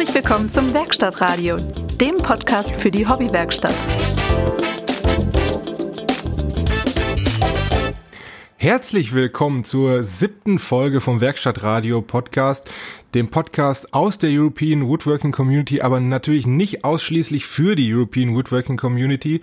Herzlich 0.00 0.24
willkommen 0.24 0.48
zum 0.48 0.72
Werkstattradio, 0.72 1.58
dem 2.00 2.16
Podcast 2.16 2.70
für 2.70 2.90
die 2.90 3.06
Hobbywerkstatt. 3.06 3.74
Herzlich 8.56 9.12
willkommen 9.12 9.64
zur 9.64 10.02
siebten 10.02 10.58
Folge 10.58 11.02
vom 11.02 11.20
Werkstattradio 11.20 12.00
Podcast, 12.00 12.64
dem 13.12 13.28
Podcast 13.28 13.92
aus 13.92 14.16
der 14.16 14.30
European 14.30 14.88
Woodworking 14.88 15.32
Community, 15.32 15.82
aber 15.82 16.00
natürlich 16.00 16.46
nicht 16.46 16.82
ausschließlich 16.82 17.44
für 17.44 17.76
die 17.76 17.94
European 17.94 18.34
Woodworking 18.34 18.78
Community. 18.78 19.42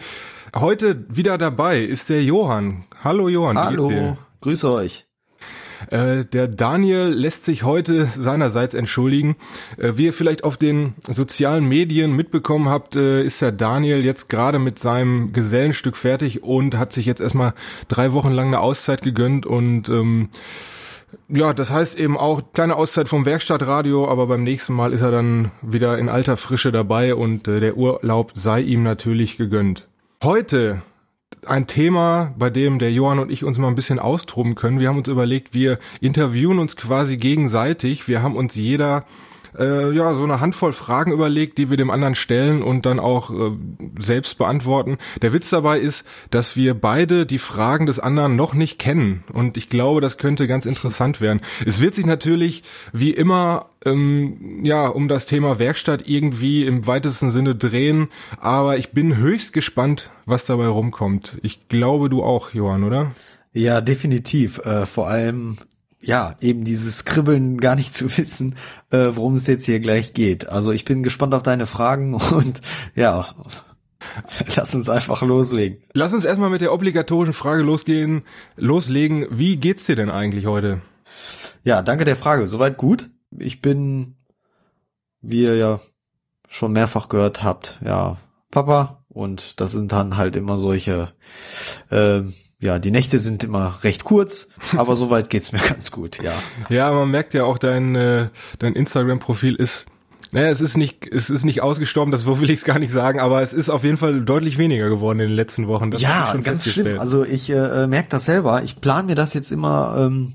Heute 0.56 1.06
wieder 1.08 1.38
dabei 1.38 1.82
ist 1.82 2.10
der 2.10 2.24
Johann. 2.24 2.86
Hallo 3.04 3.30
Johann. 3.30 3.60
Hallo, 3.60 4.18
grüße 4.42 4.72
euch. 4.72 5.07
Äh, 5.90 6.26
der 6.26 6.48
Daniel 6.48 7.10
lässt 7.10 7.46
sich 7.46 7.64
heute 7.64 8.06
seinerseits 8.06 8.74
entschuldigen. 8.74 9.36
Äh, 9.78 9.94
wie 9.96 10.06
ihr 10.06 10.14
vielleicht 10.14 10.44
auf 10.44 10.58
den 10.58 10.96
sozialen 11.08 11.68
Medien 11.68 12.16
mitbekommen 12.16 12.70
habt, 12.70 12.96
äh, 12.96 13.24
ist 13.24 13.42
der 13.42 13.52
Daniel 13.52 14.04
jetzt 14.04 14.30
gerade 14.30 14.60
mit 14.60 14.80
seinem 14.80 15.34
Gesellenstück 15.34 15.96
fertig 15.96 16.44
und 16.44 16.78
hat 16.78 16.94
sich 16.94 17.06
jetzt 17.06 17.22
erstmal 17.22 17.54
drei 17.88 18.14
Wochen 18.14 18.32
lang 18.32 18.48
eine 18.48 18.60
Auszeit 18.60 19.02
gegönnt 19.02 19.46
und 19.46 19.90
ähm, 19.90 20.30
ja, 21.30 21.54
das 21.54 21.72
heißt 21.72 21.98
eben 21.98 22.18
auch 22.18 22.42
kleine 22.54 22.76
Auszeit 22.76 23.08
vom 23.08 23.26
Werkstattradio, 23.26 24.10
aber 24.10 24.28
beim 24.28 24.44
nächsten 24.44 24.74
Mal 24.74 24.94
ist 24.94 25.02
er 25.02 25.12
dann 25.12 25.52
wieder 25.62 25.98
in 25.98 26.10
alter 26.10 26.38
Frische 26.38 26.72
dabei 26.72 27.16
und 27.16 27.48
äh, 27.48 27.60
der 27.60 27.78
Urlaub 27.78 28.32
sei 28.36 28.62
ihm 28.62 28.84
natürlich 28.84 29.38
gegönnt. 29.38 29.88
Heute 30.24 30.82
ein 31.46 31.68
Thema, 31.68 32.34
bei 32.38 32.50
dem 32.50 32.80
der 32.80 32.92
Johann 32.92 33.20
und 33.20 33.32
ich 33.32 33.44
uns 33.44 33.58
mal 33.58 33.68
ein 33.68 33.76
bisschen 33.76 34.00
austoben 34.00 34.56
können. 34.56 34.80
Wir 34.80 34.90
haben 34.90 34.98
uns 34.98 35.08
überlegt, 35.08 35.54
wir 35.54 35.80
interviewen 36.02 36.60
uns 36.60 36.76
quasi 36.76 37.18
gegenseitig. 37.18 38.08
Wir 38.08 38.22
haben 38.22 38.36
uns 38.36 38.56
jeder 38.56 39.06
äh, 39.58 39.92
ja 39.92 40.16
so 40.16 40.24
eine 40.24 40.40
Handvoll 40.40 40.74
Fragen 40.74 41.12
überlegt, 41.12 41.58
die 41.58 41.70
wir 41.70 41.78
dem 41.78 41.90
anderen 41.90 42.16
stellen 42.16 42.62
und 42.62 42.86
dann 42.86 43.00
auch 43.00 43.32
äh, 43.32 43.52
selbst 44.00 44.38
beantworten. 44.38 44.98
Der 45.22 45.34
Witz 45.34 45.50
dabei 45.50 45.80
ist, 45.80 46.06
dass 46.30 46.56
wir 46.56 46.74
beide 46.74 47.26
die 47.26 47.40
Fragen 47.40 47.86
des 47.86 48.00
anderen 48.00 48.36
noch 48.36 48.54
nicht 48.54 48.80
kennen 48.80 49.24
und 49.34 49.58
ich 49.58 49.70
glaube, 49.70 50.02
das 50.02 50.18
könnte 50.18 50.48
ganz 50.48 50.66
interessant 50.66 51.22
werden. 51.22 51.42
Es 51.66 51.82
wird 51.82 51.96
sich 51.96 52.06
natürlich 52.06 52.64
wie 52.94 53.12
immer 53.12 53.68
ähm, 53.86 54.62
ja 54.64 54.88
um 54.88 55.08
das 55.08 55.26
Thema 55.26 55.60
Werkstatt 55.60 56.08
irgendwie 56.08 56.66
im 56.66 56.88
weitesten 56.88 57.32
Sinne 57.32 57.56
drehen, 57.56 58.10
aber 58.40 58.78
ich 58.78 58.92
bin 58.92 59.18
höchst 59.18 59.54
gespannt, 59.54 60.10
was 60.26 60.46
dabei 60.46 60.68
rumkommt. 60.68 61.38
Ich 61.42 61.70
glaube, 61.70 62.10
du 62.10 62.24
auch, 62.24 62.54
Johann, 62.54 62.84
oder? 62.84 63.12
Ja, 63.54 63.82
definitiv. 63.82 64.60
Äh, 64.60 64.86
vor 64.86 65.08
allem 65.08 65.58
ja, 66.08 66.36
eben 66.40 66.64
dieses 66.64 67.04
Kribbeln 67.04 67.60
gar 67.60 67.76
nicht 67.76 67.94
zu 67.94 68.18
wissen, 68.18 68.56
äh, 68.92 69.10
worum 69.12 69.36
es 69.36 69.46
jetzt 69.46 69.66
hier 69.66 69.82
gleich 69.82 70.14
geht. 70.14 70.48
Also 70.48 70.72
ich 70.72 70.86
bin 70.86 71.04
gespannt 71.04 71.34
auf 71.34 71.44
deine 71.44 71.68
Fragen 71.68 72.14
und 72.32 72.62
ja, 72.96 73.36
lass 74.56 74.74
uns 74.74 74.90
einfach 74.90 75.22
loslegen. 75.22 75.84
Lass 75.94 76.14
uns 76.14 76.24
erstmal 76.24 76.50
mit 76.50 76.62
der 76.62 76.74
obligatorischen 76.74 77.34
Frage 77.34 77.62
losgehen, 77.62 78.24
loslegen. 78.56 79.28
Wie 79.32 79.58
geht's 79.58 79.86
dir 79.86 79.98
denn 79.98 80.10
eigentlich 80.10 80.46
heute? 80.46 80.82
Ja, 81.64 81.82
danke 81.82 82.06
der 82.06 82.16
Frage. 82.16 82.48
Soweit 82.48 82.78
gut. 82.78 83.10
Ich 83.38 83.62
bin, 83.62 84.16
wie 85.22 85.44
ihr 85.44 85.58
ja 85.58 85.82
schon 86.48 86.72
mehrfach 86.72 87.10
gehört 87.10 87.44
habt, 87.44 87.80
ja, 87.84 88.16
Papa. 88.50 89.04
Und 89.10 89.60
das 89.60 89.74
sind 89.74 89.92
dann 89.92 90.16
halt 90.16 90.38
immer 90.38 90.58
solche, 90.58 91.12
äh, 91.90 92.22
ja, 92.60 92.80
die 92.80 92.92
Nächte 92.92 93.20
sind 93.20 93.44
immer 93.44 93.80
recht 93.84 94.04
kurz, 94.04 94.50
aber 94.78 94.96
soweit 94.96 95.30
geht's 95.30 95.52
mir 95.52 95.60
ganz 95.60 95.92
gut, 95.92 96.22
ja. 96.22 96.34
Ja, 96.70 96.92
man 96.92 97.10
merkt 97.10 97.34
ja 97.34 97.44
auch, 97.44 97.58
dein, 97.58 97.96
äh, 97.96 98.30
dein 98.60 98.74
Instagram-Profil 98.74 99.56
ist, 99.56 99.86
naja, 100.32 100.50
es 100.50 100.60
ist 100.60 100.76
nicht, 100.76 101.08
es 101.08 101.30
ist 101.30 101.46
nicht 101.46 101.62
ausgestorben, 101.62 102.12
das 102.12 102.26
will 102.26 102.50
ich 102.50 102.60
es 102.60 102.66
gar 102.66 102.80
nicht 102.80 102.92
sagen, 102.92 103.20
aber 103.20 103.42
es 103.42 103.54
ist 103.54 103.70
auf 103.70 103.84
jeden 103.84 103.98
Fall 103.98 104.22
deutlich 104.22 104.58
weniger 104.58 104.90
geworden 104.90 105.20
in 105.20 105.28
den 105.28 105.36
letzten 105.36 105.68
Wochen. 105.68 105.92
Das 105.92 106.02
ja, 106.02 106.36
ganz 106.36 106.68
schlimm. 106.68 107.00
Also 107.00 107.24
ich 107.24 107.50
äh, 107.50 107.88
merke 107.88 108.10
das 108.10 108.26
selber. 108.26 108.62
Ich 108.64 108.82
plane 108.82 109.08
mir 109.08 109.16
das 109.16 109.34
jetzt 109.34 109.52
immer, 109.52 109.96
ähm, 109.98 110.34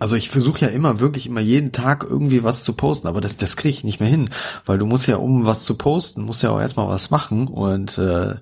also 0.00 0.16
ich 0.16 0.28
versuche 0.28 0.62
ja 0.62 0.68
immer 0.68 0.98
wirklich 0.98 1.26
immer 1.26 1.40
jeden 1.40 1.70
Tag 1.70 2.04
irgendwie 2.08 2.42
was 2.42 2.64
zu 2.64 2.72
posten, 2.72 3.06
aber 3.06 3.20
das, 3.20 3.36
das 3.36 3.56
kriege 3.56 3.74
ich 3.74 3.84
nicht 3.84 4.00
mehr 4.00 4.08
hin, 4.08 4.30
weil 4.66 4.78
du 4.78 4.86
musst 4.86 5.06
ja, 5.06 5.16
um 5.16 5.46
was 5.46 5.62
zu 5.62 5.76
posten, 5.76 6.22
musst 6.22 6.42
ja 6.42 6.50
auch 6.50 6.60
erstmal 6.60 6.88
was 6.88 7.10
machen 7.10 7.46
und 7.46 7.98
äh, 7.98 8.34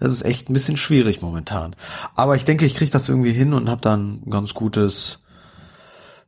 das 0.00 0.12
ist 0.12 0.22
echt 0.22 0.48
ein 0.48 0.54
bisschen 0.54 0.76
schwierig 0.76 1.22
momentan. 1.22 1.76
Aber 2.16 2.34
ich 2.34 2.44
denke, 2.44 2.64
ich 2.64 2.74
kriege 2.74 2.90
das 2.90 3.08
irgendwie 3.08 3.32
hin 3.32 3.52
und 3.52 3.68
habe 3.68 3.82
dann 3.82 4.22
ein 4.26 4.30
ganz 4.30 4.54
gutes, 4.54 5.22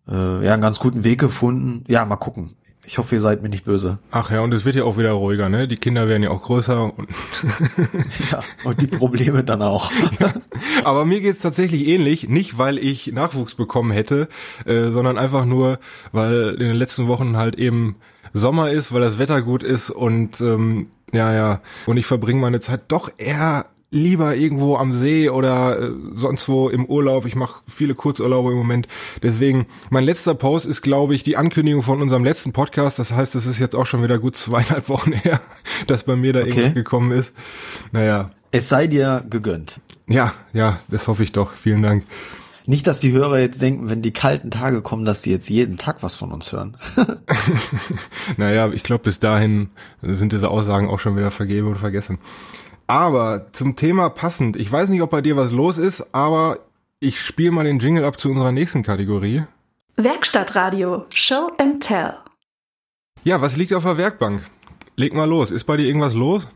äh, 0.09 0.45
ja, 0.45 0.53
einen 0.53 0.63
ganz 0.63 0.79
guten 0.79 1.05
Weg 1.05 1.19
gefunden. 1.19 1.85
Ja, 1.89 2.05
mal 2.05 2.17
gucken. 2.17 2.55
Ich 2.85 2.99
hoffe, 2.99 3.15
ihr 3.15 3.21
seid 3.21 3.43
mir 3.43 3.49
nicht 3.49 3.65
böse. 3.65 3.99
Ach 4.11 4.31
ja, 4.31 4.41
und 4.41 4.53
es 4.53 4.65
wird 4.65 4.75
ja 4.75 4.83
auch 4.83 4.99
wieder 4.99 5.13
ruhiger, 5.13 5.49
ne? 5.49 5.69
Die 5.69 5.77
Kinder 5.77 6.09
werden 6.09 6.25
ja 6.25 6.31
auch 6.31 6.43
größer 6.43 6.93
und 6.93 7.09
ja, 8.31 8.43
und 8.65 8.81
die 8.81 8.89
Probleme 8.89 9.45
dann 9.45 9.63
auch. 9.63 9.91
ja. 10.19 10.35
Aber 10.85 11.05
mir 11.05 11.21
geht's 11.21 11.41
tatsächlich 11.41 11.87
ähnlich, 11.87 12.29
nicht 12.29 12.59
weil 12.59 12.79
ich 12.79 13.13
Nachwuchs 13.13 13.55
bekommen 13.55 13.93
hätte, 13.93 14.29
äh, 14.67 14.91
sondern 14.91 15.17
einfach 15.17 15.45
nur, 15.45 15.79
weil 16.11 16.51
in 16.59 16.67
den 16.67 16.77
letzten 16.77 17.07
Wochen 17.07 17.37
halt 17.37 17.55
eben 17.55 17.97
Sommer 18.33 18.71
ist, 18.71 18.93
weil 18.93 19.01
das 19.01 19.19
Wetter 19.19 19.43
gut 19.43 19.63
ist 19.63 19.91
und 19.91 20.41
ähm, 20.41 20.89
ja, 21.13 21.33
ja. 21.33 21.61
Und 21.87 21.99
ich 21.99 22.07
verbringe 22.07 22.41
meine 22.41 22.61
Zeit 22.61 22.85
doch 22.89 23.11
eher 23.19 23.65
lieber 23.93 24.35
irgendwo 24.35 24.77
am 24.77 24.95
See 24.95 25.29
oder 25.29 25.79
äh, 25.79 25.91
sonst 26.15 26.49
wo 26.49 26.71
im 26.71 26.87
Urlaub. 26.87 27.27
Ich 27.27 27.37
mache 27.37 27.63
viele 27.69 27.95
Kurzurlaube 27.95 28.51
im 28.51 28.57
Moment. 28.57 28.89
Deswegen, 29.23 29.67
mein 29.91 30.05
letzter 30.05 30.35
Post 30.35 30.67
ist, 30.67 30.81
glaube 30.81 31.15
ich, 31.15 31.23
die 31.23 31.37
Ankündigung 31.37 31.83
von 31.83 32.01
unserem 32.01 32.25
letzten 32.25 32.53
Podcast. 32.53 32.99
Das 32.99 33.13
heißt, 33.13 33.35
es 33.35 33.45
ist 33.45 33.59
jetzt 33.59 33.77
auch 33.77 33.87
schon 33.87 34.03
wieder 34.03 34.19
gut 34.19 34.35
zweieinhalb 34.37 34.89
Wochen 34.89 35.13
her, 35.13 35.41
dass 35.87 36.05
bei 36.05 36.17
mir 36.17 36.33
da 36.33 36.41
okay. 36.41 36.49
irgendwas 36.49 36.75
gekommen 36.75 37.13
ist. 37.13 37.33
Naja. 37.93 38.31
Es 38.51 38.69
sei 38.69 38.87
dir 38.87 39.25
gegönnt. 39.29 39.81
Ja, 40.09 40.33
ja, 40.53 40.81
das 40.89 41.07
hoffe 41.07 41.23
ich 41.23 41.33
doch. 41.33 41.53
Vielen 41.53 41.83
Dank. 41.83 42.05
Nicht, 42.67 42.87
dass 42.87 43.01
die 43.01 43.13
Hörer 43.13 43.41
jetzt 43.41 43.61
denken, 43.61 43.89
wenn 43.91 44.03
die 44.03 44.13
kalten 44.13 44.51
Tage 44.51 44.83
kommen, 44.83 45.05
dass 45.05 45.23
sie 45.23 45.31
jetzt 45.31 45.49
jeden 45.49 45.79
Tag 45.79 46.03
was 46.03 46.15
von 46.15 46.33
uns 46.33 46.53
hören. 46.53 46.77
naja, 48.37 48.71
ich 48.73 48.83
glaube, 48.83 49.05
bis 49.05 49.19
dahin 49.19 49.71
sind 50.01 50.33
diese 50.33 50.49
Aussagen 50.49 50.89
auch 50.89 51.01
schon 51.01 51.17
wieder 51.17 51.31
vergeben 51.31 51.69
und 51.69 51.79
vergessen. 51.79 52.19
Aber 52.87 53.53
zum 53.53 53.77
Thema 53.77 54.11
passend, 54.11 54.57
ich 54.57 54.71
weiß 54.71 54.89
nicht, 54.89 55.03
ob 55.03 55.11
bei 55.11 55.23
dir 55.23 55.37
was 55.37 55.51
los 55.51 55.79
ist, 55.79 56.15
aber 56.15 56.59
ich 57.01 57.21
spiele 57.21 57.51
mal 57.51 57.65
den 57.65 57.79
Jingle 57.79 58.05
ab 58.05 58.19
zu 58.19 58.31
unserer 58.31 58.53
nächsten 58.53 58.83
Kategorie. 58.83 59.45
Werkstattradio, 59.97 61.07
Show 61.15 61.51
and 61.59 61.83
Tell. 61.83 62.15
Ja, 63.25 63.41
was 63.41 63.57
liegt 63.57 63.73
auf 63.73 63.85
der 63.85 63.97
Werkbank? 63.97 64.43
Leg 64.97 65.15
mal 65.15 65.29
los. 65.29 65.51
Ist 65.51 65.65
bei 65.65 65.77
dir 65.77 65.87
irgendwas 65.87 66.15
los? 66.15 66.47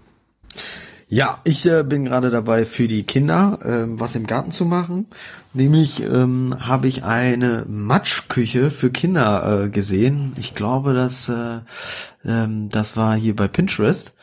Ja, 1.09 1.41
ich 1.45 1.65
äh, 1.67 1.85
bin 1.85 2.07
gerade 2.07 2.31
dabei 2.31 2.65
für 2.65 2.89
die 2.89 3.05
Kinder 3.05 3.59
äh, 3.63 3.85
was 3.89 4.17
im 4.17 4.27
Garten 4.27 4.51
zu 4.51 4.65
machen. 4.65 5.07
Nämlich 5.53 6.03
ähm, 6.03 6.57
habe 6.59 6.89
ich 6.89 7.05
eine 7.05 7.65
Matschküche 7.69 8.73
für 8.73 8.91
Kinder 8.91 9.65
äh, 9.65 9.69
gesehen. 9.69 10.33
Ich 10.37 10.57
glaube, 10.57 10.95
dass 10.95 11.29
äh, 11.29 11.61
ähm, 12.25 12.69
das 12.71 12.97
war 12.97 13.15
hier 13.15 13.37
bei 13.37 13.47
Pinterest. 13.47 14.17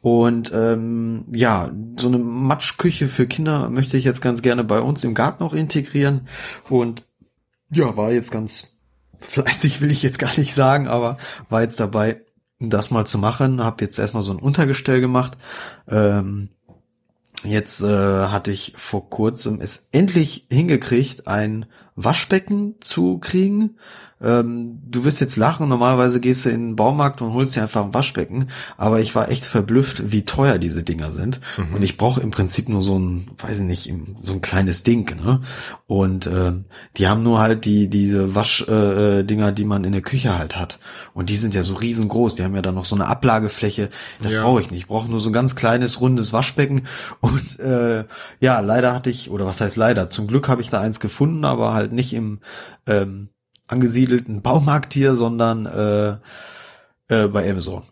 Und 0.00 0.50
ähm, 0.54 1.26
ja, 1.30 1.70
so 1.98 2.08
eine 2.08 2.16
Matschküche 2.16 3.06
für 3.06 3.26
Kinder 3.26 3.68
möchte 3.68 3.98
ich 3.98 4.04
jetzt 4.04 4.22
ganz 4.22 4.40
gerne 4.40 4.64
bei 4.64 4.80
uns 4.80 5.04
im 5.04 5.12
Garten 5.12 5.44
auch 5.44 5.52
integrieren. 5.52 6.26
Und 6.70 7.04
ja, 7.70 7.98
war 7.98 8.12
jetzt 8.12 8.30
ganz 8.30 8.78
fleißig, 9.18 9.82
will 9.82 9.90
ich 9.90 10.02
jetzt 10.02 10.18
gar 10.18 10.36
nicht 10.38 10.54
sagen, 10.54 10.88
aber 10.88 11.18
war 11.50 11.60
jetzt 11.60 11.78
dabei, 11.80 12.22
das 12.60 12.90
mal 12.90 13.06
zu 13.06 13.18
machen. 13.18 13.64
Habe 13.64 13.84
jetzt 13.84 13.98
erstmal 13.98 14.22
so 14.22 14.32
ein 14.32 14.38
Untergestell 14.38 15.00
gemacht. 15.00 15.36
Ähm, 15.88 16.50
jetzt 17.42 17.80
äh, 17.80 17.86
hatte 18.26 18.52
ich 18.52 18.74
vor 18.76 19.08
kurzem 19.08 19.60
es 19.60 19.88
endlich 19.92 20.46
hingekriegt, 20.50 21.26
ein 21.26 21.66
Waschbecken 21.96 22.76
zu 22.80 23.18
kriegen. 23.18 23.78
Ähm, 24.22 24.80
du 24.86 25.04
wirst 25.04 25.20
jetzt 25.20 25.36
lachen, 25.36 25.68
normalerweise 25.68 26.20
gehst 26.20 26.44
du 26.44 26.50
in 26.50 26.68
den 26.68 26.76
Baumarkt 26.76 27.22
und 27.22 27.32
holst 27.32 27.56
dir 27.56 27.62
einfach 27.62 27.84
ein 27.84 27.94
Waschbecken, 27.94 28.48
aber 28.76 29.00
ich 29.00 29.14
war 29.14 29.30
echt 29.30 29.46
verblüfft, 29.46 30.12
wie 30.12 30.26
teuer 30.26 30.58
diese 30.58 30.82
Dinger 30.82 31.10
sind. 31.10 31.40
Mhm. 31.56 31.76
Und 31.76 31.82
ich 31.82 31.96
brauche 31.96 32.20
im 32.20 32.30
Prinzip 32.30 32.68
nur 32.68 32.82
so 32.82 32.98
ein, 32.98 33.30
weiß 33.38 33.60
ich 33.60 33.66
nicht, 33.66 33.92
so 34.20 34.34
ein 34.34 34.42
kleines 34.42 34.82
Ding, 34.82 35.16
ne? 35.24 35.40
Und 35.86 36.26
ähm, 36.26 36.66
die 36.98 37.08
haben 37.08 37.22
nur 37.22 37.40
halt 37.40 37.64
die 37.64 37.88
diese 37.88 38.34
Waschdinger, 38.34 39.46
äh, 39.46 39.50
äh 39.50 39.52
die 39.54 39.64
man 39.64 39.84
in 39.84 39.92
der 39.92 40.02
Küche 40.02 40.36
halt 40.38 40.56
hat. 40.56 40.78
Und 41.14 41.30
die 41.30 41.36
sind 41.36 41.54
ja 41.54 41.62
so 41.62 41.74
riesengroß, 41.74 42.34
die 42.34 42.44
haben 42.44 42.54
ja 42.54 42.62
dann 42.62 42.74
noch 42.74 42.84
so 42.84 42.96
eine 42.96 43.06
Ablagefläche. 43.06 43.88
Das 44.22 44.32
ja. 44.32 44.42
brauche 44.42 44.60
ich 44.60 44.70
nicht. 44.70 44.82
Ich 44.82 44.86
brauche 44.88 45.10
nur 45.10 45.20
so 45.20 45.30
ein 45.30 45.32
ganz 45.32 45.56
kleines, 45.56 46.00
rundes 46.00 46.32
Waschbecken. 46.32 46.82
Und 47.20 47.58
äh, 47.58 48.04
ja, 48.40 48.60
leider 48.60 48.94
hatte 48.94 49.08
ich, 49.08 49.30
oder 49.30 49.46
was 49.46 49.60
heißt 49.60 49.76
leider, 49.76 50.10
zum 50.10 50.26
Glück 50.26 50.48
habe 50.48 50.60
ich 50.60 50.68
da 50.68 50.80
eins 50.80 51.00
gefunden, 51.00 51.44
aber 51.44 51.72
halt 51.72 51.92
nicht 51.92 52.12
im 52.12 52.40
ähm, 52.86 53.28
angesiedelten 53.70 54.42
Baumarkt 54.42 54.92
hier, 54.92 55.14
sondern 55.14 55.66
äh, 55.66 56.16
äh, 57.08 57.28
bei 57.28 57.48
Amazon. 57.50 57.82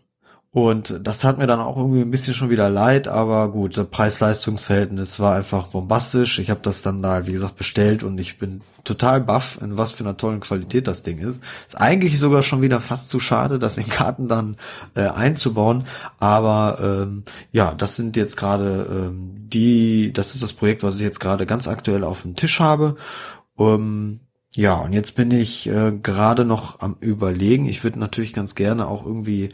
Und 0.51 1.01
das 1.03 1.19
tat 1.19 1.37
mir 1.37 1.45
dann 1.45 1.59
auch 1.59 1.77
irgendwie 1.77 2.01
ein 2.01 2.09
bisschen 2.09 2.33
schon 2.33 2.49
wieder 2.49 2.71
leid, 2.71 3.07
aber 3.07 3.51
gut, 3.51 3.77
das 3.77 3.85
Preis-Leistungs-Verhältnis 3.85 5.19
war 5.19 5.35
einfach 5.35 5.67
bombastisch. 5.67 6.39
Ich 6.39 6.49
habe 6.49 6.61
das 6.63 6.81
dann 6.81 7.03
da, 7.03 7.27
wie 7.27 7.33
gesagt, 7.33 7.55
bestellt 7.55 8.01
und 8.01 8.17
ich 8.17 8.39
bin 8.39 8.61
total 8.83 9.21
baff, 9.21 9.59
in 9.61 9.77
was 9.77 9.91
für 9.91 10.03
einer 10.03 10.17
tollen 10.17 10.39
Qualität 10.39 10.87
das 10.87 11.03
Ding 11.03 11.19
ist. 11.19 11.43
Ist 11.67 11.79
eigentlich 11.79 12.17
sogar 12.17 12.41
schon 12.41 12.63
wieder 12.63 12.81
fast 12.81 13.11
zu 13.11 13.19
schade, 13.19 13.59
das 13.59 13.77
in 13.77 13.87
Karten 13.89 14.27
dann 14.27 14.57
äh, 14.95 15.01
einzubauen. 15.01 15.83
Aber 16.17 16.79
ähm, 16.81 17.25
ja, 17.51 17.75
das 17.75 17.95
sind 17.95 18.15
jetzt 18.15 18.35
gerade 18.35 18.87
ähm, 18.89 19.47
die, 19.49 20.11
das 20.13 20.33
ist 20.33 20.41
das 20.41 20.53
Projekt, 20.53 20.81
was 20.81 20.95
ich 20.95 21.03
jetzt 21.03 21.19
gerade 21.19 21.45
ganz 21.45 21.67
aktuell 21.67 22.03
auf 22.03 22.23
dem 22.23 22.35
Tisch 22.35 22.59
habe. 22.59 22.95
Um, 23.55 24.21
ja, 24.55 24.75
und 24.77 24.93
jetzt 24.93 25.15
bin 25.15 25.29
ich 25.29 25.69
äh, 25.69 25.91
gerade 26.01 26.43
noch 26.43 26.79
am 26.79 26.97
überlegen. 27.01 27.65
Ich 27.65 27.83
würde 27.83 27.99
natürlich 27.99 28.33
ganz 28.33 28.55
gerne 28.55 28.87
auch 28.87 29.05
irgendwie 29.05 29.49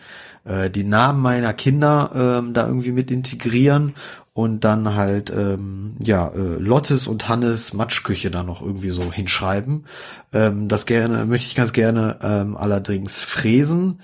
äh, 0.46 0.70
die 0.70 0.86
Namen 0.86 1.22
meiner 1.22 1.54
Kinder 1.54 2.12
ähm, 2.16 2.54
da 2.54 2.66
irgendwie 2.66 2.94
mit 2.94 3.12
integrieren 3.12 3.94
und 4.34 4.64
dann 4.64 4.96
halt 4.96 5.32
ähm, 5.32 5.98
ja 6.00 6.30
äh, 6.30 6.60
Lottes 6.60 7.08
und 7.08 7.28
Hannes 7.28 7.74
Matschküche 7.74 8.32
da 8.32 8.44
noch 8.44 8.62
irgendwie 8.62 8.90
so 8.90 9.12
hinschreiben. 9.12 9.86
Ähm, 10.32 10.70
das 10.70 10.86
gerne 10.86 11.26
möchte 11.26 11.48
ich 11.48 11.56
ganz 11.56 11.74
gerne 11.74 12.18
ähm, 12.22 12.56
allerdings 12.56 13.22
fräsen. 13.22 14.00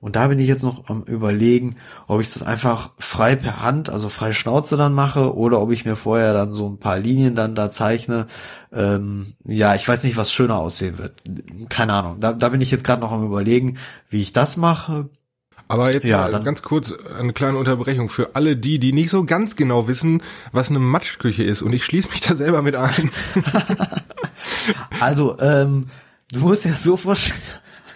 Und 0.00 0.16
da 0.16 0.28
bin 0.28 0.38
ich 0.38 0.46
jetzt 0.46 0.62
noch 0.62 0.88
am 0.88 1.02
überlegen, 1.02 1.76
ob 2.06 2.20
ich 2.20 2.32
das 2.32 2.42
einfach 2.42 2.90
frei 2.98 3.34
per 3.36 3.62
Hand, 3.62 3.90
also 3.90 4.08
frei 4.08 4.32
Schnauze 4.32 4.76
dann 4.76 4.94
mache, 4.94 5.34
oder 5.34 5.60
ob 5.60 5.72
ich 5.72 5.84
mir 5.84 5.96
vorher 5.96 6.32
dann 6.32 6.54
so 6.54 6.68
ein 6.68 6.78
paar 6.78 6.98
Linien 6.98 7.34
dann 7.34 7.54
da 7.54 7.70
zeichne. 7.70 8.26
Ähm, 8.72 9.34
ja, 9.44 9.74
ich 9.74 9.86
weiß 9.88 10.04
nicht, 10.04 10.16
was 10.16 10.32
schöner 10.32 10.58
aussehen 10.58 10.98
wird. 10.98 11.14
Keine 11.68 11.94
Ahnung. 11.94 12.20
Da, 12.20 12.32
da 12.32 12.50
bin 12.50 12.60
ich 12.60 12.70
jetzt 12.70 12.84
gerade 12.84 13.00
noch 13.00 13.12
am 13.12 13.24
überlegen, 13.24 13.78
wie 14.10 14.20
ich 14.20 14.32
das 14.32 14.56
mache. 14.56 15.08
Aber 15.68 15.92
jetzt 15.92 16.04
ja, 16.04 16.28
ganz 16.28 16.62
kurz 16.62 16.92
eine 17.18 17.32
kleine 17.32 17.58
Unterbrechung 17.58 18.08
für 18.08 18.36
alle 18.36 18.56
die, 18.56 18.78
die 18.78 18.92
nicht 18.92 19.10
so 19.10 19.24
ganz 19.24 19.56
genau 19.56 19.88
wissen, 19.88 20.22
was 20.52 20.70
eine 20.70 20.78
Matschküche 20.78 21.42
ist. 21.42 21.62
Und 21.62 21.72
ich 21.72 21.84
schließe 21.84 22.08
mich 22.10 22.20
da 22.20 22.36
selber 22.36 22.62
mit 22.62 22.76
ein. 22.76 23.10
also, 25.00 25.36
ähm, 25.40 25.88
du 26.30 26.40
musst 26.40 26.64
ja 26.64 26.74
so 26.74 26.96
vorstellen. 26.96 27.40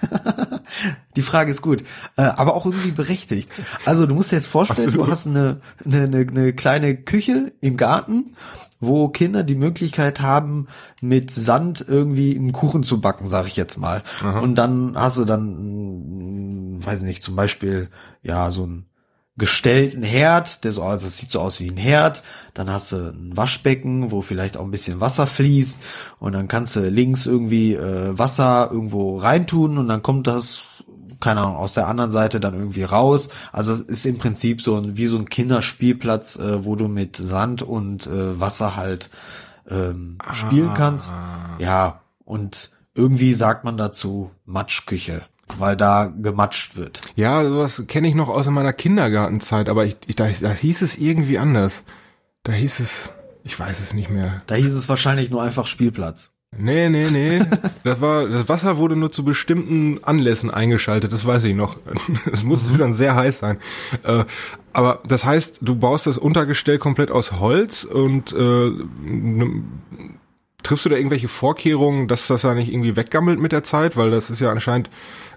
Die 1.17 1.23
Frage 1.23 1.51
ist 1.51 1.63
gut, 1.63 1.83
äh, 2.17 2.23
aber 2.23 2.55
auch 2.55 2.65
irgendwie 2.65 2.93
berechtigt. 2.93 3.51
Also 3.85 4.07
du 4.07 4.15
musst 4.15 4.31
dir 4.31 4.37
jetzt 4.37 4.47
vorstellen, 4.47 4.89
Absolut. 4.89 5.07
du 5.07 5.11
hast 5.11 5.27
eine, 5.27 5.61
eine, 5.85 6.27
eine 6.29 6.53
kleine 6.53 6.97
Küche 6.97 7.53
im 7.61 7.77
Garten 7.77 8.37
wo 8.81 9.09
Kinder 9.09 9.45
die 9.45 9.55
Möglichkeit 9.55 10.21
haben, 10.21 10.67
mit 11.03 11.31
Sand 11.31 11.85
irgendwie 11.87 12.35
einen 12.35 12.53
Kuchen 12.53 12.83
zu 12.83 13.01
backen, 13.01 13.27
sag 13.27 13.47
ich 13.47 13.57
jetzt 13.57 13.77
mal. 13.77 14.03
Aha. 14.23 14.41
Und 14.41 14.55
dann 14.57 14.95
hast 14.97 15.19
du 15.19 15.27
dann, 15.27 16.83
weiß 16.83 17.03
nicht, 17.03 17.23
zum 17.23 17.37
Beispiel, 17.37 17.91
ja, 18.23 18.51
so 18.51 18.67
ein 18.67 18.87
gestellten 19.37 20.03
Herd, 20.03 20.65
der 20.65 20.73
so, 20.73 20.83
also 20.83 21.07
das 21.07 21.17
sieht 21.17 21.31
so 21.31 21.41
aus 21.41 21.61
wie 21.61 21.71
ein 21.71 21.77
Herd. 21.77 22.23
Dann 22.55 22.71
hast 22.71 22.93
du 22.93 22.97
ein 22.97 23.37
Waschbecken, 23.37 24.11
wo 24.11 24.21
vielleicht 24.21 24.57
auch 24.57 24.65
ein 24.65 24.71
bisschen 24.71 25.01
Wasser 25.01 25.27
fließt. 25.27 25.81
Und 26.19 26.33
dann 26.33 26.49
kannst 26.49 26.77
du 26.77 26.81
links 26.81 27.27
irgendwie 27.27 27.75
äh, 27.75 28.19
Wasser 28.19 28.69
irgendwo 28.71 29.17
reintun 29.19 29.79
und 29.79 29.89
dann 29.89 30.03
kommt 30.03 30.27
das 30.27 30.63
keine 31.21 31.43
Ahnung, 31.43 31.57
aus 31.57 31.75
der 31.75 31.87
anderen 31.87 32.13
Seite 32.13 32.41
dann 32.41 32.55
irgendwie 32.55 32.83
raus. 32.83 33.29
Also 33.53 33.73
es 33.73 33.83
ist 33.83 34.07
im 34.07 34.19
Prinzip 34.19 34.63
so 34.63 34.77
ein, 34.77 34.97
wie 34.97 35.07
so 35.07 35.19
ein 35.19 35.29
Kinderspielplatz, 35.29 36.39
äh, 36.39 36.65
wo 36.65 36.77
du 36.77 36.89
mit 36.89 37.17
Sand 37.17 37.63
und 37.63 38.07
äh, 38.07 38.41
Wasser 38.41 38.75
halt 38.75 39.11
ähm, 39.69 40.17
spielen 40.33 40.73
kannst. 40.75 41.13
Ah. 41.13 41.57
Ja, 41.59 42.01
und 42.25 42.71
irgendwie 42.95 43.35
sagt 43.35 43.65
man 43.65 43.77
dazu 43.77 44.31
Matschküche 44.47 45.23
weil 45.59 45.77
da 45.77 46.07
gematscht 46.07 46.77
wird. 46.77 47.01
Ja, 47.17 47.45
sowas 47.45 47.85
kenne 47.89 48.09
ich 48.09 48.15
noch 48.15 48.29
aus 48.29 48.47
meiner 48.47 48.73
Kindergartenzeit, 48.73 49.69
aber 49.69 49.87
ich, 49.87 49.97
ich 50.07 50.17
da, 50.17 50.29
da 50.29 50.53
hieß 50.53 50.83
es 50.83 50.99
irgendwie 50.99 51.39
anders. 51.39 51.83
Da 52.43 52.53
hieß 52.53 52.81
es, 52.81 53.11
ich 53.43 53.59
weiß 53.59 53.81
es 53.81 53.93
nicht 53.93 54.11
mehr. 54.11 54.43
Da 54.47 54.55
hieß 54.55 54.75
es 54.75 54.89
wahrscheinlich 54.89 55.31
nur 55.31 55.43
einfach 55.43 55.67
Spielplatz. 55.67 56.37
Nee, 56.57 56.89
nee, 56.89 57.09
nee. 57.11 57.41
Das 57.85 58.01
war, 58.01 58.29
das 58.29 58.49
Wasser 58.49 58.77
wurde 58.77 58.97
nur 58.97 59.11
zu 59.11 59.25
bestimmten 59.25 60.03
Anlässen 60.03 60.51
eingeschaltet, 60.51 61.13
das 61.13 61.25
weiß 61.25 61.45
ich 61.45 61.55
noch. 61.55 61.77
Es 62.33 62.43
muss 62.43 62.69
mhm. 62.69 62.79
dann 62.79 62.93
sehr 62.93 63.15
heiß 63.15 63.39
sein. 63.39 63.59
Äh, 64.03 64.25
aber 64.73 65.01
das 65.07 65.25
heißt, 65.25 65.59
du 65.63 65.77
baust 65.77 66.07
das 66.07 66.19
Untergestell 66.19 66.79
komplett 66.79 67.11
aus 67.11 67.33
Holz 67.41 67.85
und 67.85 68.33
äh, 68.33 68.71
triffst 70.63 70.85
du 70.85 70.89
da 70.89 70.97
irgendwelche 70.97 71.29
Vorkehrungen, 71.29 72.09
dass 72.09 72.27
das 72.27 72.43
da 72.43 72.55
nicht 72.55 72.73
irgendwie 72.73 72.97
weggammelt 72.97 73.41
mit 73.41 73.53
der 73.53 73.65
Zeit? 73.65 73.97
Weil 73.97 74.11
das 74.11 74.31
ist 74.31 74.41
ja 74.41 74.51
anscheinend 74.51 74.91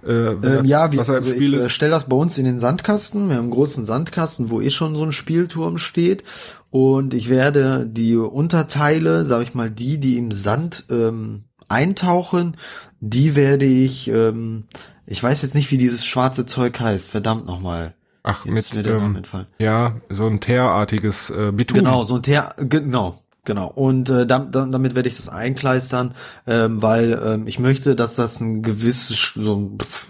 äh, 0.05 0.33
ähm, 0.33 0.65
ja, 0.65 0.91
wie, 0.91 1.00
also 1.00 1.31
ich 1.31 1.53
äh, 1.53 1.69
stelle 1.69 1.91
das 1.91 2.05
bei 2.05 2.15
uns 2.15 2.38
in 2.38 2.45
den 2.45 2.59
Sandkasten. 2.59 3.29
Wir 3.29 3.35
haben 3.35 3.44
einen 3.44 3.51
großen 3.51 3.85
Sandkasten, 3.85 4.50
wo 4.50 4.61
eh 4.61 4.69
schon 4.69 4.95
so 4.95 5.03
ein 5.03 5.11
Spielturm 5.11 5.77
steht. 5.77 6.23
Und 6.69 7.13
ich 7.13 7.29
werde 7.29 7.85
die 7.88 8.15
Unterteile, 8.15 9.25
sag 9.25 9.44
ich 9.44 9.53
mal, 9.53 9.69
die, 9.69 10.00
die 10.00 10.17
im 10.17 10.31
Sand 10.31 10.85
ähm, 10.89 11.44
eintauchen, 11.67 12.57
die 13.00 13.35
werde 13.35 13.65
ich, 13.65 14.07
ähm, 14.09 14.65
ich 15.05 15.21
weiß 15.21 15.41
jetzt 15.41 15.55
nicht, 15.55 15.69
wie 15.71 15.77
dieses 15.77 16.05
schwarze 16.05 16.45
Zeug 16.45 16.79
heißt, 16.79 17.11
verdammt 17.11 17.45
nochmal. 17.45 17.94
Ach, 18.23 18.45
jetzt 18.45 18.73
mit, 18.73 18.85
ähm, 18.88 19.21
ja, 19.59 19.97
so 20.09 20.25
ein 20.27 20.39
teerartiges 20.39 21.29
äh, 21.29 21.51
Beton. 21.51 21.79
Genau, 21.79 22.05
so 22.05 22.15
ein 22.15 22.23
Teer, 22.23 22.55
genau, 22.57 23.22
Genau, 23.45 23.67
und 23.67 24.09
äh, 24.09 24.25
damit, 24.25 24.55
damit 24.55 24.95
werde 24.95 25.09
ich 25.09 25.17
das 25.17 25.27
einkleistern, 25.27 26.15
ähm, 26.47 26.81
weil 26.81 27.21
ähm, 27.23 27.47
ich 27.47 27.59
möchte, 27.59 27.95
dass 27.95 28.15
das 28.15 28.39
ein 28.39 28.61
gewisses, 28.61 29.33
so, 29.35 29.75
pff, 29.77 30.07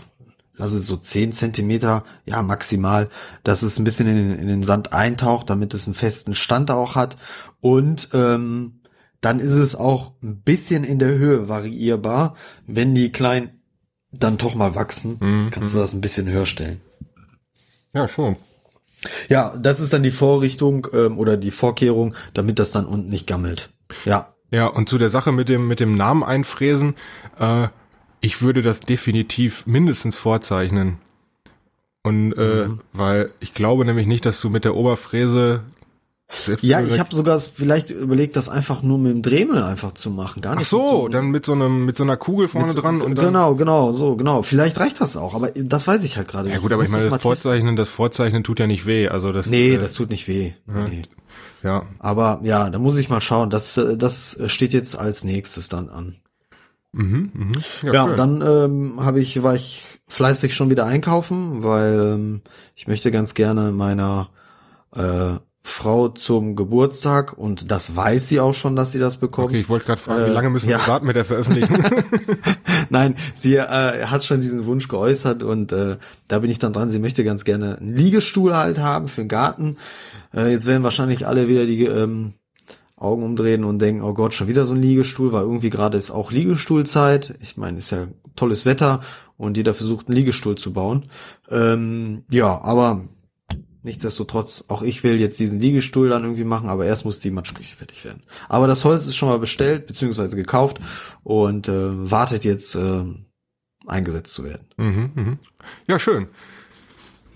lass 0.56 0.74
es 0.74 0.86
so 0.86 0.98
zehn 0.98 1.32
Zentimeter, 1.32 2.04
ja 2.26 2.44
maximal, 2.44 3.10
dass 3.44 3.64
es 3.64 3.80
ein 3.80 3.86
bisschen 3.86 4.08
in 4.08 4.16
den, 4.16 4.40
in 4.40 4.48
den 4.48 4.64
Sand 4.64 4.94
eintaucht, 4.94 5.50
damit 5.50 5.74
es 5.74 5.88
einen 5.88 5.96
festen 5.96 6.36
Stand 6.36 6.70
auch 6.70 6.96
hat. 6.96 7.18
Und 7.60 8.10
ähm, 8.14 8.82
dann 9.20 9.40
ist 9.40 9.56
es 9.56 9.76
auch 9.76 10.12
ein 10.22 10.42
bisschen 10.42 10.84
in 10.84 11.00
der 11.00 11.18
Höhe 11.18 11.48
variierbar. 11.50 12.36
Wenn 12.68 12.94
die 12.94 13.12
kleinen 13.12 13.62
dann 14.12 14.38
doch 14.38 14.54
mal 14.54 14.76
wachsen, 14.76 15.18
mhm. 15.20 15.50
kannst 15.50 15.74
du 15.74 15.80
das 15.80 15.94
ein 15.94 16.02
bisschen 16.02 16.30
höher 16.30 16.46
stellen. 16.46 16.82
Ja, 17.94 18.08
schon. 18.08 18.36
Ja, 19.30 19.56
das 19.58 19.80
ist 19.80 19.94
dann 19.94 20.04
die 20.04 20.12
Vorrichtung 20.12 20.88
ähm, 20.94 21.18
oder 21.18 21.38
die 21.38 21.52
Vorkehrung, 21.52 22.16
damit 22.34 22.60
das 22.60 22.72
dann 22.72 22.86
unten 22.86 23.10
nicht 23.10 23.28
gammelt. 23.28 23.70
Ja. 24.06 24.34
Ja, 24.52 24.68
und 24.68 24.88
zu 24.88 25.00
der 25.00 25.10
Sache 25.10 25.32
mit 25.32 25.50
dem 25.50 25.68
mit 25.68 25.80
dem 25.80 25.98
Namen 25.98 26.24
einfräsen, 26.24 26.96
äh, 27.40 27.70
ich 28.22 28.42
würde 28.42 28.62
das 28.62 28.82
definitiv 28.82 29.66
mindestens 29.66 30.16
vorzeichnen. 30.16 31.00
Und 32.04 32.34
äh, 32.34 32.68
mhm. 32.68 32.82
weil 32.92 33.32
ich 33.40 33.54
glaube 33.54 33.86
nämlich 33.86 34.08
nicht, 34.08 34.26
dass 34.26 34.40
du 34.42 34.50
mit 34.50 34.66
der 34.66 34.76
Oberfräse 34.76 35.64
ja, 36.62 36.82
ich 36.82 37.00
habe 37.00 37.16
sogar 37.16 37.38
vielleicht 37.40 37.90
überlegt, 37.90 38.36
das 38.36 38.50
einfach 38.50 38.82
nur 38.82 38.98
mit 38.98 39.14
dem 39.14 39.22
Dremel 39.22 39.64
einfach 39.64 39.94
zu 39.94 40.10
machen, 40.10 40.42
gar 40.42 40.56
nicht. 40.56 40.66
Ach 40.66 40.70
so, 40.70 40.88
so 40.88 41.08
dann 41.08 41.28
mit 41.28 41.46
so 41.46 41.54
einem 41.54 41.86
mit 41.86 41.98
so 41.98 42.04
einer 42.04 42.18
Kugel 42.18 42.48
vorne 42.48 42.72
so, 42.72 42.82
dran 42.82 43.02
und 43.02 43.16
dann 43.16 43.28
genau, 43.28 43.56
genau, 43.56 43.92
so 43.92 44.16
genau. 44.16 44.42
Vielleicht 44.42 44.80
reicht 44.80 45.00
das 45.00 45.16
auch, 45.16 45.36
aber 45.36 45.52
das 45.52 45.86
weiß 45.86 46.04
ich 46.04 46.18
halt 46.18 46.28
gerade. 46.28 46.50
Ja 46.50 46.58
gut, 46.58 46.72
aber 46.72 46.84
ich 46.84 46.90
meine, 46.90 47.08
das 47.10 47.22
Vorzeichnen, 47.22 47.76
das 47.76 47.90
Vorzeichnen 47.90 48.44
tut 48.44 48.60
ja 48.60 48.68
nicht 48.68 48.86
weh, 48.86 49.10
also 49.10 49.32
das. 49.32 49.46
Nee, 49.46 49.74
äh, 49.74 49.78
das 49.78 49.94
tut 49.94 50.10
nicht 50.10 50.28
weh. 50.28 50.54
Ja. 50.68 50.88
Nee. 50.88 51.02
ja. 51.62 51.84
Aber 52.00 52.40
ja, 52.44 52.70
da 52.70 52.80
muss 52.80 52.98
ich 52.98 53.10
mal 53.10 53.22
schauen. 53.22 53.50
Das 53.50 53.80
das 53.98 54.40
steht 54.48 54.74
jetzt 54.74 54.98
als 54.98 55.24
nächstes 55.24 55.70
dann 55.70 55.90
an. 55.90 56.16
Mhm, 56.94 57.32
mhm. 57.34 57.52
Ja, 57.84 57.94
ja 57.94 58.04
und 58.04 58.18
dann 58.18 58.42
ähm, 58.42 59.04
habe 59.04 59.20
ich 59.20 59.42
war 59.44 59.56
ich 59.56 59.84
fleißig 60.08 60.56
schon 60.56 60.70
wieder 60.70 60.86
einkaufen, 60.86 61.64
weil 61.64 62.14
ähm, 62.16 62.42
ich 62.76 62.88
möchte 62.88 63.12
ganz 63.12 63.34
gerne 63.34 63.72
meiner 63.72 64.30
äh, 64.96 65.38
Frau 65.66 66.10
zum 66.10 66.58
Geburtstag 66.58 67.38
und 67.38 67.72
das 67.72 67.96
weiß 67.96 68.28
sie 68.28 68.42
auch 68.42 68.54
schon, 68.54 68.76
dass 68.76 68.92
sie 68.92 69.00
das 69.00 69.16
bekommt. 69.16 69.50
Okay, 69.50 69.62
ich 69.62 69.70
wollte 69.70 69.86
gerade 69.86 70.02
fragen, 70.02 70.24
äh, 70.24 70.28
wie 70.28 70.34
lange 70.34 70.50
müssen 70.50 70.68
wir 70.68 70.78
ja. 70.78 70.88
warten 70.88 71.08
mit 71.08 71.16
der 71.16 71.24
Veröffentlichung? 71.24 71.78
Nein, 72.90 73.16
sie 73.34 73.56
äh, 73.56 74.06
hat 74.06 74.26
schon 74.26 74.42
diesen 74.42 74.66
Wunsch 74.66 74.90
geäußert 74.90 75.42
und 75.42 75.72
äh, 75.72 75.98
da 76.28 76.40
bin 76.40 76.52
ich 76.52 76.60
dann 76.60 76.74
dran. 76.74 76.90
Sie 76.90 77.00
möchte 77.00 77.24
ganz 77.24 77.46
gerne 77.46 77.78
einen 77.78 77.96
Liegestuhl 77.96 78.54
halt 78.56 78.80
haben 78.80 79.08
für 79.08 79.22
den 79.22 79.30
Garten. 79.30 79.78
Äh, 80.36 80.52
jetzt 80.52 80.66
werden 80.66 80.84
wahrscheinlich 80.84 81.28
alle 81.28 81.48
wieder 81.48 81.66
die 81.66 81.86
ähm, 81.86 82.34
Augen 82.98 83.24
umdrehen 83.24 83.64
und 83.64 83.80
denken, 83.80 84.04
oh 84.04 84.14
Gott, 84.14 84.34
schon 84.34 84.48
wieder 84.48 84.66
so 84.66 84.74
ein 84.74 84.82
Liegestuhl, 84.82 85.32
weil 85.32 85.44
irgendwie 85.44 85.70
gerade 85.70 85.98
ist 85.98 86.12
auch 86.12 86.32
Liegestuhlzeit. 86.32 87.36
Ich 87.40 87.56
meine, 87.56 87.78
ist 87.78 87.92
ja 87.92 88.08
tolles 88.36 88.66
Wetter 88.66 89.00
und 89.38 89.56
jeder 89.56 89.74
versucht 89.74 90.08
einen 90.08 90.18
Liegestuhl 90.18 90.56
zu 90.56 90.74
bauen. 90.74 91.06
Ähm, 91.50 92.24
ja, 92.30 92.62
aber 92.62 93.02
Nichtsdestotrotz, 93.84 94.66
auch 94.70 94.82
ich 94.82 95.04
will 95.04 95.20
jetzt 95.20 95.40
diesen 95.40 95.60
Liegestuhl 95.60 96.10
dann 96.10 96.24
irgendwie 96.24 96.46
machen, 96.46 96.70
aber 96.70 96.86
erst 96.86 97.04
muss 97.04 97.20
die 97.20 97.32
Matschküche 97.32 97.76
fertig 97.76 98.06
werden. 98.06 98.24
Aber 98.48 98.66
das 98.66 98.86
Holz 98.86 99.06
ist 99.08 99.18
schon 99.18 99.28
mal 99.30 99.40
bestellt 99.40 99.88
beziehungsweise 99.88 100.38
gekauft 100.38 100.80
und 101.24 101.68
äh, 101.68 102.12
wartet 102.12 102.46
jetzt 102.46 102.76
äh, 102.76 103.04
eingesetzt 103.86 104.34
zu 104.34 104.46
werden. 104.46 104.68
Mhm, 104.78 105.12
mh. 105.16 105.38
Ja, 105.88 106.00
schön. 106.00 106.30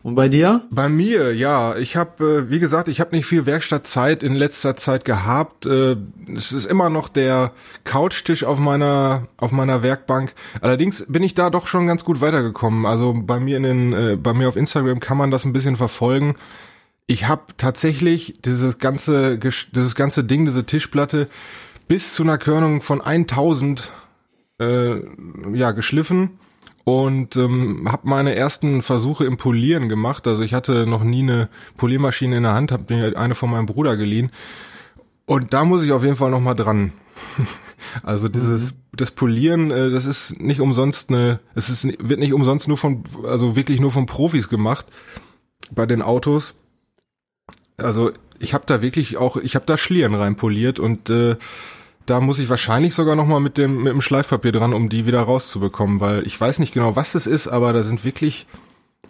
Und 0.08 0.16
bei 0.16 0.30
dir? 0.30 0.62
Bei 0.72 0.88
mir, 0.88 1.36
ja. 1.36 1.76
Ich 1.76 1.98
habe, 1.98 2.24
äh, 2.24 2.50
wie 2.50 2.60
gesagt, 2.60 2.88
ich 2.88 3.02
habe 3.02 3.14
nicht 3.14 3.26
viel 3.26 3.46
Werkstattzeit 3.46 4.24
in 4.24 4.36
letzter 4.36 4.78
Zeit 4.78 5.04
gehabt. 5.04 5.66
Äh, 5.66 5.98
es 6.34 6.54
ist 6.54 6.64
immer 6.64 6.90
noch 6.90 7.10
der 7.10 7.52
Couchtisch 7.84 8.46
auf 8.46 8.58
meiner 8.58 9.28
auf 9.36 9.52
meiner 9.52 9.84
Werkbank. 9.84 10.34
Allerdings 10.62 11.06
bin 11.10 11.24
ich 11.24 11.36
da 11.36 11.50
doch 11.50 11.68
schon 11.68 11.88
ganz 11.88 12.06
gut 12.06 12.22
weitergekommen. 12.22 12.86
Also 12.86 13.14
bei 13.14 13.42
mir 13.42 13.58
in 13.58 13.64
den, 13.64 13.92
äh, 13.92 14.16
bei 14.16 14.34
mir 14.34 14.48
auf 14.48 14.56
Instagram 14.56 15.02
kann 15.02 15.18
man 15.18 15.30
das 15.30 15.44
ein 15.44 15.52
bisschen 15.52 15.76
verfolgen. 15.76 16.38
Ich 17.06 17.28
habe 17.28 17.42
tatsächlich 17.58 18.40
dieses 18.46 18.80
ganze 18.80 19.38
dieses 19.38 19.96
ganze 19.96 20.24
Ding, 20.24 20.46
diese 20.46 20.64
Tischplatte 20.64 21.28
bis 21.90 22.14
zu 22.14 22.24
einer 22.24 22.38
Körnung 22.38 22.82
von 22.82 23.02
1000 23.02 23.92
äh, 24.62 25.02
ja 25.54 25.72
geschliffen 25.72 26.40
und 26.88 27.36
ähm, 27.36 27.91
habe 27.91 28.08
meine 28.08 28.34
ersten 28.34 28.82
Versuche 28.82 29.25
im 29.25 29.36
Polieren 29.36 29.89
gemacht. 29.89 30.25
Also 30.25 30.41
ich 30.41 30.53
hatte 30.53 30.88
noch 30.88 31.03
nie 31.03 31.22
eine 31.22 31.50
Poliermaschine 31.75 32.38
in 32.38 32.44
der 32.44 32.53
Hand, 32.53 32.72
habe 32.72 32.96
mir 32.96 33.20
eine 33.20 33.36
von 33.36 33.51
meinem 33.51 33.65
Bruder 33.65 33.98
geliehen. 33.98 34.32
Und 35.25 35.51
da 35.51 35.65
muss 35.65 35.84
ich 35.84 35.91
auf 35.91 36.06
jeden 36.06 36.15
Fall 36.15 36.32
noch 36.32 36.39
mal 36.39 36.53
dran. 36.53 36.94
also 38.03 38.29
dieses 38.29 38.72
mhm. 38.72 38.77
das 38.94 39.12
Polieren, 39.12 39.70
äh, 39.70 39.89
das 39.89 40.06
ist 40.06 40.39
nicht 40.39 40.62
umsonst 40.62 41.10
eine, 41.10 41.41
es 41.56 41.67
ist 41.67 41.84
wird 41.84 42.22
nicht 42.22 42.32
umsonst 42.32 42.70
nur 42.70 42.77
von, 42.77 43.03
also 43.25 43.58
wirklich 43.58 43.82
nur 43.82 43.91
von 43.91 44.06
Profis 44.06 44.48
gemacht 44.48 44.86
bei 45.70 45.86
den 45.86 46.01
Autos. 46.01 46.56
Also 47.75 48.12
ich 48.39 48.53
habe 48.53 48.63
da 48.65 48.82
wirklich 48.82 49.17
auch, 49.17 49.36
ich 49.36 49.56
habe 49.56 49.65
da 49.65 49.75
Schlieren 49.75 50.15
reinpoliert 50.15 50.79
und 50.79 51.10
äh, 51.10 51.36
da 52.08 52.20
muss 52.20 52.40
ich 52.40 52.50
wahrscheinlich 52.50 52.96
sogar 52.96 53.16
noch 53.16 53.28
mal 53.28 53.40
mit 53.40 53.58
dem 53.58 53.84
mit 53.84 53.94
dem 53.94 54.02
Schleifpapier 54.02 54.52
dran, 54.52 54.74
um 54.74 54.90
die 54.90 55.06
wieder 55.06 55.22
rauszubekommen, 55.22 56.00
weil 56.00 56.26
ich 56.26 56.40
weiß 56.40 56.60
nicht 56.60 56.74
genau, 56.74 56.96
was 56.96 57.12
das 57.12 57.28
ist, 57.28 57.48
aber 57.48 57.74
da 57.74 57.84
sind 57.84 58.04
wirklich 58.04 58.48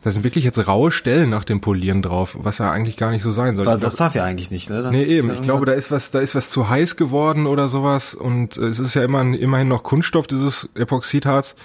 da 0.03 0.11
sind 0.11 0.23
wirklich 0.23 0.43
jetzt 0.43 0.67
raue 0.67 0.91
Stellen 0.91 1.29
nach 1.29 1.43
dem 1.43 1.59
Polieren 1.59 2.01
drauf, 2.01 2.37
was 2.39 2.59
ja 2.59 2.71
eigentlich 2.71 2.97
gar 2.97 3.11
nicht 3.11 3.23
so 3.23 3.31
sein 3.31 3.55
soll. 3.55 3.65
das 3.65 3.95
darf 3.95 4.15
ja 4.15 4.23
eigentlich 4.23 4.51
nicht, 4.51 4.69
ne? 4.69 4.83
Dann 4.83 4.91
nee, 4.91 5.03
eben. 5.03 5.33
Ich 5.33 5.41
glaube, 5.41 5.65
da 5.65 5.73
ist 5.73 5.91
was, 5.91 6.11
da 6.11 6.19
ist 6.19 6.35
was 6.35 6.49
zu 6.49 6.69
heiß 6.69 6.97
geworden 6.97 7.47
oder 7.47 7.67
sowas 7.67 8.13
und 8.13 8.57
es 8.57 8.79
ist 8.79 8.93
ja 8.93 9.03
immer, 9.03 9.21
immerhin 9.21 9.67
noch 9.67 9.83
Kunststoff, 9.83 10.27
dieses 10.27 10.69
Epoxidharz. 10.75 11.55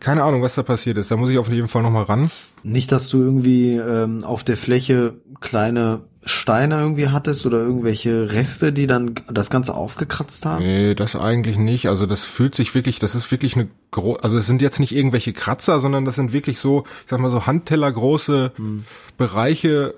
Keine 0.00 0.24
Ahnung, 0.24 0.42
was 0.42 0.54
da 0.54 0.62
passiert 0.62 0.98
ist. 0.98 1.10
Da 1.10 1.16
muss 1.16 1.30
ich 1.30 1.38
auf 1.38 1.48
jeden 1.48 1.68
Fall 1.68 1.82
noch 1.82 1.90
mal 1.90 2.02
ran. 2.02 2.30
Nicht, 2.62 2.90
dass 2.92 3.08
du 3.08 3.22
irgendwie 3.22 3.76
ähm, 3.76 4.24
auf 4.24 4.42
der 4.42 4.56
Fläche 4.56 5.14
kleine 5.40 6.00
Steine 6.24 6.78
irgendwie 6.78 7.08
hattest 7.08 7.46
oder 7.46 7.58
irgendwelche 7.58 8.32
Reste, 8.32 8.72
die 8.72 8.86
dann 8.86 9.14
das 9.28 9.50
Ganze 9.50 9.74
aufgekratzt 9.74 10.46
haben? 10.46 10.64
Nee, 10.64 10.94
das 10.94 11.16
eigentlich 11.16 11.56
nicht. 11.56 11.88
Also 11.88 12.06
das 12.06 12.24
fühlt 12.24 12.54
sich 12.54 12.74
wirklich, 12.74 13.00
das 13.00 13.14
ist 13.14 13.30
wirklich 13.30 13.56
eine 13.56 13.68
gro 13.90 14.14
also 14.14 14.38
es 14.38 14.46
sind 14.46 14.62
jetzt 14.62 14.78
nicht 14.78 14.94
irgendwelche 14.94 15.32
Kratzer, 15.32 15.80
sondern 15.80 16.04
das 16.04 16.14
sind 16.14 16.32
wirklich 16.32 16.60
so, 16.60 16.84
ich 17.04 17.10
sag 17.10 17.18
mal 17.18 17.30
so 17.30 17.46
Handtellergroße 17.46 18.52
hm. 18.54 18.84
Bereiche, 19.18 19.94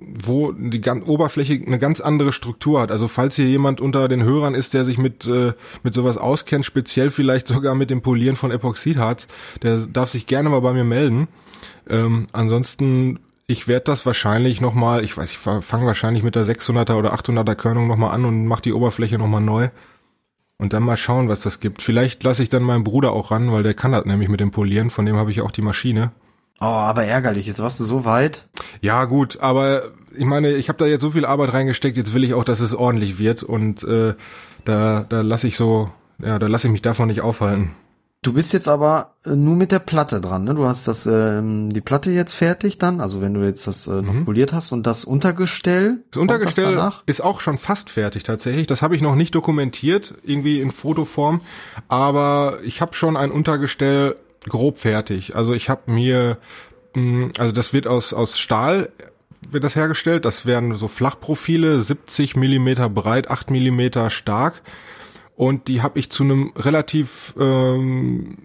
wo 0.00 0.50
die 0.52 0.80
ganz 0.80 1.06
Oberfläche 1.06 1.54
eine 1.64 1.78
ganz 1.78 2.00
andere 2.00 2.32
Struktur 2.32 2.80
hat. 2.80 2.90
Also 2.90 3.06
falls 3.06 3.36
hier 3.36 3.46
jemand 3.46 3.80
unter 3.80 4.08
den 4.08 4.24
Hörern 4.24 4.54
ist, 4.54 4.74
der 4.74 4.84
sich 4.84 4.98
mit 4.98 5.26
äh, 5.26 5.52
mit 5.84 5.94
sowas 5.94 6.16
auskennt, 6.16 6.66
speziell 6.66 7.10
vielleicht 7.10 7.46
sogar 7.46 7.76
mit 7.76 7.90
dem 7.90 8.02
Polieren 8.02 8.36
von 8.36 8.50
Epoxidharz, 8.50 9.28
der 9.62 9.78
darf 9.86 10.10
sich 10.10 10.26
gerne 10.26 10.48
mal 10.48 10.60
bei 10.60 10.72
mir 10.72 10.84
melden. 10.84 11.28
Ähm, 11.88 12.26
ansonsten 12.32 13.20
ich 13.50 13.66
werde 13.66 13.84
das 13.84 14.06
wahrscheinlich 14.06 14.60
nochmal, 14.60 15.02
ich 15.02 15.16
weiß, 15.16 15.30
ich 15.30 15.38
fange 15.38 15.86
wahrscheinlich 15.86 16.22
mit 16.22 16.36
der 16.36 16.44
600er 16.44 16.94
oder 16.94 17.12
800er 17.14 17.56
Körnung 17.56 17.88
nochmal 17.88 18.14
an 18.14 18.24
und 18.24 18.46
mache 18.46 18.62
die 18.62 18.72
Oberfläche 18.72 19.18
nochmal 19.18 19.40
neu. 19.40 19.70
Und 20.56 20.72
dann 20.72 20.82
mal 20.82 20.96
schauen, 20.96 21.28
was 21.28 21.40
das 21.40 21.58
gibt. 21.58 21.82
Vielleicht 21.82 22.22
lasse 22.22 22.42
ich 22.42 22.48
dann 22.48 22.62
meinen 22.62 22.84
Bruder 22.84 23.12
auch 23.12 23.30
ran, 23.30 23.50
weil 23.50 23.62
der 23.62 23.74
kann 23.74 23.92
das 23.92 24.04
nämlich 24.04 24.28
mit 24.28 24.40
dem 24.40 24.50
Polieren, 24.50 24.90
von 24.90 25.04
dem 25.06 25.16
habe 25.16 25.30
ich 25.30 25.40
auch 25.40 25.50
die 25.50 25.62
Maschine. 25.62 26.12
Oh, 26.60 26.66
aber 26.66 27.04
ärgerlich, 27.04 27.46
jetzt 27.46 27.60
warst 27.60 27.80
du 27.80 27.84
so 27.84 28.04
weit. 28.04 28.46
Ja, 28.82 29.06
gut, 29.06 29.40
aber 29.40 29.82
ich 30.14 30.26
meine, 30.26 30.52
ich 30.52 30.68
habe 30.68 30.78
da 30.78 30.86
jetzt 30.86 31.02
so 31.02 31.10
viel 31.10 31.24
Arbeit 31.24 31.52
reingesteckt, 31.54 31.96
jetzt 31.96 32.14
will 32.14 32.24
ich 32.24 32.34
auch, 32.34 32.44
dass 32.44 32.60
es 32.60 32.74
ordentlich 32.74 33.18
wird 33.18 33.42
und 33.42 33.82
äh, 33.82 34.14
da, 34.64 35.06
da 35.08 35.22
lasse 35.22 35.48
ich 35.48 35.56
so, 35.56 35.90
ja, 36.22 36.38
da 36.38 36.46
lasse 36.46 36.68
ich 36.68 36.72
mich 36.72 36.82
davon 36.82 37.08
nicht 37.08 37.22
aufhalten. 37.22 37.70
Du 38.22 38.34
bist 38.34 38.52
jetzt 38.52 38.68
aber 38.68 39.14
äh, 39.24 39.30
nur 39.30 39.56
mit 39.56 39.72
der 39.72 39.78
Platte 39.78 40.20
dran, 40.20 40.44
ne? 40.44 40.54
Du 40.54 40.66
hast 40.66 40.86
das 40.86 41.06
ähm, 41.06 41.70
die 41.70 41.80
Platte 41.80 42.10
jetzt 42.10 42.34
fertig 42.34 42.76
dann, 42.76 43.00
also 43.00 43.22
wenn 43.22 43.32
du 43.32 43.40
jetzt 43.40 43.66
das 43.66 43.86
äh, 43.86 44.02
noch 44.02 44.12
mhm. 44.12 44.24
poliert 44.26 44.52
hast 44.52 44.72
und 44.72 44.86
das 44.86 45.06
Untergestell. 45.06 46.02
Das 46.10 46.20
Untergestell 46.20 46.74
das 46.74 47.02
ist 47.06 47.22
auch 47.22 47.40
schon 47.40 47.56
fast 47.56 47.88
fertig 47.88 48.22
tatsächlich. 48.22 48.66
Das 48.66 48.82
habe 48.82 48.94
ich 48.94 49.00
noch 49.00 49.14
nicht 49.14 49.34
dokumentiert, 49.34 50.14
irgendwie 50.22 50.60
in 50.60 50.70
Fotoform, 50.70 51.40
aber 51.88 52.58
ich 52.62 52.82
habe 52.82 52.92
schon 52.94 53.16
ein 53.16 53.30
Untergestell 53.30 54.16
grob 54.46 54.76
fertig. 54.76 55.34
Also 55.34 55.54
ich 55.54 55.70
habe 55.70 55.90
mir, 55.90 56.36
mh, 56.94 57.02
mm, 57.02 57.30
also 57.38 57.52
das 57.52 57.72
wird 57.72 57.86
aus 57.86 58.12
aus 58.12 58.38
Stahl 58.38 58.90
wird 59.48 59.64
das 59.64 59.76
hergestellt. 59.76 60.26
Das 60.26 60.44
werden 60.44 60.74
so 60.74 60.88
Flachprofile, 60.88 61.80
70 61.80 62.36
Millimeter 62.36 62.90
breit, 62.90 63.30
8 63.30 63.50
Millimeter 63.50 64.10
stark 64.10 64.60
und 65.40 65.68
die 65.68 65.80
habe 65.80 65.98
ich 65.98 66.10
zu 66.10 66.22
einem 66.22 66.52
relativ 66.54 67.32
ähm, 67.40 68.36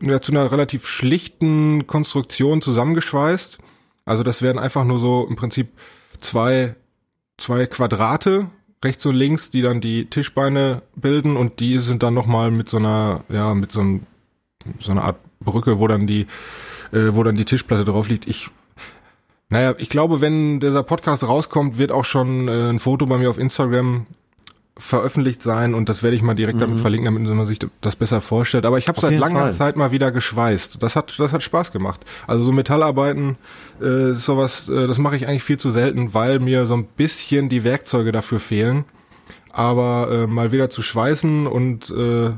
ja, 0.00 0.22
zu 0.22 0.30
einer 0.30 0.52
relativ 0.52 0.86
schlichten 0.86 1.88
Konstruktion 1.88 2.62
zusammengeschweißt. 2.62 3.58
Also 4.04 4.22
das 4.22 4.40
werden 4.40 4.60
einfach 4.60 4.84
nur 4.84 5.00
so 5.00 5.26
im 5.28 5.34
Prinzip 5.34 5.72
zwei 6.20 6.76
zwei 7.38 7.66
Quadrate 7.66 8.50
rechts 8.84 9.04
und 9.04 9.16
links, 9.16 9.50
die 9.50 9.62
dann 9.62 9.80
die 9.80 10.06
Tischbeine 10.06 10.82
bilden 10.94 11.36
und 11.36 11.58
die 11.58 11.80
sind 11.80 12.04
dann 12.04 12.14
noch 12.14 12.26
mal 12.26 12.52
mit 12.52 12.68
so 12.68 12.76
einer 12.76 13.24
ja 13.28 13.52
mit 13.56 13.72
so, 13.72 13.80
einem, 13.80 14.06
so 14.78 14.92
einer 14.92 15.02
Art 15.02 15.18
Brücke, 15.40 15.80
wo 15.80 15.88
dann 15.88 16.06
die 16.06 16.28
äh, 16.92 17.16
wo 17.16 17.24
dann 17.24 17.34
die 17.34 17.46
Tischplatte 17.46 17.84
drauf 17.84 18.08
liegt. 18.08 18.28
Ich 18.28 18.48
naja, 19.48 19.74
ich 19.78 19.88
glaube, 19.88 20.20
wenn 20.20 20.60
dieser 20.60 20.84
Podcast 20.84 21.24
rauskommt, 21.24 21.78
wird 21.78 21.90
auch 21.90 22.04
schon 22.04 22.46
äh, 22.46 22.70
ein 22.70 22.78
Foto 22.78 23.06
bei 23.06 23.18
mir 23.18 23.28
auf 23.28 23.38
Instagram 23.38 24.06
veröffentlicht 24.76 25.40
sein 25.40 25.72
und 25.72 25.88
das 25.88 26.02
werde 26.02 26.16
ich 26.16 26.22
mal 26.22 26.34
direkt 26.34 26.56
mhm. 26.56 26.62
damit 26.62 26.80
verlinken, 26.80 27.04
damit 27.14 27.32
man 27.32 27.46
sich 27.46 27.60
das 27.80 27.94
besser 27.94 28.20
vorstellt. 28.20 28.66
Aber 28.66 28.76
ich 28.76 28.88
habe 28.88 29.00
seit 29.00 29.16
langer 29.16 29.40
Fall. 29.40 29.52
Zeit 29.52 29.76
mal 29.76 29.92
wieder 29.92 30.10
geschweißt. 30.10 30.82
Das 30.82 30.96
hat 30.96 31.14
das 31.18 31.32
hat 31.32 31.42
Spaß 31.44 31.70
gemacht. 31.70 32.00
Also 32.26 32.42
so 32.42 32.52
Metallarbeiten, 32.52 33.36
äh, 33.80 34.12
sowas, 34.12 34.68
äh, 34.68 34.88
das 34.88 34.98
mache 34.98 35.16
ich 35.16 35.28
eigentlich 35.28 35.44
viel 35.44 35.58
zu 35.58 35.70
selten, 35.70 36.12
weil 36.12 36.40
mir 36.40 36.66
so 36.66 36.74
ein 36.74 36.86
bisschen 36.86 37.48
die 37.48 37.62
Werkzeuge 37.62 38.10
dafür 38.10 38.40
fehlen. 38.40 38.84
Aber 39.52 40.10
äh, 40.10 40.26
mal 40.26 40.50
wieder 40.50 40.70
zu 40.70 40.82
schweißen 40.82 41.46
und 41.46 41.90
äh, 41.90 42.32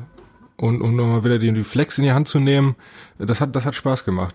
und, 0.58 0.80
und 0.80 0.96
mal 0.96 1.24
wieder 1.24 1.38
die, 1.38 1.52
die 1.52 1.64
Flex 1.64 1.98
in 1.98 2.04
die 2.04 2.12
Hand 2.12 2.28
zu 2.28 2.38
nehmen, 2.38 2.76
das 3.18 3.40
hat 3.40 3.56
das 3.56 3.64
hat 3.64 3.74
Spaß 3.74 4.04
gemacht. 4.04 4.34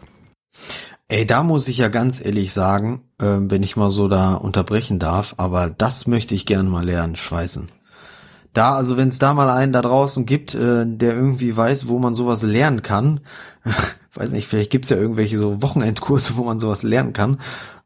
Ey, 1.08 1.26
da 1.26 1.44
muss 1.44 1.68
ich 1.68 1.78
ja 1.78 1.88
ganz 1.90 2.24
ehrlich 2.24 2.52
sagen, 2.54 3.02
äh, 3.20 3.26
wenn 3.26 3.62
ich 3.62 3.76
mal 3.76 3.92
so 3.92 4.08
da 4.08 4.34
unterbrechen 4.34 4.98
darf, 4.98 5.36
aber 5.38 5.70
das 5.70 6.08
möchte 6.08 6.34
ich 6.34 6.48
gerne 6.48 6.70
mal 6.70 6.86
lernen, 6.86 7.16
schweißen 7.16 7.68
da, 8.54 8.74
also 8.76 8.98
wenn 8.98 9.08
es 9.08 9.20
da 9.20 9.34
mal 9.34 9.50
einen 9.50 9.74
da 9.74 9.82
draußen 9.82 10.26
gibt, 10.26 10.56
äh, 10.56 10.86
der 10.86 11.16
irgendwie 11.16 11.56
weiß, 11.56 11.88
wo 11.88 12.00
man 12.00 12.16
sowas 12.16 12.44
lernen 12.44 12.82
kann, 12.82 13.22
weiß 14.14 14.34
nicht, 14.34 14.48
vielleicht 14.48 14.72
gibt's 14.72 14.90
ja 14.90 14.98
irgendwelche 14.98 15.38
so 15.38 15.62
Wochenendkurse, 15.62 16.36
wo 16.36 16.44
man 16.44 16.60
sowas 16.60 16.84
lernen 16.84 17.14
kann. 17.14 17.40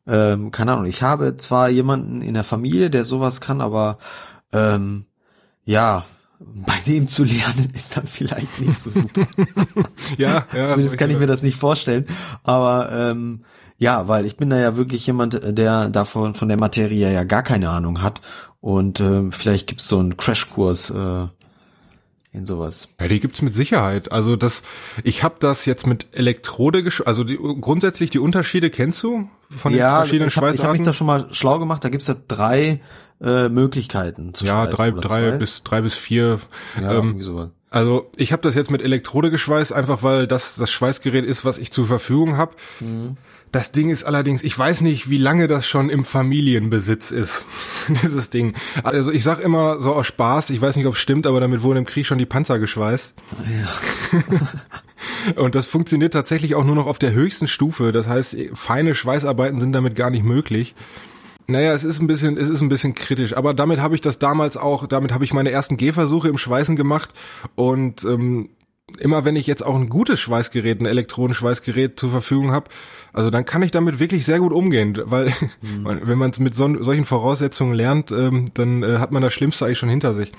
Ähm, 0.08 0.52
keine 0.52 0.74
Ahnung, 0.74 0.86
ich 0.86 1.02
habe 1.02 1.38
zwar 1.38 1.70
jemanden 1.70 2.22
in 2.22 2.34
der 2.34 2.44
Familie, 2.44 2.90
der 2.90 3.06
sowas 3.06 3.42
kann, 3.42 3.62
aber 3.62 3.98
ähm, 4.54 5.06
ja, 5.66 6.06
bei 6.40 6.80
dem 6.86 7.08
zu 7.08 7.24
lernen 7.24 7.70
ist 7.74 7.98
dann 7.98 8.06
vielleicht 8.06 8.60
nicht 8.60 8.78
so 8.78 8.90
super. 8.90 9.28
ja, 10.18 10.46
ja, 10.54 10.66
Zumindest 10.66 10.98
kann 10.98 11.10
ich 11.10 11.18
mir 11.18 11.28
das 11.28 11.42
nicht 11.44 11.58
vorstellen. 11.58 12.06
Aber 12.44 12.92
ähm, 12.92 13.46
ja, 13.78 14.08
weil 14.08 14.26
ich 14.26 14.38
bin 14.38 14.50
da 14.50 14.60
ja 14.60 14.78
wirklich 14.78 15.06
jemand, 15.06 15.40
der 15.44 15.90
davon 15.90 16.34
von 16.34 16.48
der 16.48 16.58
Materie 16.58 17.12
ja 17.12 17.24
gar 17.24 17.44
keine 17.44 17.70
Ahnung 17.70 18.02
hat 18.02 18.22
und 18.62 19.00
äh, 19.00 19.32
vielleicht 19.32 19.68
gibt's 19.68 19.88
so 19.88 20.00
einen 20.00 20.18
Crashkurs 20.18 20.90
äh, 20.92 21.28
in 22.32 22.46
sowas. 22.46 22.90
Ja, 23.00 23.08
die 23.08 23.20
gibt's 23.20 23.42
mit 23.42 23.56
Sicherheit. 23.56 24.12
Also 24.12 24.36
das, 24.36 24.62
ich 25.04 25.24
habe 25.24 25.36
das 25.40 25.66
jetzt 25.66 25.88
mit 25.88 26.08
Elektrode, 26.14 26.90
also 27.06 27.24
die, 27.24 27.38
grundsätzlich 27.38 28.10
die 28.10 28.20
Unterschiede 28.20 28.70
kennst 28.70 29.04
du 29.04 29.30
von 29.50 29.72
den 29.72 29.80
ja, 29.80 30.00
verschiedenen 30.00 30.30
ich 30.30 30.38
hab, 30.38 30.54
Ich 30.54 30.64
habe 30.64 30.74
mich 30.74 30.84
da 30.84 30.94
schon 30.94 31.08
mal 31.08 31.28
schlau 31.32 31.60
gemacht. 31.60 31.84
Da 31.84 31.90
gibt's 31.90 32.08
ja 32.08 32.16
drei 32.28 32.82
äh, 33.22 33.50
Möglichkeiten 33.50 34.34
zu 34.34 34.46
Ja, 34.46 34.66
drei, 34.68 34.92
drei 34.92 35.32
bis 35.32 35.64
drei 35.64 35.82
bis 35.82 35.94
vier. 35.94 36.40
Ja, 36.82 36.92
ähm, 36.92 36.96
irgendwie 36.96 37.24
sowas. 37.24 37.50
Also 37.70 38.10
ich 38.16 38.32
habe 38.32 38.42
das 38.42 38.56
jetzt 38.56 38.72
mit 38.72 38.82
Elektrode 38.82 39.32
geschweißt, 39.32 39.74
einfach 39.74 40.02
weil 40.02 40.28
das 40.28 40.56
das 40.56 40.72
Schweißgerät 40.72 41.26
ist, 41.26 41.46
was 41.46 41.58
ich 41.58 41.72
zur 41.72 41.86
Verfügung 41.86 42.38
habe. 42.38 42.56
Mhm. 42.80 43.18
Das 43.56 43.72
Ding 43.72 43.90
ist 43.90 44.04
allerdings, 44.04 44.44
ich 44.44 44.60
weiß 44.60 44.82
nicht, 44.82 45.10
wie 45.10 45.18
lange 45.18 45.48
das 45.48 45.66
schon 45.66 45.90
im 45.90 46.04
Familienbesitz 46.04 47.12
ist, 47.12 47.46
dieses 47.88 48.30
Ding. 48.30 48.54
Also 48.84 49.14
ich 49.14 49.24
sag 49.24 49.40
immer 49.40 49.80
so 49.80 49.94
aus 49.94 50.08
Spaß, 50.08 50.50
ich 50.50 50.60
weiß 50.60 50.76
nicht, 50.76 50.88
ob 50.88 50.96
es 50.96 51.00
stimmt, 51.00 51.26
aber 51.26 51.40
damit 51.40 51.64
wurden 51.64 51.78
im 51.78 51.86
Krieg 51.86 52.06
schon 52.06 52.18
die 52.18 52.26
Panzer 52.26 52.60
geschweißt. 52.60 53.14
Ja. 53.48 54.22
Und 55.42 55.56
das 55.56 55.68
funktioniert 55.68 56.12
tatsächlich 56.12 56.54
auch 56.54 56.66
nur 56.66 56.76
noch 56.76 56.86
auf 56.86 57.00
der 57.00 57.14
höchsten 57.14 57.48
Stufe. 57.48 57.94
Das 57.94 58.10
heißt, 58.10 58.36
feine 58.56 58.94
Schweißarbeiten 58.94 59.62
sind 59.62 59.72
damit 59.72 59.96
gar 59.96 60.10
nicht 60.10 60.26
möglich. 60.26 60.76
Naja, 61.48 61.74
es 61.74 61.86
ist 61.86 62.02
ein 62.02 62.08
bisschen, 62.08 62.36
es 62.36 62.50
ist 62.50 62.60
ein 62.60 62.68
bisschen 62.68 62.94
kritisch, 62.94 63.38
aber 63.38 63.54
damit 63.54 63.80
habe 63.80 63.96
ich 63.96 64.02
das 64.02 64.20
damals 64.20 64.58
auch, 64.58 64.86
damit 64.86 65.14
habe 65.14 65.24
ich 65.24 65.32
meine 65.32 65.52
ersten 65.52 65.78
Gehversuche 65.78 66.28
im 66.28 66.38
Schweißen 66.38 66.76
gemacht 66.76 67.14
und 67.56 68.04
ähm, 68.04 68.50
immer 69.00 69.26
wenn 69.26 69.36
ich 69.36 69.48
jetzt 69.48 69.66
auch 69.66 69.76
ein 69.76 69.90
gutes 69.90 70.20
Schweißgerät, 70.20 70.80
ein 70.80 70.86
Elektronenschweißgerät 70.86 72.00
zur 72.00 72.12
Verfügung 72.12 72.52
habe, 72.52 72.70
also 73.16 73.30
dann 73.30 73.46
kann 73.46 73.62
ich 73.62 73.72
damit 73.72 74.00
wirklich 74.00 74.26
sehr 74.26 74.40
gut 74.40 74.52
umgehen, 74.52 74.98
weil 75.06 75.28
mhm. 75.62 75.86
wenn 76.04 76.18
man 76.18 76.32
es 76.32 76.40
mit 76.40 76.54
so, 76.54 76.84
solchen 76.84 77.06
Voraussetzungen 77.06 77.74
lernt, 77.74 78.12
ähm, 78.12 78.46
dann 78.54 78.84
äh, 78.84 78.98
hat 78.98 79.12
man 79.12 79.22
das 79.22 79.34
Schlimmste 79.34 79.66
eigentlich 79.66 79.78
schon 79.78 79.90
hinter 79.90 80.14
sich. 80.14 80.34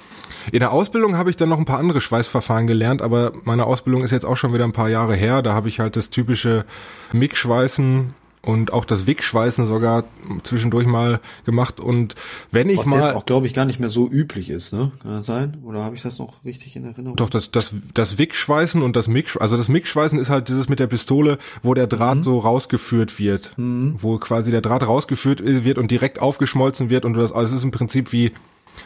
In 0.52 0.60
der 0.60 0.72
Ausbildung 0.72 1.16
habe 1.16 1.30
ich 1.30 1.36
dann 1.36 1.48
noch 1.48 1.58
ein 1.58 1.64
paar 1.64 1.78
andere 1.78 2.02
Schweißverfahren 2.02 2.66
gelernt, 2.66 3.00
aber 3.00 3.32
meine 3.44 3.64
Ausbildung 3.64 4.04
ist 4.04 4.10
jetzt 4.10 4.26
auch 4.26 4.36
schon 4.36 4.52
wieder 4.52 4.64
ein 4.64 4.72
paar 4.72 4.90
Jahre 4.90 5.14
her. 5.16 5.40
Da 5.40 5.54
habe 5.54 5.70
ich 5.70 5.80
halt 5.80 5.96
das 5.96 6.10
typische 6.10 6.66
MIG-Schweißen 7.14 8.14
und 8.46 8.72
auch 8.72 8.84
das 8.84 9.06
Wickschweißen 9.06 9.66
sogar 9.66 10.04
zwischendurch 10.44 10.86
mal 10.86 11.20
gemacht 11.44 11.80
und 11.80 12.14
wenn 12.52 12.70
ich 12.70 12.78
Was 12.78 12.86
mal 12.86 13.00
jetzt 13.00 13.14
auch 13.14 13.26
glaube 13.26 13.46
ich 13.46 13.54
gar 13.54 13.64
nicht 13.64 13.80
mehr 13.80 13.88
so 13.88 14.08
üblich 14.08 14.50
ist, 14.50 14.72
ne? 14.72 14.92
Kann 15.02 15.12
das 15.12 15.26
sein? 15.26 15.58
Oder 15.64 15.82
habe 15.82 15.96
ich 15.96 16.02
das 16.02 16.18
noch 16.18 16.44
richtig 16.44 16.76
in 16.76 16.84
Erinnerung? 16.84 17.16
Doch 17.16 17.28
das 17.28 17.50
das 17.50 17.74
das 17.92 18.18
Wickschweißen 18.18 18.82
und 18.82 18.94
das 18.94 19.08
MIG 19.08 19.36
also 19.40 19.56
das 19.56 19.68
MIG-Schweißen 19.68 20.18
ist 20.18 20.30
halt 20.30 20.48
dieses 20.48 20.68
mit 20.68 20.78
der 20.78 20.86
Pistole, 20.86 21.38
wo 21.62 21.74
der 21.74 21.88
Draht 21.88 22.18
mhm. 22.18 22.24
so 22.24 22.38
rausgeführt 22.38 23.18
wird, 23.18 23.52
mhm. 23.56 23.96
wo 23.98 24.18
quasi 24.18 24.52
der 24.52 24.60
Draht 24.60 24.86
rausgeführt 24.86 25.42
wird 25.44 25.78
und 25.78 25.90
direkt 25.90 26.22
aufgeschmolzen 26.22 26.88
wird 26.88 27.04
und 27.04 27.14
das 27.14 27.32
also 27.32 27.50
es 27.52 27.58
ist 27.58 27.64
im 27.64 27.72
Prinzip 27.72 28.12
wie 28.12 28.32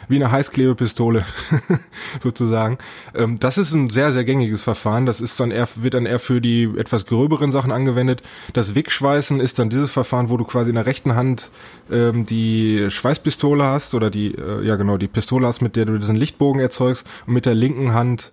wie 0.07 0.15
eine 0.15 0.31
Heißklebepistole 0.31 1.25
sozusagen. 2.19 2.77
Ähm, 3.15 3.39
das 3.39 3.57
ist 3.57 3.73
ein 3.73 3.89
sehr, 3.89 4.11
sehr 4.11 4.23
gängiges 4.23 4.61
Verfahren. 4.61 5.05
Das 5.05 5.21
ist 5.21 5.39
dann 5.39 5.51
eher, 5.51 5.67
wird 5.75 5.93
dann 5.93 6.05
eher 6.05 6.19
für 6.19 6.41
die 6.41 6.71
etwas 6.77 7.05
gröberen 7.05 7.51
Sachen 7.51 7.71
angewendet. 7.71 8.21
Das 8.53 8.75
Wickschweißen 8.75 9.39
ist 9.39 9.59
dann 9.59 9.69
dieses 9.69 9.91
Verfahren, 9.91 10.29
wo 10.29 10.37
du 10.37 10.45
quasi 10.45 10.69
in 10.69 10.75
der 10.75 10.85
rechten 10.85 11.15
Hand 11.15 11.51
ähm, 11.91 12.25
die 12.25 12.89
Schweißpistole 12.89 13.63
hast 13.63 13.93
oder 13.93 14.09
die, 14.09 14.35
äh, 14.35 14.65
ja 14.65 14.75
genau, 14.75 14.97
die 14.97 15.07
Pistole 15.07 15.47
hast, 15.47 15.61
mit 15.61 15.75
der 15.75 15.85
du 15.85 15.97
diesen 15.97 16.15
Lichtbogen 16.15 16.61
erzeugst 16.61 17.05
und 17.27 17.33
mit 17.33 17.45
der 17.45 17.55
linken 17.55 17.93
Hand 17.93 18.31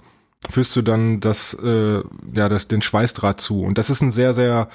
führst 0.49 0.77
du 0.77 0.83
dann 0.83 1.21
das, 1.21 1.55
äh, 1.55 2.01
ja, 2.33 2.49
das, 2.49 2.69
den 2.69 2.83
Schweißdraht 2.83 3.41
zu. 3.41 3.63
Und 3.63 3.77
das 3.77 3.91
ist 3.91 4.03
ein 4.03 4.13
sehr, 4.13 4.35
sehr 4.35 4.69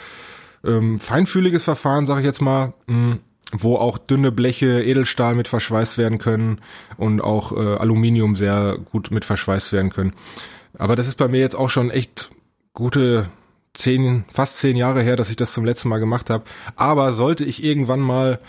ähm, 0.66 1.00
feinfühliges 1.00 1.63
Verfahren, 1.63 2.06
sage 2.06 2.22
ich 2.22 2.25
jetzt 2.25 2.42
mal. 2.42 2.74
Mh 2.88 3.20
wo 3.53 3.75
auch 3.77 3.98
dünne 3.98 4.31
Bleche 4.31 4.83
Edelstahl 4.83 5.36
mit 5.36 5.48
verschweißt 5.48 5.98
werden 5.98 6.17
können 6.17 6.60
und 6.98 7.22
auch 7.22 7.51
äh, 7.51 7.77
Aluminium 7.77 8.36
sehr 8.36 8.77
gut 8.91 9.12
mit 9.12 9.25
verschweißt 9.25 9.72
werden 9.72 9.91
können. 9.91 10.13
Aber 10.77 10.95
das 10.95 11.07
ist 11.07 11.15
bei 11.15 11.27
mir 11.27 11.39
jetzt 11.39 11.55
auch 11.55 11.69
schon 11.69 11.91
echt 11.91 12.31
gute 12.74 13.27
zehn, 13.74 14.25
fast 14.31 14.57
zehn 14.57 14.75
Jahre 14.75 15.01
her, 15.01 15.15
dass 15.15 15.29
ich 15.29 15.36
das 15.36 15.53
zum 15.53 15.65
letzten 15.65 15.89
Mal 15.89 16.00
gemacht 16.00 16.29
habe. 16.29 16.43
Aber 16.75 17.13
sollte 17.13 17.45
ich 17.45 17.63
irgendwann 17.63 18.00
mal 18.00 18.39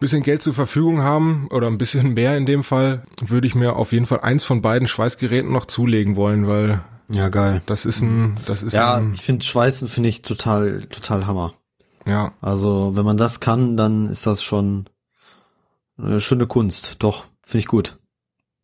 bisschen 0.00 0.22
Geld 0.22 0.42
zur 0.42 0.54
Verfügung 0.54 1.02
haben 1.02 1.48
oder 1.50 1.66
ein 1.66 1.78
bisschen 1.78 2.14
mehr 2.14 2.36
in 2.36 2.46
dem 2.46 2.62
Fall, 2.62 3.02
würde 3.24 3.46
ich 3.46 3.54
mir 3.54 3.76
auf 3.76 3.92
jeden 3.92 4.06
Fall 4.06 4.20
eins 4.20 4.44
von 4.44 4.60
beiden 4.60 4.86
Schweißgeräten 4.86 5.50
noch 5.50 5.66
zulegen 5.66 6.16
wollen, 6.16 6.46
weil 6.46 6.82
ja 7.08 7.28
geil. 7.28 7.62
Das 7.66 7.86
ist 7.86 8.02
ein, 8.02 8.34
das 8.46 8.62
ist 8.62 8.72
ja. 8.72 8.96
Ein, 8.96 9.14
ich 9.14 9.22
finde 9.22 9.44
Schweißen 9.44 9.88
finde 9.88 10.08
ich 10.08 10.22
total 10.22 10.82
total 10.86 11.26
Hammer. 11.26 11.54
Ja. 12.06 12.32
Also, 12.40 12.92
wenn 12.94 13.04
man 13.04 13.16
das 13.16 13.40
kann, 13.40 13.76
dann 13.76 14.08
ist 14.08 14.26
das 14.26 14.42
schon 14.42 14.86
eine 15.96 16.20
schöne 16.20 16.46
Kunst. 16.46 16.96
Doch, 16.98 17.24
finde 17.42 17.60
ich 17.60 17.66
gut. 17.66 17.96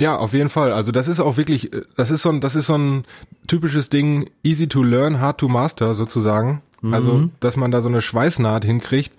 Ja, 0.01 0.17
auf 0.17 0.33
jeden 0.33 0.49
Fall. 0.49 0.73
Also 0.73 0.93
das 0.93 1.09
ist 1.09 1.21
auch 1.21 1.37
wirklich, 1.37 1.71
das 1.95 2.11
ist 2.11 2.23
so 2.23 2.31
ein, 2.31 2.41
das 2.41 2.57
ist 2.57 2.69
so 2.69 2.75
ein 2.75 3.05
typisches 3.47 3.91
Ding, 3.91 4.31
easy 4.43 4.67
to 4.67 4.83
learn, 4.83 5.21
hard 5.21 5.39
to 5.39 5.49
master 5.49 5.95
sozusagen. 5.95 6.63
Mhm. 6.81 6.95
Also, 6.95 7.29
dass 7.41 7.57
man 7.57 7.71
da 7.71 7.83
so 7.83 7.91
eine 7.91 8.01
Schweißnaht 8.01 8.65
hinkriegt, 8.65 9.13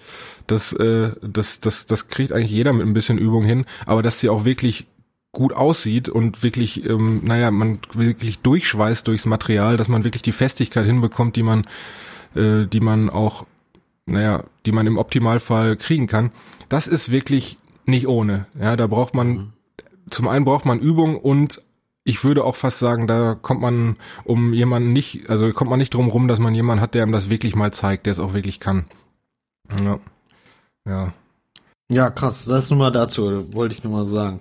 das, 0.47 0.73
äh, 0.73 1.11
das, 1.21 1.59
das, 1.59 1.85
das 1.85 2.07
kriegt 2.07 2.33
eigentlich 2.33 2.49
jeder 2.49 2.73
mit 2.73 2.87
ein 2.87 2.93
bisschen 2.93 3.19
Übung 3.19 3.43
hin, 3.43 3.65
aber 3.85 4.01
dass 4.01 4.19
sie 4.19 4.29
auch 4.29 4.43
wirklich 4.43 4.87
gut 5.31 5.53
aussieht 5.53 6.09
und 6.09 6.41
wirklich, 6.41 6.83
ähm, 6.89 7.21
naja, 7.23 7.51
man 7.51 7.79
wirklich 7.93 8.39
durchschweißt 8.39 9.07
durchs 9.07 9.27
Material, 9.27 9.77
dass 9.77 9.87
man 9.87 10.03
wirklich 10.03 10.23
die 10.23 10.31
Festigkeit 10.31 10.85
hinbekommt, 10.85 11.35
die 11.35 11.43
man, 11.43 11.67
äh, 12.35 12.65
die 12.65 12.81
man 12.81 13.11
auch 13.11 13.45
naja, 14.11 14.43
die 14.65 14.71
man 14.71 14.87
im 14.87 14.97
Optimalfall 14.97 15.75
kriegen 15.77 16.07
kann, 16.07 16.31
das 16.69 16.87
ist 16.87 17.11
wirklich 17.11 17.57
nicht 17.85 18.07
ohne. 18.07 18.45
Ja, 18.59 18.75
da 18.75 18.87
braucht 18.87 19.13
man, 19.13 19.27
mhm. 19.27 19.53
zum 20.09 20.27
einen 20.27 20.45
braucht 20.45 20.65
man 20.65 20.79
Übung 20.79 21.17
und 21.17 21.61
ich 22.03 22.23
würde 22.23 22.43
auch 22.43 22.55
fast 22.55 22.79
sagen, 22.79 23.07
da 23.07 23.35
kommt 23.35 23.61
man 23.61 23.97
um 24.23 24.53
jemanden 24.53 24.91
nicht, 24.91 25.29
also 25.29 25.51
kommt 25.51 25.69
man 25.69 25.79
nicht 25.79 25.93
drum 25.93 26.09
rum, 26.09 26.27
dass 26.27 26.39
man 26.39 26.55
jemanden 26.55 26.81
hat, 26.81 26.95
der 26.95 27.03
ihm 27.03 27.11
das 27.11 27.29
wirklich 27.29 27.55
mal 27.55 27.71
zeigt, 27.71 28.05
der 28.05 28.11
es 28.11 28.19
auch 28.19 28.33
wirklich 28.33 28.59
kann. 28.59 28.85
Ja. 29.83 29.99
Ja. 30.87 31.13
Ja, 31.91 32.09
krass. 32.09 32.45
Das 32.45 32.69
nur 32.69 32.79
mal 32.79 32.91
dazu, 32.91 33.53
wollte 33.53 33.75
ich 33.75 33.83
nur 33.83 33.91
mal 33.91 34.05
sagen. 34.05 34.39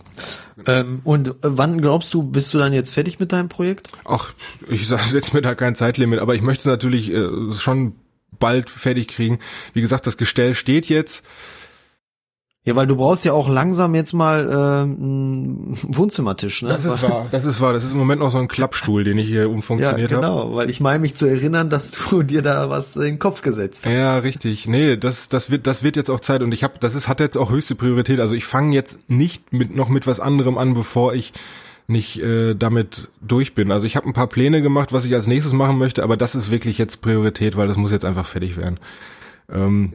Ähm, 0.66 1.00
und 1.04 1.34
wann 1.42 1.80
glaubst 1.80 2.14
du, 2.14 2.22
bist 2.22 2.54
du 2.54 2.58
dann 2.58 2.72
jetzt 2.72 2.94
fertig 2.94 3.18
mit 3.18 3.32
deinem 3.32 3.48
Projekt? 3.48 3.90
Ach, 4.04 4.32
ich 4.68 4.86
setze 4.88 5.34
mir 5.34 5.42
da 5.42 5.54
kein 5.54 5.74
Zeitlimit, 5.74 6.20
aber 6.20 6.34
ich 6.34 6.42
möchte 6.42 6.60
es 6.60 6.66
natürlich 6.66 7.12
äh, 7.12 7.52
schon 7.54 7.94
bald 8.38 8.70
fertig 8.70 9.08
kriegen. 9.08 9.38
Wie 9.72 9.80
gesagt, 9.80 10.06
das 10.06 10.16
Gestell 10.16 10.54
steht 10.54 10.86
jetzt. 10.86 11.22
Ja, 12.62 12.76
weil 12.76 12.86
du 12.86 12.96
brauchst 12.96 13.24
ja 13.24 13.32
auch 13.32 13.48
langsam 13.48 13.94
jetzt 13.94 14.12
mal 14.12 14.46
äh, 14.46 14.52
einen 14.52 15.78
Wohnzimmertisch, 15.82 16.60
ne? 16.60 16.68
Das 16.68 16.84
ist 16.84 17.02
wahr, 17.02 17.26
das 17.30 17.46
ist 17.46 17.58
wahr. 17.58 17.72
Das 17.72 17.84
ist 17.84 17.92
im 17.92 17.96
Moment 17.96 18.20
noch 18.20 18.30
so 18.30 18.36
ein 18.36 18.48
Klappstuhl, 18.48 19.02
den 19.02 19.16
ich 19.16 19.28
hier 19.28 19.48
umfunktioniert 19.48 20.12
habe. 20.12 20.22
Ja, 20.22 20.30
genau, 20.30 20.48
hab. 20.50 20.54
weil 20.56 20.70
ich 20.70 20.78
meine 20.78 20.98
mich 20.98 21.14
zu 21.14 21.24
erinnern, 21.24 21.70
dass 21.70 21.92
du 22.10 22.22
dir 22.22 22.42
da 22.42 22.68
was 22.68 22.96
in 22.96 23.02
den 23.02 23.18
Kopf 23.18 23.40
gesetzt 23.40 23.86
hast. 23.86 23.92
Ja, 23.92 24.18
richtig. 24.18 24.68
Nee, 24.68 24.98
das, 24.98 25.28
das 25.28 25.50
wird, 25.50 25.66
das 25.66 25.82
wird 25.82 25.96
jetzt 25.96 26.10
auch 26.10 26.20
Zeit 26.20 26.42
und 26.42 26.52
ich 26.52 26.62
habe, 26.62 26.74
das 26.78 26.94
ist, 26.94 27.08
hat 27.08 27.20
jetzt 27.20 27.38
auch 27.38 27.50
höchste 27.50 27.76
Priorität. 27.76 28.20
Also 28.20 28.34
ich 28.34 28.44
fange 28.44 28.74
jetzt 28.74 29.08
nicht 29.08 29.54
mit 29.54 29.74
noch 29.74 29.88
mit 29.88 30.06
was 30.06 30.20
anderem 30.20 30.58
an, 30.58 30.74
bevor 30.74 31.14
ich 31.14 31.32
nicht 31.90 32.22
äh, 32.22 32.54
damit 32.54 33.08
durch 33.20 33.54
bin. 33.54 33.70
Also 33.70 33.86
ich 33.86 33.96
habe 33.96 34.06
ein 34.06 34.12
paar 34.12 34.28
Pläne 34.28 34.62
gemacht, 34.62 34.92
was 34.92 35.04
ich 35.04 35.14
als 35.14 35.26
nächstes 35.26 35.52
machen 35.52 35.78
möchte, 35.78 36.02
aber 36.02 36.16
das 36.16 36.34
ist 36.34 36.50
wirklich 36.50 36.78
jetzt 36.78 37.02
Priorität, 37.02 37.56
weil 37.56 37.68
das 37.68 37.76
muss 37.76 37.90
jetzt 37.90 38.04
einfach 38.04 38.26
fertig 38.26 38.56
werden. 38.56 38.78
Ähm. 39.50 39.92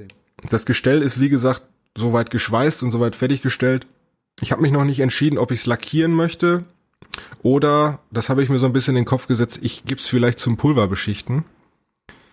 Das 0.49 0.65
Gestell 0.65 1.01
ist 1.01 1.19
wie 1.19 1.29
gesagt 1.29 1.63
soweit 1.97 2.29
geschweißt 2.29 2.83
und 2.83 2.91
soweit 2.91 3.15
fertiggestellt. 3.15 3.87
Ich 4.41 4.51
habe 4.51 4.61
mich 4.61 4.71
noch 4.71 4.83
nicht 4.83 4.99
entschieden, 4.99 5.39
ob 5.39 5.51
ich 5.51 5.61
es 5.61 5.65
lackieren 5.65 6.13
möchte 6.13 6.65
oder, 7.41 7.99
das 8.11 8.29
habe 8.29 8.43
ich 8.43 8.49
mir 8.49 8.59
so 8.59 8.65
ein 8.65 8.73
bisschen 8.73 8.95
in 8.95 9.03
den 9.03 9.05
Kopf 9.05 9.27
gesetzt, 9.27 9.59
ich 9.61 9.85
gebe 9.85 9.99
es 9.99 10.07
vielleicht 10.07 10.39
zum 10.39 10.57
Pulverbeschichten. 10.57 11.45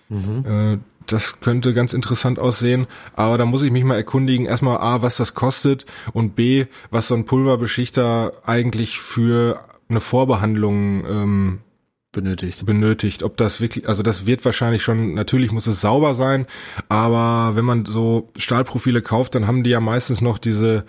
Mhm. 0.08 0.82
Das 1.06 1.40
könnte 1.40 1.74
ganz 1.74 1.92
interessant 1.92 2.38
aussehen, 2.38 2.86
aber 3.14 3.38
da 3.38 3.44
muss 3.44 3.62
ich 3.62 3.70
mich 3.70 3.84
mal 3.84 3.96
erkundigen, 3.96 4.46
erstmal 4.46 4.78
A, 4.78 5.02
was 5.02 5.16
das 5.16 5.34
kostet 5.34 5.86
und 6.12 6.34
B, 6.34 6.66
was 6.90 7.08
so 7.08 7.14
ein 7.14 7.24
Pulverbeschichter 7.24 8.32
eigentlich 8.44 8.98
für 8.98 9.58
eine 9.88 10.00
Vorbehandlung 10.00 11.04
ähm, 11.06 11.58
benötigt. 12.12 12.64
Benötigt. 12.64 13.22
Ob 13.22 13.36
das 13.36 13.60
wirklich, 13.60 13.88
also 13.88 14.02
das 14.02 14.26
wird 14.26 14.44
wahrscheinlich 14.44 14.82
schon, 14.82 15.14
natürlich 15.14 15.50
muss 15.50 15.66
es 15.66 15.80
sauber 15.80 16.14
sein, 16.14 16.46
aber 16.88 17.56
wenn 17.56 17.64
man 17.64 17.86
so 17.86 18.30
Stahlprofile 18.36 19.02
kauft, 19.02 19.34
dann 19.34 19.46
haben 19.46 19.64
die 19.64 19.70
ja 19.70 19.80
meistens 19.80 20.20
noch 20.20 20.38
diese, 20.38 20.84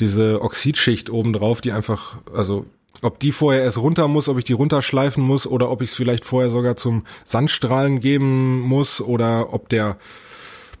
diese 0.00 0.40
Oxidschicht 0.40 1.10
oben 1.10 1.32
drauf, 1.32 1.60
die 1.60 1.72
einfach, 1.72 2.18
also 2.32 2.66
ob 3.02 3.18
die 3.18 3.32
vorher 3.32 3.62
erst 3.62 3.78
runter 3.78 4.08
muss, 4.08 4.28
ob 4.28 4.38
ich 4.38 4.44
die 4.44 4.52
runterschleifen 4.52 5.22
muss 5.22 5.46
oder 5.46 5.70
ob 5.70 5.82
ich 5.82 5.90
es 5.90 5.96
vielleicht 5.96 6.24
vorher 6.24 6.50
sogar 6.50 6.76
zum 6.76 7.04
Sandstrahlen 7.24 8.00
geben 8.00 8.60
muss 8.60 9.00
oder 9.00 9.52
ob 9.52 9.68
der 9.68 9.96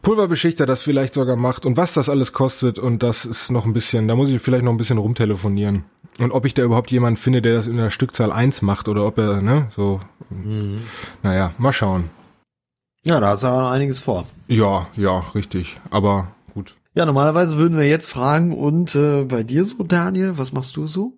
Pulverbeschichter 0.02 0.64
das 0.64 0.82
vielleicht 0.82 1.14
sogar 1.14 1.36
macht 1.36 1.66
und 1.66 1.76
was 1.76 1.92
das 1.92 2.08
alles 2.08 2.32
kostet 2.32 2.78
und 2.78 3.02
das 3.02 3.24
ist 3.24 3.50
noch 3.50 3.66
ein 3.66 3.72
bisschen, 3.72 4.08
da 4.08 4.14
muss 4.14 4.30
ich 4.30 4.40
vielleicht 4.40 4.64
noch 4.64 4.72
ein 4.72 4.76
bisschen 4.78 4.98
rumtelefonieren. 4.98 5.84
Und 6.18 6.32
ob 6.32 6.44
ich 6.44 6.54
da 6.54 6.62
überhaupt 6.62 6.90
jemanden 6.90 7.16
finde, 7.16 7.42
der 7.42 7.54
das 7.54 7.66
in 7.66 7.76
der 7.76 7.90
Stückzahl 7.90 8.32
eins 8.32 8.62
macht 8.62 8.88
oder 8.88 9.06
ob 9.06 9.18
er, 9.18 9.40
ne, 9.40 9.68
so, 9.74 10.00
mhm. 10.30 10.82
naja, 11.22 11.52
mal 11.58 11.72
schauen. 11.72 12.10
Ja, 13.04 13.20
da 13.20 13.28
hast 13.28 13.42
du 13.42 13.48
aber 13.48 13.62
noch 13.62 13.70
einiges 13.70 14.00
vor. 14.00 14.26
Ja, 14.48 14.86
ja, 14.96 15.20
richtig, 15.34 15.80
aber 15.90 16.28
gut. 16.54 16.76
Ja, 16.94 17.06
normalerweise 17.06 17.56
würden 17.56 17.78
wir 17.78 17.86
jetzt 17.86 18.10
fragen 18.10 18.56
und 18.56 18.94
äh, 18.94 19.24
bei 19.24 19.42
dir 19.42 19.64
so, 19.64 19.82
Daniel, 19.82 20.38
was 20.38 20.52
machst 20.52 20.76
du 20.76 20.86
so? 20.86 21.17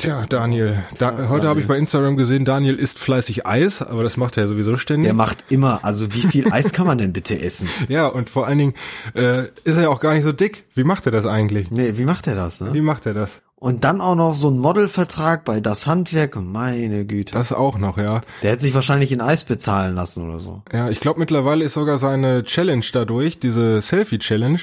Tja, 0.00 0.24
Daniel. 0.26 0.82
Da, 0.98 1.28
heute 1.28 1.46
habe 1.46 1.60
ich 1.60 1.66
bei 1.66 1.76
Instagram 1.76 2.16
gesehen, 2.16 2.46
Daniel 2.46 2.76
isst 2.76 2.98
fleißig 2.98 3.46
Eis, 3.46 3.82
aber 3.82 4.02
das 4.02 4.16
macht 4.16 4.38
er 4.38 4.48
sowieso 4.48 4.78
ständig. 4.78 5.04
Der 5.04 5.14
macht 5.14 5.44
immer. 5.50 5.84
Also 5.84 6.14
wie 6.14 6.22
viel 6.22 6.50
Eis 6.50 6.72
kann 6.72 6.86
man 6.86 6.96
denn 6.96 7.12
bitte 7.12 7.38
essen? 7.38 7.68
ja, 7.88 8.06
und 8.06 8.30
vor 8.30 8.46
allen 8.46 8.56
Dingen 8.56 8.74
äh, 9.14 9.42
ist 9.64 9.76
er 9.76 9.82
ja 9.82 9.88
auch 9.90 10.00
gar 10.00 10.14
nicht 10.14 10.24
so 10.24 10.32
dick. 10.32 10.64
Wie 10.74 10.84
macht 10.84 11.04
er 11.04 11.12
das 11.12 11.26
eigentlich? 11.26 11.70
Nee, 11.70 11.98
wie 11.98 12.06
macht 12.06 12.26
er 12.28 12.34
das? 12.34 12.62
Ne? 12.62 12.72
Wie 12.72 12.80
macht 12.80 13.04
er 13.04 13.12
das? 13.12 13.42
Und 13.56 13.84
dann 13.84 14.00
auch 14.00 14.14
noch 14.14 14.34
so 14.34 14.48
ein 14.48 14.58
Modelvertrag 14.58 15.44
bei 15.44 15.60
Das 15.60 15.86
Handwerk, 15.86 16.34
meine 16.34 17.04
Güte. 17.04 17.34
Das 17.34 17.52
auch 17.52 17.76
noch, 17.76 17.98
ja. 17.98 18.22
Der 18.42 18.52
hätte 18.52 18.62
sich 18.62 18.72
wahrscheinlich 18.72 19.12
in 19.12 19.20
Eis 19.20 19.44
bezahlen 19.44 19.94
lassen 19.94 20.26
oder 20.26 20.38
so. 20.38 20.62
Ja, 20.72 20.88
ich 20.88 21.00
glaube 21.00 21.20
mittlerweile 21.20 21.62
ist 21.62 21.74
sogar 21.74 21.98
seine 21.98 22.42
Challenge 22.44 22.86
dadurch, 22.90 23.38
diese 23.38 23.82
Selfie-Challenge. 23.82 24.60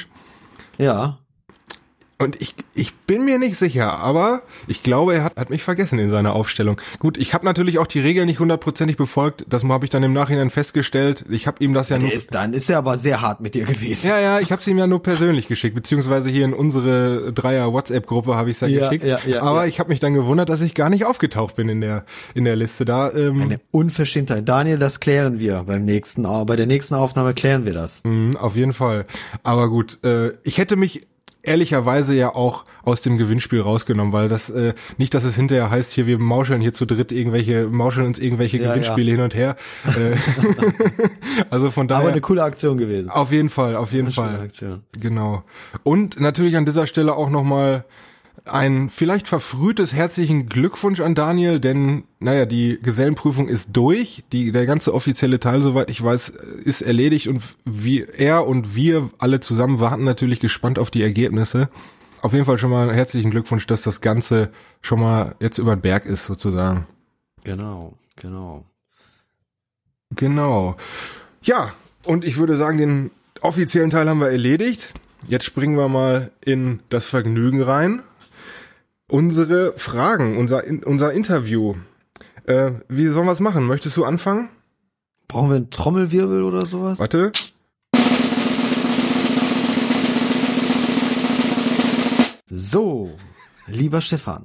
Ja 0.79 1.19
Und 2.19 2.41
ich, 2.41 2.55
ich 2.73 2.95
bin 2.95 3.25
mir 3.25 3.37
nicht 3.37 3.57
sicher, 3.57 3.93
aber 3.93 4.41
ich 4.67 4.81
glaube, 4.81 5.13
er 5.13 5.23
hat, 5.23 5.35
hat 5.35 5.51
mich 5.51 5.61
vergessen 5.63 5.99
in 5.99 6.09
seiner 6.09 6.33
Aufstellung. 6.33 6.81
Gut, 6.97 7.15
ich 7.17 7.35
habe 7.35 7.45
natürlich 7.45 7.77
auch 7.77 7.85
die 7.85 7.99
Regeln 7.99 8.25
nicht 8.25 8.39
hundertprozentig 8.39 8.97
befolgt. 8.97 9.45
Das 9.47 9.63
habe 9.63 9.85
ich 9.85 9.91
dann 9.91 10.01
im 10.01 10.13
Nachhinein 10.13 10.49
festgestellt. 10.49 11.25
Ich 11.29 11.45
habe 11.45 11.63
ihm 11.63 11.73
das 11.75 11.89
ja 11.89 11.99
Der 11.99 12.07
nur... 12.07 12.15
ist, 12.15 12.33
dann 12.33 12.53
ist 12.53 12.69
er 12.71 12.79
aber 12.79 12.97
sehr 12.97 13.21
hart 13.21 13.39
mit 13.41 13.53
dir 13.53 13.65
gewesen. 13.65 14.07
Ja, 14.07 14.19
ja, 14.19 14.39
ich 14.39 14.51
habe 14.51 14.59
es 14.61 14.67
ihm 14.67 14.79
ja 14.79 14.87
nur 14.87 15.03
persönlich 15.03 15.47
geschickt, 15.47 15.75
beziehungsweise 15.75 16.31
hier 16.31 16.45
in 16.45 16.55
unsere 16.55 17.31
Dreier-WhatsApp-Gruppe 17.33 18.35
habe 18.35 18.49
ich 18.49 18.55
es 18.57 18.61
ja, 18.61 18.67
Ja, 18.67 18.89
geschickt. 18.89 19.05
ja, 19.05 19.19
ja, 19.27 19.43
aber 19.43 19.61
ja. 19.63 19.67
ich 19.67 19.79
habe 19.79 19.89
mich 19.89 19.99
dann 19.99 20.15
gewundert, 20.15 20.49
dass 20.49 20.61
ich 20.61 20.73
gar 20.73 20.89
nicht 20.89 21.05
aufgetaucht 21.05 21.55
bin 21.55 21.69
in 21.69 21.81
der 21.81 22.03
in 22.33 22.45
der 22.45 22.55
Liste 22.55 22.83
da. 22.85 23.11
Ähm, 23.11 23.41
Eine 23.41 23.59
Unverschämtheit. 23.69 24.47
Daniel, 24.49 24.79
das 24.79 24.99
klären 24.99 25.39
wir 25.39 25.63
beim 25.67 25.85
nächsten, 25.85 26.23
bei 26.23 26.55
der 26.55 26.65
nächsten 26.65 26.95
Aufnahme 26.95 27.35
klären 27.35 27.65
wir 27.65 27.73
das. 27.73 28.03
Mhm, 28.03 28.35
auf 28.37 28.55
jeden 28.55 28.73
Fall. 28.73 29.05
Aber 29.43 29.69
gut, 29.69 30.03
äh, 30.03 30.31
ich 30.43 30.57
hätte 30.57 30.77
mich 30.77 31.01
ehrlicherweise 31.47 32.13
ja 32.15 32.33
auch 32.35 32.65
aus 32.83 33.01
dem 33.01 33.17
Gewinnspiel 33.17 33.61
rausgenommen, 33.61 34.13
weil 34.13 34.29
das 34.29 34.49
äh, 34.49 34.73
nicht, 34.97 35.13
dass 35.13 35.23
es 35.23 35.35
hinterher 35.35 35.69
heißt, 35.69 35.91
hier 35.93 36.05
wir 36.05 36.19
mauscheln 36.19 36.61
hier 36.61 36.73
zu 36.73 36.85
dritt 36.85 37.11
irgendwelche, 37.11 37.67
mauscheln 37.67 38.05
uns 38.05 38.19
irgendwelche 38.19 38.57
Ja, 38.57 38.69
Gewinnspiele 38.69 39.11
hin 39.11 39.21
und 39.21 39.33
her. 39.35 39.55
Äh, 39.85 40.15
also 41.49 41.71
von 41.71 41.87
daher 41.87 42.03
Aber 42.03 42.11
eine 42.11 42.21
coole 42.21 42.43
Aktion 42.43 42.77
gewesen. 42.77 43.09
auf 43.09 43.31
jeden 43.31 43.49
Fall, 43.49 43.75
auf 43.75 43.91
jeden 43.93 44.07
Eine 44.07 44.13
Fall. 44.13 44.39
Aktion. 44.41 44.83
Genau. 44.99 45.43
Und 45.83 46.19
natürlich 46.19 46.55
an 46.57 46.65
dieser 46.65 46.87
Stelle 46.87 47.15
auch 47.15 47.29
nochmal 47.29 47.85
ein 48.47 48.89
vielleicht 48.89 49.27
verfrühtes 49.27 49.93
herzlichen 49.93 50.49
Glückwunsch 50.49 50.99
an 50.99 51.15
Daniel, 51.15 51.59
denn 51.59 52.03
naja, 52.19 52.45
die 52.45 52.79
Gesellenprüfung 52.81 53.47
ist 53.47 53.69
durch. 53.73 54.23
Die, 54.31 54.51
der 54.51 54.65
ganze 54.65 54.93
offizielle 54.93 55.39
Teil, 55.39 55.61
soweit 55.61 55.89
ich 55.89 56.01
weiß, 56.01 56.29
ist 56.29 56.81
erledigt 56.81 57.27
und 57.27 57.43
wie 57.65 58.01
er 58.01 58.47
und 58.47 58.75
wir 58.75 59.09
alle 59.17 59.39
zusammen 59.39 59.79
warten 59.79 60.03
natürlich 60.03 60.39
gespannt 60.39 60.79
auf 60.79 60.91
die 60.91 61.01
Ergebnisse. 61.01 61.69
Auf 62.21 62.33
jeden 62.33 62.45
Fall 62.45 62.57
schon 62.57 62.71
mal 62.71 62.83
einen 62.83 62.95
herzlichen 62.95 63.31
Glückwunsch, 63.31 63.67
dass 63.67 63.83
das 63.83 64.01
Ganze 64.01 64.49
schon 64.81 64.99
mal 64.99 65.35
jetzt 65.39 65.59
über 65.59 65.75
den 65.75 65.81
Berg 65.81 66.05
ist, 66.05 66.25
sozusagen. 66.25 66.87
Genau, 67.43 67.93
genau. 68.15 68.65
Genau. 70.15 70.77
Ja, 71.41 71.73
und 72.05 72.25
ich 72.25 72.37
würde 72.37 72.57
sagen, 72.57 72.77
den 72.77 73.11
offiziellen 73.41 73.89
Teil 73.89 74.09
haben 74.09 74.19
wir 74.19 74.29
erledigt. 74.29 74.93
Jetzt 75.27 75.45
springen 75.45 75.77
wir 75.77 75.89
mal 75.89 76.31
in 76.43 76.79
das 76.89 77.05
Vergnügen 77.05 77.61
rein. 77.61 78.03
Unsere 79.09 79.73
Fragen, 79.77 80.37
unser, 80.37 80.63
unser 80.85 81.13
Interview. 81.13 81.75
Äh, 82.45 82.71
wie 82.89 83.07
sollen 83.07 83.25
wir 83.25 83.31
es 83.31 83.39
machen? 83.39 83.65
Möchtest 83.65 83.95
du 83.95 84.03
anfangen? 84.03 84.49
Brauchen 85.29 85.49
wir 85.49 85.55
einen 85.55 85.69
Trommelwirbel 85.69 86.43
oder 86.43 86.65
sowas? 86.65 86.99
Warte. 86.99 87.31
So, 92.49 93.11
lieber 93.67 94.01
Stefan. 94.01 94.43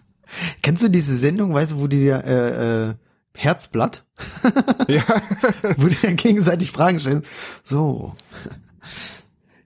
Kennst 0.62 0.82
du 0.82 0.88
diese 0.88 1.14
Sendung, 1.14 1.54
weißt 1.54 1.72
du, 1.72 1.78
wo 1.78 1.86
die 1.86 2.00
dir 2.00 2.24
äh, 2.24 2.88
äh, 2.90 2.94
Herzblatt, 3.34 4.04
Ja. 4.88 5.02
wo 5.76 5.86
die 5.86 5.94
dir 5.96 6.14
gegenseitig 6.14 6.72
Fragen 6.72 6.98
stellen? 6.98 7.22
So. 7.62 8.14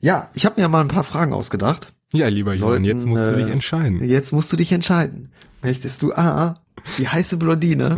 Ja, 0.01 0.31
ich 0.35 0.45
habe 0.45 0.61
mir 0.61 0.69
mal 0.69 0.83
ein 0.83 0.89
paar 0.89 1.05
Fragen 1.05 1.33
ausgedacht. 1.33 1.96
Ja, 2.17 2.29
lieber 2.29 2.55
Johann, 2.55 2.85
jetzt 2.85 3.05
musst 3.05 3.23
du 3.23 3.37
dich 3.37 3.49
äh, 3.49 3.53
entscheiden. 3.53 4.03
Jetzt 4.03 4.33
musst 4.33 4.53
du 4.53 4.57
dich 4.57 4.73
entscheiden. 4.73 5.31
Möchtest 5.63 6.03
du 6.03 6.15
A, 6.15 6.55
die 6.99 7.09
heiße 7.09 7.37
Blondine? 7.37 7.97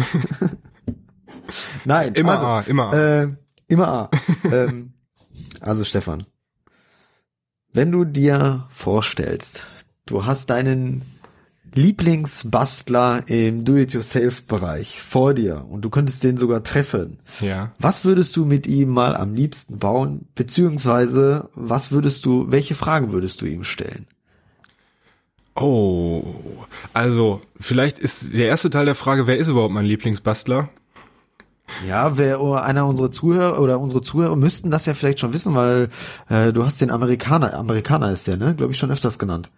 Nein, 1.84 2.14
Immer 2.14 2.32
also, 2.32 2.46
A, 2.46 2.60
immer 2.62 2.92
A. 2.92 3.22
Äh, 3.22 3.28
immer 3.68 3.88
A. 3.88 4.10
ähm, 4.50 4.92
also 5.60 5.84
Stefan, 5.84 6.24
wenn 7.72 7.92
du 7.92 8.04
dir 8.04 8.66
vorstellst, 8.70 9.64
du 10.06 10.24
hast 10.26 10.50
deinen 10.50 11.02
Lieblingsbastler 11.78 13.28
im 13.28 13.64
Do-it-yourself-Bereich 13.64 15.00
vor 15.00 15.32
dir 15.32 15.64
und 15.70 15.82
du 15.82 15.90
könntest 15.90 16.24
den 16.24 16.36
sogar 16.36 16.64
treffen. 16.64 17.20
Ja. 17.40 17.70
Was 17.78 18.04
würdest 18.04 18.36
du 18.36 18.44
mit 18.44 18.66
ihm 18.66 18.88
mal 18.88 19.16
am 19.16 19.32
liebsten 19.34 19.78
bauen? 19.78 20.26
Beziehungsweise, 20.34 21.50
was 21.54 21.92
würdest 21.92 22.24
du, 22.24 22.50
welche 22.50 22.74
Fragen 22.74 23.12
würdest 23.12 23.40
du 23.40 23.46
ihm 23.46 23.62
stellen? 23.62 24.06
Oh, 25.54 26.24
also 26.94 27.42
vielleicht 27.60 27.98
ist 28.00 28.32
der 28.32 28.48
erste 28.48 28.70
Teil 28.70 28.86
der 28.86 28.96
Frage, 28.96 29.28
wer 29.28 29.38
ist 29.38 29.46
überhaupt 29.46 29.72
mein 29.72 29.86
Lieblingsbastler? 29.86 30.70
Ja, 31.86 32.16
wer 32.18 32.40
oder 32.40 32.64
einer 32.64 32.86
unserer 32.86 33.12
Zuhörer 33.12 33.60
oder 33.60 33.78
unsere 33.78 34.02
Zuhörer 34.02 34.34
müssten 34.34 34.72
das 34.72 34.86
ja 34.86 34.94
vielleicht 34.94 35.20
schon 35.20 35.32
wissen, 35.32 35.54
weil 35.54 35.90
äh, 36.28 36.52
du 36.52 36.64
hast 36.64 36.80
den 36.80 36.90
Amerikaner, 36.90 37.54
Amerikaner 37.54 38.10
ist 38.10 38.26
der, 38.26 38.36
ne? 38.36 38.56
Glaube 38.56 38.72
ich 38.72 38.78
schon 38.78 38.90
öfters 38.90 39.18
genannt. 39.20 39.48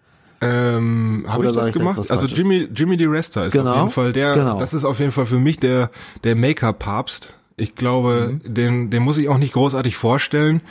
Ähm, 0.42 1.24
habe 1.28 1.46
ich 1.46 1.52
das 1.52 1.72
gemacht? 1.72 1.98
Also 1.98 2.14
Falsches? 2.14 2.36
Jimmy 2.38 2.68
Jimmy 2.74 2.96
DeResta 2.96 3.44
ist 3.44 3.52
Genau, 3.52 3.70
auf 3.72 3.76
jeden 3.78 3.90
Fall 3.90 4.12
der. 4.12 4.34
genau. 4.34 4.58
Das 4.58 4.72
ist 4.72 4.84
auf 4.84 4.98
jeden 4.98 5.12
Fall 5.12 5.26
für 5.26 5.38
mich 5.38 5.58
der 5.58 5.90
der 6.24 6.34
Maker 6.36 6.72
Papst. 6.72 7.34
Ich 7.56 7.74
glaube, 7.74 8.38
Mhm. 8.44 8.54
den 8.54 8.90
den 8.90 9.02
muss 9.02 9.18
ich 9.18 9.28
auch 9.28 9.36
nicht 9.38 9.52
großartig 9.52 9.96
vorstellen. 9.96 10.62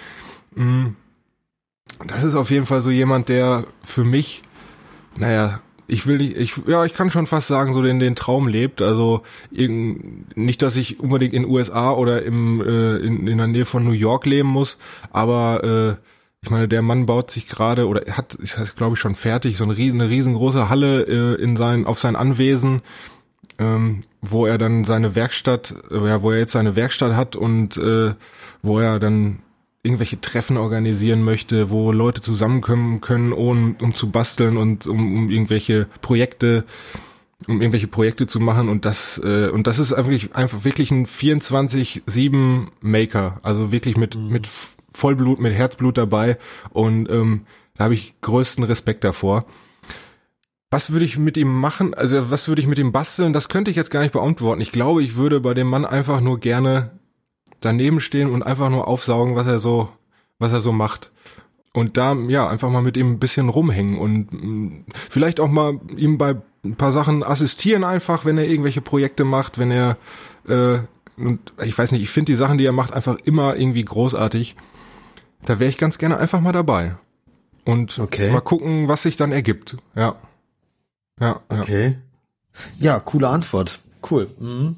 Mm. 0.55 0.87
Das 2.07 2.23
ist 2.23 2.35
auf 2.35 2.49
jeden 2.51 2.65
Fall 2.65 2.81
so 2.81 2.89
jemand, 2.91 3.29
der 3.29 3.65
für 3.83 4.03
mich, 4.03 4.43
naja, 5.15 5.59
ich 5.87 6.05
will 6.05 6.17
nicht, 6.17 6.37
ich 6.37 6.53
ja, 6.67 6.85
ich 6.85 6.93
kann 6.93 7.09
schon 7.09 7.25
fast 7.27 7.47
sagen, 7.47 7.73
so 7.73 7.81
den 7.81 7.99
den 7.99 8.15
Traum 8.15 8.47
lebt. 8.47 8.81
Also 8.81 9.21
nicht, 9.51 10.61
dass 10.61 10.75
ich 10.75 10.99
unbedingt 10.99 11.33
in 11.33 11.45
USA 11.45 11.91
oder 11.91 12.23
im 12.23 12.61
äh, 12.61 12.97
in, 12.97 13.27
in 13.27 13.37
der 13.37 13.47
Nähe 13.47 13.65
von 13.65 13.83
New 13.83 13.91
York 13.91 14.25
leben 14.25 14.49
muss, 14.49 14.77
aber 15.11 15.63
äh, 15.99 16.05
ich 16.41 16.49
meine, 16.49 16.67
der 16.67 16.81
Mann 16.81 17.05
baut 17.05 17.31
sich 17.31 17.47
gerade 17.47 17.87
oder 17.87 18.01
hat, 18.15 18.37
das 18.39 18.75
glaube 18.75 18.93
ich 18.93 18.99
schon 18.99 19.15
fertig, 19.15 19.57
so 19.57 19.65
eine, 19.65 19.75
riesen, 19.75 19.99
eine 19.99 20.09
riesengroße 20.09 20.69
Halle 20.69 21.03
äh, 21.03 21.41
in 21.41 21.57
sein, 21.57 21.85
auf 21.85 21.99
sein 21.99 22.15
Anwesen, 22.15 22.81
ähm, 23.57 24.03
wo 24.21 24.45
er 24.45 24.57
dann 24.57 24.85
seine 24.85 25.15
Werkstatt, 25.15 25.75
äh, 25.91 26.07
ja, 26.07 26.21
wo 26.21 26.31
er 26.31 26.39
jetzt 26.39 26.53
seine 26.53 26.75
Werkstatt 26.75 27.15
hat 27.15 27.35
und 27.35 27.75
äh, 27.77 28.13
wo 28.61 28.79
er 28.79 28.99
dann 28.99 29.39
irgendwelche 29.83 30.19
Treffen 30.19 30.57
organisieren 30.57 31.23
möchte, 31.23 31.69
wo 31.69 31.91
Leute 31.91 32.21
zusammenkommen 32.21 33.01
können, 33.01 33.33
um, 33.33 33.75
um 33.81 33.93
zu 33.93 34.09
basteln 34.09 34.57
und 34.57 34.87
um, 34.87 35.15
um 35.15 35.29
irgendwelche 35.29 35.87
Projekte, 36.01 36.65
um 37.47 37.61
irgendwelche 37.61 37.87
Projekte 37.87 38.27
zu 38.27 38.39
machen. 38.39 38.69
Und 38.69 38.85
das 38.85 39.19
äh, 39.23 39.49
und 39.49 39.67
das 39.67 39.79
ist 39.79 39.91
eigentlich 39.91 40.35
einfach 40.35 40.63
wirklich 40.63 40.91
ein 40.91 41.05
24/7 41.05 42.67
Maker, 42.81 43.39
also 43.43 43.71
wirklich 43.71 43.97
mit 43.97 44.15
mit 44.15 44.47
Vollblut, 44.91 45.39
mit 45.39 45.53
Herzblut 45.53 45.97
dabei 45.97 46.37
und 46.71 47.09
ähm, 47.09 47.45
da 47.75 47.85
habe 47.85 47.93
ich 47.93 48.19
größten 48.21 48.63
Respekt 48.63 49.03
davor. 49.03 49.45
Was 50.71 50.91
würde 50.91 51.05
ich 51.05 51.17
mit 51.17 51.37
ihm 51.37 51.53
machen? 51.59 51.93
Also 51.93 52.29
was 52.29 52.47
würde 52.47 52.61
ich 52.61 52.67
mit 52.67 52.77
ihm 52.77 52.91
basteln? 52.91 53.33
Das 53.33 53.49
könnte 53.49 53.71
ich 53.71 53.77
jetzt 53.77 53.89
gar 53.89 54.01
nicht 54.01 54.13
beantworten. 54.13 54.61
Ich 54.61 54.71
glaube, 54.71 55.01
ich 55.01 55.15
würde 55.15 55.39
bei 55.39 55.53
dem 55.53 55.67
Mann 55.67 55.85
einfach 55.85 56.21
nur 56.21 56.39
gerne 56.39 56.91
daneben 57.61 57.99
stehen 58.01 58.29
und 58.29 58.43
einfach 58.43 58.69
nur 58.69 58.87
aufsaugen, 58.87 59.35
was 59.35 59.47
er 59.47 59.59
so, 59.59 59.89
was 60.37 60.51
er 60.51 60.61
so 60.61 60.71
macht. 60.71 61.11
Und 61.73 61.97
da, 61.97 62.13
ja, 62.13 62.47
einfach 62.47 62.69
mal 62.69 62.81
mit 62.81 62.97
ihm 62.97 63.13
ein 63.13 63.19
bisschen 63.19 63.49
rumhängen 63.49 63.97
und 63.97 64.31
mh, 64.31 64.83
vielleicht 65.09 65.39
auch 65.39 65.49
mal 65.49 65.79
ihm 65.95 66.17
bei 66.17 66.35
ein 66.63 66.75
paar 66.75 66.91
Sachen 66.91 67.23
assistieren 67.23 67.83
einfach, 67.83 68.25
wenn 68.25 68.37
er 68.37 68.47
irgendwelche 68.47 68.81
Projekte 68.81 69.23
macht, 69.23 69.59
wenn 69.59 69.71
er, 69.71 69.97
äh, 70.47 70.79
und 71.17 71.39
ich 71.63 71.77
weiß 71.77 71.91
nicht, 71.91 72.01
ich 72.01 72.09
finde 72.09 72.31
die 72.31 72.37
Sachen, 72.37 72.57
die 72.57 72.65
er 72.65 72.71
macht, 72.71 72.93
einfach 72.93 73.17
immer 73.23 73.55
irgendwie 73.55 73.85
großartig. 73.85 74.55
Da 75.45 75.59
wäre 75.59 75.69
ich 75.69 75.77
ganz 75.77 75.97
gerne 75.97 76.17
einfach 76.17 76.41
mal 76.41 76.51
dabei. 76.51 76.95
Und 77.65 77.99
Okay. 77.99 78.31
mal 78.31 78.41
gucken, 78.41 78.87
was 78.87 79.03
sich 79.03 79.15
dann 79.15 79.31
ergibt. 79.31 79.77
Ja. 79.95 80.15
Ja, 81.19 81.41
ja. 81.51 81.61
Okay. 81.61 81.97
Ja, 82.79 82.99
coole 82.99 83.27
Antwort. 83.29 83.79
Cool. 84.09 84.27
Mhm. 84.39 84.75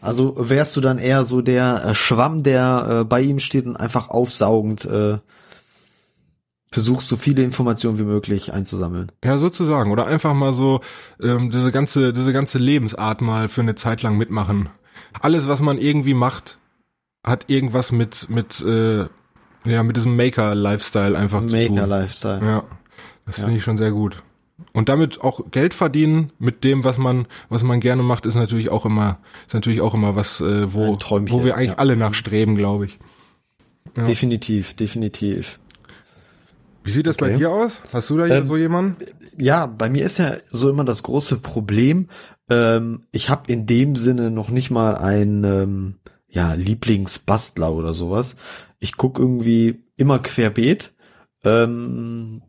Also 0.00 0.34
wärst 0.38 0.76
du 0.76 0.80
dann 0.80 0.98
eher 0.98 1.24
so 1.24 1.42
der 1.42 1.84
äh, 1.84 1.94
Schwamm, 1.94 2.42
der 2.42 3.00
äh, 3.00 3.04
bei 3.04 3.20
ihm 3.20 3.38
steht 3.38 3.66
und 3.66 3.76
einfach 3.76 4.08
aufsaugend 4.08 4.84
äh, 4.86 5.18
versuchst, 6.72 7.08
so 7.08 7.16
viele 7.16 7.42
Informationen 7.42 7.98
wie 7.98 8.04
möglich 8.04 8.52
einzusammeln. 8.52 9.10
Ja, 9.24 9.38
sozusagen. 9.38 9.90
Oder 9.90 10.06
einfach 10.06 10.32
mal 10.34 10.54
so 10.54 10.80
ähm, 11.20 11.50
diese 11.50 11.72
ganze, 11.72 12.12
diese 12.12 12.32
ganze 12.32 12.58
Lebensart 12.58 13.20
mal 13.20 13.48
für 13.48 13.60
eine 13.60 13.74
Zeit 13.74 14.02
lang 14.02 14.16
mitmachen. 14.16 14.68
Alles, 15.20 15.48
was 15.48 15.60
man 15.60 15.78
irgendwie 15.78 16.14
macht, 16.14 16.58
hat 17.26 17.50
irgendwas 17.50 17.92
mit, 17.92 18.30
mit, 18.30 18.60
äh, 18.62 19.06
ja, 19.64 19.82
mit 19.82 19.96
diesem 19.96 20.16
Maker-Lifestyle 20.16 21.16
einfach 21.16 21.44
zu 21.46 21.56
tun. 21.56 21.74
Maker-Lifestyle. 21.74 22.40
Ja, 22.44 22.64
das 23.26 23.36
finde 23.36 23.56
ich 23.56 23.64
schon 23.64 23.76
sehr 23.76 23.92
gut. 23.92 24.22
Und 24.72 24.88
damit 24.88 25.20
auch 25.22 25.50
Geld 25.50 25.74
verdienen 25.74 26.30
mit 26.38 26.64
dem, 26.64 26.84
was 26.84 26.98
man, 26.98 27.26
was 27.48 27.62
man 27.62 27.80
gerne 27.80 28.02
macht, 28.02 28.26
ist 28.26 28.34
natürlich 28.34 28.70
auch 28.70 28.84
immer, 28.86 29.18
ist 29.46 29.54
natürlich 29.54 29.80
auch 29.80 29.94
immer 29.94 30.16
was, 30.16 30.40
äh, 30.40 30.72
wo, 30.72 30.92
Ein 30.92 31.30
wo 31.30 31.44
wir 31.44 31.56
eigentlich 31.56 31.70
ja. 31.70 31.78
alle 31.78 31.96
nachstreben, 31.96 32.56
glaube 32.56 32.86
ich. 32.86 32.98
Ja. 33.96 34.04
Definitiv, 34.04 34.74
definitiv. 34.74 35.58
Wie 36.84 36.90
sieht 36.90 37.06
das 37.06 37.16
bei 37.16 37.26
Okay. 37.28 37.38
dir 37.38 37.50
aus? 37.50 37.80
Hast 37.92 38.10
du 38.10 38.16
da 38.18 38.26
hier 38.26 38.36
Ähm, 38.36 38.46
so 38.48 38.56
jemanden? 38.56 38.96
Ja, 39.38 39.66
bei 39.66 39.90
mir 39.90 40.04
ist 40.04 40.18
ja 40.18 40.34
so 40.50 40.70
immer 40.70 40.84
das 40.84 41.02
große 41.02 41.36
Problem. 41.38 42.08
Ähm, 42.48 43.02
ich 43.12 43.28
habe 43.30 43.50
in 43.52 43.66
dem 43.66 43.96
Sinne 43.96 44.30
noch 44.30 44.50
nicht 44.50 44.70
mal 44.70 44.94
einen 44.96 45.44
ähm, 45.44 45.94
ja, 46.28 46.54
Lieblingsbastler 46.54 47.72
oder 47.72 47.92
sowas. 47.94 48.36
Ich 48.80 48.96
guck 48.96 49.18
irgendwie 49.18 49.84
immer 49.96 50.18
querbeet. 50.18 50.92
Ähm, 51.44 52.42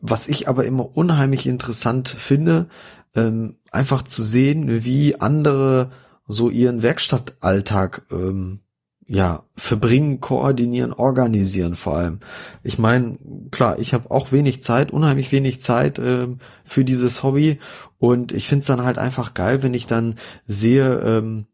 was 0.00 0.28
ich 0.28 0.48
aber 0.48 0.64
immer 0.66 0.96
unheimlich 0.96 1.46
interessant 1.46 2.08
finde, 2.08 2.68
ähm, 3.14 3.56
einfach 3.70 4.02
zu 4.02 4.22
sehen, 4.22 4.84
wie 4.84 5.20
andere 5.20 5.90
so 6.26 6.50
ihren 6.50 6.82
Werkstattalltag 6.82 8.06
ähm, 8.10 8.60
ja 9.06 9.44
verbringen, 9.54 10.20
koordinieren, 10.20 10.92
organisieren 10.92 11.76
vor 11.76 11.96
allem. 11.96 12.20
Ich 12.62 12.78
meine, 12.78 13.18
klar, 13.52 13.78
ich 13.78 13.94
habe 13.94 14.10
auch 14.10 14.32
wenig 14.32 14.62
Zeit, 14.62 14.90
unheimlich 14.90 15.30
wenig 15.30 15.60
Zeit 15.60 15.98
ähm, 15.98 16.38
für 16.64 16.84
dieses 16.84 17.22
Hobby 17.22 17.58
und 17.98 18.32
ich 18.32 18.48
finde 18.48 18.60
es 18.60 18.66
dann 18.66 18.84
halt 18.84 18.98
einfach 18.98 19.34
geil, 19.34 19.62
wenn 19.62 19.74
ich 19.74 19.86
dann 19.86 20.16
sehe, 20.44 21.00
ähm, 21.00 21.46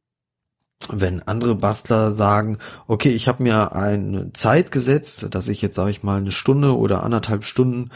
wenn 0.90 1.23
andere 1.23 1.55
Bastler 1.55 2.12
sagen, 2.12 2.59
okay, 2.87 3.11
ich 3.11 3.29
habe 3.29 3.42
mir 3.42 3.73
eine 3.75 4.33
Zeit 4.33 4.71
gesetzt, 4.73 5.27
dass 5.35 5.49
ich 5.49 5.62
jetzt 5.62 5.75
sage 5.77 5.90
ich 5.90 6.03
mal 6.03 6.18
eine 6.18 6.33
Stunde 6.33 6.77
oder 6.77 7.03
anderthalb 7.03 7.45
Stunden 7.45 7.90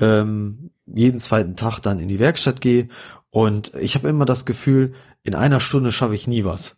ähm, 0.00 0.70
jeden 0.86 1.20
zweiten 1.20 1.56
Tag 1.56 1.80
dann 1.80 1.98
in 2.00 2.08
die 2.08 2.18
Werkstatt 2.18 2.60
gehe 2.60 2.88
und 3.30 3.72
ich 3.80 3.94
habe 3.94 4.08
immer 4.08 4.24
das 4.26 4.44
Gefühl, 4.44 4.94
in 5.22 5.34
einer 5.34 5.60
Stunde 5.60 5.92
schaffe 5.92 6.14
ich 6.14 6.26
nie 6.26 6.44
was. 6.44 6.76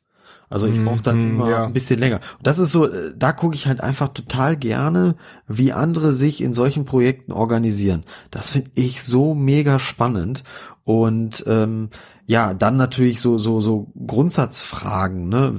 Also 0.50 0.66
ich 0.68 0.84
brauche 0.84 1.02
dann 1.02 1.22
Mhm, 1.22 1.30
immer 1.30 1.50
ja. 1.50 1.64
ein 1.64 1.72
bisschen 1.72 1.98
länger. 1.98 2.20
Und 2.38 2.46
das 2.46 2.58
ist 2.58 2.70
so, 2.70 2.86
äh, 2.86 3.12
da 3.16 3.32
gucke 3.32 3.56
ich 3.56 3.66
halt 3.66 3.80
einfach 3.80 4.08
total 4.10 4.56
gerne, 4.56 5.16
wie 5.48 5.72
andere 5.72 6.12
sich 6.12 6.42
in 6.42 6.54
solchen 6.54 6.84
Projekten 6.84 7.32
organisieren. 7.32 8.04
Das 8.30 8.50
finde 8.50 8.70
ich 8.74 9.02
so 9.02 9.34
mega 9.34 9.78
spannend. 9.78 10.44
Und 10.84 11.42
ähm, 11.48 11.88
ja, 12.26 12.54
dann 12.54 12.76
natürlich 12.76 13.20
so 13.20 13.38
so 13.38 13.60
so 13.60 13.92
Grundsatzfragen. 14.06 15.28
Ne? 15.28 15.54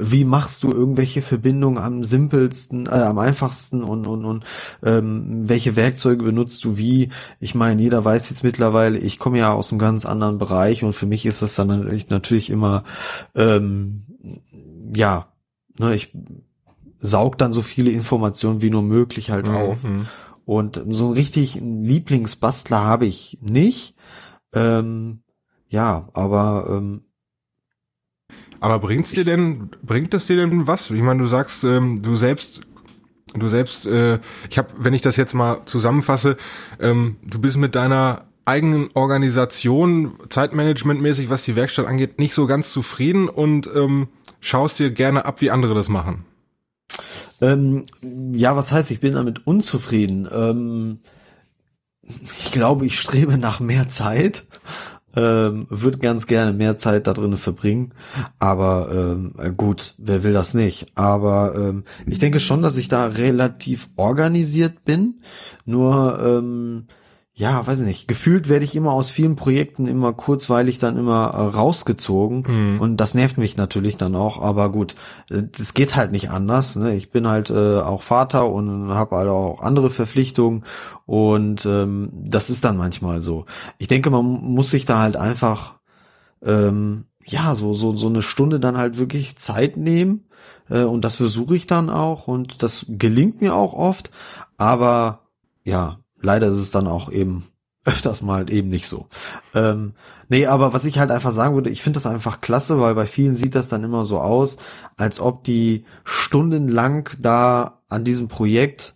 Wie 0.00 0.24
machst 0.24 0.62
du 0.62 0.70
irgendwelche 0.70 1.20
Verbindungen 1.20 1.82
am 1.82 2.04
simpelsten, 2.04 2.86
äh, 2.86 2.90
am 2.90 3.18
einfachsten 3.18 3.82
und 3.82 4.06
und 4.06 4.24
und 4.24 4.44
ähm, 4.82 5.48
welche 5.48 5.76
Werkzeuge 5.76 6.22
benutzt 6.22 6.64
du 6.64 6.76
wie? 6.76 7.10
Ich 7.40 7.54
meine, 7.54 7.82
jeder 7.82 8.04
weiß 8.04 8.30
jetzt 8.30 8.44
mittlerweile, 8.44 8.98
ich 8.98 9.18
komme 9.18 9.38
ja 9.38 9.52
aus 9.52 9.72
einem 9.72 9.78
ganz 9.78 10.06
anderen 10.06 10.38
Bereich 10.38 10.84
und 10.84 10.92
für 10.92 11.06
mich 11.06 11.26
ist 11.26 11.42
das 11.42 11.54
dann 11.54 11.68
natürlich, 11.68 12.08
natürlich 12.08 12.50
immer 12.50 12.84
ähm, 13.34 14.04
ja, 14.94 15.32
ne, 15.78 15.94
ich 15.94 16.14
saug 17.00 17.36
dann 17.36 17.52
so 17.52 17.62
viele 17.62 17.90
Informationen 17.90 18.62
wie 18.62 18.70
nur 18.70 18.82
möglich 18.82 19.30
halt 19.30 19.48
auf. 19.48 19.84
Mhm. 19.84 20.06
Und 20.44 20.82
so 20.88 21.06
einen 21.06 21.14
richtig 21.14 21.60
Lieblingsbastler 21.60 22.80
habe 22.84 23.06
ich 23.06 23.38
nicht. 23.40 23.94
Ähm, 24.54 25.21
ja, 25.72 26.08
aber 26.12 26.66
ähm, 26.70 27.02
Aber 28.60 28.78
bringt's 28.78 29.10
dir 29.10 29.24
denn, 29.24 29.70
bringt 29.82 30.14
es 30.14 30.26
dir 30.26 30.36
denn 30.36 30.66
was? 30.68 30.90
Ich 30.90 31.02
meine, 31.02 31.20
du 31.20 31.26
sagst, 31.26 31.64
ähm, 31.64 32.00
du 32.00 32.14
selbst, 32.14 32.60
du 33.34 33.48
selbst, 33.48 33.86
äh, 33.86 34.20
ich 34.50 34.58
habe, 34.58 34.68
wenn 34.78 34.94
ich 34.94 35.02
das 35.02 35.16
jetzt 35.16 35.34
mal 35.34 35.62
zusammenfasse, 35.66 36.36
ähm, 36.78 37.16
du 37.24 37.40
bist 37.40 37.56
mit 37.56 37.74
deiner 37.74 38.26
eigenen 38.44 38.90
Organisation, 38.94 40.14
zeitmanagementmäßig, 40.28 41.30
was 41.30 41.42
die 41.44 41.56
Werkstatt 41.56 41.86
angeht, 41.86 42.18
nicht 42.20 42.34
so 42.34 42.46
ganz 42.46 42.70
zufrieden 42.70 43.28
und 43.28 43.68
ähm, 43.74 44.08
schaust 44.40 44.78
dir 44.78 44.90
gerne 44.92 45.24
ab, 45.24 45.40
wie 45.40 45.50
andere 45.50 45.74
das 45.74 45.88
machen. 45.88 46.24
ähm, 47.40 47.84
ja, 48.34 48.54
was 48.56 48.70
heißt, 48.72 48.90
ich 48.92 49.00
bin 49.00 49.14
damit 49.14 49.46
unzufrieden? 49.46 50.28
Ähm, 50.30 51.00
ich 52.02 52.52
glaube, 52.52 52.86
ich 52.86 52.98
strebe 53.00 53.38
nach 53.38 53.60
mehr 53.60 53.88
Zeit. 53.88 54.44
Ähm, 55.14 55.66
würde 55.68 55.98
ganz 55.98 56.26
gerne 56.26 56.52
mehr 56.52 56.76
Zeit 56.76 57.06
da 57.06 57.12
drinnen 57.12 57.36
verbringen, 57.36 57.92
aber 58.38 58.88
ähm, 58.90 59.34
äh, 59.38 59.50
gut, 59.50 59.94
wer 59.98 60.22
will 60.22 60.32
das 60.32 60.54
nicht? 60.54 60.86
Aber 60.94 61.54
ähm, 61.54 61.84
ich 62.06 62.18
denke 62.18 62.40
schon, 62.40 62.62
dass 62.62 62.76
ich 62.76 62.88
da 62.88 63.06
relativ 63.06 63.88
organisiert 63.96 64.84
bin. 64.84 65.20
Nur 65.66 66.18
ähm, 66.24 66.86
ja, 67.34 67.66
weiß 67.66 67.80
ich 67.80 67.86
nicht. 67.86 68.08
Gefühlt 68.08 68.50
werde 68.50 68.66
ich 68.66 68.76
immer 68.76 68.92
aus 68.92 69.08
vielen 69.08 69.36
Projekten 69.36 69.86
immer 69.86 70.12
kurzweilig 70.12 70.78
dann 70.78 70.98
immer 70.98 71.32
äh, 71.32 71.40
rausgezogen 71.40 72.44
und 72.78 72.98
das 72.98 73.14
nervt 73.14 73.38
mich 73.38 73.56
natürlich 73.56 73.96
dann 73.96 74.14
auch. 74.16 74.42
Aber 74.42 74.70
gut, 74.70 74.96
äh, 75.30 75.42
das 75.56 75.72
geht 75.72 75.96
halt 75.96 76.12
nicht 76.12 76.28
anders. 76.30 76.76
Ne? 76.76 76.94
Ich 76.94 77.10
bin 77.10 77.26
halt 77.26 77.48
äh, 77.48 77.80
auch 77.80 78.02
Vater 78.02 78.50
und 78.50 78.90
habe 78.90 79.16
halt 79.16 79.28
auch 79.30 79.62
andere 79.62 79.88
Verpflichtungen 79.88 80.64
und 81.06 81.64
ähm, 81.64 82.10
das 82.12 82.50
ist 82.50 82.64
dann 82.64 82.76
manchmal 82.76 83.22
so. 83.22 83.46
Ich 83.78 83.88
denke, 83.88 84.10
man 84.10 84.24
muss 84.26 84.70
sich 84.70 84.84
da 84.84 84.98
halt 85.00 85.16
einfach 85.16 85.76
ähm, 86.42 87.06
ja 87.24 87.54
so 87.54 87.72
so 87.72 87.96
so 87.96 88.08
eine 88.08 88.20
Stunde 88.20 88.60
dann 88.60 88.76
halt 88.76 88.98
wirklich 88.98 89.38
Zeit 89.38 89.78
nehmen 89.78 90.26
äh, 90.68 90.82
und 90.82 91.02
das 91.02 91.14
versuche 91.16 91.56
ich 91.56 91.66
dann 91.66 91.88
auch 91.88 92.28
und 92.28 92.62
das 92.62 92.84
gelingt 92.88 93.40
mir 93.40 93.54
auch 93.54 93.72
oft. 93.72 94.10
Aber 94.58 95.20
ja, 95.64 96.01
leider 96.22 96.48
ist 96.48 96.54
es 96.54 96.70
dann 96.70 96.86
auch 96.86 97.10
eben 97.10 97.44
öfters 97.84 98.22
mal 98.22 98.50
eben 98.50 98.68
nicht 98.68 98.86
so. 98.86 99.08
Ähm, 99.54 99.94
nee, 100.28 100.46
aber 100.46 100.72
was 100.72 100.84
ich 100.84 100.98
halt 100.98 101.10
einfach 101.10 101.32
sagen 101.32 101.54
würde, 101.54 101.70
ich 101.70 101.82
finde 101.82 101.96
das 101.96 102.06
einfach 102.06 102.40
klasse, 102.40 102.80
weil 102.80 102.94
bei 102.94 103.06
vielen 103.06 103.34
sieht 103.36 103.54
das 103.54 103.68
dann 103.68 103.82
immer 103.82 104.04
so 104.04 104.20
aus, 104.20 104.58
als 104.96 105.18
ob 105.18 105.42
die 105.44 105.84
stundenlang 106.04 107.10
da 107.18 107.82
an 107.88 108.04
diesem 108.04 108.28
Projekt 108.28 108.94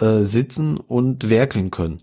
äh, 0.00 0.22
sitzen 0.22 0.78
und 0.78 1.28
werkeln 1.28 1.70
können. 1.70 2.02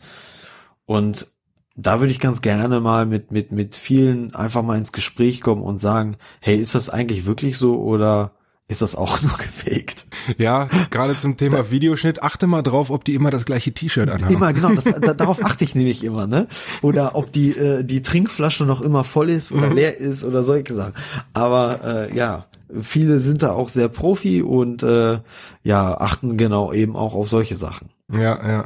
Und 0.85 1.27
da 1.75 1.99
würde 1.99 2.11
ich 2.11 2.19
ganz 2.19 2.41
gerne 2.41 2.81
mal 2.81 3.05
mit, 3.05 3.31
mit, 3.31 3.51
mit 3.51 3.75
vielen 3.75 4.35
einfach 4.35 4.61
mal 4.61 4.77
ins 4.77 4.91
Gespräch 4.91 5.41
kommen 5.41 5.61
und 5.61 5.79
sagen, 5.79 6.17
hey, 6.41 6.57
ist 6.57 6.75
das 6.75 6.89
eigentlich 6.89 7.25
wirklich 7.25 7.57
so 7.57 7.81
oder 7.81 8.33
ist 8.71 8.81
das 8.81 8.95
auch 8.95 9.21
nur 9.21 9.37
gefaked? 9.37 10.05
Ja, 10.37 10.69
gerade 10.89 11.19
zum 11.19 11.37
Thema 11.37 11.69
Videoschnitt, 11.69 12.23
achte 12.23 12.47
mal 12.47 12.61
drauf, 12.61 12.89
ob 12.89 13.03
die 13.03 13.15
immer 13.15 13.29
das 13.29 13.45
gleiche 13.45 13.73
T-Shirt 13.73 14.09
anhaben. 14.09 14.33
Immer, 14.33 14.53
genau, 14.53 14.73
das, 14.73 14.85
da, 14.85 15.13
darauf 15.13 15.43
achte 15.45 15.63
ich 15.63 15.75
nämlich 15.75 16.03
immer, 16.03 16.25
ne? 16.25 16.47
Oder 16.81 17.15
ob 17.15 17.31
die, 17.31 17.51
äh, 17.51 17.83
die 17.83 18.01
Trinkflasche 18.01 18.65
noch 18.65 18.81
immer 18.81 19.03
voll 19.03 19.29
ist 19.29 19.51
oder 19.51 19.69
leer 19.69 19.99
ist 19.99 20.23
oder 20.23 20.41
solche 20.43 20.73
Sachen. 20.73 20.93
Aber 21.33 22.09
äh, 22.09 22.15
ja, 22.15 22.45
viele 22.81 23.19
sind 23.19 23.43
da 23.43 23.51
auch 23.51 23.69
sehr 23.69 23.89
Profi 23.89 24.41
und 24.41 24.83
äh, 24.83 25.19
ja, 25.63 25.97
achten 25.99 26.37
genau 26.37 26.71
eben 26.71 26.95
auch 26.95 27.13
auf 27.13 27.29
solche 27.29 27.57
Sachen. 27.57 27.89
Ja, 28.11 28.47
ja. 28.47 28.65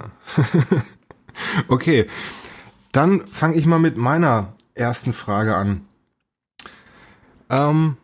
okay, 1.68 2.06
dann 2.92 3.26
fange 3.28 3.58
ich 3.58 3.66
mal 3.66 3.80
mit 3.80 3.98
meiner 3.98 4.54
ersten 4.76 5.14
Frage 5.14 5.56
an. 5.56 5.82
Ähm, 7.50 7.98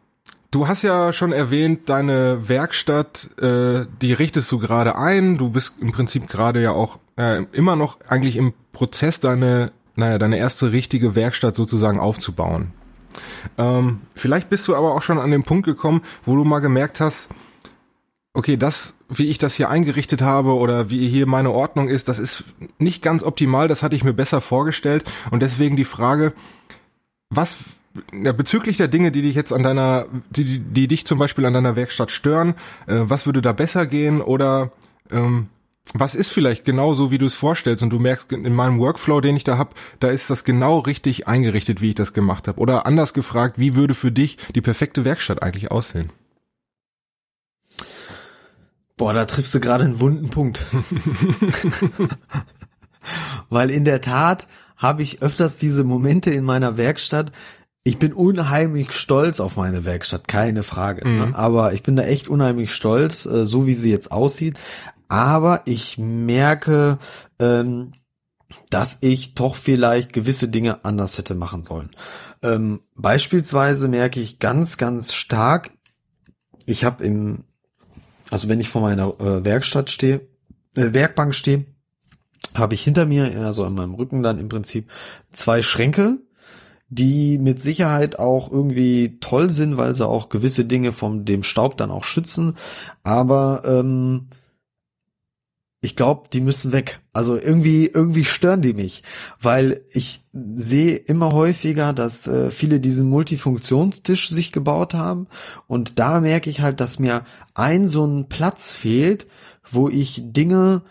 du 0.52 0.68
hast 0.68 0.82
ja 0.84 1.14
schon 1.14 1.32
erwähnt, 1.32 1.90
deine 1.90 2.48
Werkstatt, 2.48 3.30
äh, 3.42 3.86
die 4.02 4.14
richtest 4.14 4.52
du 4.52 4.60
gerade 4.60 4.96
ein. 4.98 5.38
Du 5.38 5.50
bist 5.50 5.76
im 5.80 5.92
Prinzip 5.92 6.28
gerade 6.28 6.62
ja 6.62 6.72
auch 6.72 7.00
äh, 7.18 7.44
immer 7.54 7.76
noch 7.76 7.98
eigentlich 8.08 8.36
im 8.36 8.54
Prozess, 8.74 9.20
deine, 9.20 9.72
naja, 9.96 10.18
deine 10.18 10.38
erste 10.38 10.72
richtige 10.72 11.16
Werkstatt 11.16 11.56
sozusagen 11.56 12.00
aufzubauen. 12.00 12.74
Ähm, 13.58 14.02
vielleicht 14.14 14.50
bist 14.50 14.68
du 14.68 14.76
aber 14.76 14.94
auch 14.94 15.02
schon 15.02 15.20
an 15.20 15.32
den 15.32 15.44
Punkt 15.44 15.66
gekommen, 15.66 16.02
wo 16.24 16.36
du 16.36 16.44
mal 16.44 16.60
gemerkt 16.60 17.00
hast, 17.00 17.30
okay, 18.34 18.56
das, 18.56 18.96
wie 19.10 19.28
ich 19.28 19.40
das 19.40 19.56
hier 19.56 19.70
eingerichtet 19.70 20.22
habe 20.22 20.54
oder 20.54 20.90
wie 20.90 21.10
hier 21.10 21.26
meine 21.26 21.52
Ordnung 21.52 21.90
ist, 21.90 22.08
das 22.08 22.20
ist 22.20 22.46
nicht 22.78 23.02
ganz 23.02 23.24
optimal, 23.24 23.68
das 23.68 23.84
hatte 23.84 23.96
ich 23.96 24.06
mir 24.06 24.14
besser 24.14 24.40
vorgestellt 24.40 25.04
und 25.32 25.42
deswegen 25.42 25.76
die 25.76 25.86
Frage, 25.86 26.34
was 27.30 27.58
ja, 28.14 28.32
bezüglich 28.32 28.78
der 28.78 28.88
Dinge, 28.88 29.12
die 29.12 29.22
dich 29.22 29.36
jetzt 29.36 29.52
an 29.52 29.64
deiner, 29.64 30.08
die, 30.30 30.60
die, 30.60 30.88
dich 30.88 31.06
zum 31.06 31.20
Beispiel 31.20 31.46
an 31.46 31.54
deiner 31.54 31.76
Werkstatt 31.76 32.12
stören, 32.12 32.56
äh, 32.88 33.02
was 33.02 33.26
würde 33.26 33.42
da 33.42 33.52
besser 33.54 33.86
gehen 33.86 34.22
oder 34.22 34.72
ähm, 35.10 35.48
was 35.94 36.16
ist 36.16 36.32
vielleicht 36.32 36.64
genau 36.64 36.94
so, 36.94 37.12
wie 37.12 37.18
du 37.18 37.26
es 37.26 37.34
vorstellst 37.34 37.84
und 37.84 37.90
du 37.90 38.00
merkst 38.00 38.32
in 38.32 38.54
meinem 38.54 38.80
Workflow, 38.80 39.20
den 39.20 39.36
ich 39.36 39.44
da 39.44 39.58
hab, 39.58 39.76
da 40.00 40.10
ist 40.10 40.30
das 40.30 40.44
genau 40.44 40.80
richtig 40.80 41.28
eingerichtet, 41.28 41.82
wie 41.82 41.90
ich 41.90 41.96
das 41.96 42.14
gemacht 42.14 42.48
habe. 42.48 42.60
Oder 42.60 42.86
anders 42.86 43.14
gefragt, 43.14 43.60
wie 43.60 43.76
würde 43.76 43.94
für 43.94 44.12
dich 44.12 44.38
die 44.56 44.62
perfekte 44.62 45.04
Werkstatt 45.04 45.44
eigentlich 45.44 45.72
aussehen? 45.72 46.12
Boah, 48.96 49.14
da 49.14 49.26
triffst 49.26 49.54
du 49.56 49.60
gerade 49.60 49.84
einen 49.84 50.00
wunden 50.00 50.30
Punkt. 50.30 50.66
Weil 53.50 53.70
in 53.70 53.86
der 53.86 54.02
Tat 54.02 54.48
habe 54.78 55.04
ich 55.04 55.22
öfters 55.22 55.58
diese 55.60 55.84
Momente 55.84 56.32
in 56.32 56.44
meiner 56.44 56.78
Werkstatt. 56.78 57.32
Ich 57.84 57.98
bin 57.98 58.14
unheimlich 58.14 58.94
stolz 58.94 59.40
auf 59.40 59.56
meine 59.56 59.86
Werkstatt, 59.86 60.28
keine 60.28 60.62
Frage. 60.62 61.08
Ne? 61.08 61.36
Aber 61.36 61.74
ich 61.74 61.82
bin 61.82 61.96
da 61.96 62.04
echt 62.04 62.30
unheimlich 62.30 62.74
stolz, 62.74 63.26
äh, 63.26 63.46
so 63.46 63.66
wie 63.66 63.74
sie 63.74 63.90
jetzt 63.90 64.12
aussieht. 64.12 64.58
Aber 65.08 65.64
ich 65.66 65.98
merke, 65.98 67.00
ähm, 67.40 67.92
dass 68.70 69.00
ich 69.02 69.34
doch 69.34 69.56
vielleicht 69.56 70.14
gewisse 70.14 70.48
Dinge 70.48 70.86
anders 70.86 71.18
hätte 71.18 71.36
machen 71.36 71.64
sollen. 71.64 71.90
Ähm, 72.44 72.82
beispielsweise 72.96 73.88
merke 73.88 74.20
ich 74.20 74.40
ganz, 74.40 74.78
ganz 74.78 75.14
stark, 75.14 75.72
ich 76.66 76.84
habe 76.84 77.04
im, 77.04 77.44
also 78.30 78.48
wenn 78.50 78.60
ich 78.60 78.70
vor 78.70 78.82
meiner 78.82 79.20
äh, 79.20 79.44
Werkstatt 79.44 79.90
stehe, 79.90 80.22
äh, 80.76 80.94
Werkbank 80.94 81.36
stehe, 81.36 81.66
habe 82.56 82.74
ich 82.74 82.84
hinter 82.84 83.06
mir, 83.06 83.46
also 83.46 83.64
an 83.64 83.76
meinem 83.76 83.96
Rücken 83.96 84.24
dann 84.24 84.40
im 84.40 84.50
Prinzip 84.50 84.90
zwei 85.32 85.62
Schränke, 85.62 86.20
die 86.92 87.38
mit 87.38 87.62
Sicherheit 87.62 88.20
auch 88.20 88.52
irgendwie 88.52 89.18
toll 89.22 89.50
sind, 89.50 89.78
weil 89.78 89.96
sie 89.96 90.06
auch 90.06 90.28
gewisse 90.28 90.66
Dinge 90.66 90.92
vom 90.92 91.24
dem 91.24 91.42
Staub 91.42 91.78
dann 91.78 91.90
auch 91.90 92.04
schützen. 92.04 92.56
Aber 93.02 93.64
ähm, 93.66 94.28
ich 95.80 95.96
glaube, 95.96 96.28
die 96.34 96.42
müssen 96.42 96.74
weg. 96.74 97.00
Also 97.14 97.38
irgendwie, 97.38 97.88
irgendwie 97.88 98.26
stören 98.26 98.62
die 98.62 98.74
mich, 98.74 99.04
weil 99.40 99.86
ich 99.94 100.26
sehe 100.34 100.98
immer 100.98 101.32
häufiger, 101.32 101.94
dass 101.94 102.28
äh, 102.28 102.52
viele 102.52 102.82
diesen 102.82 103.10
Multifunktionstisch 103.10 104.30
sich 104.30 104.52
gebaut 104.52 104.94
haben 104.94 105.28
und 105.68 105.98
da 105.98 106.20
merke 106.20 106.50
ich 106.50 106.60
halt, 106.60 106.82
dass 106.82 107.00
mir 107.00 107.24
ein 107.54 107.88
so 107.88 108.06
ein 108.06 108.28
Platz 108.28 108.74
fehlt, 108.74 109.28
wo 109.70 109.88
ich 109.88 110.22
Dinge 110.26 110.84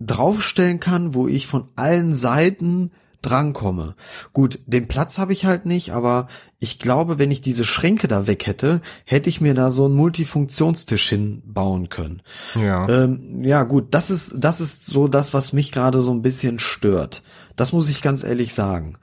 draufstellen 0.00 0.80
kann, 0.80 1.14
wo 1.14 1.28
ich 1.28 1.46
von 1.46 1.68
allen 1.76 2.14
Seiten 2.14 2.90
drankomme. 3.26 3.96
Gut, 4.32 4.60
den 4.66 4.88
Platz 4.88 5.18
habe 5.18 5.32
ich 5.32 5.44
halt 5.44 5.66
nicht, 5.66 5.92
aber 5.92 6.28
ich 6.58 6.78
glaube, 6.78 7.18
wenn 7.18 7.30
ich 7.30 7.40
diese 7.40 7.64
Schränke 7.64 8.08
da 8.08 8.26
weg 8.26 8.46
hätte, 8.46 8.80
hätte 9.04 9.28
ich 9.28 9.40
mir 9.40 9.54
da 9.54 9.70
so 9.70 9.84
einen 9.84 9.96
Multifunktionstisch 9.96 11.08
hinbauen 11.08 11.88
können. 11.88 12.22
Ja. 12.54 12.88
Ähm, 12.88 13.42
ja, 13.42 13.64
gut, 13.64 13.88
das 13.90 14.10
ist, 14.10 14.34
das 14.38 14.60
ist 14.60 14.86
so 14.86 15.08
das, 15.08 15.34
was 15.34 15.52
mich 15.52 15.72
gerade 15.72 16.00
so 16.00 16.12
ein 16.12 16.22
bisschen 16.22 16.58
stört. 16.58 17.22
Das 17.56 17.72
muss 17.72 17.88
ich 17.88 18.02
ganz 18.02 18.22
ehrlich 18.22 18.54
sagen. 18.54 18.98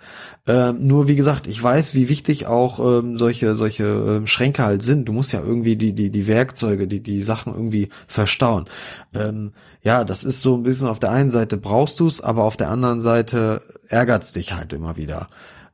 Ähm, 0.48 0.86
nur 0.86 1.08
wie 1.08 1.16
gesagt, 1.16 1.48
ich 1.48 1.62
weiß, 1.62 1.94
wie 1.96 2.10
wichtig 2.10 2.46
auch 2.46 2.80
ähm, 2.80 3.18
solche 3.18 3.56
solche 3.56 3.84
ähm, 3.84 4.28
Schränke 4.28 4.64
halt 4.64 4.84
sind. 4.84 5.10
Du 5.10 5.14
musst 5.14 5.34
ja 5.34 5.42
irgendwie 5.42 5.76
die 5.76 5.94
die 5.94 6.12
die 6.12 6.28
Werkzeuge, 6.28 6.88
die 6.88 7.02
die 7.02 7.22
Sachen 7.22 7.54
irgendwie 7.54 7.90
verstauen. 8.08 8.66
Ähm, 9.14 9.54
ja, 9.82 10.04
das 10.04 10.24
ist 10.24 10.42
so 10.42 10.56
ein 10.56 10.64
bisschen 10.64 10.88
auf 10.88 11.00
der 11.00 11.12
einen 11.12 11.32
Seite 11.32 11.58
brauchst 11.58 12.00
du's, 12.00 12.22
aber 12.22 12.44
auf 12.44 12.58
der 12.58 12.70
anderen 12.70 13.02
Seite 13.02 13.62
ärgert's 13.88 14.34
dich 14.34 14.54
halt 14.54 14.74
immer 14.74 14.98
wieder. 14.98 15.30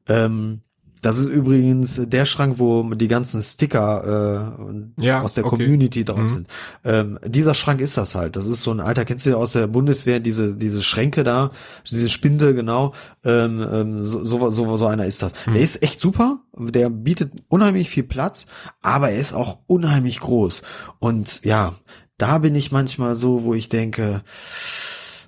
Ähm, 0.07 0.61
das 1.01 1.17
ist 1.17 1.27
übrigens 1.27 2.01
der 2.05 2.25
Schrank, 2.25 2.59
wo 2.59 2.83
die 2.93 3.07
ganzen 3.07 3.41
Sticker 3.41 4.53
äh, 4.97 5.03
ja, 5.03 5.21
aus 5.21 5.33
der 5.33 5.45
okay. 5.45 5.57
Community 5.57 6.03
drauf 6.03 6.19
mhm. 6.19 6.27
sind. 6.27 6.47
Ähm, 6.83 7.19
dieser 7.25 7.53
Schrank 7.53 7.79
ist 7.79 7.97
das 7.97 8.15
halt. 8.15 8.35
Das 8.35 8.45
ist 8.45 8.61
so 8.61 8.71
ein 8.71 8.79
alter, 8.79 9.05
kennst 9.05 9.25
du 9.25 9.31
ja 9.31 9.35
aus 9.37 9.53
der 9.53 9.67
Bundeswehr, 9.67 10.19
diese, 10.19 10.55
diese 10.55 10.81
Schränke 10.81 11.23
da, 11.23 11.51
diese 11.89 12.09
Spinde, 12.09 12.53
genau. 12.53 12.93
Ähm, 13.23 13.65
ähm, 13.71 14.03
so, 14.03 14.25
so, 14.25 14.51
so, 14.51 14.77
so 14.77 14.85
einer 14.87 15.05
ist 15.05 15.21
das. 15.21 15.33
Mhm. 15.45 15.53
Der 15.53 15.61
ist 15.61 15.81
echt 15.81 15.99
super. 15.99 16.39
Der 16.57 16.89
bietet 16.89 17.31
unheimlich 17.47 17.89
viel 17.89 18.03
Platz, 18.03 18.47
aber 18.81 19.09
er 19.09 19.19
ist 19.19 19.33
auch 19.33 19.59
unheimlich 19.67 20.19
groß. 20.19 20.63
Und 20.99 21.45
ja, 21.45 21.75
da 22.17 22.39
bin 22.39 22.55
ich 22.55 22.71
manchmal 22.71 23.15
so, 23.15 23.43
wo 23.43 23.53
ich 23.53 23.69
denke, 23.69 24.23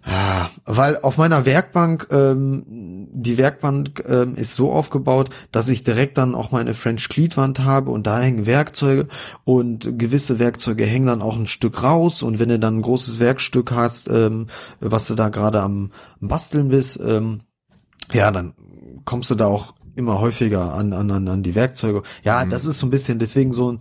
Ah, 0.03 0.49
weil 0.65 0.97
auf 0.97 1.17
meiner 1.17 1.45
Werkbank, 1.45 2.07
ähm, 2.11 3.07
die 3.11 3.37
Werkbank 3.37 4.03
ähm, 4.07 4.35
ist 4.35 4.55
so 4.55 4.71
aufgebaut, 4.71 5.29
dass 5.51 5.69
ich 5.69 5.83
direkt 5.83 6.17
dann 6.17 6.33
auch 6.33 6.51
meine 6.51 6.73
French 6.73 7.07
Cleat-Wand 7.07 7.59
habe 7.59 7.91
und 7.91 8.07
da 8.07 8.19
hängen 8.19 8.47
Werkzeuge 8.47 9.07
und 9.43 9.99
gewisse 9.99 10.39
Werkzeuge 10.39 10.85
hängen 10.85 11.05
dann 11.05 11.21
auch 11.21 11.37
ein 11.37 11.45
Stück 11.45 11.83
raus 11.83 12.23
und 12.23 12.39
wenn 12.39 12.49
du 12.49 12.57
dann 12.57 12.79
ein 12.79 12.81
großes 12.81 13.19
Werkstück 13.19 13.71
hast, 13.71 14.09
ähm, 14.09 14.47
was 14.79 15.07
du 15.07 15.13
da 15.13 15.29
gerade 15.29 15.61
am, 15.61 15.91
Basteln 16.19 16.69
bist, 16.69 16.99
ähm, 17.05 17.41
ja, 18.11 18.31
dann 18.31 18.53
kommst 19.05 19.31
du 19.31 19.35
da 19.35 19.47
auch 19.47 19.73
immer 19.95 20.19
häufiger 20.19 20.73
an, 20.73 20.93
an, 20.93 21.27
an 21.27 21.43
die 21.43 21.55
Werkzeuge. 21.55 22.03
Ja, 22.23 22.43
mhm. 22.43 22.49
das 22.49 22.65
ist 22.65 22.79
so 22.79 22.87
ein 22.87 22.91
bisschen 22.91 23.19
deswegen 23.19 23.53
so 23.53 23.73
ein 23.73 23.79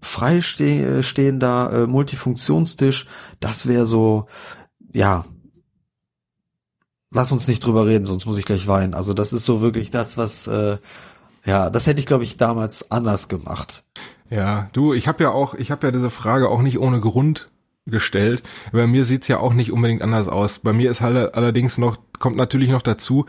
freistehender 0.00 1.72
äh, 1.72 1.86
Multifunktionstisch. 1.86 3.06
Das 3.40 3.66
wäre 3.66 3.86
so, 3.86 4.26
ja, 4.92 5.24
lass 7.12 7.32
uns 7.32 7.48
nicht 7.48 7.64
drüber 7.64 7.86
reden, 7.86 8.04
sonst 8.04 8.26
muss 8.26 8.38
ich 8.38 8.44
gleich 8.44 8.66
weinen. 8.66 8.94
Also 8.94 9.14
das 9.14 9.32
ist 9.32 9.44
so 9.44 9.60
wirklich 9.60 9.90
das, 9.90 10.16
was, 10.16 10.46
äh, 10.46 10.78
ja, 11.44 11.70
das 11.70 11.86
hätte 11.86 12.00
ich, 12.00 12.06
glaube 12.06 12.24
ich, 12.24 12.36
damals 12.36 12.90
anders 12.90 13.28
gemacht. 13.28 13.84
Ja, 14.28 14.68
du, 14.72 14.94
ich 14.94 15.08
habe 15.08 15.24
ja 15.24 15.30
auch, 15.30 15.54
ich 15.54 15.70
habe 15.70 15.86
ja 15.86 15.90
diese 15.90 16.10
Frage 16.10 16.48
auch 16.48 16.62
nicht 16.62 16.78
ohne 16.78 17.00
Grund 17.00 17.50
gestellt. 17.86 18.42
Bei 18.72 18.86
mir 18.86 19.04
sieht's 19.04 19.26
ja 19.26 19.38
auch 19.38 19.54
nicht 19.54 19.72
unbedingt 19.72 20.02
anders 20.02 20.28
aus. 20.28 20.60
Bei 20.60 20.72
mir 20.72 20.90
ist 20.90 21.00
halt 21.00 21.34
allerdings 21.34 21.78
noch, 21.78 21.98
kommt 22.18 22.36
natürlich 22.36 22.70
noch 22.70 22.82
dazu, 22.82 23.26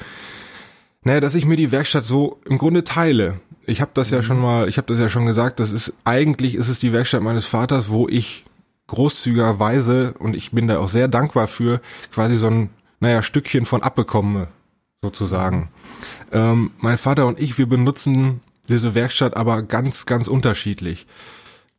naja, 1.04 1.20
dass 1.20 1.34
ich 1.34 1.46
mir 1.46 1.58
die 1.58 1.72
Werkstatt 1.72 2.06
so 2.06 2.40
im 2.46 2.60
Grunde 2.60 2.84
teile. 2.84 3.40
Ich 3.66 3.82
habe 3.82 3.92
das 3.94 4.12
ja 4.12 4.20
mhm. 4.20 4.24
schon 4.24 4.40
mal, 4.40 4.70
ich 4.70 4.78
habe 4.78 4.88
das 4.88 5.00
ja 5.00 5.10
schon 5.10 5.26
gesagt, 5.26 5.60
das 5.60 5.72
ist 5.72 5.94
eigentlich 6.04 6.54
ist 6.54 6.70
es 6.70 6.80
die 6.80 6.94
Werkstatt 6.94 7.24
meines 7.24 7.46
Vaters, 7.46 7.90
wo 7.90 8.08
ich 8.08 8.46
großzügigerweise 8.88 10.14
und 10.20 10.36
ich 10.36 10.52
bin 10.52 10.68
da 10.68 10.78
auch 10.78 10.90
sehr 10.90 11.08
dankbar 11.08 11.48
für 11.48 11.82
quasi 12.12 12.36
so 12.36 12.48
ein 12.48 12.70
naja, 13.02 13.22
Stückchen 13.24 13.66
von 13.66 13.84
abbekomme, 13.84 14.48
sozusagen. 15.02 15.70
Ähm, 16.32 16.72
mein 16.78 16.98
Vater 16.98 17.28
und 17.28 17.40
ich, 17.40 17.58
wir 17.58 17.66
benutzen 17.66 18.40
diese 18.70 18.96
Werkstatt 18.96 19.36
aber 19.36 19.64
ganz, 19.64 20.06
ganz 20.06 20.30
unterschiedlich. 20.30 21.08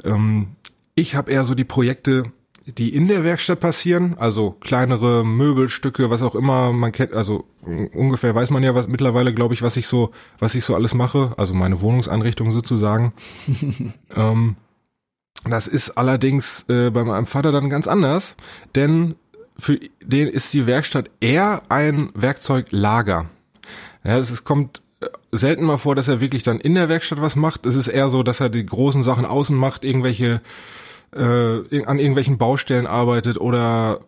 Ähm, 0.05 0.49
ich 0.95 1.15
habe 1.15 1.31
eher 1.31 1.45
so 1.45 1.55
die 1.55 1.65
Projekte, 1.65 2.25
die 2.67 2.95
in 2.95 3.09
der 3.09 3.25
Werkstatt 3.25 3.61
passieren, 3.61 4.17
also 4.19 4.53
kleinere 4.61 5.25
Möbelstücke, 5.25 6.11
was 6.11 6.23
auch 6.23 6.35
immer 6.35 6.73
man 6.73 6.93
kennt, 6.93 7.13
also 7.13 7.45
ungefähr 7.63 8.35
weiß 8.35 8.51
man 8.51 8.63
ja 8.63 8.75
was 8.75 8.89
mittlerweile, 8.89 9.33
glaube 9.33 9.55
ich, 9.55 9.63
was 9.63 9.77
ich 9.77 9.87
so, 9.87 10.11
was 10.39 10.55
ich 10.55 10.65
so 10.65 10.75
alles 10.75 10.95
mache, 10.95 11.35
also 11.37 11.55
meine 11.55 11.81
Wohnungseinrichtung 11.81 12.53
sozusagen. 12.53 13.13
ähm, 14.17 14.57
das 15.45 15.67
ist 15.67 15.91
allerdings 15.91 16.65
äh, 16.69 16.91
bei 16.91 17.05
meinem 17.05 17.27
Vater 17.27 17.51
dann 17.53 17.71
ganz 17.71 17.89
anders, 17.89 18.37
denn 18.75 19.17
für 19.59 19.79
den 20.03 20.29
ist 20.29 20.53
die 20.53 20.67
Werkstatt 20.67 21.11
eher 21.21 21.63
ein 21.69 22.11
Werkzeuglager. 22.15 23.27
Ja, 24.05 24.19
es 24.19 24.45
kommt 24.45 24.83
äh, 25.01 25.07
selten 25.31 25.65
mal 25.65 25.79
vor, 25.79 25.95
dass 25.95 26.09
er 26.09 26.21
wirklich 26.21 26.43
dann 26.43 26.61
in 26.61 26.75
der 26.75 26.89
Werkstatt 26.89 27.21
was 27.21 27.37
macht. 27.37 27.67
Es 27.67 27.75
ist 27.75 27.89
eher 27.89 28.09
so, 28.09 28.23
dass 28.23 28.41
er 28.41 28.49
die 28.49 28.67
großen 28.67 29.03
Sachen 29.03 29.25
außen 29.25 29.57
macht, 29.57 29.85
irgendwelche 29.85 30.41
äh, 31.15 31.85
an 31.85 31.99
irgendwelchen 31.99 32.39
Baustellen 32.39 32.87
arbeitet 32.87 33.39
oder 33.39 34.01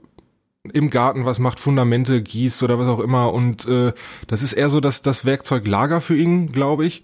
im 0.72 0.88
Garten 0.88 1.26
was 1.26 1.38
macht, 1.38 1.60
Fundamente 1.60 2.22
gießt 2.22 2.62
oder 2.62 2.78
was 2.78 2.88
auch 2.88 3.00
immer. 3.00 3.32
Und 3.32 3.66
äh, 3.68 3.92
das 4.26 4.42
ist 4.42 4.54
eher 4.54 4.70
so 4.70 4.80
das, 4.80 5.02
das 5.02 5.24
Werkzeuglager 5.24 6.00
für 6.00 6.16
ihn, 6.16 6.52
glaube 6.52 6.86
ich. 6.86 7.02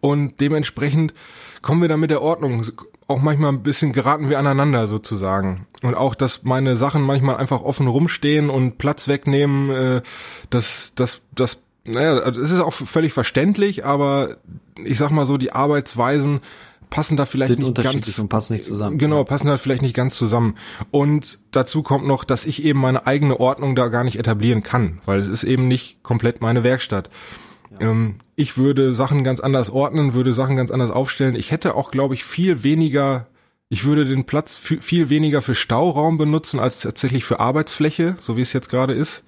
Und 0.00 0.40
dementsprechend 0.40 1.12
kommen 1.60 1.82
wir 1.82 1.88
dann 1.88 2.00
mit 2.00 2.10
der 2.10 2.22
Ordnung 2.22 2.64
auch 3.12 3.22
manchmal 3.22 3.52
ein 3.52 3.62
bisschen 3.62 3.92
geraten 3.92 4.28
wir 4.28 4.38
aneinander 4.38 4.86
sozusagen. 4.86 5.66
Und 5.82 5.94
auch, 5.94 6.14
dass 6.14 6.42
meine 6.42 6.76
Sachen 6.76 7.02
manchmal 7.02 7.36
einfach 7.36 7.62
offen 7.62 7.86
rumstehen 7.86 8.50
und 8.50 8.78
Platz 8.78 9.08
wegnehmen, 9.08 9.70
äh, 9.70 10.02
das, 10.50 10.92
das, 10.94 11.20
das, 11.34 11.58
naja, 11.84 12.14
also 12.18 12.40
es 12.40 12.50
ist 12.50 12.60
auch 12.60 12.72
völlig 12.72 13.12
verständlich, 13.12 13.84
aber 13.84 14.36
ich 14.82 14.98
sag 14.98 15.10
mal 15.10 15.26
so, 15.26 15.36
die 15.36 15.52
Arbeitsweisen 15.52 16.40
passen 16.90 17.16
da 17.16 17.24
vielleicht 17.24 17.54
Sind 17.54 17.60
nicht 17.60 17.82
ganz 17.82 18.18
und 18.18 18.28
passen 18.28 18.52
nicht 18.52 18.64
zusammen. 18.64 18.98
Genau, 18.98 19.24
passen 19.24 19.46
da 19.46 19.56
vielleicht 19.56 19.82
nicht 19.82 19.94
ganz 19.94 20.14
zusammen. 20.14 20.56
Und 20.90 21.38
dazu 21.50 21.82
kommt 21.82 22.06
noch, 22.06 22.22
dass 22.22 22.44
ich 22.44 22.62
eben 22.64 22.80
meine 22.80 23.06
eigene 23.06 23.40
Ordnung 23.40 23.74
da 23.74 23.88
gar 23.88 24.04
nicht 24.04 24.18
etablieren 24.18 24.62
kann, 24.62 25.00
weil 25.06 25.18
es 25.18 25.28
ist 25.28 25.42
eben 25.44 25.66
nicht 25.66 26.02
komplett 26.02 26.42
meine 26.42 26.62
Werkstatt. 26.62 27.08
Ähm, 27.80 28.16
ich 28.36 28.56
würde 28.56 28.92
Sachen 28.92 29.24
ganz 29.24 29.40
anders 29.40 29.70
ordnen, 29.70 30.14
würde 30.14 30.32
Sachen 30.32 30.56
ganz 30.56 30.70
anders 30.70 30.90
aufstellen. 30.90 31.34
Ich 31.34 31.50
hätte 31.50 31.74
auch, 31.74 31.90
glaube 31.90 32.14
ich, 32.14 32.24
viel 32.24 32.62
weniger, 32.62 33.26
ich 33.68 33.84
würde 33.84 34.04
den 34.04 34.24
Platz 34.24 34.56
viel 34.56 35.08
weniger 35.08 35.42
für 35.42 35.54
Stauraum 35.54 36.18
benutzen 36.18 36.60
als 36.60 36.80
tatsächlich 36.80 37.24
für 37.24 37.40
Arbeitsfläche, 37.40 38.16
so 38.20 38.36
wie 38.36 38.42
es 38.42 38.52
jetzt 38.52 38.68
gerade 38.68 38.92
ist. 38.92 39.24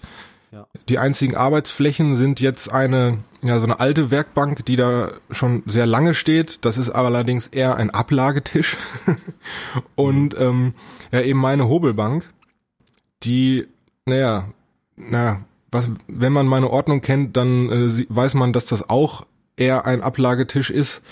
Ja. 0.52 0.68
Die 0.88 0.98
einzigen 0.98 1.37
Arbeitsflächen 1.37 2.14
sind 2.14 2.38
jetzt 2.38 2.70
eine, 2.70 3.18
ja, 3.42 3.59
so 3.59 3.64
eine 3.64 3.80
alte 3.80 4.12
Werkbank, 4.12 4.64
die 4.66 4.76
da 4.76 5.12
schon 5.30 5.64
sehr 5.66 5.87
lange 5.87 6.14
steht. 6.14 6.64
Das 6.64 6.78
ist 6.78 6.90
aber 6.90 7.09
allerdings 7.09 7.48
eher 7.48 7.76
ein 7.76 7.90
Ablagetisch. 7.90 8.76
Und 9.96 10.38
ähm, 10.38 10.74
ja, 11.11 11.22
eben 11.22 11.40
meine 11.40 11.66
Hobelbank, 11.68 12.28
die, 13.24 13.66
naja, 14.04 14.48
naja, 14.96 15.40
was, 15.75 15.91
wenn 16.07 16.33
man 16.33 16.47
meine 16.47 16.71
Ordnung 16.71 17.01
kennt, 17.03 17.37
dann 17.37 17.71
äh, 17.71 18.07
weiß 18.09 18.35
man, 18.35 18.53
dass 18.53 18.67
das 18.67 18.89
auch 18.89 19.27
eher 19.57 19.87
ein 19.87 20.03
Ablagetisch 20.03 20.71
ist. 20.71 21.03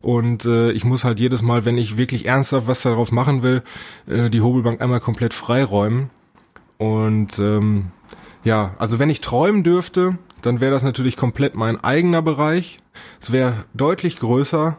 Und 0.00 0.44
äh, 0.46 0.70
ich 0.72 0.84
muss 0.84 1.04
halt 1.04 1.20
jedes 1.20 1.42
Mal, 1.42 1.64
wenn 1.64 1.76
ich 1.76 1.96
wirklich 1.96 2.26
ernsthaft 2.26 2.68
was 2.68 2.82
darauf 2.82 3.12
machen 3.12 3.42
will, 3.42 3.62
äh, 4.06 4.30
die 4.30 4.40
Hobelbank 4.40 4.80
einmal 4.80 5.00
komplett 5.00 5.34
freiräumen. 5.34 6.10
Und 6.78 7.38
ähm, 7.38 7.90
ja, 8.44 8.74
also 8.78 8.98
wenn 8.98 9.10
ich 9.10 9.20
träumen 9.20 9.62
dürfte, 9.62 10.16
dann 10.40 10.60
wäre 10.60 10.72
das 10.72 10.82
natürlich 10.82 11.16
komplett 11.16 11.54
mein 11.54 11.82
eigener 11.82 12.22
Bereich. 12.22 12.80
Es 13.20 13.32
wäre 13.32 13.64
deutlich 13.74 14.18
größer. 14.18 14.78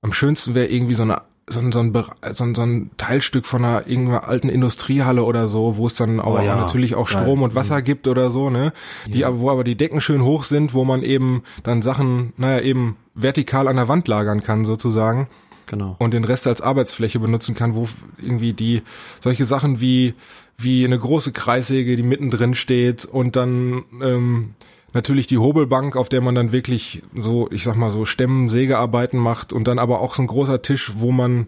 Am 0.00 0.12
schönsten 0.12 0.54
wäre 0.54 0.68
irgendwie 0.68 0.94
so 0.94 1.02
eine 1.02 1.22
so 1.48 1.60
ein, 1.60 1.72
so, 1.72 1.80
ein, 1.80 1.92
so, 2.32 2.44
ein, 2.44 2.54
so 2.54 2.62
ein 2.62 2.90
Teilstück 2.96 3.46
von 3.46 3.64
einer 3.64 3.86
irgendeiner 3.86 4.28
alten 4.28 4.48
Industriehalle 4.48 5.22
oder 5.24 5.48
so, 5.48 5.76
wo 5.76 5.86
es 5.86 5.94
dann 5.94 6.20
auch 6.20 6.38
oh 6.38 6.42
ja, 6.42 6.56
natürlich 6.56 6.94
auch 6.94 7.08
Strom 7.08 7.42
und 7.42 7.54
Wasser 7.54 7.78
mhm. 7.78 7.84
gibt 7.84 8.08
oder 8.08 8.30
so, 8.30 8.50
ne? 8.50 8.72
Die, 9.06 9.20
ja. 9.20 9.38
wo 9.38 9.50
aber 9.50 9.64
die 9.64 9.76
Decken 9.76 10.00
schön 10.00 10.22
hoch 10.22 10.44
sind, 10.44 10.74
wo 10.74 10.84
man 10.84 11.02
eben 11.02 11.42
dann 11.62 11.82
Sachen, 11.82 12.32
naja, 12.36 12.60
eben 12.60 12.96
vertikal 13.14 13.68
an 13.68 13.76
der 13.76 13.88
Wand 13.88 14.08
lagern 14.08 14.42
kann, 14.42 14.64
sozusagen. 14.64 15.28
Genau. 15.66 15.96
Und 15.98 16.14
den 16.14 16.24
Rest 16.24 16.46
als 16.46 16.60
Arbeitsfläche 16.60 17.18
benutzen 17.18 17.54
kann, 17.54 17.74
wo 17.74 17.88
irgendwie 18.18 18.52
die, 18.52 18.82
solche 19.20 19.44
Sachen 19.44 19.80
wie, 19.80 20.14
wie 20.56 20.84
eine 20.84 20.98
große 20.98 21.32
Kreissäge, 21.32 21.96
die 21.96 22.02
mittendrin 22.02 22.54
steht 22.54 23.04
und 23.04 23.36
dann, 23.36 23.84
ähm, 24.02 24.54
natürlich 24.92 25.26
die 25.26 25.38
Hobelbank, 25.38 25.96
auf 25.96 26.08
der 26.08 26.20
man 26.20 26.34
dann 26.34 26.52
wirklich 26.52 27.02
so, 27.14 27.48
ich 27.50 27.64
sag 27.64 27.76
mal 27.76 27.90
so 27.90 28.04
Stemmen, 28.04 28.48
Sägearbeiten 28.48 29.18
macht 29.18 29.52
und 29.52 29.68
dann 29.68 29.78
aber 29.78 30.00
auch 30.00 30.14
so 30.14 30.22
ein 30.22 30.28
großer 30.28 30.62
Tisch, 30.62 30.92
wo 30.96 31.12
man 31.12 31.46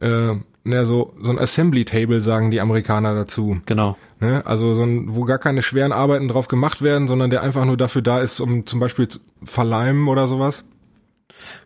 äh, 0.00 0.34
na, 0.64 0.86
so, 0.86 1.12
so 1.20 1.30
ein 1.30 1.38
Assembly 1.38 1.84
Table 1.84 2.22
sagen 2.22 2.50
die 2.50 2.60
Amerikaner 2.60 3.14
dazu. 3.14 3.60
Genau. 3.66 3.96
Ne? 4.18 4.44
Also 4.46 4.74
so 4.74 4.82
ein, 4.82 5.14
wo 5.14 5.24
gar 5.24 5.38
keine 5.38 5.62
schweren 5.62 5.92
Arbeiten 5.92 6.28
drauf 6.28 6.48
gemacht 6.48 6.80
werden, 6.80 7.06
sondern 7.06 7.28
der 7.28 7.42
einfach 7.42 7.66
nur 7.66 7.76
dafür 7.76 8.00
da 8.00 8.20
ist, 8.20 8.40
um 8.40 8.66
zum 8.66 8.80
Beispiel 8.80 9.06
zu 9.06 9.20
verleimen 9.42 10.08
oder 10.08 10.26
sowas. 10.26 10.64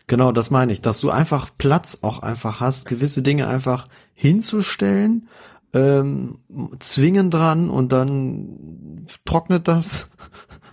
Genau, 0.08 0.32
das 0.32 0.50
meine 0.50 0.72
ich, 0.72 0.80
dass 0.80 1.00
du 1.00 1.10
einfach 1.10 1.50
Platz 1.56 1.98
auch 2.02 2.20
einfach 2.20 2.60
hast, 2.60 2.88
gewisse 2.88 3.22
Dinge 3.22 3.46
einfach 3.46 3.86
hinzustellen, 4.14 5.28
ähm, 5.72 6.38
zwingen 6.80 7.30
dran 7.30 7.70
und 7.70 7.92
dann 7.92 9.06
trocknet 9.24 9.68
das 9.68 10.10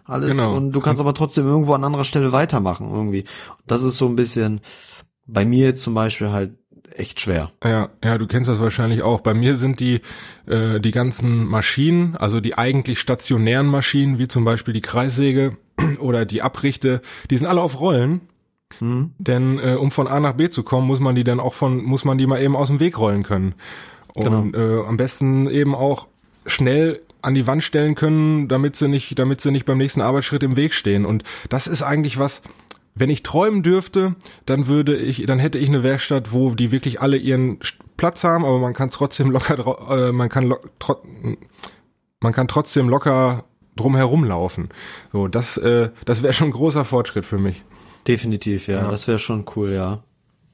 alles 0.05 0.29
Genau. 0.29 0.55
und 0.55 0.71
du 0.71 0.79
kannst 0.81 1.01
aber 1.01 1.13
trotzdem 1.13 1.45
irgendwo 1.47 1.73
an 1.73 1.83
anderer 1.83 2.03
Stelle 2.03 2.31
weitermachen 2.31 2.89
irgendwie. 2.91 3.25
Das 3.67 3.83
ist 3.83 3.97
so 3.97 4.07
ein 4.07 4.15
bisschen 4.15 4.61
bei 5.25 5.45
mir 5.45 5.65
jetzt 5.65 5.81
zum 5.81 5.93
Beispiel 5.93 6.31
halt 6.31 6.53
echt 6.95 7.19
schwer. 7.19 7.51
Ja, 7.63 7.89
ja, 8.03 8.17
du 8.17 8.27
kennst 8.27 8.49
das 8.49 8.59
wahrscheinlich 8.59 9.01
auch. 9.01 9.21
Bei 9.21 9.33
mir 9.33 9.55
sind 9.55 9.79
die 9.79 10.01
äh, 10.47 10.79
die 10.79 10.91
ganzen 10.91 11.45
Maschinen, 11.45 12.15
also 12.15 12.39
die 12.39 12.57
eigentlich 12.57 12.99
stationären 12.99 13.67
Maschinen, 13.67 14.17
wie 14.19 14.27
zum 14.27 14.45
Beispiel 14.45 14.73
die 14.73 14.81
Kreissäge 14.81 15.57
oder 15.99 16.25
die 16.25 16.41
Abrichte, 16.41 17.01
die 17.29 17.37
sind 17.37 17.47
alle 17.47 17.61
auf 17.61 17.79
Rollen. 17.79 18.21
Hm? 18.79 19.11
Denn 19.17 19.59
äh, 19.59 19.75
um 19.75 19.91
von 19.91 20.07
A 20.07 20.19
nach 20.19 20.33
B 20.33 20.49
zu 20.49 20.63
kommen, 20.63 20.87
muss 20.87 20.99
man 20.99 21.15
die 21.15 21.23
dann 21.23 21.39
auch 21.39 21.53
von, 21.53 21.83
muss 21.83 22.05
man 22.05 22.17
die 22.17 22.27
mal 22.27 22.41
eben 22.41 22.55
aus 22.55 22.67
dem 22.67 22.79
Weg 22.79 22.97
rollen 22.97 23.23
können. 23.23 23.55
Und 24.15 24.55
äh, 24.55 24.79
am 24.85 24.95
besten 24.97 25.49
eben 25.49 25.75
auch 25.75 26.07
schnell 26.45 27.01
an 27.25 27.33
die 27.33 27.47
Wand 27.47 27.63
stellen 27.63 27.95
können, 27.95 28.47
damit 28.47 28.75
sie 28.75 28.87
nicht, 28.87 29.17
damit 29.19 29.41
sie 29.41 29.51
nicht 29.51 29.65
beim 29.65 29.77
nächsten 29.77 30.01
Arbeitsschritt 30.01 30.43
im 30.43 30.55
Weg 30.55 30.73
stehen. 30.73 31.05
Und 31.05 31.23
das 31.49 31.67
ist 31.67 31.81
eigentlich 31.81 32.17
was, 32.17 32.41
wenn 32.93 33.09
ich 33.09 33.23
träumen 33.23 33.61
dürfte, 33.61 34.15
dann 34.45 34.67
würde 34.67 34.95
ich, 34.95 35.25
dann 35.25 35.39
hätte 35.39 35.57
ich 35.57 35.67
eine 35.67 35.83
Werkstatt, 35.83 36.31
wo 36.31 36.55
die 36.55 36.71
wirklich 36.71 37.01
alle 37.01 37.17
ihren 37.17 37.59
Platz 37.97 38.23
haben, 38.23 38.45
aber 38.45 38.59
man 38.59 38.73
kann 38.73 38.89
trotzdem 38.89 39.31
locker, 39.31 39.77
äh, 39.89 40.11
man 40.11 40.29
kann 40.29 40.45
lo 40.45 40.57
tro 40.79 40.97
man 42.21 42.33
kann 42.33 42.47
trotzdem 42.47 42.89
locker 42.89 43.43
drum 43.75 43.95
herumlaufen. 43.95 44.69
So, 45.11 45.27
das, 45.27 45.57
äh, 45.57 45.89
das 46.05 46.23
wäre 46.23 46.33
schon 46.33 46.47
ein 46.47 46.51
großer 46.51 46.85
Fortschritt 46.85 47.25
für 47.25 47.37
mich. 47.37 47.63
Definitiv, 48.07 48.67
ja, 48.67 48.83
Ja. 48.83 48.91
das 48.91 49.07
wäre 49.07 49.19
schon 49.19 49.45
cool, 49.55 49.71
ja. 49.73 50.03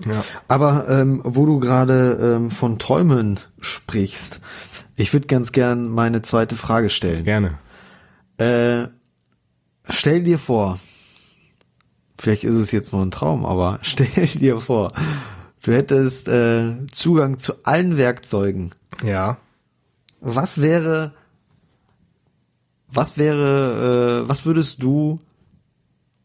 Ja. 0.05 0.23
Aber 0.47 0.89
ähm, 0.89 1.21
wo 1.23 1.45
du 1.45 1.59
gerade 1.59 2.17
ähm, 2.37 2.49
von 2.49 2.79
Träumen 2.79 3.39
sprichst, 3.59 4.41
ich 5.01 5.13
würde 5.13 5.27
ganz 5.27 5.51
gern 5.51 5.89
meine 5.89 6.21
zweite 6.21 6.55
Frage 6.55 6.89
stellen. 6.89 7.23
Gerne. 7.23 7.57
Äh, 8.37 8.87
stell 9.89 10.23
dir 10.23 10.37
vor, 10.37 10.79
vielleicht 12.19 12.43
ist 12.43 12.57
es 12.57 12.71
jetzt 12.71 12.93
nur 12.93 13.01
ein 13.01 13.11
Traum, 13.11 13.45
aber 13.45 13.79
stell 13.81 14.27
dir 14.27 14.59
vor, 14.59 14.89
du 15.63 15.73
hättest 15.73 16.27
äh, 16.27 16.85
Zugang 16.91 17.39
zu 17.39 17.65
allen 17.65 17.97
Werkzeugen. 17.97 18.71
Ja. 19.03 19.37
Was 20.19 20.61
wäre, 20.61 21.13
was 22.87 23.17
wäre, 23.17 24.23
äh, 24.23 24.29
was 24.29 24.45
würdest 24.45 24.83
du 24.83 25.19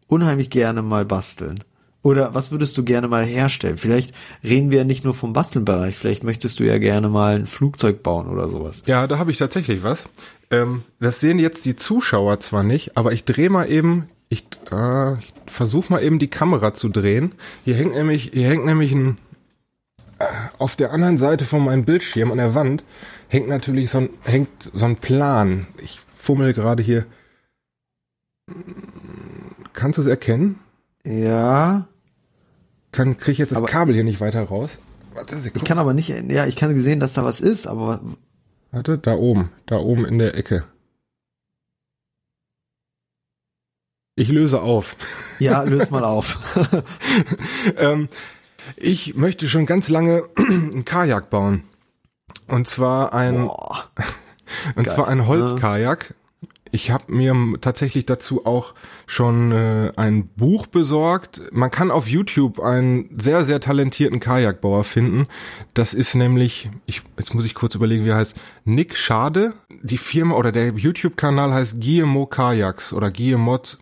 unheimlich 0.07 0.51
gerne 0.51 0.83
mal 0.83 1.07
basteln? 1.07 1.65
Oder 2.07 2.37
was 2.37 2.53
würdest 2.53 2.79
du 2.79 2.85
gerne 2.85 3.09
mal 3.09 3.25
herstellen? 3.25 3.77
Vielleicht 3.77 4.15
reden 4.45 4.71
wir 4.71 4.79
ja 4.79 4.85
nicht 4.85 5.05
nur 5.05 5.13
vom 5.13 5.33
Bastelbereich, 5.33 5.97
vielleicht 5.97 6.23
möchtest 6.23 6.61
du 6.61 6.65
ja 6.65 6.79
gerne 6.79 7.09
mal 7.09 7.35
ein 7.35 7.47
Flugzeug 7.47 8.05
bauen 8.05 8.29
oder 8.29 8.49
sowas. 8.49 8.85
Ja, 8.87 9.09
da 9.09 9.19
habe 9.19 9.33
ich 9.33 9.39
tatsächlich 9.39 9.83
was. 9.83 10.09
Ähm, 10.53 10.85
das 11.01 11.19
sehen 11.19 11.41
jetzt 11.41 11.65
die 11.65 11.75
Zuschauer 11.75 12.39
zwar 12.39 12.63
nicht, 12.63 12.97
aber 12.97 13.11
ich 13.11 13.25
drehe 13.25 13.51
mal 13.51 13.69
eben, 13.69 14.09
ich, 14.29 14.45
äh, 14.71 15.15
ich 15.15 15.35
versuche 15.49 15.93
mal 15.93 16.01
eben 16.01 16.21
die 16.21 16.31
Kamera 16.31 16.75
zu 16.75 16.91
drehen. 16.91 17.33
Hier 17.65 17.75
hängt 17.75 17.95
nämlich, 17.95 18.31
hier 18.33 18.51
hängt 18.51 18.67
nämlich 18.67 18.93
ein, 18.93 19.17
äh, 20.21 20.27
auf 20.59 20.77
der 20.77 20.93
anderen 20.93 21.19
Seite 21.19 21.45
von 21.45 21.65
meinem 21.65 21.85
Bildschirm 21.85 22.31
an 22.31 22.39
der 22.39 22.55
Wand 22.55 22.85
hängt 23.27 23.49
natürlich 23.49 23.91
so 23.91 23.99
ein, 23.99 24.11
hängt 24.23 24.71
so 24.73 24.87
ein 24.87 24.95
Plan. 24.95 25.67
Ich 25.83 25.99
fummel 26.17 26.53
gerade 26.53 26.85
hier. 26.85 27.05
Kannst 29.73 29.99
du 29.99 30.03
es 30.03 30.09
erkennen? 30.09 30.61
Ja, 31.05 31.89
Kann, 32.97 33.19
krieg 33.19 33.33
ich 33.33 33.39
jetzt 33.39 33.51
das 33.51 33.59
Aber- 33.59 33.67
Kabel 33.67 33.95
hier 33.95 34.05
nicht 34.05 34.21
weiter 34.21 34.43
raus? 34.43 34.79
Warte, 35.13 35.37
ich 35.55 35.65
kann 35.65 35.79
aber 35.79 35.93
nicht, 35.93 36.09
ja, 36.09 36.47
ich 36.47 36.57
kann 36.57 36.79
sehen, 36.81 36.99
dass 36.99 37.13
da 37.15 37.25
was 37.25 37.41
ist, 37.41 37.67
aber 37.67 38.01
Warte, 38.71 38.97
da 38.99 39.15
oben, 39.15 39.53
da 39.67 39.77
oben 39.77 40.05
in 40.07 40.19
der 40.19 40.35
Ecke. 40.35 40.65
Ich 44.15 44.29
löse 44.31 44.63
auf. 44.63 44.97
ja, 45.39 45.63
löst 45.63 45.91
mal 45.91 46.05
auf. 46.05 46.39
ähm, 47.77 48.09
ich 48.77 49.15
möchte 49.15 49.49
schon 49.49 49.67
ganz 49.67 49.89
lange 49.91 50.25
ein 50.39 50.85
Kajak 50.87 51.29
bauen. 51.29 51.65
Und 52.49 52.67
zwar 52.67 53.13
ein, 53.13 53.47
Boah. 53.47 53.85
und 54.75 54.85
geil. 54.85 54.95
zwar 54.95 55.09
ein 55.09 55.27
Holzkajak. 55.27 56.15
Ich 56.73 56.91
habe 56.91 57.13
mir 57.13 57.35
tatsächlich 57.61 58.07
dazu 58.07 58.45
auch 58.45 58.75
schon 59.07 59.53
äh, 59.53 59.93
ein 59.97 60.29
Buch 60.29 60.67
besorgt. 60.67 61.41
Man 61.53 61.71
kann 61.71 61.91
auf 61.91 62.09
YouTube 62.09 62.61
einen 62.61 63.09
sehr, 63.19 63.45
sehr 63.45 63.61
talentierten 63.61 64.21
Kajakbauer 64.21 64.85
finden. 64.85 65.27
Das 65.75 65.95
ist 65.95 66.15
nämlich, 66.15 66.69
ich, 66.87 67.03
jetzt 67.19 67.35
muss 67.35 67.45
ich 67.45 67.55
kurz 67.55 67.75
überlegen, 67.75 68.05
wie 68.05 68.11
er 68.11 68.17
heißt, 68.17 68.37
Nick 68.65 68.97
Schade. 68.97 69.55
Die 69.83 69.99
Firma 69.99 70.35
oder 70.35 70.53
der 70.53 70.73
YouTube-Kanal 70.73 71.53
heißt 71.53 71.81
Guillemot 71.81 72.31
Kajaks 72.31 72.93
oder 72.93 73.11
Guillemot. 73.11 73.79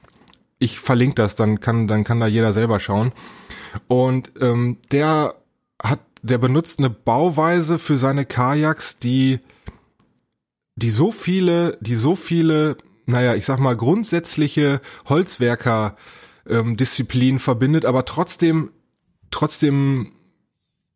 Ich 0.58 0.78
verlinke 0.78 1.16
das, 1.16 1.34
dann 1.34 1.60
kann, 1.60 1.88
dann 1.88 2.04
kann 2.04 2.20
da 2.20 2.26
jeder 2.26 2.52
selber 2.52 2.80
schauen. 2.80 3.12
Und 3.88 4.32
ähm, 4.40 4.78
der 4.92 5.34
hat, 5.82 6.00
der 6.22 6.38
benutzt 6.38 6.78
eine 6.78 6.90
Bauweise 6.90 7.78
für 7.78 7.96
seine 7.96 8.24
Kajaks, 8.24 8.98
die 8.98 9.40
die 10.76 10.90
so 10.90 11.10
viele, 11.10 11.78
die 11.80 11.96
so 11.96 12.14
viele, 12.14 12.76
naja, 13.06 13.34
ich 13.34 13.46
sag 13.46 13.58
mal, 13.58 13.76
grundsätzliche 13.76 14.80
Holzwerker 15.08 15.96
ähm, 16.48 16.76
verbindet, 17.38 17.84
aber 17.84 18.04
trotzdem, 18.04 18.70
trotzdem 19.30 20.12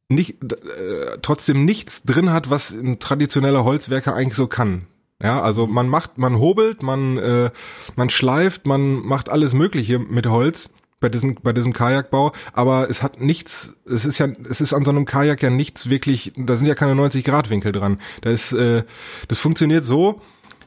nicht, 0.08 0.42
äh, 0.52 1.18
trotzdem 1.22 1.64
nichts 1.64 2.02
drin 2.02 2.30
hat, 2.30 2.50
was 2.50 2.70
ein 2.70 2.98
traditioneller 2.98 3.64
Holzwerker 3.64 4.14
eigentlich 4.14 4.36
so 4.36 4.46
kann. 4.46 4.86
Ja, 5.20 5.40
also 5.40 5.66
man 5.66 5.88
macht, 5.88 6.16
man 6.16 6.38
hobelt, 6.38 6.82
man, 6.82 7.18
äh, 7.18 7.50
man 7.96 8.08
schleift, 8.08 8.66
man 8.66 8.94
macht 8.94 9.28
alles 9.28 9.52
Mögliche 9.52 9.98
mit 9.98 10.26
Holz 10.26 10.70
bei 11.00 11.08
diesem, 11.08 11.36
bei 11.36 11.52
diesem 11.52 11.72
Kajakbau, 11.72 12.32
aber 12.52 12.90
es 12.90 13.02
hat 13.02 13.20
nichts, 13.20 13.72
es 13.86 14.04
ist 14.04 14.18
ja, 14.18 14.28
es 14.48 14.60
ist 14.60 14.72
an 14.72 14.84
so 14.84 14.90
einem 14.90 15.04
Kajak 15.04 15.42
ja 15.42 15.50
nichts 15.50 15.88
wirklich, 15.88 16.32
da 16.36 16.56
sind 16.56 16.66
ja 16.66 16.74
keine 16.74 16.94
90 16.94 17.24
Grad 17.24 17.50
Winkel 17.50 17.72
dran. 17.72 17.98
Da 18.22 18.30
ist, 18.30 18.52
äh, 18.52 18.82
das 19.28 19.38
funktioniert 19.38 19.84
so, 19.84 20.20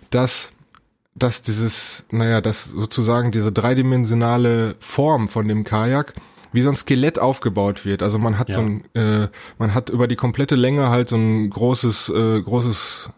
dass 0.09 0.53
dass 1.13 1.41
dieses, 1.41 2.05
naja, 2.09 2.39
dass 2.39 2.63
sozusagen 2.63 3.31
diese 3.31 3.51
dreidimensionale 3.51 4.75
Form 4.79 5.27
von 5.27 5.45
dem 5.45 5.65
Kajak 5.65 6.13
wie 6.53 6.61
so 6.61 6.69
ein 6.69 6.75
Skelett 6.75 7.19
aufgebaut 7.19 7.85
wird. 7.85 8.01
Also 8.01 8.17
man 8.17 8.39
hat 8.39 8.49
Ja. 8.49 8.55
so 8.55 8.61
ein, 8.61 8.83
äh, 8.93 9.27
man 9.57 9.73
hat 9.73 9.89
über 9.89 10.07
die 10.07 10.15
komplette 10.15 10.55
Länge 10.55 10.89
halt 10.89 11.09
so 11.09 11.17
ein 11.17 11.49
großes, 11.49 12.09
äh, 12.09 12.41
großes, 12.41 13.09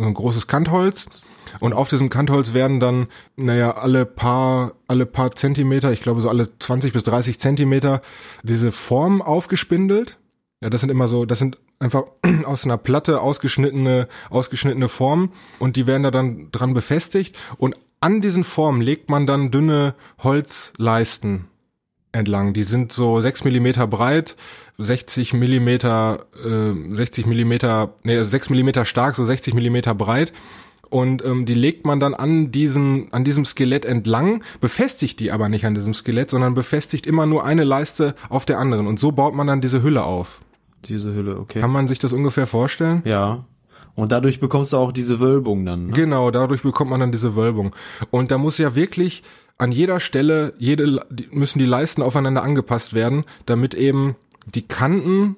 so 0.00 0.08
ein 0.08 0.14
großes 0.14 0.46
Kantholz. 0.46 1.28
Und 1.58 1.72
auf 1.72 1.88
diesem 1.88 2.10
Kantholz 2.10 2.54
werden 2.54 2.80
dann, 2.80 3.08
naja, 3.36 3.72
alle 3.72 4.06
paar, 4.06 4.74
alle 4.86 5.06
paar 5.06 5.32
Zentimeter, 5.32 5.92
ich 5.92 6.00
glaube 6.00 6.20
so 6.20 6.28
alle 6.28 6.56
20 6.58 6.92
bis 6.92 7.02
30 7.04 7.38
Zentimeter, 7.38 8.02
diese 8.42 8.72
Form 8.72 9.20
aufgespindelt. 9.20 10.18
Ja, 10.62 10.70
das 10.70 10.80
sind 10.80 10.90
immer 10.90 11.08
so, 11.08 11.24
das 11.24 11.38
sind 11.38 11.58
einfach 11.78 12.04
aus 12.44 12.64
einer 12.64 12.78
Platte 12.78 13.20
ausgeschnittene, 13.20 14.08
ausgeschnittene 14.30 14.88
Formen 14.88 15.32
und 15.58 15.76
die 15.76 15.86
werden 15.86 16.02
da 16.02 16.10
dann 16.10 16.50
dran 16.52 16.74
befestigt 16.74 17.36
und 17.56 17.74
an 18.00 18.20
diesen 18.20 18.44
Formen 18.44 18.80
legt 18.80 19.10
man 19.10 19.26
dann 19.26 19.50
dünne 19.50 19.94
Holzleisten 20.22 21.48
entlang. 22.12 22.54
Die 22.54 22.62
sind 22.62 22.92
so 22.92 23.20
6 23.20 23.44
Millimeter 23.44 23.86
breit, 23.86 24.36
60 24.80 25.34
Millimeter, 25.34 26.26
äh, 26.44 26.94
60 26.94 27.26
Millimeter, 27.26 27.94
nee, 28.02 28.22
6 28.22 28.50
Millimeter 28.50 28.84
stark, 28.84 29.14
so 29.14 29.24
60 29.24 29.54
Millimeter 29.54 29.94
breit. 29.94 30.32
Und 30.88 31.24
ähm, 31.24 31.46
die 31.46 31.54
legt 31.54 31.86
man 31.86 32.00
dann 32.00 32.14
an 32.14 32.50
diesen, 32.50 33.12
an 33.12 33.22
diesem 33.22 33.44
Skelett 33.44 33.84
entlang, 33.84 34.42
befestigt 34.60 35.20
die 35.20 35.30
aber 35.30 35.48
nicht 35.48 35.64
an 35.64 35.74
diesem 35.74 35.94
Skelett, 35.94 36.30
sondern 36.30 36.54
befestigt 36.54 37.06
immer 37.06 37.26
nur 37.26 37.44
eine 37.44 37.62
Leiste 37.62 38.16
auf 38.28 38.44
der 38.44 38.58
anderen. 38.58 38.88
Und 38.88 38.98
so 38.98 39.12
baut 39.12 39.34
man 39.34 39.46
dann 39.46 39.60
diese 39.60 39.84
Hülle 39.84 40.02
auf. 40.02 40.40
Diese 40.86 41.14
Hülle, 41.14 41.38
okay. 41.38 41.60
Kann 41.60 41.70
man 41.70 41.86
sich 41.86 42.00
das 42.00 42.12
ungefähr 42.12 42.46
vorstellen? 42.46 43.02
Ja. 43.04 43.44
Und 43.94 44.12
dadurch 44.12 44.40
bekommst 44.40 44.72
du 44.72 44.78
auch 44.78 44.92
diese 44.92 45.20
Wölbung 45.20 45.64
dann. 45.64 45.86
Ne? 45.86 45.92
Genau, 45.92 46.30
dadurch 46.30 46.62
bekommt 46.62 46.90
man 46.90 47.00
dann 47.00 47.12
diese 47.12 47.36
Wölbung. 47.36 47.74
Und 48.10 48.30
da 48.30 48.38
muss 48.38 48.58
ja 48.58 48.74
wirklich 48.74 49.22
an 49.58 49.72
jeder 49.72 50.00
Stelle, 50.00 50.54
jede, 50.58 51.04
müssen 51.30 51.58
die 51.58 51.66
Leisten 51.66 52.02
aufeinander 52.02 52.42
angepasst 52.42 52.94
werden, 52.94 53.24
damit 53.46 53.74
eben 53.74 54.16
die 54.46 54.66
Kanten 54.66 55.36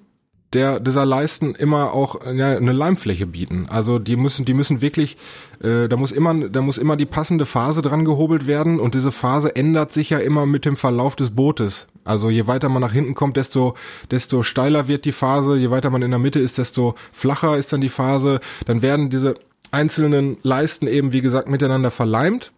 der 0.52 0.80
dieser 0.80 1.06
Leisten 1.06 1.54
immer 1.54 1.92
auch 1.92 2.20
eine 2.20 2.72
Leimfläche 2.72 3.26
bieten. 3.26 3.66
Also 3.68 3.98
die 3.98 4.16
müssen, 4.16 4.44
die 4.44 4.54
müssen 4.54 4.80
wirklich, 4.80 5.16
äh, 5.62 5.88
da 5.88 5.96
muss 5.96 6.12
immer, 6.12 6.48
da 6.48 6.60
muss 6.60 6.78
immer 6.78 6.96
die 6.96 7.06
passende 7.06 7.46
Phase 7.46 7.82
dran 7.82 8.04
gehobelt 8.04 8.46
werden 8.46 8.78
und 8.78 8.94
diese 8.94 9.12
Phase 9.12 9.56
ändert 9.56 9.92
sich 9.92 10.10
ja 10.10 10.18
immer 10.18 10.46
mit 10.46 10.64
dem 10.64 10.76
Verlauf 10.76 11.16
des 11.16 11.30
Bootes. 11.30 11.88
Also 12.04 12.30
je 12.30 12.46
weiter 12.46 12.68
man 12.68 12.82
nach 12.82 12.92
hinten 12.92 13.14
kommt, 13.14 13.36
desto, 13.36 13.76
desto 14.10 14.42
steiler 14.42 14.88
wird 14.88 15.04
die 15.04 15.12
Phase. 15.12 15.56
Je 15.56 15.70
weiter 15.70 15.90
man 15.90 16.02
in 16.02 16.10
der 16.10 16.20
Mitte 16.20 16.40
ist, 16.40 16.58
desto 16.58 16.96
flacher 17.12 17.56
ist 17.56 17.72
dann 17.72 17.80
die 17.80 17.88
Phase. 17.88 18.40
Dann 18.66 18.82
werden 18.82 19.08
diese 19.08 19.36
einzelnen 19.70 20.36
Leisten 20.42 20.86
eben, 20.86 21.12
wie 21.12 21.20
gesagt, 21.20 21.48
miteinander 21.48 21.90
verleimt. 21.90 22.52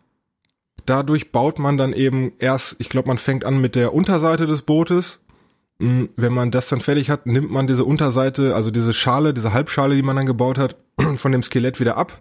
Dadurch 0.86 1.30
baut 1.30 1.58
man 1.58 1.78
dann 1.78 1.92
eben 1.92 2.32
erst, 2.38 2.76
ich 2.78 2.88
glaube, 2.88 3.08
man 3.08 3.18
fängt 3.18 3.44
an 3.44 3.60
mit 3.60 3.74
der 3.74 3.94
Unterseite 3.94 4.46
des 4.46 4.62
Bootes. 4.62 5.20
Hm, 5.80 6.10
wenn 6.16 6.32
man 6.32 6.50
das 6.50 6.68
dann 6.68 6.80
fertig 6.80 7.10
hat, 7.10 7.26
nimmt 7.26 7.50
man 7.50 7.66
diese 7.66 7.84
Unterseite, 7.84 8.54
also 8.54 8.70
diese 8.70 8.94
Schale, 8.94 9.34
diese 9.34 9.52
Halbschale, 9.52 9.96
die 9.96 10.02
man 10.02 10.16
dann 10.16 10.26
gebaut 10.26 10.58
hat, 10.58 10.76
von 11.16 11.32
dem 11.32 11.42
Skelett 11.42 11.80
wieder 11.80 11.96
ab, 11.96 12.18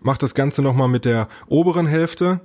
macht 0.00 0.22
das 0.22 0.34
Ganze 0.34 0.62
nochmal 0.62 0.88
mit 0.88 1.04
der 1.04 1.28
oberen 1.46 1.86
Hälfte. 1.86 2.40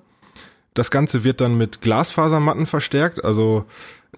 Das 0.74 0.92
Ganze 0.92 1.24
wird 1.24 1.42
dann 1.42 1.58
mit 1.58 1.82
Glasfasermatten 1.82 2.68
verstärkt, 2.68 3.24
also 3.24 3.66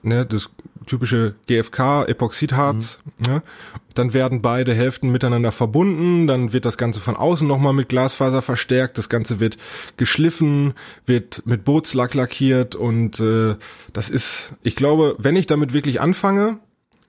ne, 0.04 0.26
das 0.26 0.50
typische 0.86 1.36
GFK, 1.48 2.06
Epoxidharz. 2.08 3.00
Mhm. 3.20 3.26
Ne? 3.26 3.44
Dann 3.96 4.14
werden 4.14 4.42
beide 4.42 4.74
Hälften 4.74 5.12
miteinander 5.12 5.52
verbunden, 5.52 6.28
dann 6.28 6.54
wird 6.54 6.66
das 6.66 6.78
Ganze 6.78 7.00
von 7.00 7.16
außen 7.16 7.48
nochmal 7.48 7.74
mit 7.74 7.90
Glasfaser 7.90 8.42
verstärkt, 8.42 8.98
das 8.98 9.10
Ganze 9.10 9.40
wird 9.40 9.58
geschliffen, 9.98 10.74
wird 11.06 11.44
mit 11.46 11.66
Bootslack 11.66 12.14
lackiert 12.14 12.76
und 12.76 13.20
äh, 13.20 13.56
das 13.92 14.10
ist, 14.10 14.54
ich 14.64 14.76
glaube, 14.76 15.16
wenn 15.18 15.36
ich 15.36 15.48
damit 15.48 15.74
wirklich 15.74 16.00
anfange, 16.00 16.60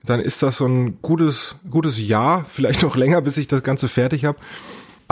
dann 0.05 0.19
ist 0.19 0.43
das 0.43 0.57
so 0.57 0.65
ein 0.65 0.99
gutes, 1.01 1.55
gutes 1.69 1.99
Jahr, 1.99 2.45
vielleicht 2.49 2.81
noch 2.81 2.95
länger, 2.95 3.21
bis 3.21 3.37
ich 3.37 3.47
das 3.47 3.63
Ganze 3.63 3.87
fertig 3.87 4.25
habe. 4.25 4.37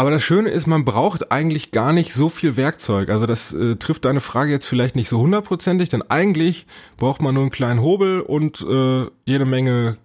Aber 0.02 0.10
das 0.10 0.24
Schöne 0.24 0.50
ist, 0.50 0.66
man 0.66 0.84
braucht 0.84 1.32
eigentlich 1.32 1.70
gar 1.70 1.94
nicht 1.94 2.16
so 2.16 2.30
viel 2.30 2.58
Werkzeug. 2.58 3.10
Also 3.10 3.28
das 3.28 3.54
äh, 3.54 3.76
trifft 3.76 4.06
deine 4.06 4.20
Frage 4.20 4.52
jetzt 4.52 4.66
vielleicht 4.66 4.96
nicht 4.96 5.08
so 5.08 5.20
hundertprozentig, 5.20 5.90
denn 5.90 6.02
eigentlich 6.02 6.66
braucht 6.98 7.22
man 7.22 7.36
nur 7.36 7.44
einen 7.44 7.52
kleinen 7.52 7.84
Hobel 7.84 8.22
und 8.22 8.62
äh, 8.62 9.06
jede 9.26 9.46
Menge, 9.46 9.98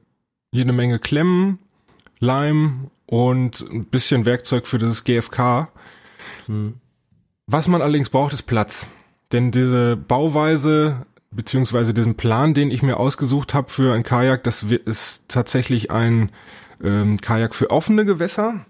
jede 0.53 0.75
Menge 0.75 0.99
Klemmen, 0.99 1.61
Leim 2.21 2.91
und 3.07 3.63
ein 3.71 3.87
bisschen 3.87 4.27
Werkzeug 4.27 4.67
für 4.67 4.77
dieses 4.77 5.03
GFK. 5.05 5.69
Hm. 6.45 6.75
Was 7.47 7.67
man 7.67 7.81
allerdings 7.81 8.11
braucht, 8.11 8.35
ist 8.35 8.43
Platz. 8.43 8.87
Denn 9.33 9.51
diese 9.51 9.97
Bauweise 9.97 11.07
beziehungsweise 11.31 11.95
diesen 11.95 12.17
Plan, 12.17 12.53
den 12.53 12.71
ich 12.71 12.83
mir 12.83 12.99
ausgesucht 12.99 13.55
habe 13.55 13.71
für 13.71 13.95
ein 13.95 14.03
Kajak, 14.03 14.45
das 14.45 14.63
ist 14.63 15.23
tatsächlich 15.29 15.91
ein 15.91 16.33
ähm, 16.85 17.19
Kajak 17.19 17.55
für 17.55 17.71
offene 17.71 18.05
Gewässer 18.05 18.67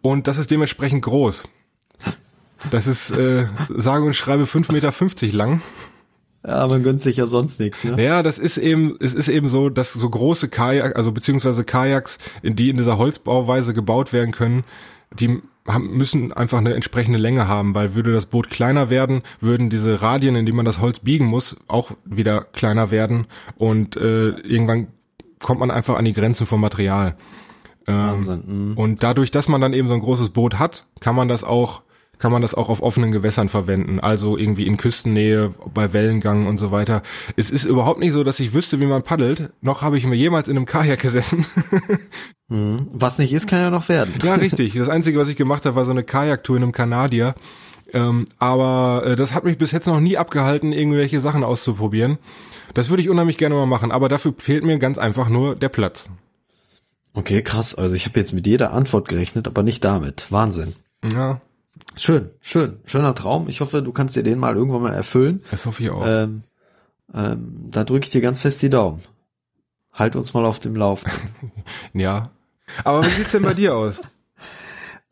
und 0.00 0.26
das 0.26 0.38
ist 0.38 0.50
dementsprechend 0.50 1.02
groß. 1.02 1.44
Das 2.70 2.86
ist, 2.86 3.10
äh, 3.10 3.46
sage 3.68 4.04
und 4.04 4.14
schreibe 4.14 4.44
5,50 4.44 4.72
Meter 4.72 5.36
lang. 5.36 5.62
Ja, 6.46 6.66
man 6.66 6.82
gönnt 6.82 7.00
sich 7.00 7.16
ja 7.16 7.26
sonst 7.26 7.60
nichts, 7.60 7.84
ne? 7.84 8.02
Ja, 8.02 8.22
das 8.22 8.38
ist 8.38 8.58
eben, 8.58 8.96
es 9.00 9.14
ist 9.14 9.28
eben 9.28 9.48
so, 9.48 9.68
dass 9.68 9.92
so 9.92 10.08
große 10.08 10.48
Kajak, 10.48 10.96
also 10.96 11.12
beziehungsweise 11.12 11.64
Kajaks, 11.64 12.18
in 12.42 12.56
die 12.56 12.68
in 12.68 12.76
dieser 12.76 12.98
Holzbauweise 12.98 13.74
gebaut 13.74 14.12
werden 14.12 14.32
können, 14.32 14.64
die 15.12 15.40
haben, 15.68 15.96
müssen 15.96 16.32
einfach 16.32 16.58
eine 16.58 16.74
entsprechende 16.74 17.18
Länge 17.18 17.46
haben, 17.46 17.76
weil 17.76 17.94
würde 17.94 18.12
das 18.12 18.26
Boot 18.26 18.50
kleiner 18.50 18.90
werden, 18.90 19.22
würden 19.40 19.70
diese 19.70 20.02
Radien, 20.02 20.34
in 20.34 20.46
die 20.46 20.52
man 20.52 20.64
das 20.64 20.80
Holz 20.80 21.00
biegen 21.00 21.26
muss, 21.26 21.56
auch 21.68 21.92
wieder 22.04 22.42
kleiner 22.42 22.90
werden 22.90 23.26
und 23.56 23.96
äh, 23.96 24.30
irgendwann 24.30 24.88
kommt 25.38 25.60
man 25.60 25.70
einfach 25.70 25.96
an 25.96 26.04
die 26.04 26.12
Grenzen 26.12 26.46
vom 26.46 26.60
Material. 26.60 27.16
Ähm, 27.86 28.42
mhm. 28.46 28.78
Und 28.78 29.02
dadurch, 29.02 29.30
dass 29.30 29.48
man 29.48 29.60
dann 29.60 29.72
eben 29.72 29.88
so 29.88 29.94
ein 29.94 30.00
großes 30.00 30.30
Boot 30.30 30.58
hat, 30.58 30.86
kann 31.00 31.16
man 31.16 31.28
das 31.28 31.44
auch 31.44 31.82
kann 32.22 32.30
man 32.30 32.40
das 32.40 32.54
auch 32.54 32.68
auf 32.68 32.82
offenen 32.82 33.10
Gewässern 33.10 33.48
verwenden, 33.48 33.98
also 33.98 34.36
irgendwie 34.38 34.68
in 34.68 34.76
Küstennähe, 34.76 35.52
bei 35.74 35.92
Wellengang 35.92 36.46
und 36.46 36.56
so 36.56 36.70
weiter. 36.70 37.02
Es 37.34 37.50
ist 37.50 37.64
überhaupt 37.64 37.98
nicht 37.98 38.12
so, 38.12 38.22
dass 38.22 38.38
ich 38.38 38.54
wüsste, 38.54 38.78
wie 38.78 38.86
man 38.86 39.02
paddelt. 39.02 39.50
Noch 39.60 39.82
habe 39.82 39.98
ich 39.98 40.06
mir 40.06 40.14
jemals 40.14 40.46
in 40.48 40.56
einem 40.56 40.66
Kajak 40.66 41.00
gesessen. 41.00 41.46
Mhm. 42.48 42.88
Was 42.92 43.18
nicht 43.18 43.32
ist, 43.32 43.48
kann 43.48 43.60
ja 43.60 43.70
noch 43.70 43.88
werden. 43.88 44.12
Ja, 44.22 44.34
richtig. 44.34 44.74
Das 44.74 44.90
Einzige, 44.90 45.18
was 45.18 45.28
ich 45.30 45.36
gemacht 45.36 45.64
habe, 45.64 45.74
war 45.74 45.86
so 45.86 45.90
eine 45.90 46.02
Kajaktour 46.02 46.58
in 46.58 46.62
einem 46.62 46.72
Kanadier. 46.72 47.34
Ähm, 47.94 48.26
aber 48.38 49.04
äh, 49.06 49.16
das 49.16 49.32
hat 49.32 49.44
mich 49.44 49.56
bis 49.56 49.70
jetzt 49.70 49.86
noch 49.86 50.00
nie 50.00 50.18
abgehalten, 50.18 50.72
irgendwelche 50.72 51.20
Sachen 51.20 51.44
auszuprobieren. 51.44 52.18
Das 52.74 52.90
würde 52.90 53.02
ich 53.02 53.08
unheimlich 53.08 53.38
gerne 53.38 53.54
mal 53.54 53.64
machen, 53.64 53.90
aber 53.90 54.10
dafür 54.10 54.34
fehlt 54.36 54.64
mir 54.64 54.78
ganz 54.78 54.98
einfach 54.98 55.30
nur 55.30 55.56
der 55.56 55.70
Platz. 55.70 56.10
Okay, 57.14 57.42
krass. 57.42 57.74
Also 57.74 57.94
ich 57.94 58.06
habe 58.06 58.18
jetzt 58.18 58.32
mit 58.32 58.46
jeder 58.46 58.72
Antwort 58.72 59.08
gerechnet, 59.08 59.46
aber 59.46 59.62
nicht 59.62 59.84
damit. 59.84 60.30
Wahnsinn. 60.30 60.74
Ja. 61.04 61.40
Schön, 61.96 62.30
schön, 62.40 62.78
schöner 62.86 63.14
Traum. 63.14 63.48
Ich 63.48 63.60
hoffe, 63.60 63.82
du 63.82 63.92
kannst 63.92 64.16
dir 64.16 64.22
den 64.22 64.38
mal 64.38 64.56
irgendwann 64.56 64.82
mal 64.82 64.94
erfüllen. 64.94 65.42
Das 65.50 65.66
hoffe 65.66 65.82
ich 65.82 65.90
auch. 65.90 66.04
Ähm, 66.06 66.42
ähm, 67.14 67.68
da 67.70 67.84
drücke 67.84 68.06
ich 68.06 68.10
dir 68.10 68.20
ganz 68.22 68.40
fest 68.40 68.62
die 68.62 68.70
Daumen. 68.70 69.02
Halt 69.92 70.16
uns 70.16 70.32
mal 70.32 70.46
auf 70.46 70.58
dem 70.58 70.74
Laufenden. 70.74 71.52
ja. 71.92 72.24
Aber 72.84 73.04
wie 73.04 73.10
sieht's 73.10 73.32
denn 73.32 73.42
bei 73.42 73.54
dir 73.54 73.76
aus? 73.76 73.96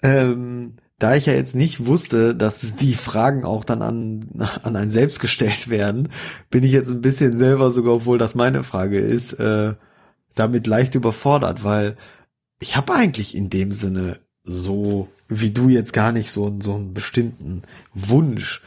Ähm, 0.02 0.76
da 0.98 1.14
ich 1.14 1.26
ja 1.26 1.34
jetzt 1.34 1.54
nicht 1.54 1.84
wusste, 1.84 2.34
dass 2.34 2.76
die 2.76 2.94
Fragen 2.94 3.44
auch 3.44 3.64
dann 3.64 3.82
an, 3.82 4.28
an 4.62 4.76
einen 4.76 4.90
selbst 4.90 5.20
gestellt 5.20 5.68
werden, 5.68 6.08
bin 6.48 6.64
ich 6.64 6.72
jetzt 6.72 6.90
ein 6.90 7.02
bisschen 7.02 7.36
selber 7.36 7.70
sogar, 7.70 7.92
obwohl 7.96 8.16
das 8.16 8.34
meine 8.34 8.62
Frage 8.62 8.98
ist, 8.98 9.34
äh, 9.34 9.74
damit 10.34 10.66
leicht 10.66 10.94
überfordert, 10.94 11.64
weil 11.64 11.96
ich 12.60 12.76
habe 12.76 12.94
eigentlich 12.94 13.34
in 13.34 13.50
dem 13.50 13.72
Sinne 13.72 14.20
so 14.42 15.08
wie 15.28 15.50
du 15.50 15.68
jetzt 15.68 15.92
gar 15.92 16.12
nicht 16.12 16.30
so, 16.30 16.56
so 16.60 16.74
einen 16.74 16.92
bestimmten 16.92 17.62
Wunsch. 17.94 18.62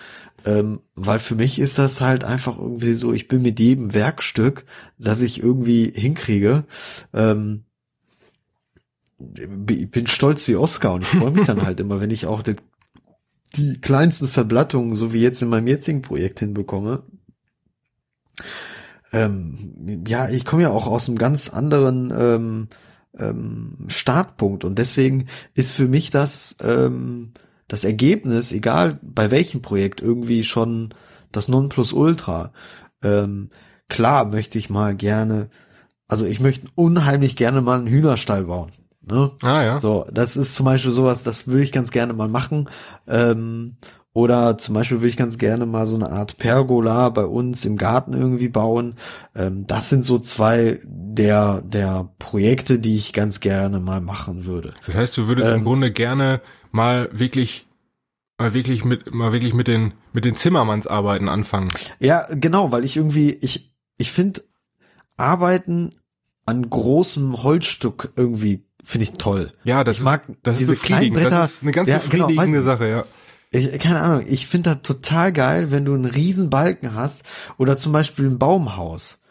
Ähm, 0.45 0.81
weil 0.95 1.19
für 1.19 1.35
mich 1.35 1.59
ist 1.59 1.77
das 1.77 2.01
halt 2.01 2.23
einfach 2.23 2.57
irgendwie 2.57 2.95
so, 2.95 3.13
ich 3.13 3.27
bin 3.27 3.41
mit 3.41 3.59
jedem 3.59 3.93
Werkstück, 3.93 4.65
das 4.97 5.21
ich 5.21 5.41
irgendwie 5.41 5.91
hinkriege, 5.93 6.65
ähm, 7.13 7.63
bin 9.19 10.07
stolz 10.07 10.47
wie 10.49 10.57
Oscar 10.57 10.95
und 10.95 11.03
ich 11.03 11.07
freue 11.07 11.31
mich 11.31 11.45
dann 11.45 11.65
halt 11.65 11.79
immer, 11.79 12.01
wenn 12.01 12.11
ich 12.11 12.25
auch 12.25 12.41
die, 12.41 12.55
die 13.55 13.79
kleinsten 13.79 14.27
Verblattungen, 14.27 14.95
so 14.95 15.13
wie 15.13 15.21
jetzt 15.21 15.41
in 15.41 15.47
meinem 15.47 15.67
jetzigen 15.67 16.01
Projekt 16.01 16.39
hinbekomme. 16.39 17.03
Ähm, 19.13 20.03
ja, 20.07 20.27
ich 20.29 20.43
komme 20.43 20.63
ja 20.63 20.71
auch 20.71 20.87
aus 20.87 21.07
einem 21.07 21.17
ganz 21.17 21.49
anderen 21.49 22.11
ähm, 22.15 22.67
ähm, 23.17 23.85
Startpunkt 23.87 24.65
und 24.65 24.77
deswegen 24.79 25.27
ist 25.53 25.71
für 25.71 25.87
mich 25.87 26.09
das 26.09 26.57
ähm, 26.61 27.33
das 27.67 27.83
Ergebnis, 27.83 28.51
egal 28.51 28.99
bei 29.01 29.31
welchem 29.31 29.61
Projekt, 29.61 30.01
irgendwie 30.01 30.43
schon 30.43 30.93
das 31.31 31.47
Nonplusultra. 31.47 32.51
Ähm, 33.01 33.49
klar 33.89 34.25
möchte 34.25 34.57
ich 34.57 34.69
mal 34.69 34.95
gerne, 34.95 35.49
also 36.07 36.25
ich 36.25 36.39
möchte 36.39 36.67
unheimlich 36.75 37.35
gerne 37.35 37.61
mal 37.61 37.79
einen 37.79 37.87
Hühnerstall 37.87 38.45
bauen. 38.45 38.71
Ne? 39.01 39.31
Ah 39.41 39.63
ja. 39.63 39.79
So, 39.79 40.05
das 40.11 40.37
ist 40.37 40.55
zum 40.55 40.65
Beispiel 40.65 40.91
sowas, 40.91 41.23
das 41.23 41.47
würde 41.47 41.63
ich 41.63 41.71
ganz 41.71 41.91
gerne 41.91 42.13
mal 42.13 42.29
machen. 42.29 42.69
Ähm, 43.07 43.77
oder 44.13 44.59
zum 44.59 44.75
Beispiel 44.75 44.99
würde 44.99 45.09
ich 45.09 45.17
ganz 45.17 45.39
gerne 45.39 45.65
mal 45.65 45.87
so 45.87 45.95
eine 45.95 46.09
Art 46.09 46.37
Pergola 46.37 47.09
bei 47.09 47.25
uns 47.25 47.65
im 47.65 47.77
Garten 47.77 48.13
irgendwie 48.13 48.47
bauen. 48.47 48.95
Ähm, 49.35 49.65
das 49.65 49.89
sind 49.89 50.05
so 50.05 50.19
zwei 50.19 50.79
der, 50.85 51.61
der 51.61 52.09
Projekte, 52.19 52.77
die 52.77 52.95
ich 52.95 53.13
ganz 53.13 53.39
gerne 53.39 53.79
mal 53.79 54.01
machen 54.01 54.45
würde. 54.45 54.73
Das 54.85 54.95
heißt, 54.95 55.17
du 55.17 55.27
würdest 55.27 55.49
ähm, 55.49 55.59
im 55.59 55.63
Grunde 55.63 55.91
gerne 55.91 56.41
mal 56.71 57.09
wirklich 57.11 57.65
mal 58.37 58.53
wirklich 58.53 58.85
mit 58.85 59.13
mal 59.13 59.31
wirklich 59.31 59.53
mit 59.53 59.67
den 59.67 59.93
mit 60.11 60.25
den 60.25 60.35
Zimmermannsarbeiten 60.35 61.27
anfangen. 61.27 61.69
Ja, 61.99 62.27
genau, 62.29 62.71
weil 62.71 62.83
ich 62.83 62.97
irgendwie 62.97 63.31
ich 63.31 63.73
ich 63.97 64.11
finde 64.11 64.43
Arbeiten 65.17 65.95
an 66.45 66.69
großem 66.69 67.41
Holzstück 67.41 68.11
irgendwie 68.15 68.65
finde 68.83 69.03
ich 69.03 69.13
toll. 69.13 69.53
Ja, 69.63 69.83
das 69.83 69.97
ich 69.97 70.03
mag 70.03 70.27
ist, 70.27 70.37
das 70.43 70.57
diese 70.57 70.73
ist 70.73 70.83
kleinen 70.83 71.13
Bretter. 71.13 71.29
Das 71.29 71.53
ist 71.53 71.63
eine 71.63 71.71
ganz 71.71 71.89
ja, 71.89 71.97
befriedigende 71.97 72.59
genau, 72.59 72.63
Sache, 72.63 72.89
ja. 72.89 73.05
Ich, 73.53 73.79
keine 73.79 74.01
Ahnung, 74.01 74.25
ich 74.27 74.47
finde 74.47 74.71
das 74.71 74.81
total 74.81 75.31
geil, 75.31 75.69
wenn 75.69 75.85
du 75.85 75.93
einen 75.93 76.05
riesen 76.05 76.49
Balken 76.49 76.95
hast 76.95 77.23
oder 77.57 77.77
zum 77.77 77.93
Beispiel 77.93 78.25
ein 78.25 78.39
Baumhaus. 78.39 79.21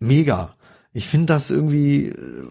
Mega. 0.00 0.52
Ich 0.92 1.06
finde 1.06 1.26
das 1.26 1.50
irgendwie 1.50 2.08
äh, 2.08 2.44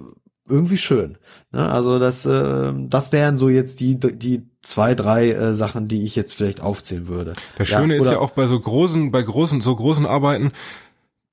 irgendwie 0.48 0.78
schön. 0.78 1.18
Ne? 1.52 1.70
Also 1.70 2.00
das 2.00 2.26
äh, 2.26 2.74
das 2.76 3.12
wären 3.12 3.38
so 3.38 3.50
jetzt 3.50 3.82
die 3.82 4.00
die 4.00 4.50
zwei 4.64 4.96
drei 4.96 5.32
äh, 5.32 5.54
Sachen, 5.54 5.90
die 5.90 6.06
ich 6.06 6.16
jetzt 6.16 6.34
vielleicht 6.34 6.62
aufzählen 6.62 7.08
würde. 7.08 7.34
Das 7.58 7.68
Schöne 7.68 7.96
ja, 7.96 8.02
ist 8.02 8.08
ja 8.08 8.20
auch 8.20 8.32
bei 8.32 8.48
so 8.48 8.60
großen 8.60 9.12
bei 9.12 9.22
großen 9.22 9.62
so 9.62 9.76
großen 9.76 10.06
Arbeiten 10.06 10.54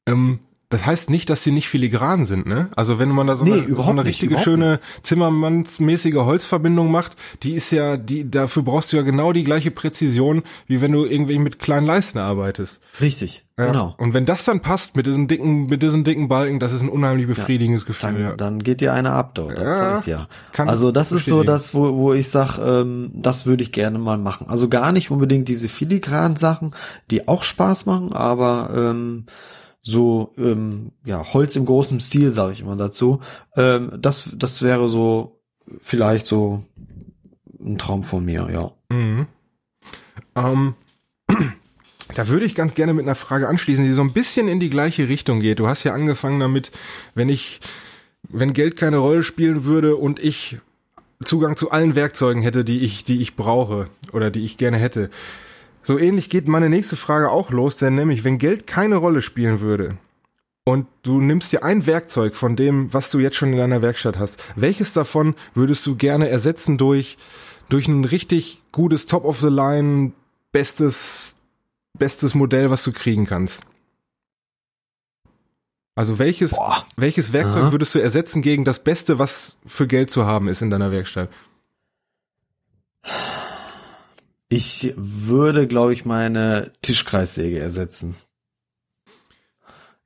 ähm, 0.06 0.40
das 0.70 0.84
heißt 0.84 1.08
nicht, 1.08 1.30
dass 1.30 1.42
sie 1.42 1.50
nicht 1.50 1.68
filigran 1.68 2.26
sind, 2.26 2.46
ne? 2.46 2.68
Also 2.76 2.98
wenn 2.98 3.08
man 3.08 3.26
da 3.26 3.36
so, 3.36 3.44
nee, 3.44 3.52
eine, 3.52 3.74
so 3.74 3.82
eine 3.82 4.04
richtige 4.04 4.34
nicht, 4.34 4.44
schöne 4.44 4.80
Zimmermannsmäßige 5.02 6.16
Holzverbindung 6.16 6.90
macht, 6.90 7.16
die 7.42 7.54
ist 7.54 7.70
ja, 7.70 7.96
die 7.96 8.30
dafür 8.30 8.64
brauchst 8.64 8.92
du 8.92 8.98
ja 8.98 9.02
genau 9.02 9.32
die 9.32 9.44
gleiche 9.44 9.70
Präzision, 9.70 10.42
wie 10.66 10.82
wenn 10.82 10.92
du 10.92 11.06
irgendwie 11.06 11.38
mit 11.38 11.58
kleinen 11.58 11.86
Leisten 11.86 12.18
arbeitest. 12.18 12.80
Richtig, 13.00 13.46
ja. 13.56 13.68
genau. 13.68 13.94
Und 13.96 14.12
wenn 14.12 14.26
das 14.26 14.44
dann 14.44 14.60
passt 14.60 14.94
mit 14.94 15.06
diesen 15.06 15.26
dicken, 15.26 15.66
mit 15.66 15.82
diesen 15.82 16.04
dicken 16.04 16.28
Balken, 16.28 16.60
das 16.60 16.72
ist 16.72 16.82
ein 16.82 16.90
unheimlich 16.90 17.26
befriedigendes 17.26 17.84
ja, 17.84 17.86
Gefühl. 17.86 18.12
Dann, 18.12 18.20
ja. 18.20 18.36
dann 18.36 18.58
geht 18.58 18.82
dir 18.82 18.92
eine 18.92 19.12
ab, 19.12 19.34
dort, 19.36 19.56
das 19.56 19.64
ja, 19.64 19.72
sag 19.72 20.00
ich 20.00 20.06
ja. 20.08 20.28
Also 20.58 20.92
das 20.92 21.12
ist 21.12 21.24
so 21.24 21.44
das, 21.44 21.74
wo, 21.74 21.96
wo 21.96 22.12
ich 22.12 22.28
sag, 22.28 22.58
ähm, 22.58 23.10
das 23.14 23.46
würde 23.46 23.62
ich 23.62 23.72
gerne 23.72 23.98
mal 23.98 24.18
machen. 24.18 24.48
Also 24.50 24.68
gar 24.68 24.92
nicht 24.92 25.10
unbedingt 25.10 25.48
diese 25.48 25.70
filigranen 25.70 26.36
Sachen, 26.36 26.74
die 27.10 27.26
auch 27.26 27.42
Spaß 27.42 27.86
machen, 27.86 28.12
aber 28.12 28.68
ähm, 28.76 29.24
so 29.88 30.34
ähm, 30.36 30.92
ja 31.04 31.32
Holz 31.32 31.56
im 31.56 31.64
großen 31.64 32.00
Stil, 32.00 32.30
sage 32.30 32.52
ich 32.52 32.60
immer 32.60 32.76
dazu. 32.76 33.20
Ähm, 33.56 33.92
das 33.98 34.30
das 34.36 34.60
wäre 34.62 34.88
so 34.88 35.40
vielleicht 35.80 36.26
so 36.26 36.62
ein 37.60 37.78
Traum 37.78 38.04
von 38.04 38.24
mir, 38.24 38.48
ja. 38.52 38.70
Mhm. 38.94 39.26
Ähm, 40.36 40.74
da 42.14 42.28
würde 42.28 42.46
ich 42.46 42.54
ganz 42.54 42.74
gerne 42.74 42.94
mit 42.94 43.04
einer 43.04 43.14
Frage 43.14 43.48
anschließen, 43.48 43.84
die 43.84 43.92
so 43.92 44.02
ein 44.02 44.12
bisschen 44.12 44.48
in 44.48 44.60
die 44.60 44.70
gleiche 44.70 45.08
Richtung 45.08 45.40
geht. 45.40 45.58
Du 45.58 45.68
hast 45.68 45.84
ja 45.84 45.92
angefangen 45.94 46.40
damit, 46.40 46.70
wenn 47.14 47.28
ich, 47.28 47.60
wenn 48.28 48.52
Geld 48.52 48.76
keine 48.76 48.98
Rolle 48.98 49.22
spielen 49.22 49.64
würde 49.64 49.96
und 49.96 50.22
ich 50.22 50.58
Zugang 51.24 51.56
zu 51.56 51.70
allen 51.70 51.94
Werkzeugen 51.94 52.42
hätte, 52.42 52.64
die 52.64 52.80
ich, 52.80 53.04
die 53.04 53.20
ich 53.20 53.34
brauche 53.34 53.88
oder 54.12 54.30
die 54.30 54.44
ich 54.44 54.56
gerne 54.56 54.76
hätte. 54.76 55.10
So 55.82 55.98
ähnlich 55.98 56.28
geht 56.28 56.48
meine 56.48 56.68
nächste 56.68 56.96
Frage 56.96 57.30
auch 57.30 57.50
los, 57.50 57.76
denn 57.76 57.94
nämlich, 57.94 58.24
wenn 58.24 58.38
Geld 58.38 58.66
keine 58.66 58.96
Rolle 58.96 59.22
spielen 59.22 59.60
würde 59.60 59.96
und 60.64 60.86
du 61.02 61.20
nimmst 61.20 61.52
dir 61.52 61.64
ein 61.64 61.86
Werkzeug 61.86 62.34
von 62.34 62.56
dem, 62.56 62.92
was 62.92 63.10
du 63.10 63.18
jetzt 63.18 63.36
schon 63.36 63.52
in 63.52 63.58
deiner 63.58 63.80
Werkstatt 63.80 64.18
hast, 64.18 64.38
welches 64.54 64.92
davon 64.92 65.34
würdest 65.54 65.86
du 65.86 65.96
gerne 65.96 66.28
ersetzen 66.28 66.76
durch, 66.76 67.16
durch 67.68 67.88
ein 67.88 68.04
richtig 68.04 68.62
gutes 68.70 69.06
Top 69.06 69.24
of 69.24 69.40
the 69.40 69.48
Line, 69.48 70.12
bestes, 70.52 71.36
bestes 71.98 72.34
Modell, 72.34 72.70
was 72.70 72.84
du 72.84 72.92
kriegen 72.92 73.24
kannst? 73.24 73.62
Also 75.94 76.18
welches, 76.18 76.52
Boah. 76.52 76.86
welches 76.96 77.32
Werkzeug 77.32 77.64
Aha. 77.64 77.72
würdest 77.72 77.94
du 77.94 77.98
ersetzen 77.98 78.40
gegen 78.40 78.64
das 78.64 78.78
Beste, 78.84 79.18
was 79.18 79.56
für 79.66 79.88
Geld 79.88 80.10
zu 80.10 80.26
haben 80.26 80.48
ist 80.48 80.62
in 80.62 80.70
deiner 80.70 80.92
Werkstatt? 80.92 81.28
Ich 84.48 84.94
würde, 84.96 85.66
glaube 85.66 85.92
ich, 85.92 86.04
meine 86.04 86.72
Tischkreissäge 86.82 87.58
ersetzen. 87.58 88.14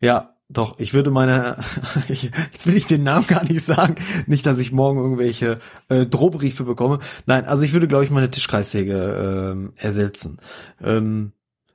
Ja, 0.00 0.34
doch, 0.48 0.78
ich 0.78 0.92
würde 0.92 1.10
meine, 1.10 1.56
jetzt 2.08 2.66
will 2.66 2.76
ich 2.76 2.86
den 2.86 3.04
Namen 3.04 3.26
gar 3.26 3.44
nicht 3.44 3.64
sagen, 3.64 3.94
nicht, 4.26 4.44
dass 4.44 4.58
ich 4.58 4.72
morgen 4.72 4.98
irgendwelche 4.98 5.58
äh, 5.88 6.04
Drohbriefe 6.04 6.64
bekomme. 6.64 6.98
Nein, 7.24 7.46
also 7.46 7.64
ich 7.64 7.72
würde, 7.72 7.88
glaube 7.88 8.04
ich, 8.04 8.10
meine 8.10 8.30
Tischkreissäge 8.30 9.52
ähm, 9.52 9.72
ersetzen. 9.76 10.38
Ähm, 10.82 11.32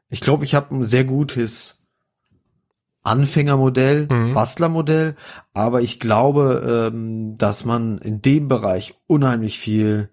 ich 0.10 0.22
glaube, 0.22 0.44
ich 0.44 0.54
habe 0.54 0.76
ein 0.76 0.84
sehr 0.84 1.06
gutes 1.06 1.88
Anfängermodell, 3.02 4.08
mhm. 4.12 4.34
Bastlermodell, 4.34 5.16
aber 5.54 5.82
ich 5.82 6.00
glaube, 6.00 6.92
ähm, 6.94 7.38
dass 7.38 7.66
man 7.66 7.98
in 7.98 8.22
dem 8.22 8.48
Bereich 8.48 8.94
unheimlich 9.08 9.58
viel 9.58 10.10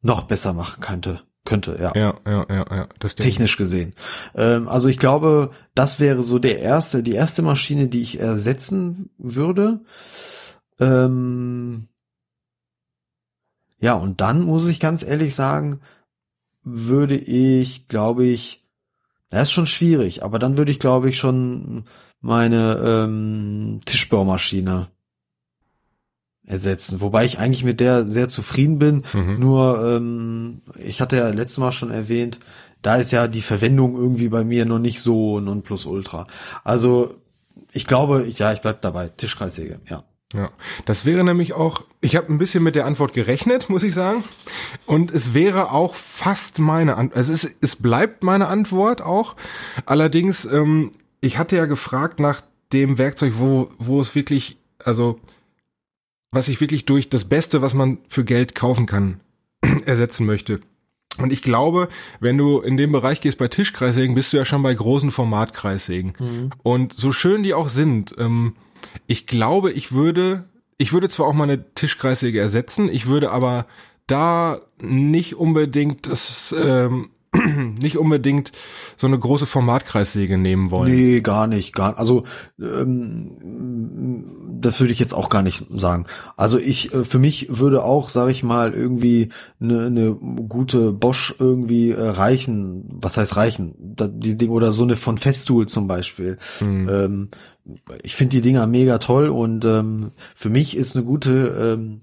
noch 0.00 0.22
besser 0.22 0.52
machen 0.52 0.80
könnte. 0.80 1.22
Könnte, 1.48 1.78
ja. 1.80 1.92
Ja, 1.94 2.14
ja, 2.26 2.46
ja, 2.50 2.66
ja. 2.76 2.88
Das 2.98 3.14
Technisch 3.14 3.56
gesehen. 3.56 3.94
Ähm, 4.34 4.68
also 4.68 4.90
ich 4.90 4.98
glaube, 4.98 5.50
das 5.74 5.98
wäre 5.98 6.22
so 6.22 6.38
der 6.38 6.58
erste, 6.58 7.02
die 7.02 7.14
erste 7.14 7.40
Maschine, 7.40 7.88
die 7.88 8.02
ich 8.02 8.20
ersetzen 8.20 9.08
würde. 9.16 9.80
Ähm, 10.78 11.88
ja, 13.80 13.94
und 13.94 14.20
dann 14.20 14.42
muss 14.42 14.68
ich 14.68 14.78
ganz 14.78 15.02
ehrlich 15.02 15.34
sagen, 15.34 15.80
würde 16.64 17.16
ich, 17.16 17.88
glaube 17.88 18.26
ich, 18.26 18.68
das 19.30 19.44
ist 19.44 19.52
schon 19.52 19.66
schwierig, 19.66 20.22
aber 20.22 20.38
dann 20.38 20.58
würde 20.58 20.70
ich, 20.70 20.78
glaube 20.78 21.08
ich, 21.08 21.16
schon 21.16 21.86
meine 22.20 22.76
ähm, 22.84 23.80
Tischbaumaschine 23.86 24.88
ersetzen. 26.48 27.00
Wobei 27.00 27.24
ich 27.24 27.38
eigentlich 27.38 27.64
mit 27.64 27.80
der 27.80 28.08
sehr 28.08 28.28
zufrieden 28.28 28.78
bin. 28.78 29.04
Mhm. 29.12 29.38
Nur, 29.38 29.96
ähm, 29.96 30.62
ich 30.78 31.00
hatte 31.00 31.16
ja 31.16 31.28
letztes 31.28 31.58
Mal 31.58 31.72
schon 31.72 31.90
erwähnt, 31.90 32.40
da 32.82 32.96
ist 32.96 33.10
ja 33.10 33.28
die 33.28 33.42
Verwendung 33.42 33.96
irgendwie 33.96 34.28
bei 34.28 34.44
mir 34.44 34.64
noch 34.64 34.78
nicht 34.78 35.00
so 35.00 35.40
nonplusultra. 35.40 36.26
Also 36.64 37.14
ich 37.72 37.86
glaube, 37.86 38.24
ich, 38.24 38.38
ja, 38.38 38.52
ich 38.52 38.60
bleib 38.60 38.80
dabei. 38.82 39.08
Tischkreissäge, 39.08 39.80
ja. 39.88 40.04
Ja, 40.34 40.50
das 40.84 41.06
wäre 41.06 41.24
nämlich 41.24 41.54
auch, 41.54 41.84
ich 42.02 42.14
habe 42.14 42.30
ein 42.30 42.36
bisschen 42.36 42.62
mit 42.62 42.74
der 42.74 42.84
Antwort 42.84 43.14
gerechnet, 43.14 43.70
muss 43.70 43.82
ich 43.82 43.94
sagen. 43.94 44.22
Und 44.84 45.10
es 45.10 45.32
wäre 45.32 45.72
auch 45.72 45.94
fast 45.94 46.58
meine 46.58 46.96
Antwort, 46.96 47.16
also 47.16 47.32
es, 47.32 47.56
es 47.62 47.76
bleibt 47.76 48.22
meine 48.22 48.48
Antwort 48.48 49.00
auch. 49.00 49.36
Allerdings, 49.86 50.44
ähm, 50.44 50.90
ich 51.22 51.38
hatte 51.38 51.56
ja 51.56 51.64
gefragt 51.64 52.20
nach 52.20 52.42
dem 52.74 52.98
Werkzeug, 52.98 53.34
wo, 53.38 53.70
wo 53.78 54.02
es 54.02 54.14
wirklich, 54.14 54.58
also 54.84 55.18
was 56.30 56.48
ich 56.48 56.60
wirklich 56.60 56.84
durch 56.84 57.08
das 57.10 57.24
Beste, 57.24 57.62
was 57.62 57.74
man 57.74 57.98
für 58.08 58.24
Geld 58.24 58.54
kaufen 58.54 58.86
kann, 58.86 59.20
ersetzen 59.86 60.26
möchte. 60.26 60.60
Und 61.18 61.32
ich 61.32 61.42
glaube, 61.42 61.88
wenn 62.20 62.38
du 62.38 62.60
in 62.60 62.76
dem 62.76 62.92
Bereich 62.92 63.20
gehst 63.20 63.38
bei 63.38 63.48
Tischkreissägen, 63.48 64.14
bist 64.14 64.32
du 64.32 64.36
ja 64.36 64.44
schon 64.44 64.62
bei 64.62 64.72
großen 64.72 65.10
Formatkreissägen. 65.10 66.12
Mhm. 66.18 66.50
Und 66.62 66.92
so 66.92 67.12
schön 67.12 67.42
die 67.42 67.54
auch 67.54 67.68
sind, 67.68 68.14
ähm, 68.18 68.54
ich 69.06 69.26
glaube, 69.26 69.72
ich 69.72 69.90
würde, 69.92 70.44
ich 70.76 70.92
würde 70.92 71.08
zwar 71.08 71.26
auch 71.26 71.32
mal 71.32 71.44
eine 71.44 71.74
Tischkreissäge 71.74 72.38
ersetzen, 72.38 72.88
ich 72.88 73.06
würde 73.06 73.32
aber 73.32 73.66
da 74.06 74.60
nicht 74.80 75.34
unbedingt 75.34 76.06
das 76.06 76.54
ähm, 76.56 77.10
nicht 77.82 77.98
unbedingt 77.98 78.52
so 78.96 79.06
eine 79.06 79.18
große 79.18 79.46
Formatkreissäge 79.46 80.38
nehmen 80.38 80.70
wollen. 80.70 80.90
Nee, 80.90 81.20
gar 81.20 81.46
nicht, 81.46 81.74
gar 81.74 81.98
also 81.98 82.24
ähm, 82.60 84.24
das 84.60 84.80
würde 84.80 84.92
ich 84.92 84.98
jetzt 84.98 85.12
auch 85.14 85.28
gar 85.28 85.42
nicht 85.42 85.64
sagen. 85.70 86.06
Also 86.36 86.58
ich 86.58 86.94
äh, 86.94 87.04
für 87.04 87.18
mich 87.18 87.58
würde 87.58 87.84
auch, 87.84 88.10
sage 88.10 88.30
ich 88.30 88.42
mal, 88.42 88.72
irgendwie 88.72 89.28
eine, 89.60 89.86
eine 89.86 90.14
gute 90.14 90.92
Bosch 90.92 91.34
irgendwie 91.38 91.90
äh, 91.90 92.08
reichen. 92.08 92.88
Was 93.00 93.16
heißt 93.16 93.36
reichen? 93.36 93.74
Da, 93.78 94.08
die 94.08 94.38
Ding 94.38 94.50
oder 94.50 94.72
so 94.72 94.84
eine 94.84 94.96
von 94.96 95.18
Festool 95.18 95.66
zum 95.66 95.86
Beispiel. 95.86 96.38
Mhm. 96.60 96.88
Ähm, 96.88 97.28
ich 98.02 98.14
finde 98.14 98.36
die 98.36 98.42
Dinger 98.42 98.66
mega 98.66 98.98
toll 98.98 99.28
und 99.28 99.64
ähm, 99.64 100.12
für 100.34 100.48
mich 100.48 100.76
ist 100.76 100.96
eine 100.96 101.04
gute 101.04 101.76
ähm, 101.76 102.00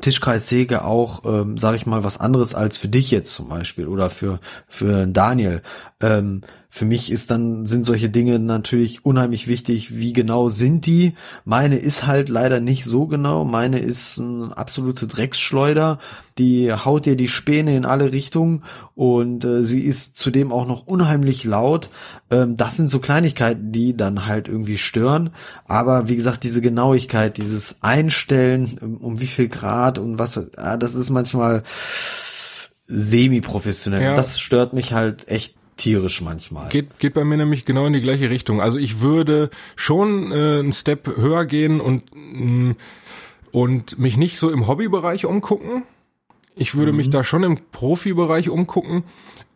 Tischkreissäge 0.00 0.84
auch, 0.84 1.24
ähm, 1.24 1.56
sage 1.56 1.76
ich 1.76 1.86
mal, 1.86 2.04
was 2.04 2.18
anderes 2.18 2.54
als 2.54 2.76
für 2.76 2.88
dich 2.88 3.10
jetzt 3.10 3.32
zum 3.32 3.48
Beispiel 3.48 3.86
oder 3.86 4.10
für 4.10 4.40
für 4.66 5.06
Daniel. 5.06 5.62
Ähm, 6.04 6.42
für 6.68 6.84
mich 6.84 7.10
ist 7.10 7.30
dann, 7.30 7.64
sind 7.66 7.86
solche 7.86 8.10
Dinge 8.10 8.38
natürlich 8.38 9.06
unheimlich 9.06 9.48
wichtig. 9.48 9.96
Wie 9.96 10.12
genau 10.12 10.50
sind 10.50 10.84
die? 10.84 11.14
Meine 11.44 11.76
ist 11.76 12.06
halt 12.06 12.28
leider 12.28 12.60
nicht 12.60 12.84
so 12.84 13.06
genau. 13.06 13.44
Meine 13.44 13.78
ist 13.78 14.18
ein 14.18 14.52
absolute 14.52 15.06
Drecksschleuder. 15.06 15.98
Die 16.36 16.72
haut 16.72 17.06
dir 17.06 17.16
die 17.16 17.28
Späne 17.28 17.74
in 17.74 17.86
alle 17.86 18.12
Richtungen 18.12 18.64
und 18.94 19.44
äh, 19.44 19.64
sie 19.64 19.80
ist 19.80 20.18
zudem 20.18 20.52
auch 20.52 20.66
noch 20.66 20.86
unheimlich 20.86 21.44
laut. 21.44 21.88
Ähm, 22.30 22.58
das 22.58 22.76
sind 22.76 22.90
so 22.90 22.98
Kleinigkeiten, 22.98 23.72
die 23.72 23.96
dann 23.96 24.26
halt 24.26 24.48
irgendwie 24.48 24.78
stören. 24.78 25.30
Aber 25.64 26.08
wie 26.08 26.16
gesagt, 26.16 26.44
diese 26.44 26.60
Genauigkeit, 26.60 27.38
dieses 27.38 27.76
Einstellen, 27.80 28.78
um, 28.82 28.96
um 28.98 29.20
wie 29.20 29.26
viel 29.26 29.48
Grad 29.48 29.98
und 29.98 30.18
was, 30.18 30.50
das 30.52 30.96
ist 30.96 31.08
manchmal 31.08 31.62
semi-professionell. 32.88 34.02
Ja. 34.02 34.16
Das 34.16 34.38
stört 34.38 34.74
mich 34.74 34.92
halt 34.92 35.28
echt 35.28 35.54
tierisch 35.76 36.20
manchmal. 36.20 36.68
Geht, 36.68 36.98
geht 36.98 37.14
bei 37.14 37.24
mir 37.24 37.36
nämlich 37.36 37.64
genau 37.64 37.86
in 37.86 37.92
die 37.92 38.00
gleiche 38.00 38.30
Richtung. 38.30 38.60
Also 38.60 38.78
ich 38.78 39.00
würde 39.00 39.50
schon 39.76 40.32
äh, 40.32 40.58
einen 40.60 40.72
Step 40.72 41.16
höher 41.16 41.44
gehen 41.46 41.80
und, 41.80 42.04
mh, 42.14 42.70
mm, 42.70 42.76
und 43.52 43.98
mich 43.98 44.16
nicht 44.16 44.38
so 44.38 44.50
im 44.50 44.66
Hobbybereich 44.66 45.26
umgucken. 45.26 45.84
Ich 46.56 46.74
würde 46.74 46.92
mhm. 46.92 46.98
mich 46.98 47.10
da 47.10 47.24
schon 47.24 47.42
im 47.42 47.58
Profibereich 47.72 48.48
umgucken, 48.48 49.04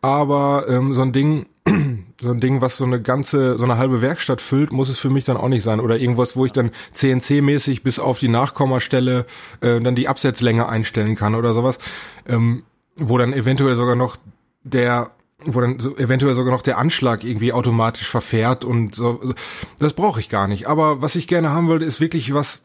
aber 0.01 0.67
ähm, 0.69 0.95
so 0.95 1.03
ein 1.03 1.13
Ding, 1.13 1.47
so 2.21 2.31
ein 2.31 2.41
Ding, 2.41 2.61
was 2.61 2.77
so 2.77 2.85
eine 2.85 3.01
ganze, 3.01 3.59
so 3.59 3.65
eine 3.65 3.77
halbe 3.77 4.01
Werkstatt 4.01 4.41
füllt, 4.41 4.73
muss 4.73 4.89
es 4.89 4.99
für 4.99 5.11
mich 5.11 5.25
dann 5.25 5.37
auch 5.37 5.49
nicht 5.49 5.65
sein. 5.65 5.81
Oder 5.81 5.99
irgendwas, 5.99 6.37
wo 6.37 6.45
ich 6.45 6.53
dann 6.53 6.71
CNC-mäßig 6.95 7.83
bis 7.83 7.99
auf 7.99 8.19
die 8.19 8.29
Nachkommastelle 8.29 9.27
äh, 9.61 9.81
dann 9.81 9.95
die 9.95 10.09
Absetzlänge 10.09 10.69
einstellen 10.69 11.17
kann 11.17 11.35
oder 11.35 11.53
sowas. 11.55 11.79
Ähm, 12.27 12.63
wo 12.97 13.17
dann 13.19 13.33
eventuell 13.33 13.77
sogar 13.77 13.95
noch 13.95 14.17
der 14.65 15.13
wo 15.45 15.61
dann 15.61 15.79
so 15.79 15.97
eventuell 15.97 16.35
sogar 16.35 16.53
noch 16.53 16.63
der 16.63 16.79
Anschlag 16.79 17.23
irgendwie 17.23 17.53
automatisch 17.53 18.09
verfährt 18.09 18.65
und 18.65 18.95
so. 18.95 19.35
Das 19.79 19.93
brauche 19.93 20.21
ich 20.21 20.29
gar 20.29 20.49
nicht. 20.49 20.67
Aber 20.67 21.01
was 21.01 21.15
ich 21.15 21.29
gerne 21.29 21.51
haben 21.51 21.69
wollte, 21.69 21.85
ist 21.85 22.01
wirklich 22.01 22.35
was, 22.35 22.61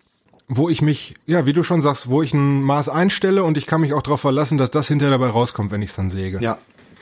wo 0.47 0.69
ich 0.69 0.82
mich, 0.82 1.13
ja, 1.26 1.45
wie 1.45 1.53
du 1.53 1.63
schon 1.63 1.82
sagst, 1.82 2.09
wo 2.09 2.24
ich 2.24 2.34
ein 2.34 2.63
Maß 2.63 2.89
einstelle 2.89 3.43
und 3.43 3.57
ich 3.57 3.67
kann 3.67 3.82
mich 3.82 3.93
auch 3.93 4.01
darauf 4.01 4.21
verlassen, 4.21 4.57
dass 4.57 4.71
das 4.71 4.88
hinterher 4.88 5.17
dabei 5.17 5.30
rauskommt, 5.30 5.71
wenn 5.71 5.82
ich 5.82 5.91
es 5.91 5.95
dann 5.95 6.09
säge. 6.09 6.39
Ja, 6.41 6.57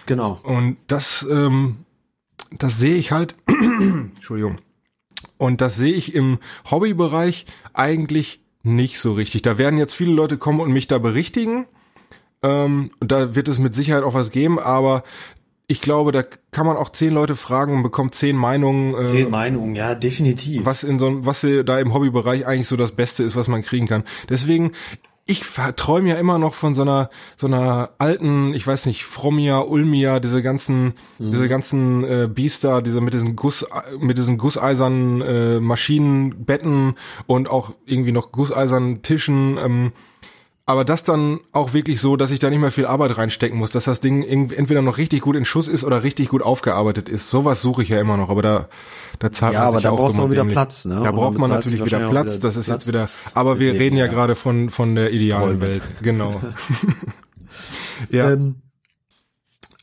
genau. 0.05 0.39
Und 0.43 0.77
das, 0.87 1.25
ähm, 1.31 1.77
das 2.51 2.77
sehe 2.77 2.95
ich 2.95 3.11
halt, 3.11 3.35
Entschuldigung. 3.47 4.57
Und 5.37 5.61
das 5.61 5.77
sehe 5.77 5.93
ich 5.93 6.13
im 6.13 6.39
Hobbybereich 6.69 7.45
eigentlich 7.73 8.41
nicht 8.63 8.99
so 8.99 9.13
richtig. 9.13 9.41
Da 9.41 9.57
werden 9.57 9.79
jetzt 9.79 9.93
viele 9.93 10.11
Leute 10.11 10.37
kommen 10.37 10.59
und 10.59 10.71
mich 10.71 10.87
da 10.87 10.97
berichtigen. 10.97 11.65
Ähm, 12.43 12.91
da 12.99 13.35
wird 13.35 13.47
es 13.47 13.57
mit 13.57 13.73
Sicherheit 13.73 14.03
auch 14.03 14.13
was 14.13 14.31
geben, 14.31 14.59
aber 14.59 15.03
ich 15.71 15.79
glaube, 15.79 16.11
da 16.11 16.21
kann 16.51 16.65
man 16.65 16.75
auch 16.75 16.89
zehn 16.89 17.13
Leute 17.13 17.37
fragen 17.37 17.73
und 17.73 17.81
bekommt 17.81 18.13
zehn 18.13 18.35
Meinungen. 18.35 18.93
Äh, 18.93 19.05
zehn 19.05 19.29
Meinungen, 19.29 19.73
ja, 19.73 19.95
definitiv. 19.95 20.65
Was 20.65 20.83
in 20.83 20.99
so 20.99 21.25
was 21.25 21.47
da 21.65 21.79
im 21.79 21.93
Hobbybereich 21.93 22.45
eigentlich 22.45 22.67
so 22.67 22.75
das 22.75 22.91
Beste 22.91 23.23
ist, 23.23 23.37
was 23.37 23.47
man 23.47 23.61
kriegen 23.61 23.87
kann. 23.87 24.03
Deswegen, 24.27 24.73
ich 25.25 25.43
träume 25.77 26.09
ja 26.09 26.15
immer 26.15 26.39
noch 26.39 26.55
von 26.55 26.75
so 26.75 26.81
einer 26.81 27.09
so 27.37 27.47
einer 27.47 27.91
alten, 27.99 28.53
ich 28.53 28.67
weiß 28.67 28.85
nicht, 28.85 29.05
Fromia, 29.05 29.59
Ulmia, 29.59 30.19
diese 30.19 30.41
ganzen 30.43 30.95
mhm. 31.19 31.31
diese 31.31 31.47
ganzen 31.47 32.03
äh, 32.03 32.27
Biester, 32.27 32.81
diese 32.81 32.99
mit 32.99 33.13
diesen 33.13 33.37
Guss 33.37 33.65
mit 33.97 34.17
diesen 34.17 34.37
gusseisernen 34.37 35.21
äh, 35.21 35.59
Maschinenbetten 35.61 36.95
und 37.27 37.49
auch 37.49 37.71
irgendwie 37.85 38.11
noch 38.11 38.33
gusseisernen 38.33 39.03
Tischen. 39.03 39.57
Ähm, 39.57 39.91
aber 40.65 40.85
das 40.85 41.03
dann 41.03 41.39
auch 41.51 41.73
wirklich 41.73 41.99
so, 41.99 42.15
dass 42.15 42.31
ich 42.31 42.39
da 42.39 42.49
nicht 42.49 42.59
mehr 42.59 42.71
viel 42.71 42.85
Arbeit 42.85 43.17
reinstecken 43.17 43.57
muss, 43.57 43.71
dass 43.71 43.85
das 43.85 43.99
Ding 43.99 44.23
entweder 44.23 44.81
noch 44.81 44.97
richtig 44.97 45.21
gut 45.21 45.35
in 45.35 45.45
Schuss 45.45 45.67
ist 45.67 45.83
oder 45.83 46.03
richtig 46.03 46.29
gut 46.29 46.43
aufgearbeitet 46.43 47.09
ist. 47.09 47.29
Sowas 47.29 47.61
suche 47.61 47.83
ich 47.83 47.89
ja 47.89 47.99
immer 47.99 48.17
noch, 48.17 48.29
aber 48.29 48.41
da 48.41 48.69
da 49.19 49.31
zahlt 49.31 49.53
ja, 49.53 49.59
man 49.59 49.67
aber 49.69 49.81
da 49.81 49.91
auch 49.91 49.97
brauchst 49.97 50.17
du 50.17 50.29
wieder 50.29 50.45
Platz, 50.45 50.85
ne? 50.85 51.01
Da 51.03 51.11
braucht 51.11 51.37
man 51.37 51.49
natürlich 51.49 51.83
wieder 51.83 52.09
Platz, 52.09 52.37
wieder 52.37 52.47
das 52.47 52.57
ist 52.57 52.65
Platz. 52.65 52.85
jetzt 52.85 52.87
wieder, 52.87 53.09
aber 53.33 53.59
wir 53.59 53.73
reden 53.73 53.97
ja, 53.97 54.05
ja, 54.05 54.11
gerade 54.11 54.35
von 54.35 54.69
von 54.69 54.95
der 54.95 55.11
idealen 55.11 55.61
Welt, 55.61 55.83
genau. 56.01 56.39
ja. 58.09 58.31
Ähm, 58.31 58.61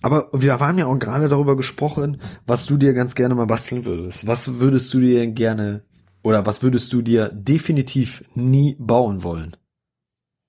aber 0.00 0.28
wir 0.32 0.58
haben 0.58 0.78
ja 0.78 0.86
auch 0.86 0.98
gerade 0.98 1.28
darüber 1.28 1.56
gesprochen, 1.56 2.20
was 2.46 2.66
du 2.66 2.76
dir 2.76 2.94
ganz 2.94 3.14
gerne 3.16 3.34
mal 3.34 3.46
basteln 3.46 3.84
würdest. 3.84 4.26
Was 4.26 4.60
würdest 4.60 4.94
du 4.94 5.00
dir 5.00 5.26
gerne 5.26 5.82
oder 6.22 6.46
was 6.46 6.62
würdest 6.62 6.92
du 6.92 7.02
dir 7.02 7.30
definitiv 7.30 8.24
nie 8.34 8.76
bauen 8.78 9.24
wollen? 9.24 9.56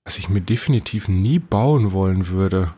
Was 0.04 0.18
ich 0.18 0.28
mir 0.28 0.40
definitiv 0.40 1.08
nie 1.08 1.38
bauen 1.38 1.92
wollen 1.92 2.28
würde. 2.28 2.74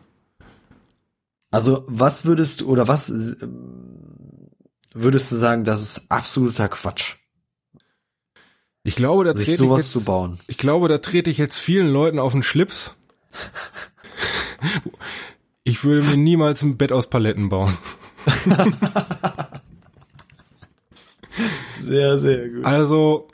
Also, 1.50 1.84
was 1.86 2.24
würdest 2.24 2.62
du, 2.62 2.68
oder 2.68 2.88
was 2.88 3.10
würdest 4.94 5.30
du 5.30 5.36
sagen, 5.36 5.64
das 5.64 5.82
ist 5.82 6.10
absoluter 6.10 6.68
Quatsch? 6.68 7.16
Ich 8.84 8.96
glaube, 8.96 9.24
da 9.24 9.32
trete 9.32 9.56
sowas 9.56 9.80
ich 9.80 9.86
jetzt, 9.86 9.92
zu 9.92 10.04
bauen. 10.04 10.38
Ich 10.48 10.58
glaube, 10.58 10.88
da 10.88 10.98
trete 10.98 11.30
ich 11.30 11.38
jetzt 11.38 11.56
vielen 11.56 11.92
Leuten 11.92 12.18
auf 12.18 12.32
den 12.32 12.42
Schlips. 12.42 12.96
ich 15.62 15.84
würde 15.84 16.04
mir 16.06 16.16
niemals 16.16 16.62
ein 16.62 16.78
Bett 16.78 16.90
aus 16.90 17.08
Paletten 17.08 17.48
bauen. 17.48 17.78
sehr, 21.78 22.18
sehr 22.18 22.48
gut. 22.48 22.64
Also, 22.64 23.28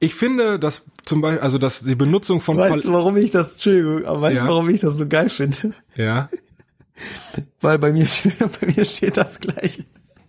ich 0.00 0.14
finde, 0.14 0.58
dass 0.58 0.82
zum 1.04 1.20
Beispiel, 1.20 1.40
also 1.40 1.58
dass 1.58 1.80
die 1.80 1.94
Benutzung 1.94 2.40
von 2.40 2.56
Weißt 2.56 2.86
du, 2.86 2.92
warum 2.92 3.18
ich 3.18 3.30
das, 3.30 3.52
Entschuldigung, 3.52 4.06
aber 4.06 4.22
weißt 4.22 4.36
du, 4.36 4.44
ja. 4.44 4.48
warum 4.48 4.68
ich 4.70 4.80
das 4.80 4.96
so 4.96 5.06
geil 5.06 5.28
finde? 5.28 5.74
Ja. 5.94 6.30
Weil 7.60 7.78
bei 7.78 7.92
mir, 7.92 8.06
bei 8.60 8.72
mir 8.74 8.84
steht 8.84 9.18
das 9.18 9.38
gleiche. 9.38 9.84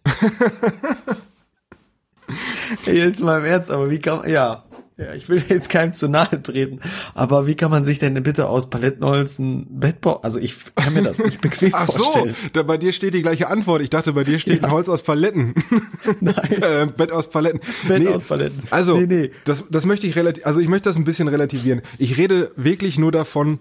jetzt 2.85 3.21
mal 3.21 3.39
im 3.39 3.45
Ernst, 3.45 3.71
aber 3.71 3.89
wie 3.89 3.99
kann 3.99 4.29
ja, 4.29 4.65
ja, 5.01 5.13
ich 5.13 5.29
will 5.29 5.43
jetzt 5.49 5.69
keinem 5.69 5.93
zu 5.93 6.07
nahe 6.07 6.41
treten, 6.41 6.79
aber 7.15 7.47
wie 7.47 7.55
kann 7.55 7.71
man 7.71 7.85
sich 7.85 7.99
denn 7.99 8.21
bitte 8.23 8.47
aus 8.47 8.69
Palettenholz 8.69 9.39
ein 9.39 9.79
Bett 9.79 10.01
bauen? 10.01 10.19
Also 10.23 10.39
ich 10.39 10.55
kann 10.75 10.93
mir 10.93 11.03
das 11.03 11.19
nicht 11.19 11.41
bequem 11.41 11.71
Ach 11.73 11.85
vorstellen. 11.85 12.35
so, 12.41 12.49
da 12.53 12.63
bei 12.63 12.77
dir 12.77 12.91
steht 12.91 13.13
die 13.13 13.21
gleiche 13.21 13.47
Antwort. 13.47 13.81
Ich 13.81 13.89
dachte, 13.89 14.13
bei 14.13 14.23
dir 14.23 14.39
steht 14.39 14.61
ja. 14.61 14.67
ein 14.67 14.71
Holz 14.71 14.89
aus 14.89 15.01
Paletten. 15.03 15.53
Nein. 16.19 16.61
äh, 16.61 16.85
Bett 16.85 17.11
aus 17.11 17.29
Paletten. 17.29 17.61
Bett 17.87 18.03
nee, 18.03 18.09
aus 18.09 18.23
Paletten. 18.23 18.61
Also, 18.69 18.97
nee, 18.97 19.07
nee. 19.07 19.31
Das, 19.45 19.63
das 19.69 19.85
möchte 19.85 20.07
ich 20.07 20.15
relativ, 20.15 20.45
also 20.45 20.59
ich 20.59 20.67
möchte 20.67 20.89
das 20.89 20.97
ein 20.97 21.05
bisschen 21.05 21.27
relativieren. 21.27 21.81
Ich 21.97 22.17
rede 22.17 22.51
wirklich 22.55 22.97
nur 22.97 23.11
davon, 23.11 23.59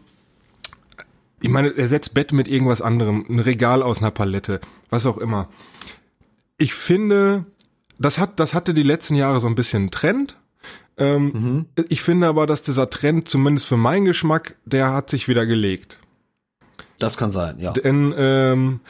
ich 1.40 1.50
meine, 1.50 1.68
er 1.70 1.88
setzt 1.88 2.14
Bett 2.14 2.32
mit 2.32 2.48
irgendwas 2.48 2.82
anderem, 2.82 3.24
ein 3.28 3.38
Regal 3.38 3.82
aus 3.82 3.98
einer 3.98 4.10
Palette, 4.10 4.60
was 4.90 5.06
auch 5.06 5.16
immer. 5.16 5.48
Ich 6.58 6.74
finde, 6.74 7.46
das 7.98 8.18
hat, 8.18 8.38
das 8.38 8.52
hatte 8.52 8.74
die 8.74 8.82
letzten 8.82 9.14
Jahre 9.14 9.40
so 9.40 9.46
ein 9.46 9.54
bisschen 9.54 9.90
Trend 9.90 10.36
ähm, 11.00 11.32
mhm. 11.32 11.66
Ich 11.88 12.02
finde 12.02 12.28
aber, 12.28 12.46
dass 12.46 12.62
dieser 12.62 12.90
Trend, 12.90 13.28
zumindest 13.28 13.66
für 13.66 13.76
meinen 13.76 14.04
Geschmack, 14.04 14.56
der 14.64 14.92
hat 14.92 15.10
sich 15.10 15.28
wieder 15.28 15.46
gelegt. 15.46 15.98
Das 16.98 17.16
kann 17.16 17.30
sein, 17.30 17.58
ja. 17.58 17.72
Denn 17.72 18.14
ähm, 18.16 18.80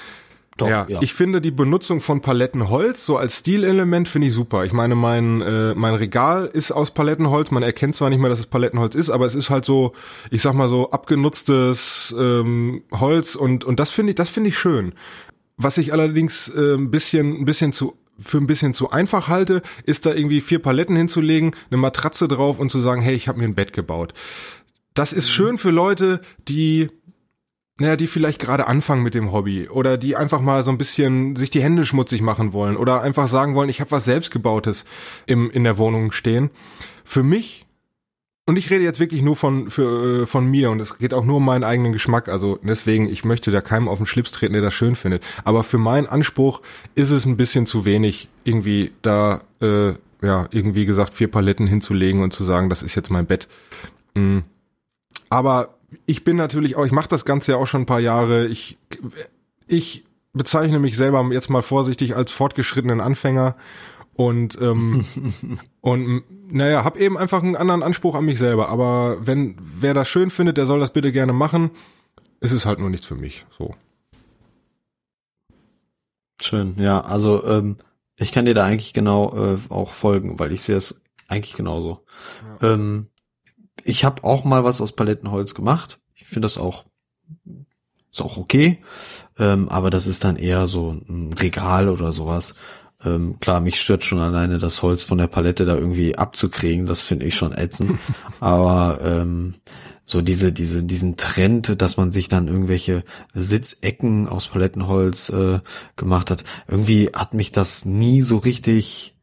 Doch, 0.56 0.68
ja, 0.68 0.84
ja, 0.88 1.00
ich 1.00 1.14
finde 1.14 1.40
die 1.40 1.52
Benutzung 1.52 2.00
von 2.00 2.20
Palettenholz 2.20 3.06
so 3.06 3.16
als 3.16 3.38
Stilelement 3.38 4.08
finde 4.08 4.28
ich 4.28 4.34
super. 4.34 4.64
Ich 4.64 4.72
meine, 4.72 4.96
mein 4.96 5.40
äh, 5.40 5.74
mein 5.76 5.94
Regal 5.94 6.50
ist 6.52 6.72
aus 6.72 6.90
Palettenholz. 6.90 7.52
Man 7.52 7.62
erkennt 7.62 7.94
zwar 7.94 8.10
nicht 8.10 8.18
mehr, 8.18 8.28
dass 8.28 8.40
es 8.40 8.46
Palettenholz 8.46 8.96
ist, 8.96 9.10
aber 9.10 9.26
es 9.26 9.36
ist 9.36 9.48
halt 9.48 9.64
so, 9.64 9.92
ich 10.30 10.42
sag 10.42 10.54
mal 10.54 10.68
so 10.68 10.90
abgenutztes 10.90 12.12
ähm, 12.18 12.82
Holz 12.90 13.36
und 13.36 13.64
und 13.64 13.78
das 13.78 13.90
finde 13.90 14.10
ich, 14.10 14.16
das 14.16 14.28
finde 14.28 14.48
ich 14.48 14.58
schön. 14.58 14.92
Was 15.56 15.78
ich 15.78 15.92
allerdings 15.92 16.48
äh, 16.48 16.74
ein 16.74 16.90
bisschen 16.90 17.36
ein 17.36 17.44
bisschen 17.44 17.72
zu 17.72 17.96
für 18.20 18.38
ein 18.38 18.46
bisschen 18.46 18.74
zu 18.74 18.90
einfach 18.90 19.28
halte, 19.28 19.62
ist 19.84 20.06
da 20.06 20.12
irgendwie 20.12 20.40
vier 20.40 20.60
Paletten 20.60 20.96
hinzulegen, 20.96 21.54
eine 21.70 21.78
Matratze 21.78 22.28
drauf 22.28 22.58
und 22.58 22.70
zu 22.70 22.80
sagen, 22.80 23.00
hey, 23.00 23.14
ich 23.14 23.28
habe 23.28 23.38
mir 23.38 23.46
ein 23.46 23.54
Bett 23.54 23.72
gebaut. 23.72 24.12
Das 24.94 25.12
ist 25.12 25.26
mhm. 25.26 25.32
schön 25.32 25.58
für 25.58 25.70
Leute, 25.70 26.20
die 26.48 26.88
naja, 27.80 27.96
die 27.96 28.08
vielleicht 28.08 28.38
gerade 28.38 28.66
anfangen 28.66 29.02
mit 29.02 29.14
dem 29.14 29.32
Hobby 29.32 29.66
oder 29.68 29.96
die 29.96 30.14
einfach 30.14 30.42
mal 30.42 30.62
so 30.62 30.70
ein 30.70 30.76
bisschen 30.76 31.34
sich 31.36 31.48
die 31.48 31.62
Hände 31.62 31.86
schmutzig 31.86 32.20
machen 32.20 32.52
wollen 32.52 32.76
oder 32.76 33.00
einfach 33.00 33.26
sagen 33.26 33.54
wollen, 33.54 33.70
ich 33.70 33.80
habe 33.80 33.90
was 33.90 34.04
selbstgebautes 34.04 34.84
im 35.24 35.50
in 35.50 35.64
der 35.64 35.78
Wohnung 35.78 36.12
stehen. 36.12 36.50
Für 37.04 37.22
mich 37.22 37.66
und 38.50 38.56
ich 38.56 38.68
rede 38.68 38.82
jetzt 38.82 38.98
wirklich 38.98 39.22
nur 39.22 39.36
von, 39.36 39.70
für, 39.70 40.22
äh, 40.22 40.26
von 40.26 40.44
mir 40.44 40.72
und 40.72 40.80
es 40.80 40.98
geht 40.98 41.14
auch 41.14 41.24
nur 41.24 41.36
um 41.36 41.44
meinen 41.44 41.62
eigenen 41.62 41.92
Geschmack. 41.92 42.28
Also 42.28 42.58
deswegen, 42.64 43.08
ich 43.08 43.24
möchte 43.24 43.52
da 43.52 43.60
keinem 43.60 43.86
auf 43.86 43.98
den 43.98 44.06
Schlips 44.06 44.32
treten, 44.32 44.54
der 44.54 44.62
das 44.62 44.74
schön 44.74 44.96
findet. 44.96 45.22
Aber 45.44 45.62
für 45.62 45.78
meinen 45.78 46.08
Anspruch 46.08 46.60
ist 46.96 47.10
es 47.10 47.26
ein 47.26 47.36
bisschen 47.36 47.66
zu 47.66 47.84
wenig, 47.84 48.28
irgendwie 48.42 48.90
da, 49.02 49.42
äh, 49.60 49.92
ja, 50.20 50.48
irgendwie 50.50 50.84
gesagt, 50.84 51.14
vier 51.14 51.30
Paletten 51.30 51.68
hinzulegen 51.68 52.24
und 52.24 52.32
zu 52.32 52.42
sagen, 52.42 52.68
das 52.68 52.82
ist 52.82 52.96
jetzt 52.96 53.08
mein 53.08 53.26
Bett. 53.26 53.46
Mhm. 54.14 54.42
Aber 55.28 55.76
ich 56.06 56.24
bin 56.24 56.34
natürlich 56.36 56.74
auch, 56.74 56.84
ich 56.84 56.90
mache 56.90 57.08
das 57.08 57.24
Ganze 57.24 57.52
ja 57.52 57.56
auch 57.56 57.68
schon 57.68 57.82
ein 57.82 57.86
paar 57.86 58.00
Jahre. 58.00 58.46
Ich, 58.48 58.78
ich 59.68 60.04
bezeichne 60.32 60.80
mich 60.80 60.96
selber 60.96 61.24
jetzt 61.30 61.50
mal 61.50 61.62
vorsichtig 61.62 62.16
als 62.16 62.32
fortgeschrittenen 62.32 63.00
Anfänger 63.00 63.54
und 64.20 64.60
ähm, 64.60 65.02
und 65.80 66.52
naja, 66.52 66.84
hab 66.84 66.98
eben 66.98 67.16
einfach 67.16 67.42
einen 67.42 67.56
anderen 67.56 67.82
Anspruch 67.82 68.14
an 68.14 68.26
mich 68.26 68.38
selber. 68.38 68.68
Aber 68.68 69.16
wenn 69.26 69.56
wer 69.62 69.94
das 69.94 70.10
schön 70.10 70.28
findet, 70.28 70.58
der 70.58 70.66
soll 70.66 70.78
das 70.78 70.92
bitte 70.92 71.10
gerne 71.10 71.32
machen. 71.32 71.70
Es 72.38 72.52
ist 72.52 72.66
halt 72.66 72.80
nur 72.80 72.90
nichts 72.90 73.06
für 73.06 73.14
mich. 73.14 73.46
So. 73.56 73.74
Schön, 76.42 76.74
ja. 76.76 77.00
Also 77.00 77.42
ähm, 77.46 77.76
ich 78.16 78.30
kann 78.30 78.44
dir 78.44 78.52
da 78.52 78.66
eigentlich 78.66 78.92
genau 78.92 79.34
äh, 79.34 79.56
auch 79.70 79.94
folgen, 79.94 80.38
weil 80.38 80.52
ich 80.52 80.60
sehe 80.60 80.76
es 80.76 81.00
eigentlich 81.26 81.54
genauso. 81.54 82.04
Ja. 82.60 82.74
Ähm, 82.74 83.06
ich 83.84 84.04
habe 84.04 84.22
auch 84.24 84.44
mal 84.44 84.64
was 84.64 84.82
aus 84.82 84.92
Palettenholz 84.92 85.54
gemacht. 85.54 85.98
Ich 86.14 86.26
finde 86.26 86.44
das 86.44 86.58
auch 86.58 86.84
ist 88.12 88.20
auch 88.22 88.38
okay, 88.38 88.82
ähm, 89.38 89.68
aber 89.68 89.88
das 89.88 90.08
ist 90.08 90.24
dann 90.24 90.34
eher 90.34 90.66
so 90.66 90.90
ein 91.08 91.32
Regal 91.32 91.88
oder 91.88 92.12
sowas. 92.12 92.54
Ähm, 93.04 93.38
klar, 93.40 93.60
mich 93.60 93.80
stört 93.80 94.04
schon 94.04 94.18
alleine 94.18 94.58
das 94.58 94.82
Holz 94.82 95.02
von 95.02 95.18
der 95.18 95.26
Palette 95.26 95.64
da 95.64 95.74
irgendwie 95.74 96.16
abzukriegen. 96.18 96.86
Das 96.86 97.02
finde 97.02 97.26
ich 97.26 97.34
schon 97.34 97.52
ätzend. 97.52 97.98
Aber 98.40 99.00
ähm, 99.02 99.54
so 100.04 100.20
diese, 100.20 100.52
diese, 100.52 100.82
diesen 100.82 101.16
Trend, 101.16 101.80
dass 101.80 101.96
man 101.96 102.10
sich 102.10 102.28
dann 102.28 102.48
irgendwelche 102.48 103.04
Sitzecken 103.32 104.28
aus 104.28 104.48
Palettenholz 104.48 105.28
äh, 105.30 105.60
gemacht 105.96 106.30
hat, 106.30 106.44
irgendwie 106.68 107.10
hat 107.14 107.32
mich 107.32 107.52
das 107.52 107.84
nie 107.84 108.20
so 108.22 108.38
richtig 108.38 109.16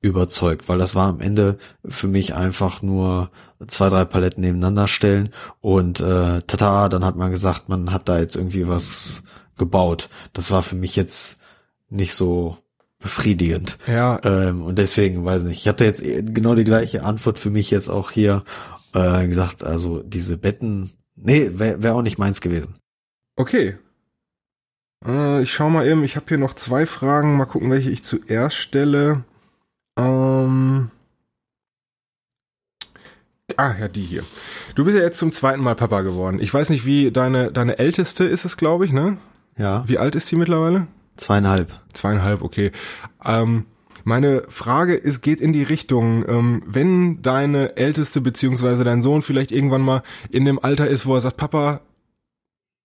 überzeugt, 0.00 0.68
weil 0.68 0.78
das 0.78 0.94
war 0.94 1.08
am 1.08 1.20
Ende 1.20 1.58
für 1.84 2.06
mich 2.06 2.34
einfach 2.34 2.82
nur 2.82 3.30
zwei, 3.66 3.88
drei 3.88 4.04
Paletten 4.04 4.42
nebeneinander 4.42 4.86
stellen 4.86 5.30
und 5.60 5.98
äh, 6.00 6.42
tata, 6.42 6.88
dann 6.88 7.04
hat 7.04 7.16
man 7.16 7.32
gesagt, 7.32 7.68
man 7.68 7.90
hat 7.92 8.08
da 8.08 8.18
jetzt 8.18 8.36
irgendwie 8.36 8.68
was 8.68 9.24
gebaut. 9.56 10.08
Das 10.32 10.50
war 10.50 10.62
für 10.62 10.76
mich 10.76 10.94
jetzt 10.94 11.40
nicht 11.88 12.14
so 12.14 12.58
befriedigend. 13.00 13.78
Ja. 13.86 14.20
Ähm, 14.24 14.62
und 14.62 14.78
deswegen, 14.78 15.24
weiß 15.24 15.44
nicht, 15.44 15.58
ich 15.58 15.68
hatte 15.68 15.84
jetzt 15.84 16.02
genau 16.02 16.54
die 16.54 16.64
gleiche 16.64 17.04
Antwort 17.04 17.38
für 17.38 17.50
mich 17.50 17.70
jetzt 17.70 17.88
auch 17.88 18.10
hier 18.10 18.44
äh, 18.94 19.26
gesagt, 19.26 19.62
also 19.62 20.02
diese 20.02 20.36
Betten, 20.36 20.90
nee, 21.16 21.50
wäre 21.52 21.82
wär 21.82 21.94
auch 21.94 22.02
nicht 22.02 22.18
meins 22.18 22.40
gewesen. 22.40 22.74
Okay. 23.36 23.76
Äh, 25.06 25.42
ich 25.42 25.52
schau 25.52 25.70
mal 25.70 25.86
eben, 25.86 26.04
ich 26.04 26.16
habe 26.16 26.26
hier 26.28 26.38
noch 26.38 26.54
zwei 26.54 26.86
Fragen, 26.86 27.36
mal 27.36 27.46
gucken, 27.46 27.70
welche 27.70 27.90
ich 27.90 28.02
zuerst 28.02 28.56
stelle. 28.56 29.24
Ähm 29.96 30.90
Ah, 33.56 33.74
ja, 33.80 33.88
die 33.88 34.02
hier. 34.02 34.24
Du 34.74 34.84
bist 34.84 34.96
ja 34.96 35.02
jetzt 35.02 35.18
zum 35.18 35.32
zweiten 35.32 35.62
Mal 35.62 35.74
Papa 35.74 36.02
geworden. 36.02 36.38
Ich 36.38 36.52
weiß 36.52 36.68
nicht, 36.68 36.84
wie 36.84 37.10
deine, 37.10 37.50
deine 37.50 37.78
älteste 37.78 38.24
ist 38.24 38.44
es, 38.44 38.56
glaube 38.56 38.84
ich, 38.84 38.92
ne? 38.92 39.16
Ja. 39.56 39.88
Wie 39.88 39.98
alt 39.98 40.14
ist 40.14 40.30
die 40.30 40.36
mittlerweile? 40.36 40.86
Zweieinhalb. 41.18 41.78
Zweieinhalb, 41.92 42.42
okay. 42.42 42.72
Ähm, 43.24 43.66
meine 44.04 44.44
Frage 44.48 44.94
ist, 44.94 45.20
geht 45.20 45.40
in 45.40 45.52
die 45.52 45.64
Richtung, 45.64 46.24
ähm, 46.26 46.62
wenn 46.64 47.20
deine 47.20 47.76
Älteste 47.76 48.22
beziehungsweise 48.22 48.84
dein 48.84 49.02
Sohn 49.02 49.20
vielleicht 49.20 49.52
irgendwann 49.52 49.82
mal 49.82 50.02
in 50.30 50.46
dem 50.46 50.58
Alter 50.58 50.88
ist, 50.88 51.04
wo 51.04 51.14
er 51.14 51.20
sagt, 51.20 51.36
Papa, 51.36 51.82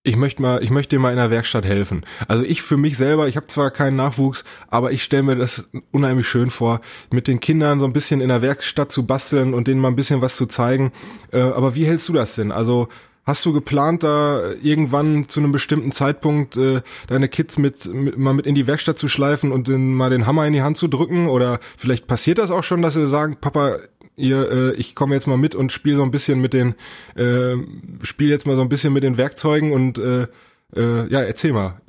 ich 0.04 0.18
möchte 0.18 0.42
mal, 0.42 0.62
ich 0.62 0.70
möchte 0.70 0.96
dir 0.96 1.00
mal 1.00 1.12
in 1.12 1.18
der 1.18 1.32
Werkstatt 1.32 1.64
helfen. 1.64 2.06
Also 2.28 2.44
ich 2.44 2.62
für 2.62 2.76
mich 2.76 2.98
selber, 2.98 3.30
ich 3.30 3.38
habe 3.38 3.48
zwar 3.48 3.72
keinen 3.72 3.96
Nachwuchs, 3.96 4.44
aber 4.68 4.92
ich 4.92 5.02
stelle 5.02 5.24
mir 5.24 5.36
das 5.38 5.64
unheimlich 5.92 6.28
schön 6.28 6.50
vor, 6.50 6.82
mit 7.10 7.30
den 7.30 7.40
Kindern 7.40 7.80
so 7.80 7.86
ein 7.86 7.94
bisschen 7.94 8.20
in 8.20 8.28
der 8.28 8.42
Werkstatt 8.42 8.92
zu 8.92 9.06
basteln 9.06 9.54
und 9.54 9.68
denen 9.70 9.80
mal 9.80 9.88
ein 9.88 9.96
bisschen 9.96 10.22
was 10.22 10.36
zu 10.36 10.46
zeigen. 10.46 10.92
Äh, 11.32 11.40
aber 11.40 11.74
wie 11.76 11.86
hältst 11.86 12.10
du 12.10 12.14
das 12.14 12.36
denn? 12.36 12.52
Also 12.52 12.90
Hast 13.26 13.46
du 13.46 13.54
geplant, 13.54 14.04
da 14.04 14.52
irgendwann 14.62 15.30
zu 15.30 15.40
einem 15.40 15.54
bestimmten 15.54 15.94
Zeitpunkt 15.94 16.58
äh, 16.58 16.82
deine 17.08 17.30
Kids 17.30 17.58
mit, 17.58 17.86
mit 17.86 18.18
mal 18.18 18.34
mit 18.34 18.46
in 18.46 18.56
die 18.56 18.68
Werkstatt 18.68 19.00
zu 19.00 19.08
schleifen 19.08 19.54
und 19.54 19.70
den, 19.70 19.96
mal 19.96 20.10
den 20.10 20.28
Hammer 20.28 20.46
in 20.46 20.54
die 20.54 20.62
Hand 20.62 20.78
zu 20.78 20.90
drücken? 20.90 21.30
Oder 21.30 21.60
vielleicht 21.78 22.06
passiert 22.06 22.38
das 22.38 22.52
auch 22.52 22.64
schon, 22.64 22.82
dass 22.82 22.96
sie 22.96 23.08
sagen, 23.08 23.38
Papa, 23.40 23.78
ihr, 24.18 24.52
äh, 24.52 24.74
ich 24.74 24.94
komme 24.94 25.16
jetzt 25.16 25.28
mal 25.28 25.38
mit 25.38 25.56
und 25.56 25.72
spiele 25.72 25.96
so 25.96 26.04
ein 26.04 26.12
bisschen 26.12 26.42
mit 26.42 26.54
den, 26.54 26.76
äh, 27.16 27.56
spiele 28.02 28.32
jetzt 28.32 28.46
mal 28.46 28.58
so 28.58 28.62
ein 28.62 28.70
bisschen 28.70 28.92
mit 28.92 29.04
den 29.04 29.18
Werkzeugen 29.18 29.72
und 29.72 29.98
äh, 29.98 30.28
äh, 30.76 31.08
ja, 31.10 31.22
erzähl 31.22 31.54
mal. 31.54 31.82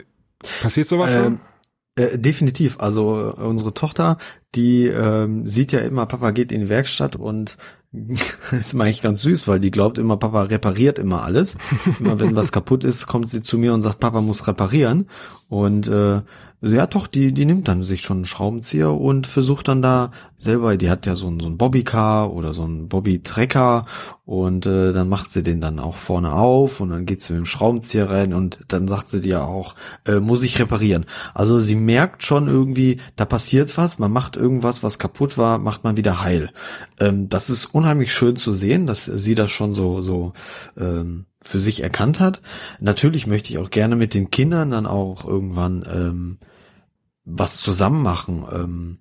Passiert 0.62 0.87
sowas 0.87 1.11
ähm, 1.11 1.22
schon? 1.22 1.41
Äh, 1.97 2.18
definitiv. 2.18 2.78
Also 2.80 3.35
äh, 3.37 3.41
unsere 3.41 3.74
Tochter, 3.74 4.18
die 4.55 4.87
ähm, 4.87 5.47
sieht 5.47 5.72
ja 5.72 5.80
immer, 5.80 6.07
Papa 6.07 6.30
geht 6.30 6.53
in 6.53 6.62
die 6.62 6.68
Werkstatt 6.68 7.16
und 7.16 7.57
das 8.51 8.72
ist 8.72 8.74
eigentlich 8.74 9.03
ganz 9.03 9.22
süß, 9.22 9.47
weil 9.47 9.61
die 9.61 9.70
glaubt 9.70 9.99
immer, 9.99 10.16
Papa 10.16 10.42
repariert 10.42 10.99
immer 10.99 11.22
alles. 11.22 11.57
Immer 12.01 12.18
wenn 12.18 12.34
was 12.34 12.51
kaputt 12.51 12.82
ist, 12.82 13.07
kommt 13.07 13.30
sie 13.30 13.40
zu 13.40 13.57
mir 13.57 13.72
und 13.72 13.82
sagt, 13.82 14.01
Papa 14.01 14.20
muss 14.20 14.47
reparieren. 14.49 15.09
Und 15.49 15.86
äh, 15.86 16.22
ja, 16.66 16.86
doch, 16.86 17.06
die, 17.06 17.32
die 17.32 17.44
nimmt 17.44 17.68
dann 17.68 17.82
sich 17.82 18.02
schon 18.02 18.18
einen 18.18 18.24
Schraubenzieher 18.24 18.92
und 18.92 19.26
versucht 19.26 19.68
dann 19.68 19.82
da 19.82 20.10
selber, 20.38 20.76
die 20.76 20.90
hat 20.90 21.06
ja 21.06 21.16
so 21.16 21.28
ein, 21.28 21.40
so 21.40 21.46
ein 21.46 21.58
Bobbycar 21.58 22.32
oder 22.32 22.54
so 22.54 22.64
ein 22.64 22.88
Bobby-Trecker 22.88 23.86
und 24.24 24.66
äh, 24.66 24.92
dann 24.92 25.08
macht 25.08 25.30
sie 25.30 25.42
den 25.42 25.60
dann 25.60 25.78
auch 25.78 25.96
vorne 25.96 26.32
auf 26.32 26.80
und 26.80 26.90
dann 26.90 27.06
geht 27.06 27.22
sie 27.22 27.32
mit 27.32 27.40
dem 27.40 27.46
Schraubenzieher 27.46 28.08
rein 28.08 28.32
und 28.34 28.58
dann 28.68 28.88
sagt 28.88 29.08
sie 29.08 29.20
dir 29.20 29.44
auch, 29.44 29.74
äh, 30.06 30.20
muss 30.20 30.42
ich 30.42 30.58
reparieren. 30.58 31.06
Also 31.34 31.58
sie 31.58 31.76
merkt 31.76 32.22
schon 32.22 32.48
irgendwie, 32.48 33.00
da 33.16 33.24
passiert 33.24 33.76
was, 33.76 33.98
man 33.98 34.12
macht 34.12 34.36
irgendwas, 34.36 34.82
was 34.82 34.98
kaputt 34.98 35.36
war, 35.36 35.58
macht 35.58 35.84
man 35.84 35.96
wieder 35.96 36.22
heil. 36.22 36.50
Ähm, 37.00 37.28
das 37.28 37.50
ist 37.50 37.66
unheimlich 37.66 38.12
schön 38.12 38.36
zu 38.36 38.54
sehen, 38.54 38.86
dass 38.86 39.04
sie 39.04 39.34
das 39.34 39.50
schon 39.50 39.72
so, 39.72 40.02
so 40.02 40.32
ähm, 40.76 41.26
für 41.44 41.60
sich 41.60 41.82
erkannt 41.82 42.20
hat. 42.20 42.40
Natürlich 42.80 43.26
möchte 43.26 43.50
ich 43.50 43.58
auch 43.58 43.70
gerne 43.70 43.96
mit 43.96 44.14
den 44.14 44.30
Kindern 44.30 44.70
dann 44.70 44.86
auch 44.86 45.24
irgendwann 45.24 45.84
ähm, 45.86 46.38
was 47.25 47.59
zusammen 47.59 48.03
machen. 48.03 48.45
Ähm, 48.51 48.99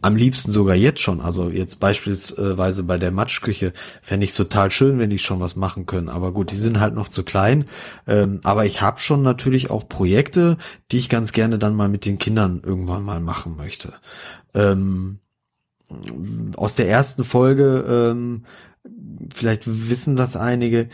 am 0.00 0.16
liebsten 0.16 0.52
sogar 0.52 0.76
jetzt 0.76 1.00
schon. 1.00 1.20
Also 1.20 1.50
jetzt 1.50 1.80
beispielsweise 1.80 2.84
bei 2.84 2.98
der 2.98 3.10
Matschküche 3.10 3.72
fände 4.02 4.24
ich 4.24 4.34
total 4.34 4.70
schön, 4.70 4.98
wenn 4.98 5.10
die 5.10 5.18
schon 5.18 5.40
was 5.40 5.56
machen 5.56 5.86
können. 5.86 6.08
Aber 6.08 6.32
gut, 6.32 6.52
die 6.52 6.56
sind 6.56 6.80
halt 6.80 6.94
noch 6.94 7.08
zu 7.08 7.24
klein. 7.24 7.66
Ähm, 8.06 8.40
aber 8.44 8.64
ich 8.66 8.80
habe 8.80 9.00
schon 9.00 9.22
natürlich 9.22 9.70
auch 9.70 9.88
Projekte, 9.88 10.56
die 10.92 10.98
ich 10.98 11.08
ganz 11.08 11.32
gerne 11.32 11.58
dann 11.58 11.74
mal 11.74 11.88
mit 11.88 12.06
den 12.06 12.18
Kindern 12.18 12.62
irgendwann 12.64 13.02
mal 13.02 13.20
machen 13.20 13.56
möchte. 13.56 13.94
Ähm, 14.54 15.18
aus 16.56 16.74
der 16.74 16.88
ersten 16.88 17.24
Folge 17.24 17.84
ähm, 17.88 18.44
vielleicht 19.34 19.88
wissen 19.88 20.16
das 20.16 20.36
einige. 20.36 20.88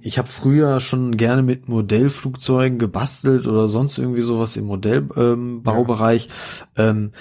Ich 0.00 0.18
habe 0.18 0.28
früher 0.28 0.80
schon 0.80 1.16
gerne 1.16 1.42
mit 1.42 1.68
Modellflugzeugen 1.68 2.78
gebastelt 2.78 3.46
oder 3.46 3.68
sonst 3.68 3.98
irgendwie 3.98 4.20
sowas 4.20 4.56
im 4.56 4.66
Modellbaubereich. 4.66 6.28
Ähm, 6.76 6.88
ähm, 6.88 7.12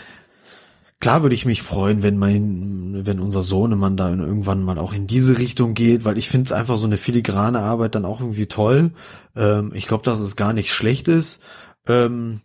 klar 0.99 1.21
würde 1.21 1.35
ich 1.35 1.45
mich 1.45 1.61
freuen, 1.61 2.03
wenn 2.03 2.17
mein, 2.17 3.05
wenn 3.05 3.19
unser 3.19 3.43
Sohnemann 3.43 3.97
da 3.97 4.09
irgendwann 4.09 4.63
mal 4.63 4.77
auch 4.77 4.93
in 4.93 5.07
diese 5.07 5.37
Richtung 5.37 5.73
geht, 5.73 6.05
weil 6.05 6.17
ich 6.17 6.29
finde 6.29 6.45
es 6.45 6.51
einfach 6.51 6.77
so 6.77 6.87
eine 6.87 6.97
filigrane 6.97 7.59
Arbeit 7.59 7.95
dann 7.95 8.05
auch 8.05 8.19
irgendwie 8.19 8.47
toll. 8.47 8.91
Ähm, 9.35 9.71
ich 9.73 9.87
glaube, 9.87 10.03
dass 10.03 10.19
es 10.19 10.35
gar 10.35 10.53
nicht 10.53 10.71
schlecht 10.71 11.07
ist. 11.07 11.43
Ähm, 11.87 12.41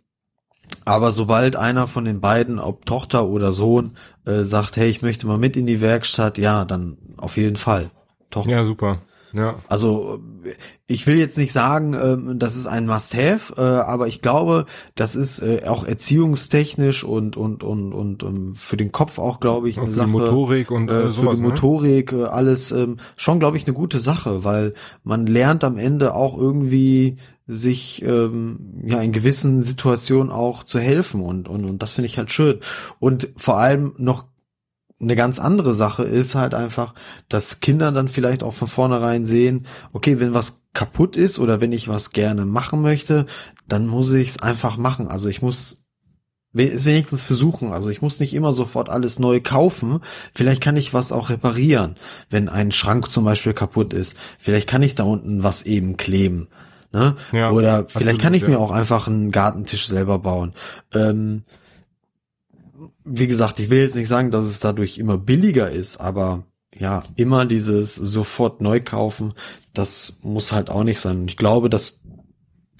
aber 0.85 1.11
sobald 1.11 1.55
einer 1.55 1.87
von 1.87 2.05
den 2.05 2.21
beiden, 2.21 2.59
ob 2.59 2.85
Tochter 2.85 3.27
oder 3.27 3.53
Sohn, 3.53 3.91
äh, 4.25 4.43
sagt, 4.43 4.77
hey, 4.77 4.87
ich 4.87 5.01
möchte 5.01 5.27
mal 5.27 5.37
mit 5.37 5.57
in 5.57 5.65
die 5.65 5.81
Werkstatt, 5.81 6.37
ja, 6.37 6.65
dann 6.65 6.97
auf 7.17 7.37
jeden 7.37 7.57
Fall. 7.57 7.89
Doch. 8.29 8.47
Ja, 8.47 8.65
super. 8.65 8.99
Ja. 9.35 9.55
Also 9.67 10.19
ich 10.87 11.07
will 11.07 11.17
jetzt 11.17 11.37
nicht 11.37 11.51
sagen, 11.51 11.93
ähm, 11.93 12.39
das 12.39 12.55
ist 12.55 12.67
ein 12.67 12.85
Must-have, 12.85 13.55
äh, 13.57 13.61
aber 13.61 14.07
ich 14.07 14.21
glaube, 14.21 14.65
das 14.95 15.17
ist 15.17 15.39
äh, 15.39 15.63
auch 15.67 15.83
erziehungstechnisch 15.83 17.03
und 17.03 17.35
und 17.35 17.61
und 17.61 17.91
und 17.91 18.23
um, 18.23 18.55
für 18.55 18.77
den 18.77 18.93
Kopf 18.93 19.19
auch, 19.19 19.41
glaube 19.41 19.67
ich, 19.67 19.77
eine 19.77 19.87
für 19.87 19.93
Sache. 19.93 20.05
Die 20.05 20.11
Motorik 20.13 20.71
und 20.71 20.89
äh, 20.89 21.09
sowas, 21.09 21.31
für 21.31 21.35
die 21.35 21.41
ne? 21.41 21.47
Motorik 21.49 22.13
ne? 22.13 22.31
alles 22.31 22.71
ähm, 22.71 22.97
schon, 23.17 23.39
glaube 23.39 23.57
ich, 23.57 23.67
eine 23.67 23.73
gute 23.73 23.99
Sache, 23.99 24.45
weil 24.45 24.73
man 25.03 25.25
lernt 25.25 25.65
am 25.65 25.77
Ende 25.77 26.13
auch 26.13 26.37
irgendwie 26.37 27.17
sich 27.47 28.01
ähm, 28.03 28.83
ja 28.85 29.01
in 29.01 29.11
gewissen 29.11 29.61
Situationen 29.61 30.31
auch 30.31 30.63
zu 30.63 30.79
helfen 30.79 31.21
und 31.21 31.47
und 31.47 31.65
und 31.65 31.81
das 31.81 31.93
finde 31.93 32.07
ich 32.07 32.17
halt 32.17 32.31
schön 32.31 32.59
und 32.99 33.29
vor 33.35 33.57
allem 33.57 33.93
noch 33.97 34.25
eine 34.99 35.15
ganz 35.15 35.39
andere 35.39 35.73
Sache 35.73 36.03
ist 36.03 36.35
halt 36.35 36.53
einfach, 36.53 36.93
dass 37.27 37.59
Kinder 37.59 37.91
dann 37.91 38.07
vielleicht 38.07 38.43
auch 38.43 38.53
von 38.53 38.67
vornherein 38.67 39.25
sehen, 39.25 39.67
okay, 39.91 40.19
wenn 40.19 40.33
was 40.33 40.63
kaputt 40.73 41.17
ist 41.17 41.37
oder 41.37 41.59
wenn 41.59 41.73
ich 41.73 41.87
was 41.87 42.11
gerne 42.11 42.45
machen 42.45 42.81
möchte, 42.81 43.25
dann 43.67 43.87
muss 43.87 44.13
ich 44.13 44.29
es 44.29 44.41
einfach 44.41 44.77
machen. 44.77 45.09
Also 45.09 45.27
ich 45.27 45.41
muss 45.41 45.85
es 46.53 46.85
wenigstens 46.85 47.21
versuchen. 47.21 47.73
Also 47.73 47.89
ich 47.89 48.01
muss 48.01 48.21
nicht 48.21 48.33
immer 48.33 48.53
sofort 48.53 48.89
alles 48.89 49.19
neu 49.19 49.41
kaufen. 49.41 49.99
Vielleicht 50.33 50.63
kann 50.63 50.77
ich 50.77 50.93
was 50.93 51.11
auch 51.11 51.29
reparieren, 51.29 51.97
wenn 52.29 52.47
ein 52.47 52.71
Schrank 52.71 53.11
zum 53.11 53.25
Beispiel 53.25 53.53
kaputt 53.53 53.91
ist. 53.91 54.15
Vielleicht 54.39 54.69
kann 54.69 54.81
ich 54.83 54.95
da 54.95 55.03
unten 55.03 55.43
was 55.43 55.63
eben 55.63 55.97
kleben. 55.97 56.47
Ne? 56.95 57.17
Ja, 57.33 57.51
Oder 57.51 57.87
vielleicht 57.89 58.21
kann 58.21 58.33
ich 58.33 58.43
ja. 58.43 58.47
mir 58.47 58.59
auch 58.59 58.71
einfach 58.71 59.07
einen 59.07 59.29
Gartentisch 59.29 59.85
selber 59.85 60.17
bauen. 60.17 60.53
Ähm, 60.93 61.43
wie 63.03 63.27
gesagt, 63.27 63.59
ich 63.59 63.69
will 63.69 63.81
jetzt 63.81 63.97
nicht 63.97 64.07
sagen, 64.07 64.31
dass 64.31 64.45
es 64.45 64.61
dadurch 64.61 64.97
immer 64.97 65.17
billiger 65.17 65.69
ist, 65.69 65.97
aber 65.97 66.43
ja, 66.73 67.03
immer 67.17 67.45
dieses 67.45 67.95
sofort 67.95 68.61
neu 68.61 68.79
kaufen, 68.79 69.33
das 69.73 70.19
muss 70.21 70.53
halt 70.53 70.69
auch 70.69 70.85
nicht 70.85 71.01
sein. 71.01 71.21
Und 71.21 71.29
ich 71.29 71.35
glaube, 71.35 71.69
das 71.69 71.99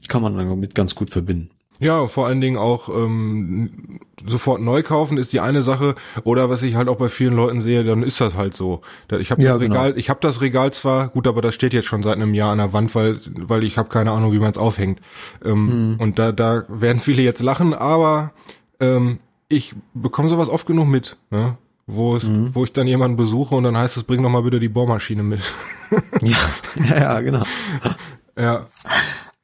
kann 0.08 0.22
man 0.22 0.38
damit 0.38 0.76
ganz 0.76 0.96
gut 0.96 1.10
verbinden. 1.10 1.50
Ja, 1.80 2.08
vor 2.08 2.28
allen 2.28 2.40
Dingen 2.40 2.58
auch 2.58 2.90
ähm, 2.90 4.00
sofort 4.26 4.62
neu 4.62 4.82
kaufen 4.82 5.18
ist 5.18 5.34
die 5.34 5.42
eine 5.42 5.62
Sache 5.62 5.96
oder 6.24 6.50
was 6.50 6.64
ich 6.64 6.76
halt 6.76 6.88
auch 6.88 6.96
bei 6.96 7.10
vielen 7.10 7.36
Leuten 7.36 7.60
sehe, 7.62 7.84
dann 7.84 8.02
ist 8.02 8.22
das 8.22 8.36
halt 8.36 8.54
so. 8.54 8.82
Ich 9.20 9.32
habe 9.32 9.42
das 9.42 9.50
ja, 9.50 9.58
genau. 9.58 9.76
Regal, 9.76 9.98
ich 9.98 10.10
habe 10.10 10.20
das 10.22 10.40
Regal 10.40 10.72
zwar 10.72 11.10
gut, 11.10 11.28
aber 11.28 11.42
das 11.42 11.54
steht 11.54 11.74
jetzt 11.74 11.88
schon 11.88 12.04
seit 12.04 12.16
einem 12.16 12.34
Jahr 12.34 12.52
an 12.52 12.60
der 12.60 12.72
Wand, 12.74 12.96
weil 12.96 13.20
weil 13.26 13.64
ich 13.64 13.78
habe 13.78 13.90
keine 13.90 14.12
Ahnung, 14.12 14.32
wie 14.32 14.40
man 14.40 14.52
es 14.52 14.58
aufhängt. 14.58 15.02
Ähm, 15.44 15.92
mhm. 15.94 16.00
Und 16.00 16.18
da 16.18 16.32
da 16.32 16.64
werden 16.70 17.02
viele 17.02 17.22
jetzt 17.22 17.42
lachen, 17.42 17.74
aber 17.74 18.32
ähm, 18.80 19.20
ich 19.50 19.76
bekomme 19.94 20.30
sowas 20.30 20.50
oft 20.50 20.66
genug 20.66 20.88
mit, 20.88 21.18
ne? 21.30 21.58
Wo, 21.88 22.16
es, 22.16 22.24
mhm. 22.24 22.56
wo 22.56 22.64
ich 22.64 22.74
dann 22.74 22.88
jemanden 22.88 23.16
besuche 23.16 23.54
und 23.54 23.64
dann 23.64 23.78
heißt 23.78 23.96
es, 23.96 24.06
bring 24.06 24.24
doch 24.24 24.30
mal 24.30 24.42
bitte 24.42 24.60
die 24.60 24.70
Bohrmaschine 24.70 25.22
mit. 25.22 25.42
ja, 26.24 26.38
ja, 27.00 27.22
genau. 27.22 27.44
Ja. 28.36 28.66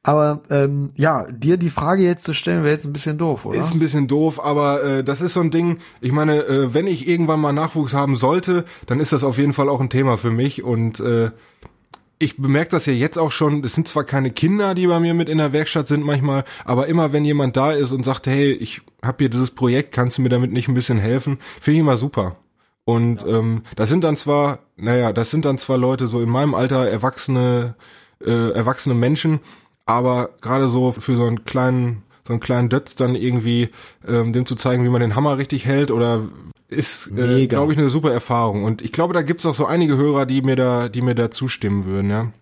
Aber 0.04 0.42
ähm, 0.50 0.90
ja, 0.96 1.26
dir 1.30 1.56
die 1.56 1.70
Frage 1.70 2.02
jetzt 2.02 2.24
zu 2.24 2.34
stellen, 2.34 2.64
wäre 2.64 2.74
jetzt 2.74 2.84
ein 2.86 2.92
bisschen 2.92 3.18
doof, 3.18 3.46
oder? 3.46 3.60
Ist 3.60 3.72
ein 3.72 3.78
bisschen 3.78 4.08
doof, 4.08 4.44
aber 4.44 4.82
äh, 4.82 5.04
das 5.04 5.20
ist 5.20 5.34
so 5.34 5.40
ein 5.40 5.52
Ding, 5.52 5.78
ich 6.00 6.10
meine, 6.10 6.44
äh, 6.44 6.74
wenn 6.74 6.88
ich 6.88 7.06
irgendwann 7.06 7.40
mal 7.40 7.52
Nachwuchs 7.52 7.94
haben 7.94 8.16
sollte, 8.16 8.64
dann 8.86 8.98
ist 8.98 9.12
das 9.12 9.22
auf 9.22 9.38
jeden 9.38 9.52
Fall 9.52 9.68
auch 9.68 9.80
ein 9.80 9.90
Thema 9.90 10.18
für 10.18 10.32
mich 10.32 10.64
und 10.64 10.98
äh, 10.98 11.30
ich 12.18 12.36
bemerke 12.36 12.70
das 12.70 12.86
ja 12.86 12.92
jetzt 12.92 13.18
auch 13.18 13.32
schon, 13.32 13.64
es 13.64 13.74
sind 13.74 13.86
zwar 13.86 14.04
keine 14.04 14.30
Kinder, 14.30 14.74
die 14.74 14.86
bei 14.86 15.00
mir 15.00 15.14
mit 15.14 15.28
in 15.28 15.38
der 15.38 15.52
Werkstatt 15.52 15.88
sind 15.88 16.04
manchmal, 16.04 16.44
aber 16.64 16.86
immer 16.86 17.12
wenn 17.12 17.24
jemand 17.24 17.56
da 17.56 17.72
ist 17.72 17.92
und 17.92 18.04
sagt, 18.04 18.26
hey, 18.26 18.52
ich 18.52 18.80
habe 19.04 19.18
hier 19.20 19.28
dieses 19.28 19.52
Projekt, 19.52 19.92
kannst 19.92 20.18
du 20.18 20.22
mir 20.22 20.28
damit 20.28 20.52
nicht 20.52 20.68
ein 20.68 20.74
bisschen 20.74 20.98
helfen, 20.98 21.38
finde 21.60 21.76
ich 21.76 21.80
immer 21.80 21.96
super. 21.96 22.36
Und 22.84 23.22
ja. 23.22 23.38
ähm, 23.38 23.62
das 23.76 23.88
sind 23.88 24.02
dann 24.04 24.16
zwar, 24.16 24.60
naja, 24.76 25.12
das 25.12 25.30
sind 25.30 25.44
dann 25.44 25.58
zwar 25.58 25.78
Leute 25.78 26.06
so 26.06 26.20
in 26.20 26.28
meinem 26.28 26.54
Alter, 26.54 26.88
erwachsene, 26.88 27.74
äh, 28.24 28.50
erwachsene 28.50 28.94
Menschen, 28.94 29.40
aber 29.86 30.30
gerade 30.40 30.68
so 30.68 30.92
für 30.92 31.16
so 31.16 31.24
einen 31.24 31.44
kleinen 31.44 32.02
so 32.26 32.32
einen 32.32 32.40
kleinen 32.40 32.68
Dötz 32.68 32.94
dann 32.94 33.14
irgendwie 33.14 33.70
ähm, 34.06 34.32
dem 34.32 34.46
zu 34.46 34.54
zeigen, 34.54 34.84
wie 34.84 34.88
man 34.88 35.00
den 35.00 35.16
Hammer 35.16 35.38
richtig 35.38 35.66
hält 35.66 35.90
oder 35.90 36.28
ist, 36.68 37.10
äh, 37.16 37.46
glaube 37.46 37.72
ich, 37.72 37.78
eine 37.78 37.90
super 37.90 38.12
Erfahrung. 38.12 38.64
Und 38.64 38.80
ich 38.80 38.92
glaube, 38.92 39.12
da 39.12 39.22
gibt's 39.22 39.44
auch 39.44 39.54
so 39.54 39.66
einige 39.66 39.96
Hörer, 39.96 40.24
die 40.24 40.40
mir 40.40 40.56
da, 40.56 40.88
die 40.88 41.02
mir 41.02 41.14
da 41.14 41.30
zustimmen 41.30 41.84
würden, 41.84 42.10
ja. 42.10 42.32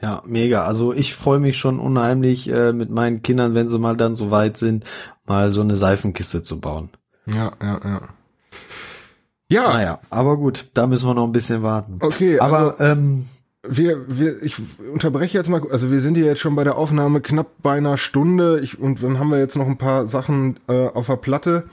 Ja, 0.00 0.22
mega. 0.26 0.64
Also 0.64 0.92
ich 0.92 1.14
freue 1.14 1.40
mich 1.40 1.58
schon 1.58 1.80
unheimlich 1.80 2.48
äh, 2.48 2.72
mit 2.72 2.90
meinen 2.90 3.22
Kindern, 3.22 3.54
wenn 3.54 3.68
sie 3.68 3.78
mal 3.78 3.96
dann 3.96 4.14
so 4.14 4.30
weit 4.30 4.56
sind, 4.56 4.84
mal 5.26 5.50
so 5.50 5.60
eine 5.60 5.76
Seifenkiste 5.76 6.42
zu 6.42 6.60
bauen. 6.60 6.90
Ja, 7.26 7.52
ja, 7.60 7.80
ja. 7.84 8.00
Ja. 9.50 9.72
Naja, 9.72 10.00
aber 10.10 10.36
gut, 10.36 10.66
da 10.74 10.86
müssen 10.86 11.08
wir 11.08 11.14
noch 11.14 11.24
ein 11.24 11.32
bisschen 11.32 11.62
warten. 11.62 11.98
Okay, 12.00 12.38
aber 12.38 12.78
also, 12.78 12.84
ähm, 12.84 13.26
wir, 13.68 14.04
wir, 14.08 14.42
ich 14.42 14.56
unterbreche 14.92 15.36
jetzt 15.38 15.48
mal, 15.48 15.62
also 15.70 15.90
wir 15.90 16.00
sind 16.00 16.16
hier 16.16 16.26
jetzt 16.26 16.40
schon 16.40 16.56
bei 16.56 16.64
der 16.64 16.76
Aufnahme 16.76 17.20
knapp 17.20 17.62
bei 17.62 17.76
einer 17.76 17.96
Stunde 17.96 18.60
ich, 18.60 18.78
und 18.78 19.02
dann 19.02 19.18
haben 19.18 19.30
wir 19.30 19.38
jetzt 19.38 19.56
noch 19.56 19.66
ein 19.66 19.78
paar 19.78 20.06
Sachen 20.08 20.58
äh, 20.68 20.86
auf 20.88 21.06
der 21.06 21.16
Platte. 21.16 21.64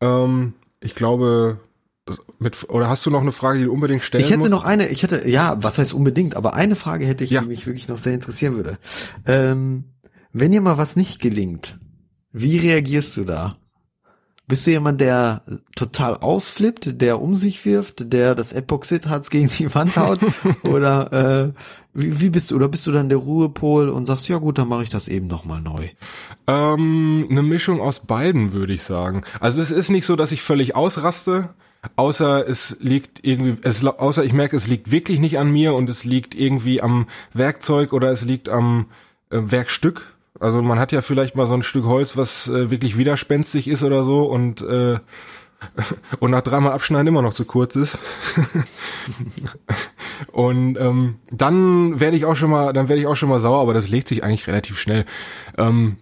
Ähm, 0.00 0.54
ich 0.80 0.94
glaube, 0.94 1.58
mit, 2.38 2.68
oder 2.68 2.88
hast 2.88 3.06
du 3.06 3.10
noch 3.10 3.22
eine 3.22 3.32
Frage, 3.32 3.58
die 3.58 3.64
du 3.64 3.72
unbedingt 3.72 4.02
stellen 4.02 4.22
Ich 4.24 4.30
hätte 4.30 4.40
musst? 4.40 4.50
noch 4.50 4.64
eine, 4.64 4.88
ich 4.88 5.02
hätte, 5.02 5.28
ja, 5.28 5.56
was 5.62 5.78
heißt 5.78 5.94
unbedingt, 5.94 6.36
aber 6.36 6.54
eine 6.54 6.76
Frage 6.76 7.06
hätte 7.06 7.24
ich, 7.24 7.30
Ja. 7.30 7.40
die 7.42 7.48
mich 7.48 7.66
wirklich 7.66 7.88
noch 7.88 7.98
sehr 7.98 8.14
interessieren 8.14 8.54
würde. 8.56 8.78
Ähm, 9.26 9.84
wenn 10.32 10.52
dir 10.52 10.60
mal 10.60 10.78
was 10.78 10.96
nicht 10.96 11.20
gelingt, 11.20 11.78
wie 12.32 12.58
reagierst 12.58 13.16
du 13.16 13.24
da? 13.24 13.50
Bist 14.46 14.66
du 14.66 14.72
jemand, 14.72 15.00
der 15.00 15.42
total 15.74 16.16
ausflippt, 16.16 17.00
der 17.00 17.20
um 17.22 17.34
sich 17.34 17.64
wirft, 17.64 18.12
der 18.12 18.34
das 18.34 18.52
Epoxidharz 18.52 19.30
gegen 19.30 19.48
die 19.48 19.74
Wand 19.74 19.96
haut? 19.96 20.20
oder 20.68 21.52
äh, 21.54 21.60
wie, 21.94 22.20
wie 22.20 22.30
bist 22.30 22.50
du? 22.50 22.56
Oder 22.56 22.68
bist 22.68 22.86
du 22.86 22.92
dann 22.92 23.08
der 23.08 23.18
Ruhepol 23.18 23.88
und 23.88 24.04
sagst, 24.04 24.28
ja 24.28 24.36
gut, 24.36 24.58
dann 24.58 24.68
mache 24.68 24.82
ich 24.82 24.90
das 24.90 25.08
eben 25.08 25.28
nochmal 25.28 25.62
neu? 25.62 25.88
Ähm, 26.46 27.26
eine 27.30 27.42
Mischung 27.42 27.80
aus 27.80 28.00
beiden, 28.00 28.52
würde 28.52 28.74
ich 28.74 28.82
sagen. 28.82 29.22
Also 29.40 29.62
es 29.62 29.70
ist 29.70 29.88
nicht 29.88 30.04
so, 30.04 30.14
dass 30.14 30.30
ich 30.30 30.42
völlig 30.42 30.76
ausraste, 30.76 31.50
außer 31.96 32.46
es 32.46 32.76
liegt 32.80 33.24
irgendwie, 33.24 33.56
es, 33.62 33.82
außer 33.82 34.24
ich 34.24 34.34
merke, 34.34 34.56
es 34.56 34.66
liegt 34.66 34.90
wirklich 34.90 35.20
nicht 35.20 35.38
an 35.38 35.50
mir 35.50 35.74
und 35.74 35.88
es 35.88 36.04
liegt 36.04 36.34
irgendwie 36.34 36.82
am 36.82 37.06
Werkzeug 37.32 37.94
oder 37.94 38.10
es 38.10 38.22
liegt 38.22 38.50
am 38.50 38.86
äh, 39.30 39.38
Werkstück. 39.42 40.13
Also 40.40 40.62
man 40.62 40.78
hat 40.78 40.92
ja 40.92 41.00
vielleicht 41.00 41.36
mal 41.36 41.46
so 41.46 41.54
ein 41.54 41.62
Stück 41.62 41.84
Holz, 41.84 42.16
was 42.16 42.48
äh, 42.48 42.70
wirklich 42.70 42.96
widerspenstig 42.96 43.68
ist 43.68 43.84
oder 43.84 44.04
so 44.04 44.24
und 44.24 44.62
äh, 44.62 44.98
und 46.18 46.30
nach 46.30 46.42
dreimal 46.42 46.72
Abschneiden 46.72 47.06
immer 47.06 47.22
noch 47.22 47.34
zu 47.34 47.44
kurz 47.44 47.76
ist. 47.76 47.98
und 50.32 50.76
ähm, 50.78 51.16
dann 51.30 52.00
werde 52.00 52.16
ich 52.16 52.24
auch 52.24 52.36
schon 52.36 52.50
mal, 52.50 52.72
dann 52.72 52.88
werde 52.88 53.00
ich 53.00 53.06
auch 53.06 53.16
schon 53.16 53.28
mal 53.28 53.40
sauer, 53.40 53.60
aber 53.60 53.74
das 53.74 53.88
legt 53.88 54.08
sich 54.08 54.24
eigentlich 54.24 54.46
relativ 54.46 54.78
schnell. 54.78 55.04
Ähm, 55.56 55.96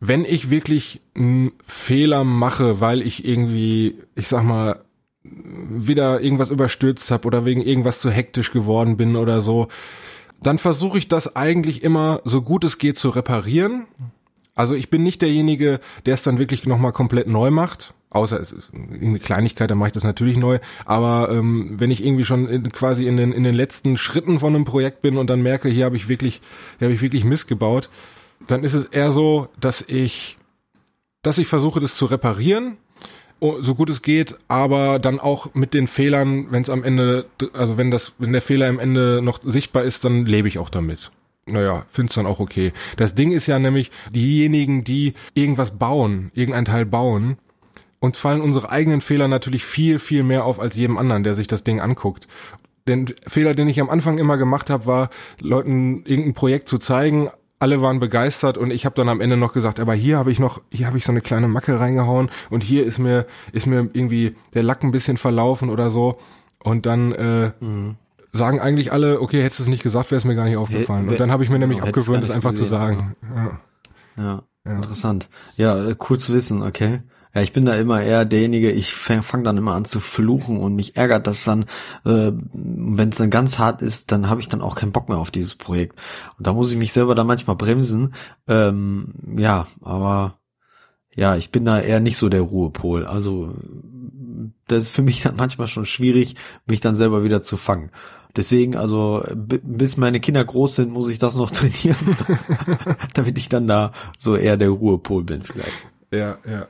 wenn 0.00 0.24
ich 0.24 0.50
wirklich 0.50 1.00
einen 1.14 1.52
Fehler 1.66 2.24
mache, 2.24 2.80
weil 2.80 3.02
ich 3.02 3.26
irgendwie, 3.26 3.96
ich 4.14 4.28
sag 4.28 4.44
mal, 4.44 4.82
wieder 5.22 6.20
irgendwas 6.20 6.50
überstürzt 6.50 7.10
habe 7.10 7.26
oder 7.26 7.44
wegen 7.44 7.62
irgendwas 7.62 7.98
zu 7.98 8.10
hektisch 8.10 8.52
geworden 8.52 8.96
bin 8.96 9.16
oder 9.16 9.40
so, 9.40 9.68
dann 10.42 10.58
versuche 10.58 10.98
ich 10.98 11.08
das 11.08 11.34
eigentlich 11.36 11.82
immer 11.82 12.20
so 12.24 12.42
gut 12.42 12.64
es 12.64 12.78
geht 12.78 12.98
zu 12.98 13.10
reparieren. 13.10 13.86
Also 14.54 14.74
ich 14.74 14.88
bin 14.88 15.02
nicht 15.02 15.20
derjenige, 15.22 15.80
der 16.06 16.14
es 16.14 16.22
dann 16.22 16.38
wirklich 16.38 16.66
nochmal 16.66 16.92
komplett 16.92 17.26
neu 17.26 17.50
macht. 17.50 17.94
Außer 18.10 18.40
es 18.40 18.52
ist 18.52 18.70
eine 18.72 19.18
Kleinigkeit, 19.18 19.70
dann 19.70 19.76
mache 19.76 19.88
ich 19.88 19.92
das 19.92 20.04
natürlich 20.04 20.38
neu. 20.38 20.58
Aber 20.86 21.28
ähm, 21.30 21.74
wenn 21.78 21.90
ich 21.90 22.04
irgendwie 22.04 22.24
schon 22.24 22.48
in, 22.48 22.72
quasi 22.72 23.06
in 23.06 23.18
den, 23.18 23.32
in 23.32 23.44
den 23.44 23.54
letzten 23.54 23.98
Schritten 23.98 24.38
von 24.38 24.54
einem 24.54 24.64
Projekt 24.64 25.02
bin 25.02 25.18
und 25.18 25.28
dann 25.28 25.42
merke, 25.42 25.68
hier 25.68 25.84
habe 25.84 25.96
ich 25.96 26.08
wirklich, 26.08 26.40
hier 26.78 26.86
habe 26.86 26.94
ich 26.94 27.02
wirklich 27.02 27.24
Mist 27.24 27.48
gebaut, 27.48 27.90
dann 28.46 28.64
ist 28.64 28.74
es 28.74 28.86
eher 28.86 29.12
so, 29.12 29.48
dass 29.60 29.82
ich, 29.82 30.38
dass 31.20 31.38
ich 31.38 31.46
versuche, 31.46 31.80
das 31.80 31.96
zu 31.96 32.06
reparieren, 32.06 32.78
so 33.40 33.74
gut 33.74 33.90
es 33.90 34.02
geht, 34.02 34.36
aber 34.48 34.98
dann 34.98 35.20
auch 35.20 35.54
mit 35.54 35.74
den 35.74 35.86
Fehlern, 35.86 36.46
wenn 36.50 36.62
es 36.62 36.70
am 36.70 36.84
Ende, 36.84 37.26
also 37.52 37.76
wenn 37.76 37.90
das, 37.90 38.14
wenn 38.18 38.32
der 38.32 38.42
Fehler 38.42 38.68
am 38.68 38.78
Ende 38.78 39.20
noch 39.22 39.40
sichtbar 39.42 39.84
ist, 39.84 40.04
dann 40.04 40.24
lebe 40.24 40.48
ich 40.48 40.58
auch 40.58 40.70
damit. 40.70 41.10
Naja, 41.46 41.84
find's 41.88 42.14
dann 42.14 42.26
auch 42.26 42.40
okay. 42.40 42.72
Das 42.96 43.14
Ding 43.14 43.30
ist 43.30 43.46
ja 43.46 43.58
nämlich, 43.58 43.90
diejenigen, 44.10 44.82
die 44.82 45.14
irgendwas 45.34 45.78
bauen, 45.78 46.30
irgendein 46.34 46.64
Teil 46.64 46.86
bauen, 46.86 47.38
uns 48.00 48.18
fallen 48.18 48.40
unsere 48.40 48.70
eigenen 48.70 49.00
Fehler 49.00 49.28
natürlich 49.28 49.64
viel, 49.64 49.98
viel 49.98 50.22
mehr 50.22 50.44
auf 50.44 50.58
als 50.58 50.74
jedem 50.74 50.98
anderen, 50.98 51.22
der 51.22 51.34
sich 51.34 51.46
das 51.46 51.62
Ding 51.62 51.80
anguckt. 51.80 52.26
Den 52.88 53.06
Fehler, 53.26 53.54
den 53.54 53.68
ich 53.68 53.80
am 53.80 53.90
Anfang 53.90 54.18
immer 54.18 54.36
gemacht 54.36 54.70
habe, 54.70 54.86
war, 54.86 55.10
Leuten 55.40 56.04
irgendein 56.04 56.34
Projekt 56.34 56.68
zu 56.68 56.78
zeigen, 56.78 57.30
alle 57.58 57.80
waren 57.80 58.00
begeistert 58.00 58.58
und 58.58 58.70
ich 58.70 58.84
habe 58.84 58.94
dann 58.94 59.08
am 59.08 59.20
Ende 59.20 59.36
noch 59.36 59.52
gesagt, 59.52 59.80
aber 59.80 59.94
hier 59.94 60.18
habe 60.18 60.30
ich 60.30 60.38
noch, 60.38 60.60
hier 60.70 60.86
habe 60.86 60.98
ich 60.98 61.04
so 61.04 61.12
eine 61.12 61.20
kleine 61.22 61.48
Macke 61.48 61.80
reingehauen 61.80 62.30
und 62.50 62.62
hier 62.62 62.84
ist 62.84 62.98
mir 62.98 63.26
ist 63.52 63.66
mir 63.66 63.88
irgendwie 63.92 64.36
der 64.54 64.62
Lack 64.62 64.82
ein 64.84 64.90
bisschen 64.90 65.16
verlaufen 65.16 65.70
oder 65.70 65.88
so 65.90 66.18
und 66.62 66.84
dann 66.86 67.12
äh, 67.12 67.52
sagen 68.32 68.60
eigentlich 68.60 68.92
alle, 68.92 69.20
okay, 69.20 69.42
hättest 69.42 69.60
du 69.60 69.62
es 69.64 69.68
nicht 69.70 69.82
gesagt, 69.82 70.10
wäre 70.10 70.18
es 70.18 70.24
mir 70.24 70.34
gar 70.34 70.44
nicht 70.44 70.56
aufgefallen. 70.58 71.04
wer- 71.06 71.12
Und 71.12 71.20
dann 71.20 71.30
habe 71.30 71.44
ich 71.44 71.50
mir 71.50 71.58
nämlich 71.58 71.78
hättest 71.80 71.96
abgewöhnt, 71.96 72.24
nicht 72.24 72.34
einfach 72.34 72.50
zu 72.52 72.58
gesehen, 72.64 72.70
sagen. 72.70 73.16
Ja. 73.34 73.60
Ja, 74.22 74.42
Ja. 74.66 74.72
interessant. 74.76 75.28
Ja, 75.56 75.88
äh, 75.88 75.96
cool 76.10 76.18
zu 76.18 76.34
wissen, 76.34 76.62
okay. 76.62 77.00
Ja, 77.36 77.42
ich 77.42 77.52
bin 77.52 77.66
da 77.66 77.74
immer 77.74 78.02
eher 78.02 78.24
derjenige, 78.24 78.70
ich 78.70 78.94
fange 78.94 79.22
fang 79.22 79.44
dann 79.44 79.58
immer 79.58 79.74
an 79.74 79.84
zu 79.84 80.00
fluchen 80.00 80.56
und 80.56 80.74
mich 80.74 80.96
ärgert 80.96 81.26
das 81.26 81.44
dann, 81.44 81.64
äh, 82.06 82.32
wenn 82.32 83.10
es 83.10 83.18
dann 83.18 83.28
ganz 83.28 83.58
hart 83.58 83.82
ist, 83.82 84.10
dann 84.10 84.30
habe 84.30 84.40
ich 84.40 84.48
dann 84.48 84.62
auch 84.62 84.74
keinen 84.74 84.92
Bock 84.92 85.10
mehr 85.10 85.18
auf 85.18 85.30
dieses 85.30 85.54
Projekt. 85.54 86.00
Und 86.38 86.46
da 86.46 86.54
muss 86.54 86.72
ich 86.72 86.78
mich 86.78 86.94
selber 86.94 87.14
dann 87.14 87.26
manchmal 87.26 87.56
bremsen. 87.56 88.14
Ähm, 88.48 89.12
ja, 89.36 89.66
aber 89.82 90.38
ja, 91.14 91.36
ich 91.36 91.52
bin 91.52 91.66
da 91.66 91.78
eher 91.78 92.00
nicht 92.00 92.16
so 92.16 92.30
der 92.30 92.40
Ruhepol. 92.40 93.04
Also 93.04 93.54
das 94.66 94.84
ist 94.84 94.90
für 94.90 95.02
mich 95.02 95.20
dann 95.20 95.36
manchmal 95.36 95.68
schon 95.68 95.84
schwierig, 95.84 96.36
mich 96.64 96.80
dann 96.80 96.96
selber 96.96 97.22
wieder 97.22 97.42
zu 97.42 97.58
fangen. 97.58 97.90
Deswegen, 98.34 98.76
also 98.76 99.22
bis 99.34 99.98
meine 99.98 100.20
Kinder 100.20 100.42
groß 100.42 100.76
sind, 100.76 100.90
muss 100.90 101.10
ich 101.10 101.18
das 101.18 101.36
noch 101.36 101.50
trainieren, 101.50 102.16
damit 103.12 103.36
ich 103.36 103.50
dann 103.50 103.68
da 103.68 103.92
so 104.18 104.36
eher 104.36 104.56
der 104.56 104.70
Ruhepol 104.70 105.22
bin 105.22 105.42
vielleicht. 105.42 105.86
Ja, 106.10 106.38
ja. 106.50 106.68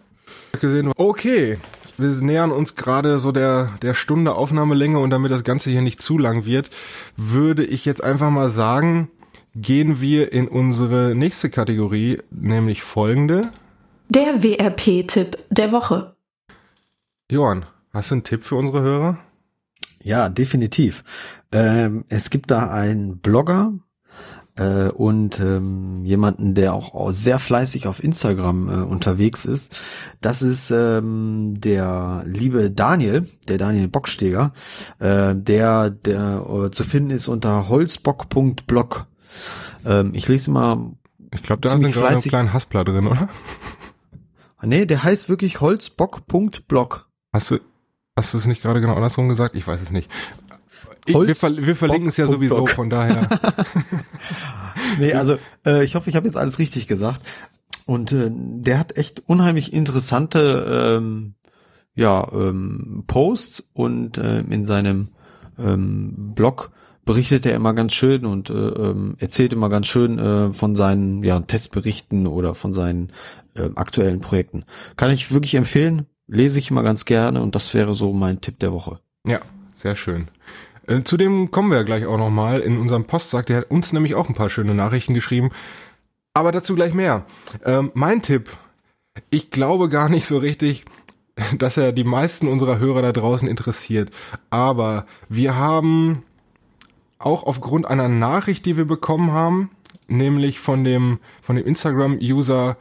Gesehen. 0.61 0.92
Okay, 0.96 1.59
wir 1.98 2.09
nähern 2.09 2.52
uns 2.52 2.74
gerade 2.74 3.18
so 3.18 3.32
der 3.32 3.72
der 3.82 3.94
Stunde 3.94 4.34
Aufnahmelänge 4.34 4.98
und 4.98 5.11
damit 5.11 5.30
das 5.30 5.44
Ganze 5.44 5.70
hier 5.70 5.82
nicht 5.82 6.02
zu 6.02 6.18
lang 6.18 6.44
wird, 6.44 6.70
würde 7.16 7.64
ich 7.64 7.84
jetzt 7.84 8.02
einfach 8.02 8.30
mal 8.30 8.50
sagen, 8.50 9.11
gehen 9.54 10.00
wir 10.00 10.32
in 10.32 10.48
unsere 10.48 11.14
nächste 11.14 11.50
Kategorie, 11.50 12.18
nämlich 12.30 12.82
folgende. 12.82 13.50
Der 14.09 14.42
WRP-Tipp 14.42 15.38
der 15.50 15.72
Woche. 15.72 16.14
Johann, 17.30 17.66
hast 17.92 18.11
du 18.11 18.16
einen 18.16 18.24
Tipp 18.24 18.44
für 18.44 18.54
unsere 18.54 18.82
Hörer? 18.82 19.18
Ja, 20.02 20.28
definitiv. 20.28 21.02
Ähm, 21.50 22.04
es 22.09 22.30
gibt 22.30 22.50
da 22.52 22.70
einen 22.70 23.18
Blogger 23.18 23.72
äh, 24.57 24.88
und 24.88 25.38
ähm, 25.40 26.04
jemanden, 26.04 26.54
der 26.54 26.74
auch 26.74 27.12
sehr 27.12 27.38
fleißig 27.38 27.86
auf 27.86 28.02
Instagram 28.02 28.68
äh, 28.68 28.84
unterwegs 28.84 29.44
ist. 29.44 29.78
Das 30.20 30.42
ist 30.42 30.70
ähm, 30.70 31.54
der 31.59 32.24
liebe 32.26 32.70
Daniel, 32.70 33.28
der 33.48 33.59
Daniel 33.59 33.88
Bocksteger, 33.88 34.52
äh, 34.98 35.34
der, 35.34 35.90
der 35.90 36.46
äh, 36.48 36.70
zu 36.70 36.84
finden 36.84 37.11
ist 37.11 37.28
unter 37.28 37.68
holzbock.blog. 37.68 39.07
Ähm, 39.84 40.11
ich 40.14 40.28
lese 40.28 40.50
mal 40.50 40.92
Ich 41.32 41.42
glaube, 41.42 41.62
da 41.62 41.70
sind 41.70 41.92
gerade 41.92 42.09
einen 42.09 42.22
kleinen 42.22 42.52
Haspler 42.52 42.84
drin, 42.84 43.07
oder? 43.07 43.28
Nee, 44.62 44.86
der 44.86 45.02
heißt 45.04 45.28
wirklich 45.28 45.61
holzbock.blog. 45.61 47.09
Hast 47.32 47.50
du 47.50 47.59
hast 48.18 48.32
du 48.32 48.38
es 48.38 48.46
nicht 48.46 48.62
gerade 48.62 48.80
genau 48.80 48.94
andersrum 48.94 49.28
gesagt? 49.28 49.54
Ich 49.54 49.66
weiß 49.66 49.82
es 49.82 49.90
nicht. 49.90 50.11
Ich, 51.07 51.14
wir, 51.14 51.34
ver 51.36 51.57
wir 51.57 51.76
verlinken 51.76 52.09
es 52.09 52.16
ja 52.16 52.26
sowieso, 52.26 52.66
von 52.66 52.90
daher. 52.90 53.28
Nee, 54.99 55.12
also 55.12 55.38
äh, 55.64 55.84
ich 55.84 55.94
hoffe, 55.94 56.11
ich 56.11 56.16
habe 56.16 56.26
jetzt 56.26 56.36
alles 56.36 56.59
richtig 56.59 56.86
gesagt. 56.86 57.20
Und 57.86 58.12
äh, 58.12 58.30
der 58.30 58.78
hat 58.78 58.97
echt 58.97 59.22
unheimlich 59.26 59.72
interessante 59.72 60.97
ähm, 60.99 61.34
ja, 61.94 62.28
ähm, 62.32 63.05
Posts 63.07 63.70
und 63.72 64.18
äh, 64.18 64.40
in 64.40 64.66
seinem 64.66 65.09
ähm, 65.59 66.34
Blog 66.34 66.72
berichtet 67.05 67.47
er 67.47 67.55
immer 67.55 67.72
ganz 67.72 67.94
schön 67.94 68.26
und 68.26 68.51
äh, 68.51 68.53
ähm, 68.53 69.16
erzählt 69.18 69.53
immer 69.53 69.70
ganz 69.70 69.86
schön 69.86 70.18
äh, 70.18 70.53
von 70.53 70.76
seinen 70.76 71.22
ja, 71.22 71.40
Testberichten 71.40 72.26
oder 72.26 72.55
von 72.55 72.74
seinen 72.74 73.12
äh, 73.55 73.70
aktuellen 73.76 74.20
Projekten. 74.20 74.64
Kann 74.97 75.11
ich 75.11 75.32
wirklich 75.32 75.55
empfehlen, 75.55 76.07
lese 76.26 76.59
ich 76.59 76.70
immer 76.70 76.82
ganz 76.82 77.05
gerne 77.05 77.40
und 77.40 77.55
das 77.55 77.72
wäre 77.72 77.94
so 77.94 78.12
mein 78.12 78.40
Tipp 78.40 78.59
der 78.59 78.72
Woche. 78.72 79.01
Ja, 79.24 79.40
sehr 79.74 79.97
schön. 79.97 80.28
Äh, 80.87 81.03
Zu 81.03 81.16
dem 81.16 81.51
kommen 81.51 81.70
wir 81.70 81.84
gleich 81.84 82.07
auch 82.07 82.18
nochmal 82.18 82.61
in 82.61 82.78
unserem 82.78 83.05
Postsack. 83.05 83.47
Der 83.47 83.59
hat 83.59 83.70
uns 83.70 83.93
nämlich 83.93 84.14
auch 84.14 84.28
ein 84.28 84.34
paar 84.34 84.51
schöne 84.51 84.74
Nachrichten 84.74 85.14
geschrieben. 85.14 85.51
Aber 86.34 86.53
dazu 86.53 86.74
gleich 86.74 86.95
mehr. 86.95 87.24
Ähm, 87.64 87.91
mein 87.95 88.22
Tipp. 88.22 88.51
Ich 89.30 89.51
glaube 89.51 89.89
gar 89.89 90.09
nicht 90.09 90.26
so 90.26 90.39
richtig, 90.39 90.84
dass 91.59 91.76
er 91.76 91.93
die 91.93 92.05
meisten 92.05 92.49
unserer 92.49 92.78
Hörer 92.78 93.03
da 93.03 93.12
draußen 93.12 93.49
interessiert. 93.49 94.11
Aber 94.51 95.07
wir 95.28 95.57
haben 95.57 96.22
auch 97.18 97.45
aufgrund 97.45 97.87
einer 97.87 98.09
Nachricht, 98.09 98.66
die 98.66 98.76
wir 98.76 98.84
bekommen 98.84 99.32
haben, 99.32 99.70
nämlich 100.07 100.61
von 100.61 100.84
dem, 100.84 101.18
von 101.43 101.57
dem 101.57 101.66
Instagram-User 101.66 102.76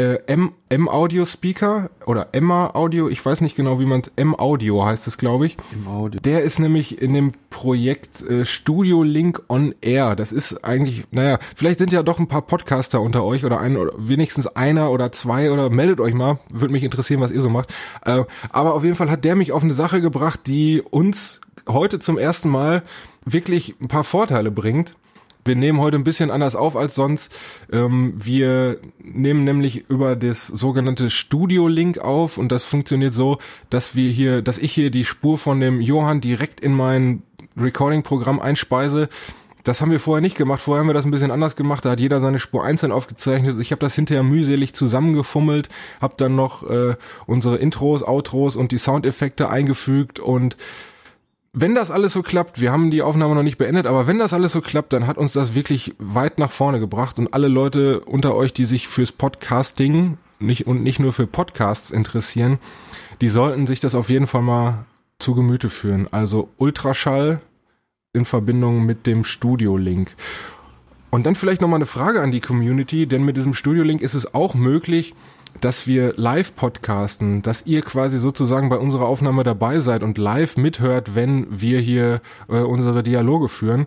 äh, 0.00 0.22
M, 0.26 0.52
M 0.70 0.88
Audio 0.88 1.26
Speaker 1.26 1.90
oder 2.06 2.28
Emma 2.32 2.70
Audio, 2.72 3.10
ich 3.10 3.24
weiß 3.24 3.42
nicht 3.42 3.54
genau, 3.54 3.80
wie 3.80 3.84
man 3.84 4.02
M 4.16 4.34
Audio 4.34 4.84
heißt 4.86 5.06
es, 5.06 5.18
glaube 5.18 5.44
ich. 5.46 5.58
Im 5.72 5.86
Audio. 5.86 6.20
Der 6.22 6.42
ist 6.42 6.58
nämlich 6.58 7.02
in 7.02 7.12
dem 7.12 7.32
Projekt 7.50 8.22
äh, 8.22 8.46
Studio 8.46 9.02
Link 9.02 9.42
on 9.48 9.74
Air. 9.82 10.16
Das 10.16 10.32
ist 10.32 10.64
eigentlich, 10.64 11.04
naja, 11.10 11.38
vielleicht 11.54 11.78
sind 11.78 11.92
ja 11.92 12.02
doch 12.02 12.18
ein 12.18 12.28
paar 12.28 12.42
Podcaster 12.42 13.02
unter 13.02 13.24
euch 13.24 13.44
oder 13.44 13.60
ein 13.60 13.76
oder 13.76 13.92
wenigstens 13.98 14.46
einer 14.46 14.90
oder 14.90 15.12
zwei 15.12 15.50
oder 15.50 15.68
meldet 15.68 16.00
euch 16.00 16.14
mal. 16.14 16.38
Würde 16.50 16.72
mich 16.72 16.82
interessieren, 16.82 17.20
was 17.20 17.30
ihr 17.30 17.42
so 17.42 17.50
macht. 17.50 17.70
Äh, 18.06 18.24
aber 18.48 18.74
auf 18.74 18.84
jeden 18.84 18.96
Fall 18.96 19.10
hat 19.10 19.24
der 19.24 19.36
mich 19.36 19.52
auf 19.52 19.62
eine 19.62 19.74
Sache 19.74 20.00
gebracht, 20.00 20.40
die 20.46 20.80
uns 20.80 21.42
heute 21.68 21.98
zum 21.98 22.16
ersten 22.16 22.48
Mal 22.48 22.82
wirklich 23.26 23.74
ein 23.82 23.88
paar 23.88 24.04
Vorteile 24.04 24.50
bringt. 24.50 24.96
Wir 25.44 25.56
nehmen 25.56 25.80
heute 25.80 25.96
ein 25.96 26.04
bisschen 26.04 26.30
anders 26.30 26.54
auf 26.54 26.76
als 26.76 26.94
sonst. 26.94 27.32
Ähm, 27.72 28.12
wir 28.14 28.78
nehmen 29.02 29.44
nämlich 29.44 29.88
über 29.88 30.16
das 30.16 30.46
sogenannte 30.46 31.10
Studio-Link 31.10 31.98
auf 31.98 32.38
und 32.38 32.52
das 32.52 32.64
funktioniert 32.64 33.14
so, 33.14 33.38
dass 33.70 33.94
wir 33.94 34.10
hier, 34.10 34.42
dass 34.42 34.58
ich 34.58 34.72
hier 34.72 34.90
die 34.90 35.04
Spur 35.04 35.38
von 35.38 35.60
dem 35.60 35.80
Johann 35.80 36.20
direkt 36.20 36.60
in 36.60 36.74
mein 36.74 37.22
Recording-Programm 37.56 38.40
einspeise. 38.40 39.08
Das 39.64 39.80
haben 39.80 39.90
wir 39.90 40.00
vorher 40.00 40.22
nicht 40.22 40.36
gemacht. 40.36 40.62
Vorher 40.62 40.80
haben 40.80 40.88
wir 40.88 40.94
das 40.94 41.04
ein 41.04 41.10
bisschen 41.10 41.30
anders 41.30 41.54
gemacht. 41.54 41.84
Da 41.84 41.90
hat 41.90 42.00
jeder 42.00 42.20
seine 42.20 42.38
Spur 42.38 42.64
einzeln 42.64 42.92
aufgezeichnet. 42.92 43.60
Ich 43.60 43.72
habe 43.72 43.80
das 43.80 43.94
hinterher 43.94 44.22
mühselig 44.22 44.74
zusammengefummelt, 44.74 45.68
habe 46.00 46.14
dann 46.16 46.34
noch 46.34 46.68
äh, 46.68 46.96
unsere 47.26 47.56
Intros, 47.56 48.02
Outros 48.02 48.56
und 48.56 48.72
die 48.72 48.78
Soundeffekte 48.78 49.50
eingefügt 49.50 50.18
und 50.18 50.56
wenn 51.52 51.74
das 51.74 51.90
alles 51.90 52.12
so 52.12 52.22
klappt, 52.22 52.60
wir 52.60 52.70
haben 52.70 52.90
die 52.90 53.02
Aufnahme 53.02 53.34
noch 53.34 53.42
nicht 53.42 53.58
beendet, 53.58 53.86
aber 53.86 54.06
wenn 54.06 54.18
das 54.18 54.32
alles 54.32 54.52
so 54.52 54.60
klappt, 54.60 54.92
dann 54.92 55.06
hat 55.06 55.18
uns 55.18 55.32
das 55.32 55.54
wirklich 55.54 55.94
weit 55.98 56.38
nach 56.38 56.52
vorne 56.52 56.78
gebracht 56.78 57.18
und 57.18 57.34
alle 57.34 57.48
Leute 57.48 58.00
unter 58.00 58.34
euch, 58.36 58.52
die 58.52 58.64
sich 58.64 58.86
fürs 58.86 59.10
Podcasting 59.12 60.16
nicht 60.38 60.66
und 60.66 60.82
nicht 60.82 61.00
nur 61.00 61.12
für 61.12 61.26
Podcasts 61.26 61.90
interessieren, 61.90 62.58
die 63.20 63.28
sollten 63.28 63.66
sich 63.66 63.80
das 63.80 63.94
auf 63.94 64.08
jeden 64.08 64.26
Fall 64.26 64.42
mal 64.42 64.86
zu 65.18 65.34
Gemüte 65.34 65.70
führen. 65.70 66.08
Also 66.12 66.48
Ultraschall 66.56 67.40
in 68.12 68.24
Verbindung 68.24 68.86
mit 68.86 69.06
dem 69.06 69.24
Studio-Link. 69.24 70.14
Und 71.10 71.26
dann 71.26 71.34
vielleicht 71.34 71.60
nochmal 71.60 71.78
eine 71.78 71.86
Frage 71.86 72.22
an 72.22 72.30
die 72.30 72.40
Community, 72.40 73.06
denn 73.06 73.24
mit 73.24 73.36
diesem 73.36 73.54
Studio-Link 73.54 74.00
ist 74.00 74.14
es 74.14 74.34
auch 74.34 74.54
möglich, 74.54 75.14
dass 75.60 75.86
wir 75.86 76.14
live 76.16 76.54
podcasten, 76.56 77.42
dass 77.42 77.66
ihr 77.66 77.82
quasi 77.82 78.18
sozusagen 78.18 78.68
bei 78.68 78.76
unserer 78.76 79.06
Aufnahme 79.06 79.44
dabei 79.44 79.80
seid 79.80 80.02
und 80.02 80.18
live 80.18 80.56
mithört, 80.56 81.14
wenn 81.14 81.46
wir 81.50 81.80
hier 81.80 82.20
äh, 82.48 82.58
unsere 82.58 83.02
Dialoge 83.02 83.48
führen. 83.48 83.86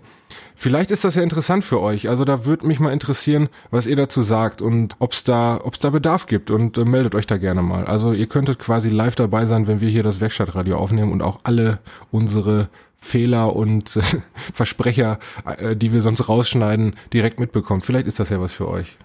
Vielleicht 0.55 0.91
ist 0.91 1.03
das 1.03 1.15
ja 1.15 1.23
interessant 1.23 1.63
für 1.63 1.81
euch. 1.81 2.09
Also 2.09 2.25
da 2.25 2.45
würde 2.45 2.67
mich 2.67 2.79
mal 2.79 2.93
interessieren, 2.93 3.49
was 3.71 3.87
ihr 3.87 3.95
dazu 3.95 4.21
sagt 4.21 4.61
und 4.61 4.95
ob 4.99 5.13
es 5.13 5.23
da, 5.23 5.59
ob's 5.63 5.79
da 5.79 5.89
Bedarf 5.89 6.25
gibt 6.25 6.51
und 6.51 6.77
äh, 6.77 6.85
meldet 6.85 7.15
euch 7.15 7.27
da 7.27 7.37
gerne 7.37 7.61
mal. 7.61 7.85
Also 7.85 8.13
ihr 8.13 8.27
könntet 8.27 8.59
quasi 8.59 8.89
live 8.89 9.15
dabei 9.15 9.45
sein, 9.45 9.67
wenn 9.67 9.81
wir 9.81 9.89
hier 9.89 10.03
das 10.03 10.21
Werkstattradio 10.21 10.77
aufnehmen 10.77 11.11
und 11.11 11.21
auch 11.21 11.39
alle 11.43 11.79
unsere 12.11 12.69
Fehler 12.97 13.55
und 13.55 13.95
äh, 13.97 14.01
Versprecher, 14.53 15.19
äh, 15.45 15.75
die 15.75 15.91
wir 15.91 16.01
sonst 16.01 16.27
rausschneiden, 16.27 16.95
direkt 17.11 17.39
mitbekommen. 17.39 17.81
Vielleicht 17.81 18.07
ist 18.07 18.19
das 18.19 18.29
ja 18.29 18.39
was 18.39 18.53
für 18.53 18.67
euch. 18.67 18.97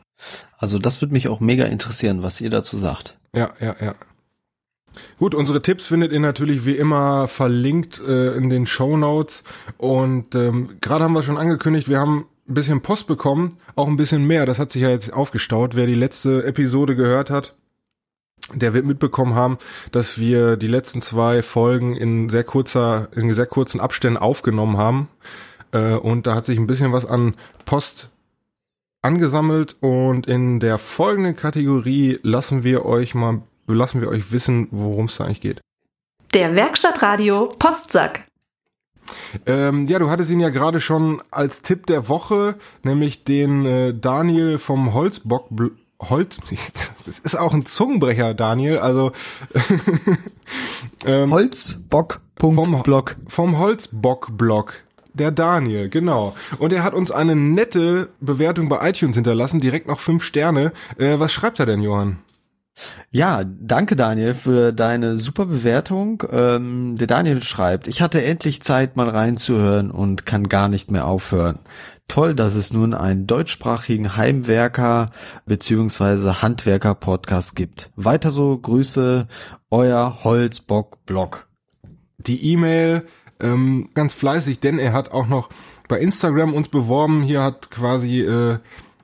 Also 0.59 0.79
das 0.79 1.01
würde 1.01 1.13
mich 1.13 1.29
auch 1.29 1.41
mega 1.41 1.65
interessieren, 1.65 2.23
was 2.23 2.41
ihr 2.41 2.51
dazu 2.51 2.77
sagt. 2.77 3.17
Ja, 3.35 3.51
ja, 3.61 3.77
ja. 3.81 3.95
Gut, 5.19 5.35
unsere 5.35 5.63
Tipps 5.63 5.87
findet 5.87 6.13
ihr 6.13 6.21
natürlich 6.21 6.65
wie 6.67 6.77
immer 6.77 7.29
verlinkt 7.29 8.01
äh, 8.01 8.35
in 8.35 8.51
den 8.51 8.67
Show 8.67 8.97
Notes. 8.97 9.45
Und 9.77 10.35
ähm, 10.35 10.77
gerade 10.81 11.05
haben 11.05 11.13
wir 11.13 11.23
schon 11.23 11.39
angekündigt, 11.39 11.89
wir 11.89 12.01
haben 12.01 12.27
ein 12.49 12.55
bisschen 12.55 12.81
Post 12.81 13.07
bekommen, 13.07 13.59
auch 13.77 13.87
ein 13.87 13.97
bisschen 13.97 14.27
mehr. 14.27 14.47
Das 14.47 14.59
hat 14.59 14.71
sich 14.71 14.83
ja 14.83 14.91
jetzt 14.91 15.13
aufgestaut. 15.13 15.77
Wer 15.77 15.87
die 15.87 15.95
letzte 15.95 16.45
Episode 16.45 16.97
gehört 16.97 17.31
hat, 17.31 17.55
der 18.55 18.73
wird 18.73 18.87
mitbekommen 18.87 19.35
haben, 19.35 19.59
dass 19.93 20.19
wir 20.19 20.57
die 20.57 20.69
letzten 20.69 21.03
zwei 21.03 21.43
Folgen 21.43 21.95
in 21.95 22.31
sehr 22.31 22.45
kurzer, 22.45 23.09
in 23.15 23.33
sehr 23.35 23.47
kurzen 23.47 23.81
Abständen 23.81 24.19
aufgenommen 24.19 24.79
haben. 24.79 25.09
Äh, 25.73 25.95
und 25.95 26.27
da 26.27 26.35
hat 26.35 26.47
sich 26.47 26.59
ein 26.59 26.67
bisschen 26.67 26.93
was 26.93 27.05
an 27.05 27.35
Post 27.67 28.11
angesammelt 29.09 29.77
und 29.81 30.27
in 30.27 30.61
der 30.61 30.77
folgenden 30.77 31.35
Kategorie 31.35 32.21
lassen 32.23 32.63
wir 32.63 32.85
euch 32.85 33.15
mal, 33.15 33.41
lassen 33.67 34.03
wir 34.03 34.09
euch 34.09 34.33
wissen, 34.33 34.69
worum 34.71 35.07
es 35.07 35.17
da 35.17 35.25
eigentlich 35.25 35.41
geht. 35.41 35.61
Der 36.35 36.55
Werkstattradio 36.55 37.55
Postsack. 37.59 38.27
Ähm, 39.47 39.87
ja, 39.87 39.99
du 39.99 40.11
hattest 40.11 40.31
ihn 40.31 40.41
ja 40.41 40.51
gerade 40.51 40.81
schon 40.81 41.23
als 41.31 41.63
Tipp 41.63 41.87
der 41.87 42.11
Woche, 42.11 42.57
nämlich 42.83 43.25
den 43.25 43.65
äh, 43.65 43.95
Daniel 43.95 44.59
vom 44.59 44.93
Holzbock 44.93 45.49
Holz, 46.01 46.37
das 47.07 47.19
ist 47.19 47.37
auch 47.37 47.55
ein 47.55 47.67
Zungenbrecher, 47.67 48.35
Daniel, 48.35 48.79
also 48.79 49.13
ähm, 51.07 51.33
Holzbock.blog. 51.33 53.17
Vom, 53.27 53.29
vom 53.29 53.59
Holzbock-Blog. 53.59 54.75
Der 55.19 55.33
Daniel, 55.33 55.89
genau. 55.89 56.35
Und 56.59 56.73
er 56.73 56.85
hat 56.85 56.95
uns 56.95 57.11
eine 57.11 57.35
nette 57.35 58.11
Bewertung 58.21 58.69
bei 58.69 58.89
iTunes 58.89 59.17
hinterlassen, 59.17 59.61
direkt 59.61 59.89
noch 59.89 59.99
fünf 59.99 60.23
Sterne. 60.23 60.73
Äh, 60.97 61.19
was 61.19 61.33
schreibt 61.33 61.59
er 61.59 61.67
denn, 61.67 61.83
Johann? 61.83 62.19
Ja, 63.11 63.43
danke 63.45 63.97
Daniel 63.97 64.35
für 64.35 64.73
deine 64.73 65.17
super 65.17 65.47
Bewertung. 65.47 66.23
Ähm, 66.31 66.97
der 66.97 67.09
Daniel 67.09 67.43
schreibt, 67.43 67.89
ich 67.89 68.01
hatte 68.01 68.23
endlich 68.23 68.63
Zeit, 68.63 68.97
mal 68.97 69.09
reinzuhören 69.09 69.91
und 69.91 70.27
kann 70.27 70.49
gar 70.49 70.69
nicht 70.69 70.91
mehr 70.91 71.07
aufhören. 71.07 71.59
Toll, 72.07 72.35
dass 72.35 72.55
es 72.55 72.73
nun 72.73 72.95
einen 72.95 73.27
deutschsprachigen 73.27 74.17
Heimwerker 74.17 75.11
beziehungsweise 75.47 76.41
Handwerker-Podcast 76.41 77.57
gibt. 77.57 77.91
Weiter 77.97 78.31
so, 78.31 78.57
Grüße, 78.57 79.27
euer 79.71 80.19
Holzbock-Blog. 80.23 81.49
Die 82.19 82.53
E-Mail 82.53 83.07
ähm, 83.41 83.89
ganz 83.95 84.15
fleißig, 84.15 84.61
denn 84.61 84.79
er 84.79 84.93
hat 84.93 85.11
auch 85.11 85.27
noch 85.27 85.49
bei 85.89 85.99
Instagram 85.99 86.55
uns 86.55 86.69
beworben. 86.69 87.23
Hier 87.23 87.43
hat 87.43 87.71
quasi 87.71 88.21
äh, 88.21 88.59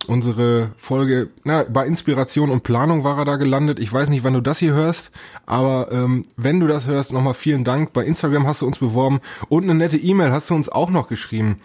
unsere 0.07 0.73
Folge, 0.77 1.31
na, 1.45 1.65
bei 1.65 1.87
Inspiration 1.87 2.51
und 2.51 2.63
Planung 2.63 3.05
war 3.05 3.19
er 3.19 3.25
da 3.25 3.37
gelandet. 3.37 3.79
Ich 3.79 3.93
weiß 3.93 4.09
nicht, 4.09 4.25
wann 4.25 4.35
du 4.35 4.41
das 4.41 4.59
hier 4.59 4.73
hörst, 4.73 5.11
aber 5.47 5.91
ähm, 5.91 6.23
wenn 6.37 6.61
du 6.61 6.67
das 6.67 6.87
hörst, 6.87 7.13
nochmal 7.13 7.35
vielen 7.35 7.65
Dank. 7.65 7.93
Bei 7.93 8.05
Instagram 8.05 8.47
hast 8.47 8.63
du 8.63 8.67
uns 8.67 8.79
beworben 8.79 9.21
und 9.49 9.65
eine 9.65 9.75
nette 9.75 9.97
E-Mail 9.97 10.31
hast 10.31 10.51
du 10.51 10.55
uns 10.55 10.69
auch 10.69 10.91
noch 10.91 11.09
geschrieben. 11.09 11.61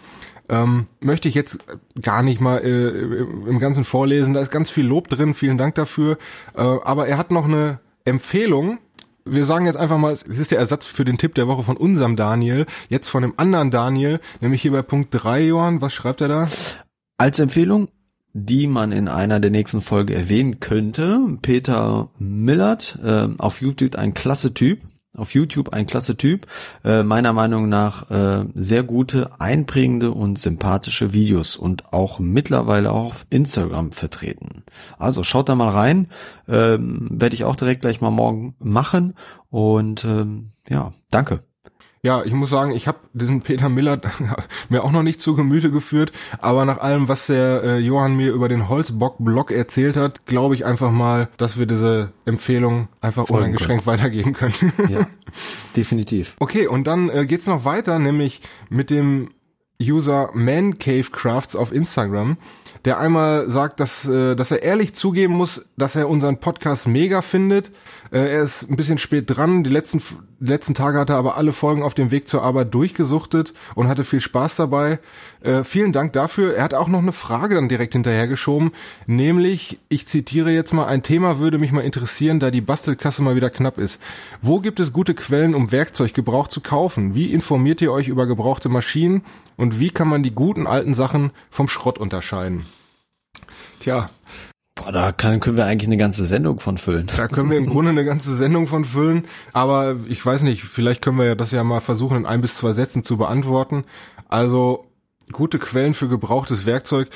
Ähm, 0.48 0.86
möchte 0.98 1.28
ich 1.28 1.36
jetzt 1.36 1.64
gar 2.02 2.22
nicht 2.22 2.40
mal 2.40 2.58
äh, 2.58 3.48
im 3.48 3.60
Ganzen 3.60 3.84
vorlesen. 3.84 4.34
Da 4.34 4.40
ist 4.40 4.50
ganz 4.50 4.68
viel 4.68 4.84
Lob 4.84 5.08
drin. 5.08 5.34
Vielen 5.34 5.58
Dank 5.58 5.76
dafür. 5.76 6.18
Äh, 6.56 6.60
aber 6.60 7.06
er 7.06 7.18
hat 7.18 7.30
noch 7.30 7.44
eine 7.44 7.78
Empfehlung 8.04 8.78
wir 9.30 9.44
sagen 9.44 9.66
jetzt 9.66 9.76
einfach 9.76 9.98
mal, 9.98 10.12
es 10.12 10.22
ist 10.22 10.50
der 10.50 10.58
Ersatz 10.58 10.86
für 10.86 11.04
den 11.04 11.18
Tipp 11.18 11.34
der 11.34 11.48
Woche 11.48 11.62
von 11.62 11.76
unserem 11.76 12.16
Daniel, 12.16 12.66
jetzt 12.88 13.08
von 13.08 13.22
dem 13.22 13.34
anderen 13.36 13.70
Daniel, 13.70 14.20
nämlich 14.40 14.62
hier 14.62 14.72
bei 14.72 14.82
Punkt 14.82 15.08
3, 15.12 15.44
Johann, 15.44 15.80
was 15.80 15.92
schreibt 15.92 16.20
er 16.20 16.28
da? 16.28 16.48
Als 17.18 17.38
Empfehlung, 17.38 17.88
die 18.32 18.66
man 18.66 18.92
in 18.92 19.08
einer 19.08 19.40
der 19.40 19.50
nächsten 19.50 19.82
Folge 19.82 20.14
erwähnen 20.14 20.60
könnte, 20.60 21.20
Peter 21.42 22.10
Millert, 22.18 22.98
äh, 23.04 23.28
auf 23.38 23.60
YouTube 23.60 23.96
ein 23.96 24.14
klasse 24.14 24.54
Typ, 24.54 24.80
auf 25.16 25.34
YouTube 25.34 25.72
ein 25.72 25.86
klasse 25.86 26.16
Typ, 26.16 26.46
äh, 26.84 27.02
meiner 27.02 27.32
Meinung 27.32 27.68
nach 27.68 28.10
äh, 28.10 28.44
sehr 28.54 28.82
gute, 28.82 29.30
einprägende 29.40 30.12
und 30.12 30.38
sympathische 30.38 31.12
Videos 31.12 31.56
und 31.56 31.92
auch 31.92 32.18
mittlerweile 32.18 32.92
auch 32.92 33.06
auf 33.06 33.26
Instagram 33.30 33.92
vertreten. 33.92 34.59
Also 34.98 35.22
schaut 35.22 35.48
da 35.48 35.54
mal 35.54 35.68
rein, 35.68 36.08
ähm, 36.48 37.08
werde 37.10 37.34
ich 37.34 37.44
auch 37.44 37.56
direkt 37.56 37.82
gleich 37.82 38.00
mal 38.00 38.10
morgen 38.10 38.54
machen 38.58 39.14
und 39.50 40.04
ähm, 40.04 40.50
ja, 40.68 40.92
danke. 41.10 41.40
Ja, 42.02 42.24
ich 42.24 42.32
muss 42.32 42.48
sagen, 42.48 42.72
ich 42.72 42.88
habe 42.88 42.98
diesen 43.12 43.42
Peter 43.42 43.68
Miller 43.68 44.00
mir 44.70 44.84
auch 44.84 44.90
noch 44.90 45.02
nicht 45.02 45.20
zu 45.20 45.34
Gemüte 45.34 45.70
geführt, 45.70 46.12
aber 46.38 46.64
nach 46.64 46.78
allem, 46.78 47.08
was 47.08 47.26
der 47.26 47.62
äh, 47.62 47.78
Johann 47.78 48.16
mir 48.16 48.32
über 48.32 48.48
den 48.48 48.70
Holzbock-Blog 48.70 49.50
erzählt 49.50 49.96
hat, 49.96 50.24
glaube 50.24 50.54
ich 50.54 50.64
einfach 50.64 50.90
mal, 50.90 51.28
dass 51.36 51.58
wir 51.58 51.66
diese 51.66 52.12
Empfehlung 52.24 52.88
einfach 53.02 53.26
Folgen 53.26 53.44
uneingeschränkt 53.44 53.84
können. 53.84 53.98
weitergeben 53.98 54.32
können. 54.32 54.54
ja, 54.88 55.06
definitiv. 55.76 56.36
Okay, 56.40 56.66
und 56.66 56.86
dann 56.86 57.10
äh, 57.10 57.26
geht's 57.26 57.46
noch 57.46 57.66
weiter, 57.66 57.98
nämlich 57.98 58.40
mit 58.70 58.88
dem 58.88 59.32
User 59.80 60.30
ManCaveCrafts 60.32 61.54
auf 61.54 61.72
Instagram 61.72 62.38
der 62.84 62.98
einmal 62.98 63.50
sagt, 63.50 63.80
dass, 63.80 64.06
äh, 64.08 64.34
dass 64.34 64.50
er 64.50 64.62
ehrlich 64.62 64.94
zugeben 64.94 65.34
muss, 65.34 65.64
dass 65.76 65.96
er 65.96 66.08
unseren 66.08 66.38
Podcast 66.38 66.88
mega 66.88 67.22
findet. 67.22 67.70
Äh, 68.12 68.18
er 68.18 68.42
ist 68.42 68.68
ein 68.68 68.76
bisschen 68.76 68.98
spät 68.98 69.24
dran. 69.28 69.62
Die 69.62 69.70
letzten, 69.70 70.02
die 70.40 70.50
letzten 70.50 70.74
Tage 70.74 70.98
hat 70.98 71.10
er 71.10 71.16
aber 71.16 71.36
alle 71.36 71.52
Folgen 71.52 71.82
auf 71.82 71.94
dem 71.94 72.10
Weg 72.10 72.28
zur 72.28 72.42
Arbeit 72.42 72.74
durchgesuchtet 72.74 73.54
und 73.74 73.88
hatte 73.88 74.04
viel 74.04 74.20
Spaß 74.20 74.56
dabei. 74.56 74.98
Äh, 75.42 75.64
vielen 75.64 75.92
Dank 75.92 76.12
dafür. 76.12 76.54
Er 76.54 76.64
hat 76.64 76.74
auch 76.74 76.88
noch 76.88 76.98
eine 76.98 77.12
Frage 77.12 77.54
dann 77.54 77.68
direkt 77.68 77.92
hinterhergeschoben, 77.92 78.72
nämlich, 79.06 79.78
ich 79.88 80.06
zitiere 80.06 80.50
jetzt 80.50 80.72
mal, 80.72 80.86
ein 80.86 81.02
Thema 81.02 81.38
würde 81.38 81.58
mich 81.58 81.72
mal 81.72 81.82
interessieren, 81.82 82.40
da 82.40 82.50
die 82.50 82.60
Bastelkasse 82.60 83.22
mal 83.22 83.36
wieder 83.36 83.50
knapp 83.50 83.78
ist. 83.78 84.00
Wo 84.42 84.60
gibt 84.60 84.80
es 84.80 84.92
gute 84.92 85.14
Quellen, 85.14 85.54
um 85.54 85.72
Werkzeug 85.72 86.14
gebraucht 86.14 86.50
zu 86.50 86.60
kaufen? 86.60 87.14
Wie 87.14 87.32
informiert 87.32 87.80
ihr 87.80 87.92
euch 87.92 88.08
über 88.08 88.26
gebrauchte 88.26 88.68
Maschinen? 88.68 89.22
Und 89.56 89.78
wie 89.78 89.90
kann 89.90 90.08
man 90.08 90.22
die 90.22 90.34
guten 90.34 90.66
alten 90.66 90.94
Sachen 90.94 91.30
vom 91.50 91.68
Schrott 91.68 91.98
unterscheiden? 91.98 92.64
Tja. 93.80 94.10
Boah, 94.82 94.92
da 94.92 95.12
kann, 95.12 95.40
können 95.40 95.56
wir 95.56 95.66
eigentlich 95.66 95.88
eine 95.88 95.98
ganze 95.98 96.24
Sendung 96.24 96.58
von 96.58 96.78
füllen. 96.78 97.08
Da 97.14 97.28
können 97.28 97.50
wir 97.50 97.58
im 97.58 97.66
Grunde 97.66 97.90
eine 97.90 98.04
ganze 98.04 98.34
Sendung 98.34 98.66
von 98.66 98.84
füllen. 98.84 99.26
Aber 99.52 99.96
ich 100.08 100.24
weiß 100.24 100.42
nicht, 100.42 100.62
vielleicht 100.62 101.02
können 101.02 101.18
wir 101.18 101.26
ja 101.26 101.34
das 101.34 101.50
ja 101.50 101.62
mal 101.64 101.80
versuchen, 101.80 102.16
in 102.16 102.26
ein 102.26 102.40
bis 102.40 102.56
zwei 102.56 102.72
Sätzen 102.72 103.02
zu 103.02 103.18
beantworten. 103.18 103.84
Also, 104.28 104.86
gute 105.32 105.58
Quellen 105.58 105.92
für 105.92 106.08
gebrauchtes 106.08 106.64
Werkzeug. 106.64 107.08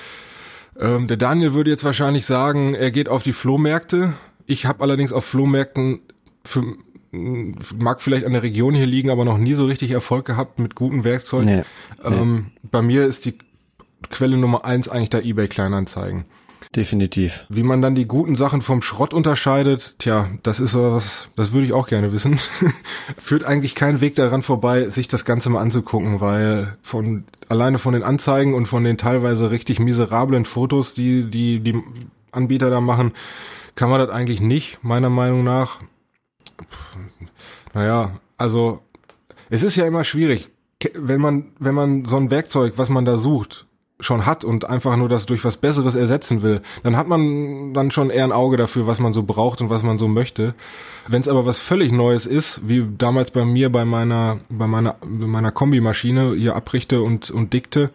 Ähm, 0.79 1.07
der 1.07 1.17
Daniel 1.17 1.55
würde 1.55 1.71
jetzt 1.71 1.85
wahrscheinlich 1.85 2.27
sagen, 2.27 2.75
er 2.75 2.91
geht 2.91 3.09
auf 3.09 3.23
die 3.23 3.33
Flohmärkte. 3.33 4.13
Ich 4.47 4.67
habe 4.67 4.83
allerdings 4.83 5.13
auf 5.13 5.25
Flohmärkten 5.25 6.01
für, 6.45 6.65
mag 7.13 8.03
vielleicht 8.03 8.27
an 8.27 8.33
der 8.33 8.43
Region 8.43 8.75
hier 8.75 8.87
liegen, 8.87 9.09
aber 9.09 9.25
noch 9.25 9.39
nie 9.39 9.55
so 9.55 9.65
richtig 9.65 9.91
Erfolg 9.93 10.27
gehabt 10.27 10.59
mit 10.59 10.75
gutem 10.75 11.05
Werkzeug. 11.05 11.45
Nee, 11.45 11.63
ähm, 12.05 12.35
nee. 12.35 12.69
Bei 12.71 12.83
mir 12.83 13.07
ist 13.07 13.25
die 13.25 13.39
Quelle 14.11 14.37
Nummer 14.37 14.67
eins 14.67 14.89
eigentlich 14.89 15.11
da 15.11 15.21
eBay 15.21 15.49
Kleinanzeigen. 15.49 16.27
Definitiv. 16.77 17.47
Wie 17.49 17.63
man 17.63 17.83
dann 17.83 17.95
die 17.95 18.07
guten 18.07 18.35
Sachen 18.35 18.61
vom 18.61 18.83
Schrott 18.83 19.15
unterscheidet, 19.15 19.95
tja, 20.01 20.29
das 20.43 20.59
ist 20.59 20.75
was, 20.75 21.29
das 21.37 21.53
würde 21.53 21.67
ich 21.67 21.73
auch 21.73 21.87
gerne 21.87 22.13
wissen. 22.13 22.41
Führt 23.19 23.45
eigentlich 23.45 23.77
kein 23.77 24.01
Weg 24.01 24.17
daran 24.17 24.43
vorbei, 24.43 24.89
sich 24.89 25.07
das 25.07 25.25
Ganze 25.25 25.51
mal 25.51 25.61
anzugucken, 25.61 26.21
weil 26.21 26.77
von 26.83 27.25
alleine 27.49 27.79
von 27.79 27.95
den 27.95 28.03
Anzeigen 28.03 28.55
und 28.55 28.67
von 28.67 28.83
den 28.83 28.99
teilweise 28.99 29.53
richtig 29.53 29.79
miserablen 29.79 30.45
Fotos, 30.45 30.95
die 30.95 31.31
die 31.31 31.61
die 31.61 31.81
Anbieter 32.33 32.71
da 32.71 32.81
machen, 32.81 33.13
kann 33.77 33.89
man 33.89 34.01
das 34.01 34.11
eigentlich 34.11 34.41
nicht, 34.41 34.83
meiner 34.83 35.11
Meinung 35.11 35.45
nach. 35.45 35.81
Naja, 37.73 38.19
also 38.37 38.81
es 39.49 39.63
ist 39.63 39.77
ja 39.77 39.87
immer 39.87 40.03
schwierig, 40.03 40.51
wenn 40.95 41.21
man 41.21 41.53
wenn 41.61 41.75
man 41.77 42.05
so 42.07 42.17
ein 42.17 42.33
Werkzeug, 42.33 42.79
was 42.79 42.89
man 42.89 43.05
da 43.05 43.17
sucht, 43.17 43.67
schon 44.01 44.27
hat 44.27 44.45
und 44.45 44.69
einfach 44.69 44.97
nur 44.97 45.09
das 45.09 45.27
durch 45.27 45.45
was 45.45 45.57
Besseres 45.57 45.95
ersetzen 45.95 46.43
will, 46.43 46.63
dann 46.83 46.97
hat 46.97 47.07
man 47.09 47.75
dann 47.75 47.91
schon 47.91 48.11
eher 48.11 48.25
ein 48.25 48.33
Auge 48.33 48.57
dafür, 48.57 48.87
was 48.87 48.99
man 48.99 49.13
so 49.13 49.23
braucht 49.23 49.61
und 49.61 49.71
was 49.71 49.83
man 49.83 49.99
so 49.99 50.09
möchte. 50.09 50.55
Wenn 51.07 51.21
es 51.21 51.29
aber 51.29 51.47
was 51.47 51.59
völlig 51.59 51.93
Neues 51.93 52.27
ist, 52.27 52.69
wie 52.69 52.87
damals 52.99 53.31
bei 53.31 53.45
mir 53.45 53.71
bei 53.71 53.85
meiner 53.85 54.41
bei 54.49 54.67
meiner 54.67 54.97
bei 55.01 55.27
meiner 55.27 55.53
Kombimaschine 55.53 56.35
hier 56.35 56.57
abrichte 56.57 57.03
und 57.03 57.31
und 57.31 57.53
dikte, 57.53 57.91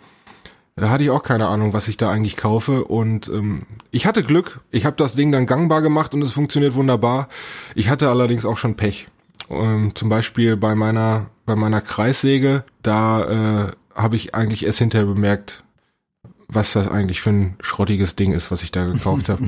da 0.75 0.89
hatte 0.89 1.03
ich 1.03 1.09
auch 1.09 1.23
keine 1.23 1.47
Ahnung, 1.47 1.73
was 1.73 1.89
ich 1.89 1.97
da 1.97 2.09
eigentlich 2.09 2.37
kaufe 2.37 2.85
und 2.85 3.27
ähm, 3.27 3.63
ich 3.91 4.05
hatte 4.05 4.23
Glück. 4.23 4.61
Ich 4.71 4.85
habe 4.85 4.95
das 4.95 5.15
Ding 5.15 5.31
dann 5.31 5.45
gangbar 5.45 5.81
gemacht 5.81 6.13
und 6.13 6.21
es 6.21 6.31
funktioniert 6.31 6.75
wunderbar. 6.75 7.27
Ich 7.75 7.89
hatte 7.89 8.09
allerdings 8.09 8.45
auch 8.45 8.57
schon 8.57 8.75
Pech. 8.75 9.09
Ähm, 9.49 9.91
zum 9.95 10.07
Beispiel 10.07 10.55
bei 10.55 10.75
meiner 10.75 11.27
bei 11.45 11.55
meiner 11.57 11.81
Kreissäge, 11.81 12.63
da 12.83 13.65
äh, 13.65 13.71
habe 13.95 14.15
ich 14.15 14.35
eigentlich 14.35 14.65
erst 14.65 14.79
hinterher 14.79 15.07
bemerkt, 15.07 15.63
was 16.49 16.73
das 16.73 16.87
eigentlich 16.87 17.21
für 17.21 17.29
ein 17.29 17.55
schrottiges 17.61 18.15
Ding 18.15 18.33
ist, 18.33 18.51
was 18.51 18.63
ich 18.63 18.71
da 18.71 18.85
gekauft 18.85 19.29
habe. 19.29 19.43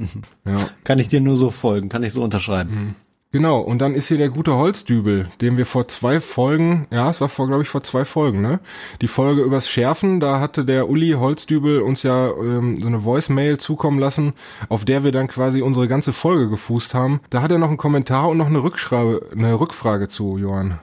ja. 0.44 0.56
Kann 0.84 0.98
ich 0.98 1.08
dir 1.08 1.20
nur 1.20 1.36
so 1.36 1.50
folgen, 1.50 1.88
kann 1.88 2.02
ich 2.02 2.12
so 2.12 2.22
unterschreiben. 2.22 2.74
Mhm. 2.74 2.94
Genau, 3.32 3.60
und 3.60 3.80
dann 3.80 3.94
ist 3.94 4.08
hier 4.08 4.16
der 4.16 4.30
gute 4.30 4.56
Holzdübel, 4.56 5.28
den 5.42 5.58
wir 5.58 5.66
vor 5.66 5.88
zwei 5.88 6.20
Folgen, 6.20 6.86
ja, 6.90 7.10
es 7.10 7.20
war 7.20 7.28
vor, 7.28 7.48
glaube 7.48 7.62
ich, 7.64 7.68
vor 7.68 7.82
zwei 7.82 8.06
Folgen, 8.06 8.40
ne? 8.40 8.60
Die 9.02 9.08
Folge 9.08 9.42
übers 9.42 9.68
Schärfen, 9.68 10.20
da 10.20 10.40
hatte 10.40 10.64
der 10.64 10.88
Uli 10.88 11.10
Holzdübel 11.12 11.82
uns 11.82 12.02
ja 12.02 12.28
ähm, 12.30 12.76
so 12.80 12.86
eine 12.86 13.04
Voicemail 13.04 13.58
zukommen 13.58 13.98
lassen, 13.98 14.32
auf 14.70 14.86
der 14.86 15.04
wir 15.04 15.12
dann 15.12 15.28
quasi 15.28 15.60
unsere 15.60 15.86
ganze 15.86 16.14
Folge 16.14 16.48
gefußt 16.48 16.94
haben. 16.94 17.20
Da 17.28 17.42
hat 17.42 17.52
er 17.52 17.58
noch 17.58 17.68
einen 17.68 17.76
Kommentar 17.76 18.28
und 18.30 18.38
noch 18.38 18.46
eine 18.46 18.62
Rückschreibe, 18.62 19.26
eine 19.32 19.60
Rückfrage 19.60 20.08
zu, 20.08 20.38
Johann. 20.38 20.78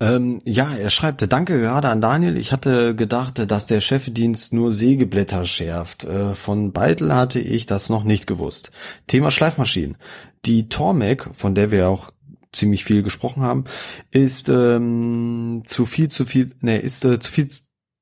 Ähm, 0.00 0.40
ja, 0.44 0.74
er 0.74 0.90
schreibt, 0.90 1.30
danke 1.32 1.60
gerade 1.60 1.88
an 1.88 2.00
Daniel. 2.00 2.36
Ich 2.36 2.52
hatte 2.52 2.94
gedacht, 2.94 3.50
dass 3.50 3.66
der 3.66 3.80
Chefdienst 3.80 4.52
nur 4.52 4.72
Sägeblätter 4.72 5.44
schärft. 5.44 6.04
Äh, 6.04 6.34
von 6.34 6.72
Beitel 6.72 7.14
hatte 7.14 7.40
ich 7.40 7.66
das 7.66 7.88
noch 7.88 8.04
nicht 8.04 8.26
gewusst. 8.26 8.70
Thema 9.06 9.30
Schleifmaschinen. 9.30 9.96
Die 10.44 10.68
Tormec, 10.68 11.30
von 11.32 11.54
der 11.54 11.70
wir 11.70 11.88
auch 11.88 12.10
ziemlich 12.52 12.84
viel 12.84 13.02
gesprochen 13.02 13.42
haben, 13.42 13.64
ist 14.10 14.48
ähm, 14.48 15.62
zu 15.64 15.86
viel, 15.86 16.08
zu 16.08 16.24
viel, 16.24 16.50
ne, 16.60 16.78
ist 16.78 17.04
äh, 17.04 17.18
zu 17.18 17.30
viel 17.30 17.48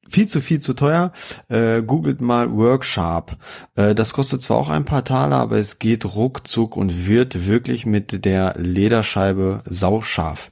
viel 0.09 0.29
zu 0.29 0.41
viel 0.41 0.61
zu 0.61 0.75
teuer. 0.75 1.13
Äh, 1.49 1.83
googelt 1.83 2.21
mal 2.21 2.53
Worksharp. 2.53 3.37
Äh, 3.75 3.95
das 3.95 4.13
kostet 4.13 4.43
zwar 4.43 4.57
auch 4.59 4.69
ein 4.69 4.85
paar 4.85 5.05
Taler, 5.05 5.37
aber 5.37 5.59
es 5.59 5.79
geht 5.79 6.05
ruckzuck 6.05 6.77
und 6.77 7.07
wird 7.07 7.47
wirklich 7.47 7.87
mit 7.87 8.25
der 8.25 8.55
Lederscheibe 8.57 9.63
sauscharf. 9.67 10.51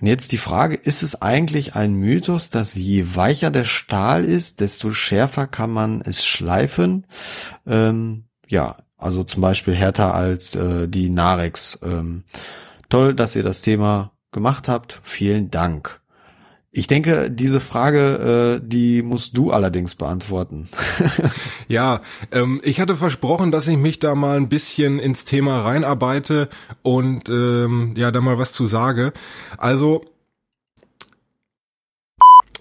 Und 0.00 0.06
jetzt 0.06 0.30
die 0.30 0.38
Frage, 0.38 0.76
ist 0.76 1.02
es 1.02 1.22
eigentlich 1.22 1.74
ein 1.74 1.94
Mythos, 1.94 2.50
dass 2.50 2.74
je 2.74 3.16
weicher 3.16 3.50
der 3.50 3.64
Stahl 3.64 4.24
ist, 4.24 4.60
desto 4.60 4.92
schärfer 4.92 5.46
kann 5.48 5.70
man 5.70 6.02
es 6.02 6.24
schleifen? 6.24 7.06
Ähm, 7.66 8.24
ja, 8.46 8.76
also 8.96 9.24
zum 9.24 9.42
Beispiel 9.42 9.74
härter 9.74 10.14
als 10.14 10.54
äh, 10.54 10.88
die 10.88 11.10
Narex. 11.10 11.80
Ähm, 11.82 12.24
toll, 12.88 13.14
dass 13.14 13.34
ihr 13.34 13.42
das 13.42 13.62
Thema 13.62 14.12
gemacht 14.30 14.68
habt. 14.68 15.00
Vielen 15.02 15.50
Dank. 15.50 16.00
Ich 16.78 16.86
denke, 16.86 17.28
diese 17.28 17.58
Frage, 17.58 18.60
äh, 18.62 18.64
die 18.64 19.02
musst 19.02 19.36
du 19.36 19.50
allerdings 19.50 19.96
beantworten. 19.96 20.68
ja, 21.66 22.02
ähm, 22.30 22.60
ich 22.62 22.80
hatte 22.80 22.94
versprochen, 22.94 23.50
dass 23.50 23.66
ich 23.66 23.76
mich 23.76 23.98
da 23.98 24.14
mal 24.14 24.36
ein 24.36 24.48
bisschen 24.48 25.00
ins 25.00 25.24
Thema 25.24 25.62
reinarbeite 25.62 26.48
und 26.82 27.28
ähm, 27.30 27.94
ja, 27.96 28.12
da 28.12 28.20
mal 28.20 28.38
was 28.38 28.52
zu 28.52 28.64
sage. 28.64 29.12
Also, 29.56 30.04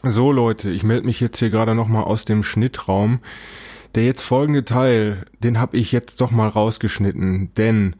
so 0.01 0.31
Leute, 0.31 0.71
ich 0.71 0.81
melde 0.81 1.05
mich 1.05 1.19
jetzt 1.19 1.37
hier 1.37 1.51
gerade 1.51 1.75
nochmal 1.75 2.05
aus 2.05 2.25
dem 2.25 2.41
Schnittraum. 2.41 3.19
Der 3.93 4.03
jetzt 4.05 4.23
folgende 4.23 4.65
Teil, 4.65 5.27
den 5.43 5.59
habe 5.59 5.77
ich 5.77 5.91
jetzt 5.91 6.21
doch 6.21 6.31
mal 6.31 6.47
rausgeschnitten, 6.47 7.51
denn 7.55 7.95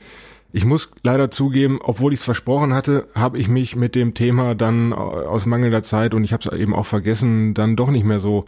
ich 0.53 0.65
muss 0.65 0.91
leider 1.03 1.29
zugeben, 1.29 1.79
obwohl 1.81 2.13
ich 2.13 2.19
es 2.19 2.25
versprochen 2.25 2.73
hatte, 2.73 3.07
habe 3.13 3.37
ich 3.37 3.47
mich 3.47 3.75
mit 3.75 3.95
dem 3.95 4.13
Thema 4.13 4.55
dann 4.55 4.93
aus 4.93 5.45
mangelnder 5.45 5.83
Zeit 5.83 6.13
und 6.13 6.23
ich 6.23 6.33
habe 6.33 6.43
es 6.47 6.57
eben 6.57 6.73
auch 6.73 6.85
vergessen, 6.85 7.53
dann 7.53 7.75
doch 7.75 7.89
nicht 7.89 8.05
mehr 8.05 8.19
so 8.19 8.45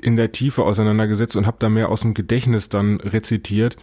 in 0.00 0.16
der 0.16 0.32
Tiefe 0.32 0.64
auseinandergesetzt 0.64 1.36
und 1.36 1.46
habe 1.46 1.58
da 1.60 1.68
mehr 1.68 1.90
aus 1.90 2.00
dem 2.00 2.14
Gedächtnis 2.14 2.68
dann 2.68 3.00
rezitiert. 3.00 3.76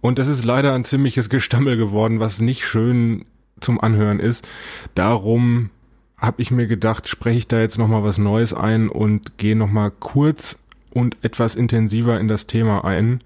Und 0.00 0.18
das 0.18 0.28
ist 0.28 0.44
leider 0.44 0.74
ein 0.74 0.84
ziemliches 0.84 1.28
Gestammel 1.30 1.76
geworden, 1.76 2.20
was 2.20 2.40
nicht 2.40 2.64
schön 2.64 3.24
zum 3.60 3.80
Anhören 3.80 4.20
ist. 4.20 4.46
Darum 4.94 5.70
habe 6.16 6.42
ich 6.42 6.50
mir 6.50 6.66
gedacht, 6.66 7.08
spreche 7.08 7.38
ich 7.38 7.48
da 7.48 7.60
jetzt 7.60 7.78
noch 7.78 7.88
mal 7.88 8.02
was 8.02 8.18
Neues 8.18 8.52
ein 8.52 8.88
und 8.88 9.38
gehe 9.38 9.56
noch 9.56 9.70
mal 9.70 9.90
kurz 9.90 10.58
und 10.92 11.16
etwas 11.22 11.54
intensiver 11.54 12.18
in 12.20 12.28
das 12.28 12.46
Thema 12.46 12.84
ein. 12.84 13.20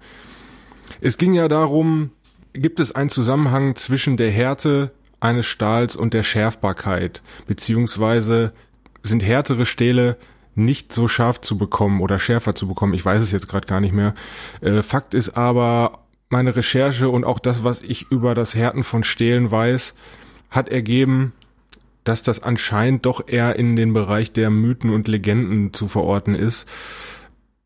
Es 1.01 1.17
ging 1.17 1.33
ja 1.33 1.47
darum, 1.47 2.11
gibt 2.55 2.79
es 2.79 2.93
einen 2.93 3.09
Zusammenhang 3.09 3.75
zwischen 3.75 4.17
der 4.17 4.31
Härte 4.31 4.91
eines 5.19 5.45
Stahls 5.45 5.95
und 5.95 6.13
der 6.13 6.23
Schärfbarkeit, 6.23 7.21
beziehungsweise 7.47 8.53
sind 9.03 9.23
härtere 9.23 9.65
Stähle 9.65 10.17
nicht 10.55 10.93
so 10.93 11.07
scharf 11.07 11.41
zu 11.41 11.57
bekommen 11.57 12.01
oder 12.01 12.17
schärfer 12.17 12.55
zu 12.55 12.67
bekommen. 12.67 12.93
Ich 12.93 13.05
weiß 13.05 13.21
es 13.21 13.31
jetzt 13.31 13.47
gerade 13.47 13.67
gar 13.67 13.81
nicht 13.81 13.93
mehr. 13.93 14.13
Äh, 14.61 14.81
Fakt 14.81 15.13
ist 15.13 15.35
aber, 15.37 15.99
meine 16.29 16.55
Recherche 16.55 17.09
und 17.09 17.23
auch 17.23 17.39
das, 17.39 17.63
was 17.63 17.83
ich 17.83 18.09
über 18.09 18.33
das 18.33 18.55
Härten 18.55 18.83
von 18.83 19.03
Stählen 19.03 19.51
weiß, 19.51 19.93
hat 20.49 20.69
ergeben, 20.69 21.33
dass 22.03 22.23
das 22.23 22.41
anscheinend 22.41 23.05
doch 23.05 23.27
eher 23.27 23.57
in 23.57 23.75
den 23.75 23.93
Bereich 23.93 24.31
der 24.31 24.49
Mythen 24.49 24.91
und 24.91 25.07
Legenden 25.07 25.73
zu 25.73 25.87
verorten 25.87 26.35
ist. 26.35 26.65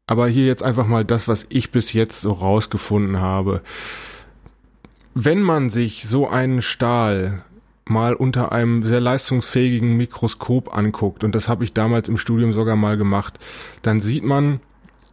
Aber 0.07 0.27
hier 0.27 0.45
jetzt 0.45 0.63
einfach 0.63 0.87
mal 0.87 1.05
das, 1.05 1.27
was 1.27 1.45
ich 1.49 1.71
bis 1.71 1.93
jetzt 1.93 2.21
so 2.21 2.31
rausgefunden 2.31 3.19
habe. 3.19 3.61
Wenn 5.21 5.41
man 5.41 5.69
sich 5.69 6.07
so 6.07 6.29
einen 6.29 6.61
Stahl 6.61 7.43
mal 7.83 8.13
unter 8.13 8.53
einem 8.53 8.85
sehr 8.85 9.01
leistungsfähigen 9.01 9.97
Mikroskop 9.97 10.73
anguckt, 10.73 11.25
und 11.25 11.35
das 11.35 11.49
habe 11.49 11.65
ich 11.65 11.73
damals 11.73 12.07
im 12.07 12.17
Studium 12.17 12.53
sogar 12.53 12.77
mal 12.77 12.95
gemacht, 12.95 13.37
dann 13.81 13.99
sieht 13.99 14.23
man, 14.23 14.61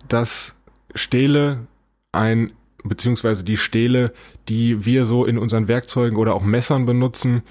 dass 0.06 0.54
Stähle 0.94 1.66
ein 2.12 2.52
beziehungsweise 2.84 3.42
die 3.42 3.56
Stähle, 3.56 4.12
die 4.48 4.84
wir 4.84 5.06
so 5.06 5.24
in 5.24 5.38
unseren 5.38 5.66
Werkzeugen 5.66 6.18
oder 6.18 6.36
auch 6.36 6.44
Messern 6.44 6.86
benutzen, 6.86 7.42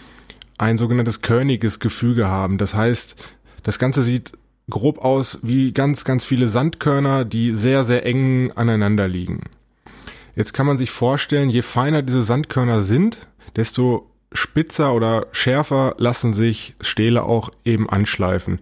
ein 0.57 0.77
sogenanntes 0.77 1.21
körniges 1.21 1.79
Gefüge 1.81 2.27
haben. 2.27 2.57
Das 2.57 2.73
heißt, 2.73 3.17
das 3.63 3.79
Ganze 3.79 4.01
sieht 4.01 4.31
grob 4.69 4.99
aus 4.99 5.39
wie 5.41 5.73
ganz, 5.73 6.05
ganz 6.05 6.23
viele 6.23 6.47
Sandkörner, 6.47 7.25
die 7.25 7.51
sehr, 7.51 7.83
sehr 7.83 8.05
eng 8.05 8.53
aneinander 8.55 9.09
liegen. 9.09 9.41
Jetzt 10.35 10.53
kann 10.53 10.65
man 10.65 10.77
sich 10.77 10.91
vorstellen, 10.91 11.49
je 11.49 11.61
feiner 11.61 12.01
diese 12.01 12.21
Sandkörner 12.21 12.81
sind, 12.81 13.27
desto 13.55 14.11
spitzer 14.33 14.93
oder 14.93 15.27
schärfer 15.31 15.95
lassen 15.97 16.33
sich 16.33 16.75
Stähle 16.81 17.23
auch 17.23 17.49
eben 17.63 17.89
anschleifen. 17.89 18.59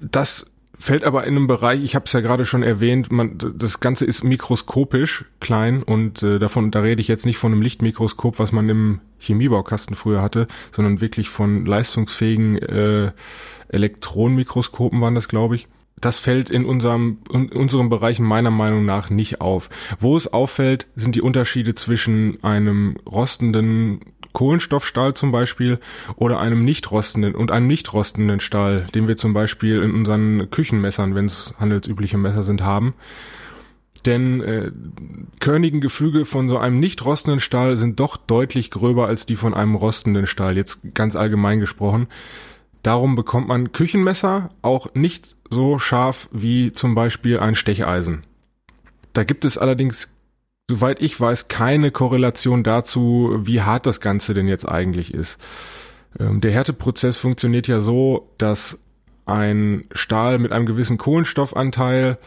Das 0.00 0.46
fällt 0.76 1.04
aber 1.04 1.24
in 1.24 1.36
einem 1.36 1.46
Bereich, 1.46 1.84
ich 1.84 1.94
habe 1.94 2.06
es 2.06 2.12
ja 2.12 2.20
gerade 2.20 2.44
schon 2.44 2.64
erwähnt, 2.64 3.12
man, 3.12 3.38
das 3.38 3.78
Ganze 3.78 4.04
ist 4.04 4.24
mikroskopisch 4.24 5.24
klein 5.38 5.84
und 5.84 6.24
äh, 6.24 6.40
davon, 6.40 6.72
da 6.72 6.80
rede 6.80 7.00
ich 7.00 7.06
jetzt 7.06 7.24
nicht 7.24 7.38
von 7.38 7.52
einem 7.52 7.62
Lichtmikroskop, 7.62 8.40
was 8.40 8.50
man 8.50 8.68
im 8.68 9.00
Chemiebaukasten 9.20 9.94
früher 9.94 10.22
hatte, 10.22 10.48
sondern 10.72 11.00
wirklich 11.00 11.28
von 11.28 11.64
leistungsfähigen 11.64 12.58
äh, 12.58 13.12
Elektronenmikroskopen 13.68 15.00
waren 15.00 15.14
das, 15.14 15.28
glaube 15.28 15.54
ich 15.54 15.68
das 16.02 16.18
fällt 16.18 16.50
in 16.50 16.64
unserem, 16.64 17.18
in 17.32 17.50
unserem 17.50 17.88
Bereich 17.88 18.18
meiner 18.18 18.50
Meinung 18.50 18.84
nach 18.84 19.08
nicht 19.08 19.40
auf. 19.40 19.70
Wo 19.98 20.16
es 20.16 20.32
auffällt, 20.32 20.86
sind 20.96 21.14
die 21.14 21.22
Unterschiede 21.22 21.74
zwischen 21.74 22.42
einem 22.44 22.96
rostenden 23.06 24.00
Kohlenstoffstahl 24.32 25.14
zum 25.14 25.30
Beispiel 25.30 25.78
oder 26.16 26.40
einem 26.40 26.64
nicht 26.64 26.90
rostenden 26.90 27.34
und 27.34 27.50
einem 27.50 27.66
nicht 27.66 27.92
rostenden 27.92 28.40
Stahl, 28.40 28.86
den 28.94 29.06
wir 29.06 29.16
zum 29.16 29.32
Beispiel 29.32 29.82
in 29.82 29.92
unseren 29.92 30.50
Küchenmessern, 30.50 31.14
wenn 31.14 31.26
es 31.26 31.54
handelsübliche 31.58 32.18
Messer 32.18 32.44
sind, 32.44 32.62
haben. 32.62 32.94
Denn 34.04 34.40
äh, 34.40 34.72
körnigen 35.38 35.80
Gefüge 35.80 36.24
von 36.24 36.48
so 36.48 36.58
einem 36.58 36.80
nicht 36.80 37.04
rostenden 37.04 37.38
Stahl 37.38 37.76
sind 37.76 38.00
doch 38.00 38.16
deutlich 38.16 38.70
gröber 38.70 39.06
als 39.06 39.26
die 39.26 39.36
von 39.36 39.54
einem 39.54 39.76
rostenden 39.76 40.26
Stahl, 40.26 40.56
jetzt 40.56 40.80
ganz 40.94 41.14
allgemein 41.14 41.60
gesprochen. 41.60 42.08
Darum 42.82 43.14
bekommt 43.14 43.46
man 43.46 43.70
Küchenmesser 43.70 44.50
auch 44.60 44.92
nicht 44.94 45.36
so 45.52 45.78
scharf 45.78 46.28
wie 46.32 46.72
zum 46.72 46.94
Beispiel 46.94 47.38
ein 47.38 47.54
Stecheisen. 47.54 48.22
Da 49.12 49.24
gibt 49.24 49.44
es 49.44 49.58
allerdings, 49.58 50.10
soweit 50.70 51.02
ich 51.02 51.20
weiß, 51.20 51.48
keine 51.48 51.90
Korrelation 51.90 52.64
dazu, 52.64 53.38
wie 53.42 53.62
hart 53.62 53.86
das 53.86 54.00
Ganze 54.00 54.34
denn 54.34 54.48
jetzt 54.48 54.66
eigentlich 54.66 55.14
ist. 55.14 55.38
Ähm, 56.18 56.40
der 56.40 56.52
Härteprozess 56.52 57.16
funktioniert 57.16 57.68
ja 57.68 57.80
so, 57.80 58.30
dass 58.38 58.78
ein 59.26 59.84
Stahl 59.92 60.38
mit 60.38 60.52
einem 60.52 60.66
gewissen 60.66 60.98
Kohlenstoffanteil 60.98 62.18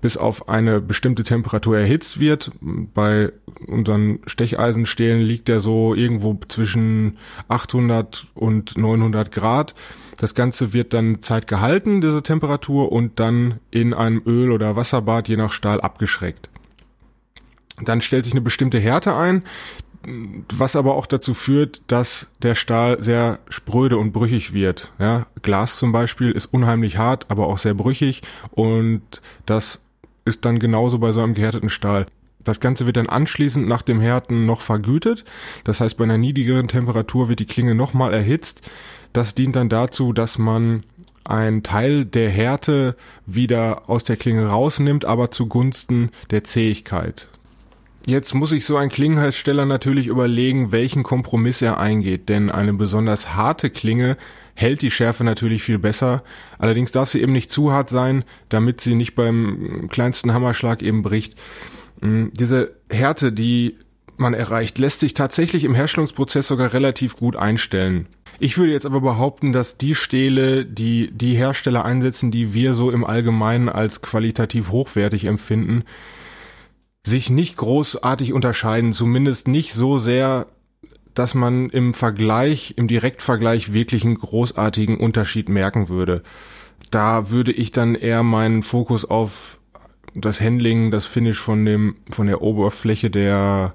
bis 0.00 0.16
auf 0.18 0.50
eine 0.50 0.82
bestimmte 0.82 1.22
Temperatur 1.22 1.78
erhitzt 1.78 2.20
wird. 2.20 2.50
Bei 2.60 3.32
unseren 3.66 4.18
Stecheisenstählen 4.26 5.22
liegt 5.22 5.48
der 5.48 5.60
so 5.60 5.94
irgendwo 5.94 6.38
zwischen 6.48 7.16
800 7.48 8.26
und 8.34 8.76
900 8.76 9.32
Grad. 9.32 9.74
Das 10.18 10.34
Ganze 10.34 10.72
wird 10.72 10.92
dann 10.92 11.20
Zeit 11.22 11.46
gehalten, 11.46 12.00
diese 12.00 12.22
Temperatur, 12.22 12.92
und 12.92 13.18
dann 13.20 13.60
in 13.70 13.94
einem 13.94 14.22
Öl- 14.24 14.52
oder 14.52 14.76
Wasserbad 14.76 15.28
je 15.28 15.36
nach 15.36 15.52
Stahl 15.52 15.80
abgeschreckt. 15.80 16.48
Dann 17.82 18.00
stellt 18.00 18.24
sich 18.24 18.34
eine 18.34 18.40
bestimmte 18.40 18.78
Härte 18.78 19.16
ein, 19.16 19.42
was 20.52 20.76
aber 20.76 20.94
auch 20.94 21.06
dazu 21.06 21.34
führt, 21.34 21.82
dass 21.88 22.28
der 22.42 22.54
Stahl 22.54 23.02
sehr 23.02 23.38
spröde 23.48 23.98
und 23.98 24.12
brüchig 24.12 24.52
wird. 24.52 24.92
Ja, 24.98 25.26
Glas 25.42 25.76
zum 25.76 25.92
Beispiel 25.92 26.30
ist 26.30 26.46
unheimlich 26.46 26.98
hart, 26.98 27.26
aber 27.30 27.46
auch 27.46 27.58
sehr 27.58 27.74
brüchig 27.74 28.22
und 28.50 29.02
das 29.46 29.82
ist 30.24 30.44
dann 30.44 30.58
genauso 30.58 30.98
bei 30.98 31.12
so 31.12 31.20
einem 31.20 31.34
gehärteten 31.34 31.70
Stahl. 31.70 32.06
Das 32.44 32.60
Ganze 32.60 32.84
wird 32.86 32.98
dann 32.98 33.08
anschließend 33.08 33.66
nach 33.66 33.82
dem 33.82 34.00
Härten 34.00 34.44
noch 34.44 34.60
vergütet. 34.60 35.24
Das 35.64 35.80
heißt, 35.80 35.96
bei 35.96 36.04
einer 36.04 36.18
niedrigeren 36.18 36.68
Temperatur 36.68 37.30
wird 37.30 37.40
die 37.40 37.46
Klinge 37.46 37.74
nochmal 37.74 38.12
erhitzt. 38.12 38.60
Das 39.14 39.34
dient 39.34 39.54
dann 39.56 39.68
dazu, 39.68 40.12
dass 40.12 40.38
man 40.38 40.82
einen 41.22 41.62
Teil 41.62 42.04
der 42.04 42.28
Härte 42.28 42.96
wieder 43.26 43.88
aus 43.88 44.04
der 44.04 44.16
Klinge 44.16 44.48
rausnimmt, 44.48 45.04
aber 45.04 45.30
zugunsten 45.30 46.10
der 46.30 46.44
Zähigkeit. 46.44 47.28
Jetzt 48.04 48.34
muss 48.34 48.50
sich 48.50 48.66
so 48.66 48.76
ein 48.76 48.90
Klingenhersteller 48.90 49.66
natürlich 49.66 50.08
überlegen, 50.08 50.72
welchen 50.72 51.04
Kompromiss 51.04 51.62
er 51.62 51.78
eingeht, 51.78 52.28
denn 52.28 52.50
eine 52.50 52.74
besonders 52.74 53.34
harte 53.34 53.70
Klinge 53.70 54.18
hält 54.54 54.82
die 54.82 54.90
Schärfe 54.90 55.22
natürlich 55.22 55.62
viel 55.62 55.78
besser. 55.78 56.24
Allerdings 56.58 56.90
darf 56.90 57.08
sie 57.08 57.22
eben 57.22 57.32
nicht 57.32 57.50
zu 57.50 57.72
hart 57.72 57.90
sein, 57.90 58.24
damit 58.48 58.80
sie 58.80 58.96
nicht 58.96 59.14
beim 59.14 59.88
kleinsten 59.90 60.34
Hammerschlag 60.34 60.82
eben 60.82 61.02
bricht. 61.02 61.40
Mm, 62.00 62.26
diese 62.32 62.72
Härte, 62.90 63.32
die 63.32 63.78
man 64.16 64.34
erreicht, 64.34 64.78
lässt 64.78 65.00
sich 65.00 65.14
tatsächlich 65.14 65.62
im 65.62 65.74
Herstellungsprozess 65.74 66.48
sogar 66.48 66.72
relativ 66.72 67.16
gut 67.16 67.36
einstellen. 67.36 68.08
Ich 68.38 68.58
würde 68.58 68.72
jetzt 68.72 68.86
aber 68.86 69.00
behaupten, 69.00 69.52
dass 69.52 69.76
die 69.76 69.94
Stähle, 69.94 70.64
die 70.64 71.10
die 71.12 71.34
Hersteller 71.34 71.84
einsetzen, 71.84 72.30
die 72.30 72.54
wir 72.54 72.74
so 72.74 72.90
im 72.90 73.04
Allgemeinen 73.04 73.68
als 73.68 74.02
qualitativ 74.02 74.70
hochwertig 74.70 75.24
empfinden, 75.24 75.84
sich 77.06 77.30
nicht 77.30 77.56
großartig 77.56 78.32
unterscheiden, 78.32 78.92
zumindest 78.92 79.46
nicht 79.46 79.74
so 79.74 79.98
sehr, 79.98 80.46
dass 81.12 81.34
man 81.34 81.70
im 81.70 81.94
Vergleich, 81.94 82.74
im 82.76 82.88
Direktvergleich 82.88 83.72
wirklich 83.72 84.04
einen 84.04 84.16
großartigen 84.16 84.98
Unterschied 84.98 85.48
merken 85.48 85.88
würde. 85.88 86.22
Da 86.90 87.30
würde 87.30 87.52
ich 87.52 87.72
dann 87.72 87.94
eher 87.94 88.22
meinen 88.22 88.62
Fokus 88.62 89.04
auf 89.04 89.60
das 90.14 90.40
Handling, 90.40 90.90
das 90.90 91.06
Finish 91.06 91.38
von 91.38 91.64
dem, 91.64 91.96
von 92.10 92.26
der 92.26 92.42
Oberfläche 92.42 93.10
der 93.10 93.74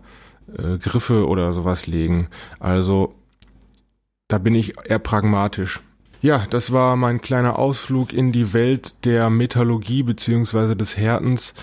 äh, 0.58 0.78
Griffe 0.78 1.28
oder 1.28 1.54
sowas 1.54 1.88
legen. 1.88 2.30
Also 2.60 3.16
da 4.30 4.38
bin 4.38 4.56
ich 4.56 4.76
eher 4.88 5.00
pragmatisch. 5.00 5.82
Ja, 6.22 6.46
das 6.50 6.72
war 6.72 6.96
mein 6.96 7.20
kleiner 7.22 7.58
Ausflug 7.60 8.14
in 8.14 8.32
die 8.32 8.54
Welt 8.54 8.94
der 9.06 9.30
Metallurgie 9.30 10.04
beziehungsweise 10.04 10.76
des 10.76 10.96
Härtens. 10.96 11.54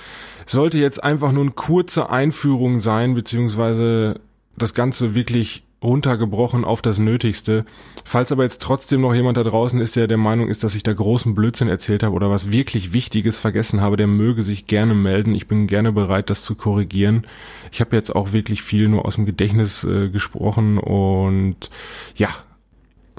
Sollte 0.47 0.79
jetzt 0.79 1.03
einfach 1.03 1.33
nur 1.33 1.43
eine 1.43 1.53
kurze 1.53 2.11
Einführung 2.11 2.81
sein, 2.81 3.15
beziehungsweise 3.15 4.21
das 4.57 4.75
Ganze 4.75 5.15
wirklich 5.15 5.63
runtergebrochen 5.83 6.65
auf 6.65 6.81
das 6.81 6.99
Nötigste. 6.99 7.67
Falls 8.05 8.33
aber 8.33 8.45
jetzt 8.45 8.63
trotzdem 8.63 9.03
noch 9.03 9.15
jemand 9.15 9.37
da 9.37 9.45
draußen 9.45 9.79
ist, 9.81 9.95
der 9.95 10.09
der 10.09 10.17
Meinung 10.17 10.49
ist, 10.49 10.65
dass 10.65 10.75
ich 10.75 10.83
da 10.83 10.93
großen 10.93 11.35
Blödsinn 11.35 11.69
erzählt 11.69 12.03
habe 12.03 12.15
oder 12.15 12.31
was 12.31 12.51
wirklich 12.51 12.95
Wichtiges 12.95 13.39
vergessen 13.39 13.83
habe, 13.83 13.97
der 13.97 14.07
möge 14.07 14.43
sich 14.43 14.67
gerne 14.67 14.95
melden. 14.95 15.35
Ich 15.35 15.47
bin 15.47 15.67
gerne 15.67 15.93
bereit, 15.93 16.31
das 16.31 16.43
zu 16.43 16.55
korrigieren. 16.55 17.27
Ich 17.71 17.81
habe 17.81 17.95
jetzt 17.95 18.17
auch 18.17 18.33
wirklich 18.33 18.63
viel 18.63 18.89
nur 18.89 19.05
aus 19.05 19.17
dem 19.17 19.27
Gedächtnis 19.27 19.85
äh, 19.85 20.09
gesprochen 20.09 20.79
und 20.79 21.71
ja, 22.15 22.31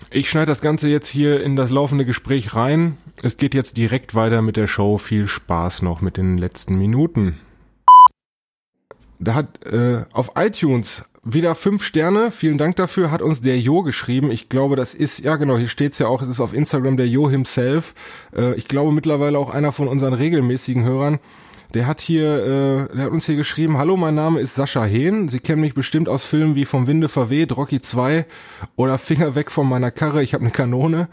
ich 0.10 0.30
schneide 0.30 0.48
das 0.48 0.62
Ganze 0.62 0.88
jetzt 0.88 1.08
hier 1.08 1.42
in 1.42 1.56
das 1.56 1.70
laufende 1.70 2.06
Gespräch 2.06 2.56
rein. 2.56 2.98
Es 3.24 3.38
geht 3.38 3.54
jetzt 3.54 3.78
direkt 3.78 4.16
weiter 4.16 4.42
mit 4.42 4.58
der 4.58 4.68
Show. 4.68 4.98
Viel 4.98 5.28
Spaß 5.28 5.82
noch 5.82 6.02
mit 6.02 6.18
den 6.18 6.38
letzten 6.38 6.78
Minuten. 6.78 7.40
Da 9.20 9.34
hat 9.34 9.66
äh, 9.66 10.06
auf 10.14 10.32
iTunes 10.36 11.04
wieder 11.24 11.56
fünf 11.56 11.84
Sterne. 11.84 12.32
Vielen 12.32 12.58
Dank 12.58 12.76
dafür. 12.76 13.12
Hat 13.12 13.22
uns 13.22 13.42
der 13.42 13.60
Jo 13.60 13.82
geschrieben. 13.82 14.32
Ich 14.32 14.50
glaube, 14.50 14.76
das 14.76 14.94
ist, 14.94 15.20
ja 15.20 15.36
genau, 15.36 15.58
hier 15.58 15.68
steht's 15.68 15.98
ja 15.98 16.08
auch, 16.08 16.22
es 16.22 16.30
ist 16.30 16.40
auf 16.40 16.54
Instagram 16.54 16.98
der 16.98 17.08
Jo 17.08 17.30
himself. 17.30 17.96
Äh, 18.36 18.54
ich 18.56 18.68
glaube 18.68 18.92
mittlerweile 18.92 19.40
auch 19.40 19.50
einer 19.50 19.72
von 19.72 19.88
unseren 19.88 20.14
regelmäßigen 20.14 20.84
Hörern. 20.84 21.20
Der 21.74 21.86
hat 21.86 22.00
hier, 22.00 22.88
äh, 22.90 22.96
der 22.96 23.06
hat 23.06 23.12
uns 23.12 23.26
hier 23.26 23.36
geschrieben, 23.36 23.78
hallo, 23.78 23.98
mein 23.98 24.16
Name 24.16 24.40
ist 24.40 24.56
Sascha 24.56 24.86
Hehn. 24.86 25.28
Sie 25.28 25.40
kennen 25.40 25.62
mich 25.62 25.74
bestimmt 25.74 26.08
aus 26.08 26.24
Filmen 26.24 26.56
wie 26.56 26.66
Vom 26.66 26.88
Winde 26.88 27.10
verweht, 27.10 27.56
Rocky 27.56 27.82
2 27.82 28.26
oder 28.78 28.98
Finger 28.98 29.36
weg 29.36 29.52
von 29.52 29.68
meiner 29.68 29.92
Karre, 29.92 30.24
ich 30.24 30.34
habe 30.34 30.44
eine 30.44 30.52
Kanone. 30.52 31.10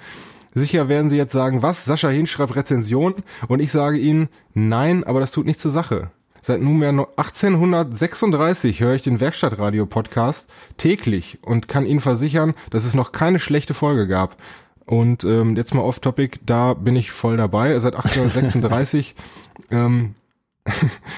Sicher 0.54 0.88
werden 0.88 1.10
Sie 1.10 1.16
jetzt 1.16 1.32
sagen, 1.32 1.62
was? 1.62 1.84
Sascha 1.84 2.08
Hehn 2.08 2.28
schreibt 2.28 2.54
Rezension 2.54 3.16
und 3.48 3.58
ich 3.60 3.72
sage 3.72 3.98
Ihnen, 3.98 4.28
nein, 4.54 5.02
aber 5.02 5.18
das 5.18 5.32
tut 5.32 5.46
nichts 5.46 5.62
zur 5.62 5.72
Sache. 5.72 6.12
Seit 6.42 6.60
nunmehr 6.60 6.90
1836 6.90 8.80
höre 8.80 8.94
ich 8.94 9.02
den 9.02 9.18
Werkstattradio-Podcast 9.18 10.46
täglich 10.76 11.38
und 11.42 11.66
kann 11.66 11.86
Ihnen 11.86 12.00
versichern, 12.00 12.54
dass 12.70 12.84
es 12.84 12.94
noch 12.94 13.10
keine 13.10 13.40
schlechte 13.40 13.74
Folge 13.74 14.06
gab. 14.06 14.36
Und 14.86 15.24
ähm, 15.24 15.56
jetzt 15.56 15.74
mal 15.74 15.82
off-topic, 15.82 16.38
da 16.44 16.74
bin 16.74 16.94
ich 16.94 17.10
voll 17.10 17.36
dabei. 17.38 17.78
Seit 17.80 17.94
1836 17.96 19.14
ähm, 19.70 20.14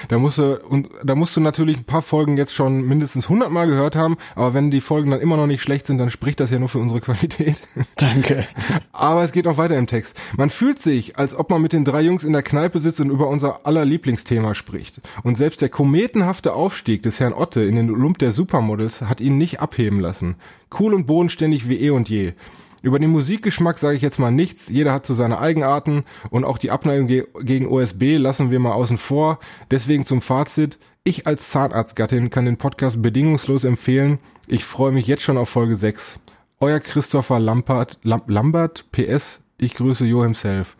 da 0.09 0.19
musst 0.19 0.39
du, 0.39 0.59
und 0.59 0.89
da 1.03 1.15
musst 1.15 1.35
du 1.37 1.41
natürlich 1.41 1.77
ein 1.77 1.85
paar 1.85 2.01
Folgen 2.01 2.35
jetzt 2.35 2.53
schon 2.53 2.85
mindestens 2.85 3.25
100 3.25 3.49
Mal 3.49 3.67
gehört 3.67 3.95
haben, 3.95 4.17
aber 4.35 4.53
wenn 4.53 4.71
die 4.71 4.81
Folgen 4.81 5.11
dann 5.11 5.21
immer 5.21 5.37
noch 5.37 5.47
nicht 5.47 5.61
schlecht 5.61 5.85
sind, 5.85 5.99
dann 5.99 6.11
spricht 6.11 6.41
das 6.41 6.51
ja 6.51 6.59
nur 6.59 6.67
für 6.67 6.79
unsere 6.79 6.99
Qualität. 6.99 7.55
Danke. 7.95 8.45
Aber 8.91 9.23
es 9.23 9.31
geht 9.31 9.45
noch 9.45 9.57
weiter 9.57 9.77
im 9.77 9.87
Text. 9.87 10.17
Man 10.35 10.49
fühlt 10.49 10.79
sich, 10.79 11.17
als 11.17 11.33
ob 11.33 11.49
man 11.49 11.61
mit 11.61 11.71
den 11.71 11.85
drei 11.85 12.01
Jungs 12.01 12.25
in 12.25 12.33
der 12.33 12.43
Kneipe 12.43 12.79
sitzt 12.79 12.99
und 12.99 13.09
über 13.09 13.29
unser 13.29 13.65
aller 13.65 13.85
Lieblingsthema 13.85 14.53
spricht. 14.53 14.99
Und 15.23 15.37
selbst 15.37 15.61
der 15.61 15.69
kometenhafte 15.69 16.53
Aufstieg 16.53 17.03
des 17.03 17.19
Herrn 17.21 17.33
Otte 17.33 17.63
in 17.63 17.75
den 17.75 17.89
Olymp 17.89 18.17
der 18.17 18.33
Supermodels 18.33 19.03
hat 19.03 19.21
ihn 19.21 19.37
nicht 19.37 19.61
abheben 19.61 20.01
lassen. 20.01 20.35
Cool 20.77 20.93
und 20.93 21.07
bodenständig 21.07 21.69
wie 21.69 21.79
eh 21.79 21.91
und 21.91 22.09
je. 22.09 22.33
Über 22.81 22.99
den 22.99 23.09
Musikgeschmack 23.09 23.77
sage 23.77 23.97
ich 23.97 24.01
jetzt 24.01 24.19
mal 24.19 24.31
nichts. 24.31 24.69
Jeder 24.69 24.93
hat 24.93 25.05
so 25.05 25.13
seine 25.13 25.39
Eigenarten 25.39 26.03
und 26.29 26.45
auch 26.45 26.57
die 26.57 26.71
Abneigung 26.71 27.07
ge 27.07 27.25
gegen 27.41 27.67
OSB 27.67 28.17
lassen 28.17 28.51
wir 28.51 28.59
mal 28.59 28.73
außen 28.73 28.97
vor. 28.97 29.39
Deswegen 29.71 30.05
zum 30.05 30.21
Fazit. 30.21 30.77
Ich 31.03 31.25
als 31.25 31.49
Zahnarztgattin 31.49 32.29
kann 32.29 32.45
den 32.45 32.57
Podcast 32.57 33.01
bedingungslos 33.01 33.63
empfehlen. 33.63 34.19
Ich 34.47 34.65
freue 34.65 34.91
mich 34.91 35.07
jetzt 35.07 35.23
schon 35.23 35.37
auf 35.37 35.49
Folge 35.49 35.75
6. 35.75 36.19
Euer 36.59 36.79
Christopher 36.79 37.39
Lampert, 37.39 37.99
Lam 38.03 38.23
Lambert, 38.27 38.85
PS, 38.91 39.41
ich 39.57 39.75
grüße 39.75 40.05
Jo 40.05 40.23
himself. 40.23 40.75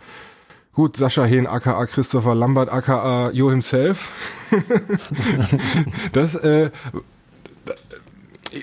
Gut, 0.73 0.97
Sascha 0.97 1.23
Hehn, 1.23 1.47
aka 1.47 1.85
Christopher 1.85 2.35
Lambert, 2.35 2.71
aka 2.71 3.31
Jo 3.31 3.49
himself. 3.49 4.09
das, 6.13 6.35
äh, 6.35 6.71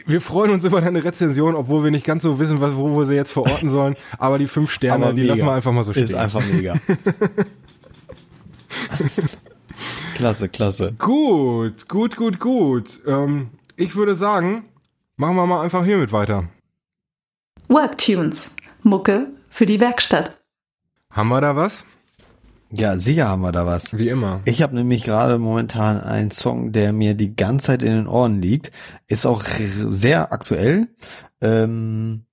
wir 0.06 0.20
freuen 0.20 0.50
uns 0.50 0.64
über 0.64 0.80
deine 0.80 1.04
Rezension, 1.04 1.54
obwohl 1.54 1.84
wir 1.84 1.90
nicht 1.90 2.06
ganz 2.06 2.22
so 2.22 2.38
wissen, 2.38 2.60
was, 2.60 2.74
wo 2.76 2.98
wir 2.98 3.06
sie 3.06 3.14
jetzt 3.14 3.32
verorten 3.32 3.70
sollen. 3.70 3.96
Aber 4.18 4.38
die 4.38 4.46
fünf 4.46 4.70
Sterne, 4.70 5.14
die 5.14 5.22
lassen 5.22 5.44
wir 5.44 5.52
einfach 5.52 5.72
mal 5.72 5.84
so 5.84 5.92
stehen. 5.92 6.04
Ist 6.04 6.14
einfach 6.14 6.42
mega. 6.46 6.74
klasse, 10.14 10.48
klasse. 10.48 10.94
Gut, 10.98 11.88
gut, 11.88 12.16
gut, 12.16 12.40
gut. 12.40 13.02
Ähm, 13.06 13.48
ich 13.76 13.94
würde 13.96 14.14
sagen, 14.14 14.64
machen 15.16 15.36
wir 15.36 15.46
mal 15.46 15.62
einfach 15.62 15.84
hiermit 15.84 16.12
weiter. 16.12 16.48
Worktunes. 17.68 18.56
Mucke 18.82 19.28
für 19.48 19.66
die 19.66 19.80
Werkstatt. 19.80 20.38
Haben 21.10 21.28
wir 21.28 21.40
da 21.40 21.56
was? 21.56 21.84
Ja, 22.76 22.98
sicher 22.98 23.28
haben 23.28 23.42
wir 23.42 23.52
da 23.52 23.66
was. 23.66 23.96
Wie 23.96 24.08
immer. 24.08 24.40
Ich 24.44 24.62
habe 24.62 24.74
nämlich 24.74 25.04
gerade 25.04 25.38
momentan 25.38 26.00
einen 26.00 26.30
Song, 26.30 26.72
der 26.72 26.92
mir 26.92 27.14
die 27.14 27.36
ganze 27.36 27.68
Zeit 27.68 27.82
in 27.82 27.92
den 27.92 28.06
Ohren 28.06 28.40
liegt. 28.40 28.72
Ist 29.06 29.26
auch 29.26 29.44
sehr 29.44 30.32
aktuell. 30.32 30.88
Ähm, 31.40 32.24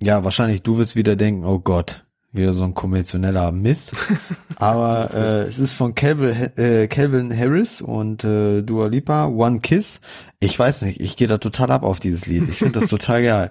ja, 0.00 0.24
wahrscheinlich 0.24 0.62
du 0.62 0.78
wirst 0.78 0.96
wieder 0.96 1.16
denken, 1.16 1.44
oh 1.44 1.58
Gott, 1.58 2.04
wieder 2.32 2.52
so 2.52 2.64
ein 2.64 2.74
konventioneller 2.74 3.52
Mist. 3.52 3.92
Aber 4.56 5.10
äh, 5.14 5.42
es 5.42 5.58
ist 5.58 5.72
von 5.72 5.94
Calvin, 5.94 6.50
äh, 6.56 6.88
Calvin 6.88 7.36
Harris 7.36 7.80
und 7.80 8.24
äh, 8.24 8.62
Dua 8.62 8.86
Lipa, 8.86 9.26
One 9.26 9.60
Kiss. 9.60 10.00
Ich 10.40 10.58
weiß 10.58 10.82
nicht, 10.82 11.00
ich 11.00 11.16
gehe 11.16 11.28
da 11.28 11.38
total 11.38 11.70
ab 11.70 11.84
auf 11.84 12.00
dieses 12.00 12.26
Lied. 12.26 12.48
Ich 12.48 12.58
finde 12.58 12.80
das 12.80 12.88
total 12.90 13.22
geil. 13.22 13.50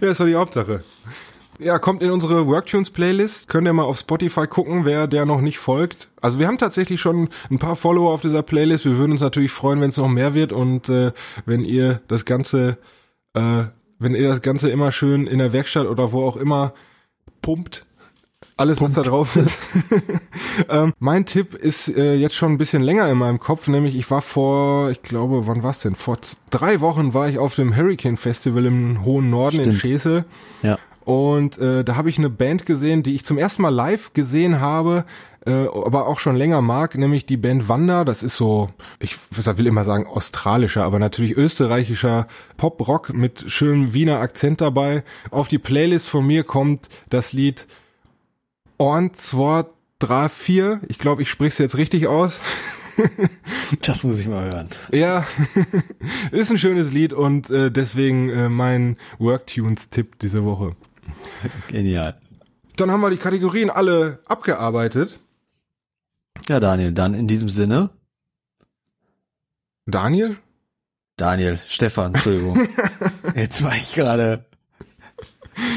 Ja, 0.00 0.10
ist 0.10 0.20
doch 0.20 0.26
die 0.26 0.34
Hauptsache. 0.34 0.82
Ja, 1.58 1.78
kommt 1.78 2.02
in 2.02 2.10
unsere 2.10 2.46
Worktunes 2.46 2.90
Playlist. 2.90 3.48
Könnt 3.48 3.66
ihr 3.66 3.72
mal 3.72 3.84
auf 3.84 3.98
Spotify 3.98 4.46
gucken, 4.46 4.84
wer 4.84 5.06
der 5.06 5.24
noch 5.24 5.40
nicht 5.40 5.58
folgt. 5.58 6.08
Also 6.20 6.38
wir 6.38 6.46
haben 6.46 6.58
tatsächlich 6.58 7.00
schon 7.00 7.30
ein 7.50 7.58
paar 7.58 7.76
Follower 7.76 8.12
auf 8.12 8.20
dieser 8.20 8.42
Playlist. 8.42 8.84
Wir 8.84 8.98
würden 8.98 9.12
uns 9.12 9.22
natürlich 9.22 9.52
freuen, 9.52 9.80
wenn 9.80 9.88
es 9.88 9.96
noch 9.96 10.08
mehr 10.08 10.34
wird 10.34 10.52
und 10.52 10.88
äh, 10.88 11.12
wenn 11.46 11.64
ihr 11.64 12.02
das 12.08 12.24
Ganze, 12.24 12.78
äh, 13.34 13.64
wenn 13.98 14.14
ihr 14.14 14.28
das 14.28 14.42
Ganze 14.42 14.70
immer 14.70 14.92
schön 14.92 15.26
in 15.26 15.38
der 15.38 15.52
Werkstatt 15.52 15.86
oder 15.86 16.12
wo 16.12 16.26
auch 16.26 16.36
immer 16.36 16.74
pumpt. 17.40 17.86
Alles, 18.58 18.78
Punkt. 18.78 18.96
was 18.96 19.04
da 19.04 19.10
drauf 19.10 19.36
ist. 19.36 19.58
ähm, 20.70 20.94
mein 20.98 21.26
Tipp 21.26 21.54
ist 21.54 21.88
äh, 21.88 22.14
jetzt 22.14 22.34
schon 22.34 22.52
ein 22.52 22.58
bisschen 22.58 22.82
länger 22.82 23.10
in 23.10 23.18
meinem 23.18 23.38
Kopf, 23.38 23.68
nämlich 23.68 23.96
ich 23.96 24.10
war 24.10 24.22
vor, 24.22 24.90
ich 24.90 25.02
glaube, 25.02 25.46
wann 25.46 25.62
war's 25.62 25.78
denn? 25.78 25.94
Vor 25.94 26.18
drei 26.50 26.80
Wochen 26.80 27.12
war 27.12 27.28
ich 27.28 27.38
auf 27.38 27.54
dem 27.54 27.76
Hurricane 27.76 28.16
Festival 28.16 28.64
im 28.64 29.04
hohen 29.04 29.28
Norden 29.28 29.56
Stimmt. 29.56 29.74
in 29.74 29.80
Schesel. 29.80 30.24
Ja. 30.62 30.78
Und 31.06 31.56
äh, 31.58 31.84
da 31.84 31.94
habe 31.94 32.10
ich 32.10 32.18
eine 32.18 32.30
Band 32.30 32.66
gesehen, 32.66 33.04
die 33.04 33.14
ich 33.14 33.24
zum 33.24 33.38
ersten 33.38 33.62
Mal 33.62 33.68
live 33.68 34.12
gesehen 34.12 34.58
habe, 34.58 35.04
äh, 35.46 35.52
aber 35.52 36.08
auch 36.08 36.18
schon 36.18 36.34
länger 36.34 36.62
mag, 36.62 36.98
nämlich 36.98 37.26
die 37.26 37.36
Band 37.36 37.68
Wanda. 37.68 38.04
Das 38.04 38.24
ist 38.24 38.36
so, 38.36 38.70
ich 38.98 39.16
will 39.30 39.68
immer 39.68 39.84
sagen 39.84 40.08
australischer, 40.08 40.82
aber 40.82 40.98
natürlich 40.98 41.36
österreichischer 41.36 42.26
Pop-Rock 42.56 43.14
mit 43.14 43.44
schönem 43.46 43.94
Wiener 43.94 44.18
Akzent 44.18 44.60
dabei. 44.60 45.04
Auf 45.30 45.46
die 45.46 45.60
Playlist 45.60 46.08
von 46.08 46.26
mir 46.26 46.42
kommt 46.42 46.88
das 47.08 47.32
Lied 47.32 47.68
Orn 48.76 49.14
2, 49.14 49.64
3, 50.00 50.28
4. 50.28 50.80
Ich 50.88 50.98
glaube, 50.98 51.22
ich 51.22 51.30
spreche 51.30 51.50
es 51.50 51.58
jetzt 51.58 51.76
richtig 51.76 52.08
aus. 52.08 52.40
das 53.82 54.02
muss 54.02 54.18
ich 54.18 54.26
mal 54.26 54.46
hören. 54.52 54.68
Ja, 54.90 55.24
ist 56.32 56.50
ein 56.50 56.58
schönes 56.58 56.90
Lied 56.90 57.12
und 57.12 57.48
äh, 57.48 57.70
deswegen 57.70 58.28
äh, 58.28 58.48
mein 58.48 58.96
Worktunes-Tipp 59.20 60.18
diese 60.18 60.44
Woche. 60.44 60.74
Genial. 61.68 62.16
Dann 62.76 62.90
haben 62.90 63.00
wir 63.00 63.10
die 63.10 63.16
Kategorien 63.16 63.70
alle 63.70 64.20
abgearbeitet. 64.26 65.18
Ja, 66.48 66.60
Daniel, 66.60 66.92
dann 66.92 67.14
in 67.14 67.28
diesem 67.28 67.48
Sinne. 67.48 67.90
Daniel? 69.86 70.36
Daniel, 71.16 71.58
Stefan, 71.66 72.14
Entschuldigung. 72.14 72.68
Jetzt 73.34 73.62
war 73.62 73.74
ich 73.74 73.94
gerade. 73.94 74.44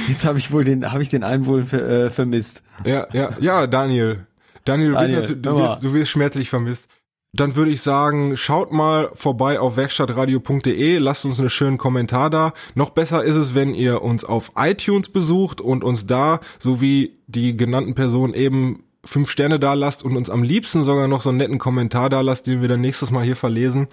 Jetzt 0.10 0.26
habe 0.26 0.38
ich 0.38 0.52
wohl 0.52 0.66
den, 0.66 0.92
habe 0.92 1.02
ich 1.02 1.10
den 1.10 1.24
einen 1.24 1.46
wohl 1.46 1.64
ver, 1.64 1.88
äh, 1.88 2.10
vermisst. 2.10 2.64
Ja, 2.84 3.08
ja, 3.14 3.38
ja, 3.40 3.68
Daniel. 3.68 4.28
Daniel, 4.66 4.94
Daniel 4.94 5.22
du, 5.22 5.30
wirst, 5.30 5.46
du, 5.46 5.56
wirst, 5.56 5.84
du 5.84 5.94
wirst 5.94 6.12
schmerzlich 6.12 6.50
vermisst 6.50 6.90
dann 7.32 7.56
würde 7.56 7.72
ich 7.72 7.82
sagen, 7.82 8.38
schaut 8.38 8.72
mal 8.72 9.12
vorbei 9.14 9.60
auf 9.60 9.78
werkstattradio.de, 9.78 10.98
lasst 10.98 11.26
uns 11.26 11.40
einen 11.40 11.50
schönen 11.50 11.78
Kommentar 11.78 12.30
da. 12.30 12.54
Noch 12.74 12.90
besser 12.90 13.24
ist 13.24 13.36
es, 13.36 13.54
wenn 13.54 13.76
ihr 13.76 14.02
uns 14.02 14.24
auf 14.24 14.52
iTunes 14.56 15.10
besucht 15.10 15.62
und 15.62 15.84
uns 15.84 16.08
da, 16.08 16.40
so 16.58 16.82
wie 16.82 17.20
die 17.28 17.56
genannten 17.56 17.94
Personen 17.94 18.34
eben 18.34 18.84
fünf 19.06 19.30
Sterne 19.30 19.60
da 19.60 19.74
lasst 19.76 20.04
und 20.04 20.18
uns 20.18 20.30
am 20.30 20.44
liebsten 20.44 20.84
sogar 20.84 21.08
noch 21.08 21.22
so 21.22 21.30
einen 21.30 21.38
netten 21.38 21.60
Kommentar 21.60 22.10
da 22.10 22.22
lasst, 22.22 22.48
den 22.48 22.62
wir 22.62 22.68
dann 22.68 22.82
nächstes 22.82 23.12
Mal 23.12 23.24
hier 23.24 23.36
verlesen. 23.36 23.88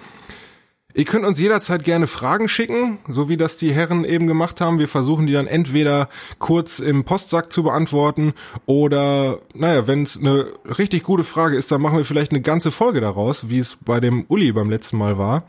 Ihr 0.95 1.05
könnt 1.05 1.27
uns 1.27 1.39
jederzeit 1.39 1.85
gerne 1.85 2.07
Fragen 2.07 2.49
schicken, 2.49 2.99
so 3.09 3.29
wie 3.29 3.37
das 3.37 3.59
die 3.59 3.75
Herren 3.75 4.05
eben 4.05 4.27
gemacht 4.27 4.63
haben. 4.63 4.79
Wir 4.79 4.89
versuchen 4.89 5.27
die 5.27 5.35
dann 5.35 5.47
entweder 5.47 6.09
kurz 6.39 6.79
im 6.79 7.05
Postsack 7.05 7.53
zu 7.53 7.65
beantworten 7.65 8.33
oder, 8.65 9.41
naja, 9.53 9.87
wenn 9.87 10.05
es 10.05 10.19
eine 10.19 10.47
richtig 10.79 11.03
gute 11.03 11.25
Frage 11.25 11.57
ist, 11.57 11.71
dann 11.71 11.83
machen 11.83 11.99
wir 11.99 12.07
vielleicht 12.07 12.33
eine 12.33 12.41
ganze 12.41 12.71
Folge 12.71 13.03
daraus, 13.03 13.51
wie 13.51 13.59
es 13.59 13.77
bei 13.85 14.01
dem 14.01 14.25
Uli 14.29 14.53
beim 14.53 14.71
letzten 14.71 14.97
Mal 14.97 15.19
war. 15.19 15.45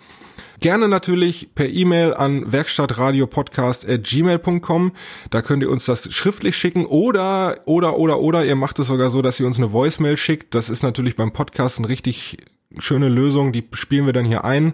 Gerne 0.60 0.88
natürlich 0.88 1.54
per 1.54 1.70
E-Mail 1.70 2.16
an 2.16 2.52
werkstattradiopodcast.gmail.com. 2.52 4.92
Da 5.30 5.44
könnt 5.44 5.62
ihr 5.62 5.70
uns 5.70 5.86
das 5.86 6.12
schriftlich 6.14 6.58
schicken 6.58 6.88
oder, 6.88 7.60
oder, 7.66 7.98
oder, 7.98 8.20
oder 8.20 8.44
ihr 8.44 8.56
macht 8.56 8.80
es 8.80 8.88
sogar 8.88 9.12
so, 9.12 9.22
dass 9.22 9.40
ihr 9.40 9.46
uns 9.46 9.60
eine 9.60 9.72
Voicemail 9.72 10.18
schickt. 10.18 10.56
Das 10.56 10.70
ist 10.70 10.82
natürlich 10.82 11.16
beim 11.16 11.32
Podcast 11.32 11.78
eine 11.78 11.90
richtig 11.90 12.38
schöne 12.80 13.08
Lösung. 13.08 13.52
Die 13.52 13.68
spielen 13.74 14.08
wir 14.08 14.14
dann 14.14 14.26
hier 14.26 14.46
ein. 14.46 14.74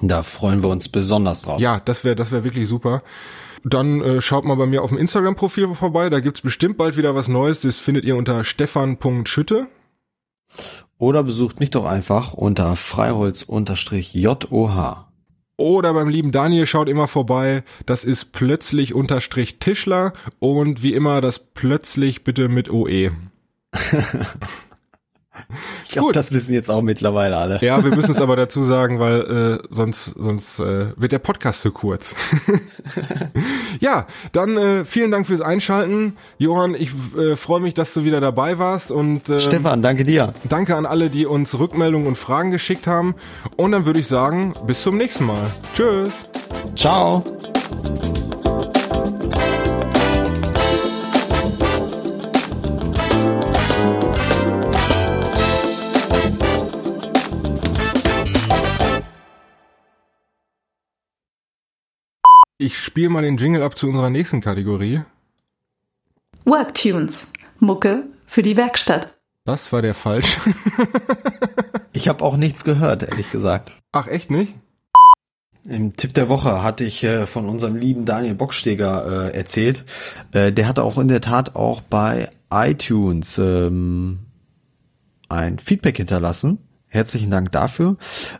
Da 0.00 0.22
freuen 0.22 0.62
wir 0.62 0.70
uns 0.70 0.88
besonders 0.88 1.42
drauf. 1.42 1.60
Ja, 1.60 1.80
das 1.84 2.04
wäre 2.04 2.16
das 2.16 2.32
wäre 2.32 2.44
wirklich 2.44 2.68
super. 2.68 3.02
Dann 3.64 4.00
äh, 4.00 4.20
schaut 4.20 4.44
mal 4.44 4.56
bei 4.56 4.66
mir 4.66 4.82
auf 4.82 4.90
dem 4.90 4.98
Instagram-Profil 4.98 5.74
vorbei, 5.74 6.10
da 6.10 6.20
gibt's 6.20 6.40
bestimmt 6.40 6.76
bald 6.76 6.96
wieder 6.96 7.14
was 7.14 7.28
Neues. 7.28 7.60
Das 7.60 7.76
findet 7.76 8.04
ihr 8.04 8.16
unter 8.16 8.42
stefan.schütte. 8.42 9.68
Oder 10.98 11.22
besucht 11.22 11.60
mich 11.60 11.70
doch 11.70 11.84
einfach 11.84 12.32
unter 12.34 12.76
freiholz-joh. 12.76 13.64
Oder 15.56 15.94
beim 15.94 16.08
lieben 16.08 16.32
Daniel 16.32 16.66
schaut 16.66 16.88
immer 16.88 17.08
vorbei. 17.08 17.62
Das 17.86 18.04
ist 18.04 18.32
plötzlich 18.32 18.94
unterstrich 18.94 19.58
Tischler 19.58 20.12
und 20.38 20.82
wie 20.82 20.94
immer 20.94 21.20
das 21.20 21.38
plötzlich 21.38 22.24
bitte 22.24 22.48
mit 22.48 22.70
OE. 22.70 23.12
Ich 25.84 25.90
glaube, 25.90 26.12
das 26.12 26.32
wissen 26.32 26.52
jetzt 26.52 26.70
auch 26.70 26.82
mittlerweile 26.82 27.36
alle. 27.36 27.58
Ja, 27.62 27.82
wir 27.82 27.94
müssen 27.94 28.12
es 28.12 28.20
aber 28.20 28.36
dazu 28.36 28.64
sagen, 28.64 28.98
weil 28.98 29.60
äh, 29.62 29.66
sonst 29.70 30.04
sonst 30.04 30.58
äh, 30.58 30.92
wird 30.96 31.12
der 31.12 31.18
Podcast 31.18 31.62
zu 31.62 31.70
kurz. 31.70 32.14
ja, 33.80 34.06
dann 34.32 34.56
äh, 34.56 34.84
vielen 34.84 35.10
Dank 35.10 35.26
fürs 35.26 35.40
Einschalten, 35.40 36.16
Johann. 36.38 36.74
Ich 36.74 36.90
äh, 37.16 37.36
freue 37.36 37.60
mich, 37.60 37.74
dass 37.74 37.94
du 37.94 38.04
wieder 38.04 38.20
dabei 38.20 38.58
warst 38.58 38.90
und 38.90 39.28
äh, 39.28 39.40
Stefan, 39.40 39.82
danke 39.82 40.04
dir. 40.04 40.34
Danke 40.48 40.76
an 40.76 40.86
alle, 40.86 41.08
die 41.08 41.26
uns 41.26 41.58
Rückmeldungen 41.58 42.06
und 42.06 42.16
Fragen 42.16 42.50
geschickt 42.50 42.86
haben. 42.86 43.14
Und 43.56 43.72
dann 43.72 43.86
würde 43.86 44.00
ich 44.00 44.08
sagen, 44.08 44.54
bis 44.66 44.82
zum 44.82 44.96
nächsten 44.96 45.24
Mal. 45.26 45.50
Tschüss. 45.74 46.12
Ciao. 46.76 47.24
Ich 62.62 62.78
spiele 62.78 63.08
mal 63.08 63.22
den 63.22 63.38
Jingle 63.38 63.64
ab 63.64 63.76
zu 63.76 63.88
unserer 63.88 64.08
nächsten 64.08 64.40
Kategorie. 64.40 65.02
Worktunes. 66.44 67.32
Mucke 67.58 68.04
für 68.24 68.44
die 68.44 68.56
Werkstatt. 68.56 69.18
Das 69.44 69.72
war 69.72 69.82
der 69.82 69.94
falsch. 69.94 70.38
ich 71.92 72.06
habe 72.06 72.22
auch 72.22 72.36
nichts 72.36 72.62
gehört, 72.62 73.02
ehrlich 73.02 73.32
gesagt. 73.32 73.72
Ach, 73.90 74.06
echt 74.06 74.30
nicht? 74.30 74.54
Im 75.66 75.96
Tipp 75.96 76.14
der 76.14 76.28
Woche 76.28 76.62
hatte 76.62 76.84
ich 76.84 77.02
äh, 77.02 77.26
von 77.26 77.48
unserem 77.48 77.74
lieben 77.74 78.04
Daniel 78.04 78.36
Bocksteger 78.36 79.32
äh, 79.32 79.36
erzählt. 79.36 79.84
Äh, 80.30 80.52
der 80.52 80.68
hatte 80.68 80.84
auch 80.84 80.98
in 80.98 81.08
der 81.08 81.20
Tat 81.20 81.56
auch 81.56 81.80
bei 81.80 82.28
iTunes 82.48 83.38
ähm, 83.38 84.20
ein 85.28 85.58
Feedback 85.58 85.96
hinterlassen. 85.96 86.58
Herzlichen 86.92 87.30
Dank 87.30 87.50
dafür. 87.52 87.96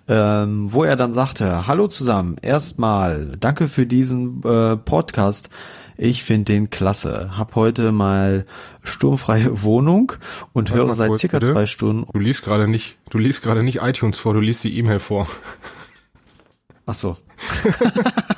Ähm, 0.09 0.71
wo 0.75 0.85
er 0.85 0.95
dann 0.95 1.15
sagte, 1.15 1.67
hallo 1.67 1.89
zusammen, 1.89 2.37
erstmal 2.43 3.33
danke 3.41 3.71
für 3.71 3.87
diesen 3.87 4.43
äh, 4.45 4.77
Podcast. 4.77 5.49
Ich 5.97 6.23
finde 6.23 6.53
den 6.53 6.69
klasse. 6.69 7.31
Hab 7.39 7.55
heute 7.55 7.93
mal 7.93 8.45
sturmfreie 8.83 9.63
Wohnung 9.63 10.13
und 10.53 10.71
Warte 10.71 10.85
höre 10.85 10.95
seit 10.95 11.17
circa 11.17 11.39
bitte. 11.39 11.53
zwei 11.53 11.65
Stunden. 11.65 12.07
Du 12.13 12.19
liest 12.19 12.45
gerade 12.45 12.69
nicht, 12.69 12.99
du 13.09 13.17
liest 13.17 13.43
gerade 13.43 13.63
nicht 13.63 13.81
iTunes 13.81 14.19
vor, 14.19 14.35
du 14.35 14.41
liest 14.41 14.65
die 14.65 14.77
E-Mail 14.77 15.01
vor. 15.01 15.27
Ach 16.85 16.95
so. 16.95 17.17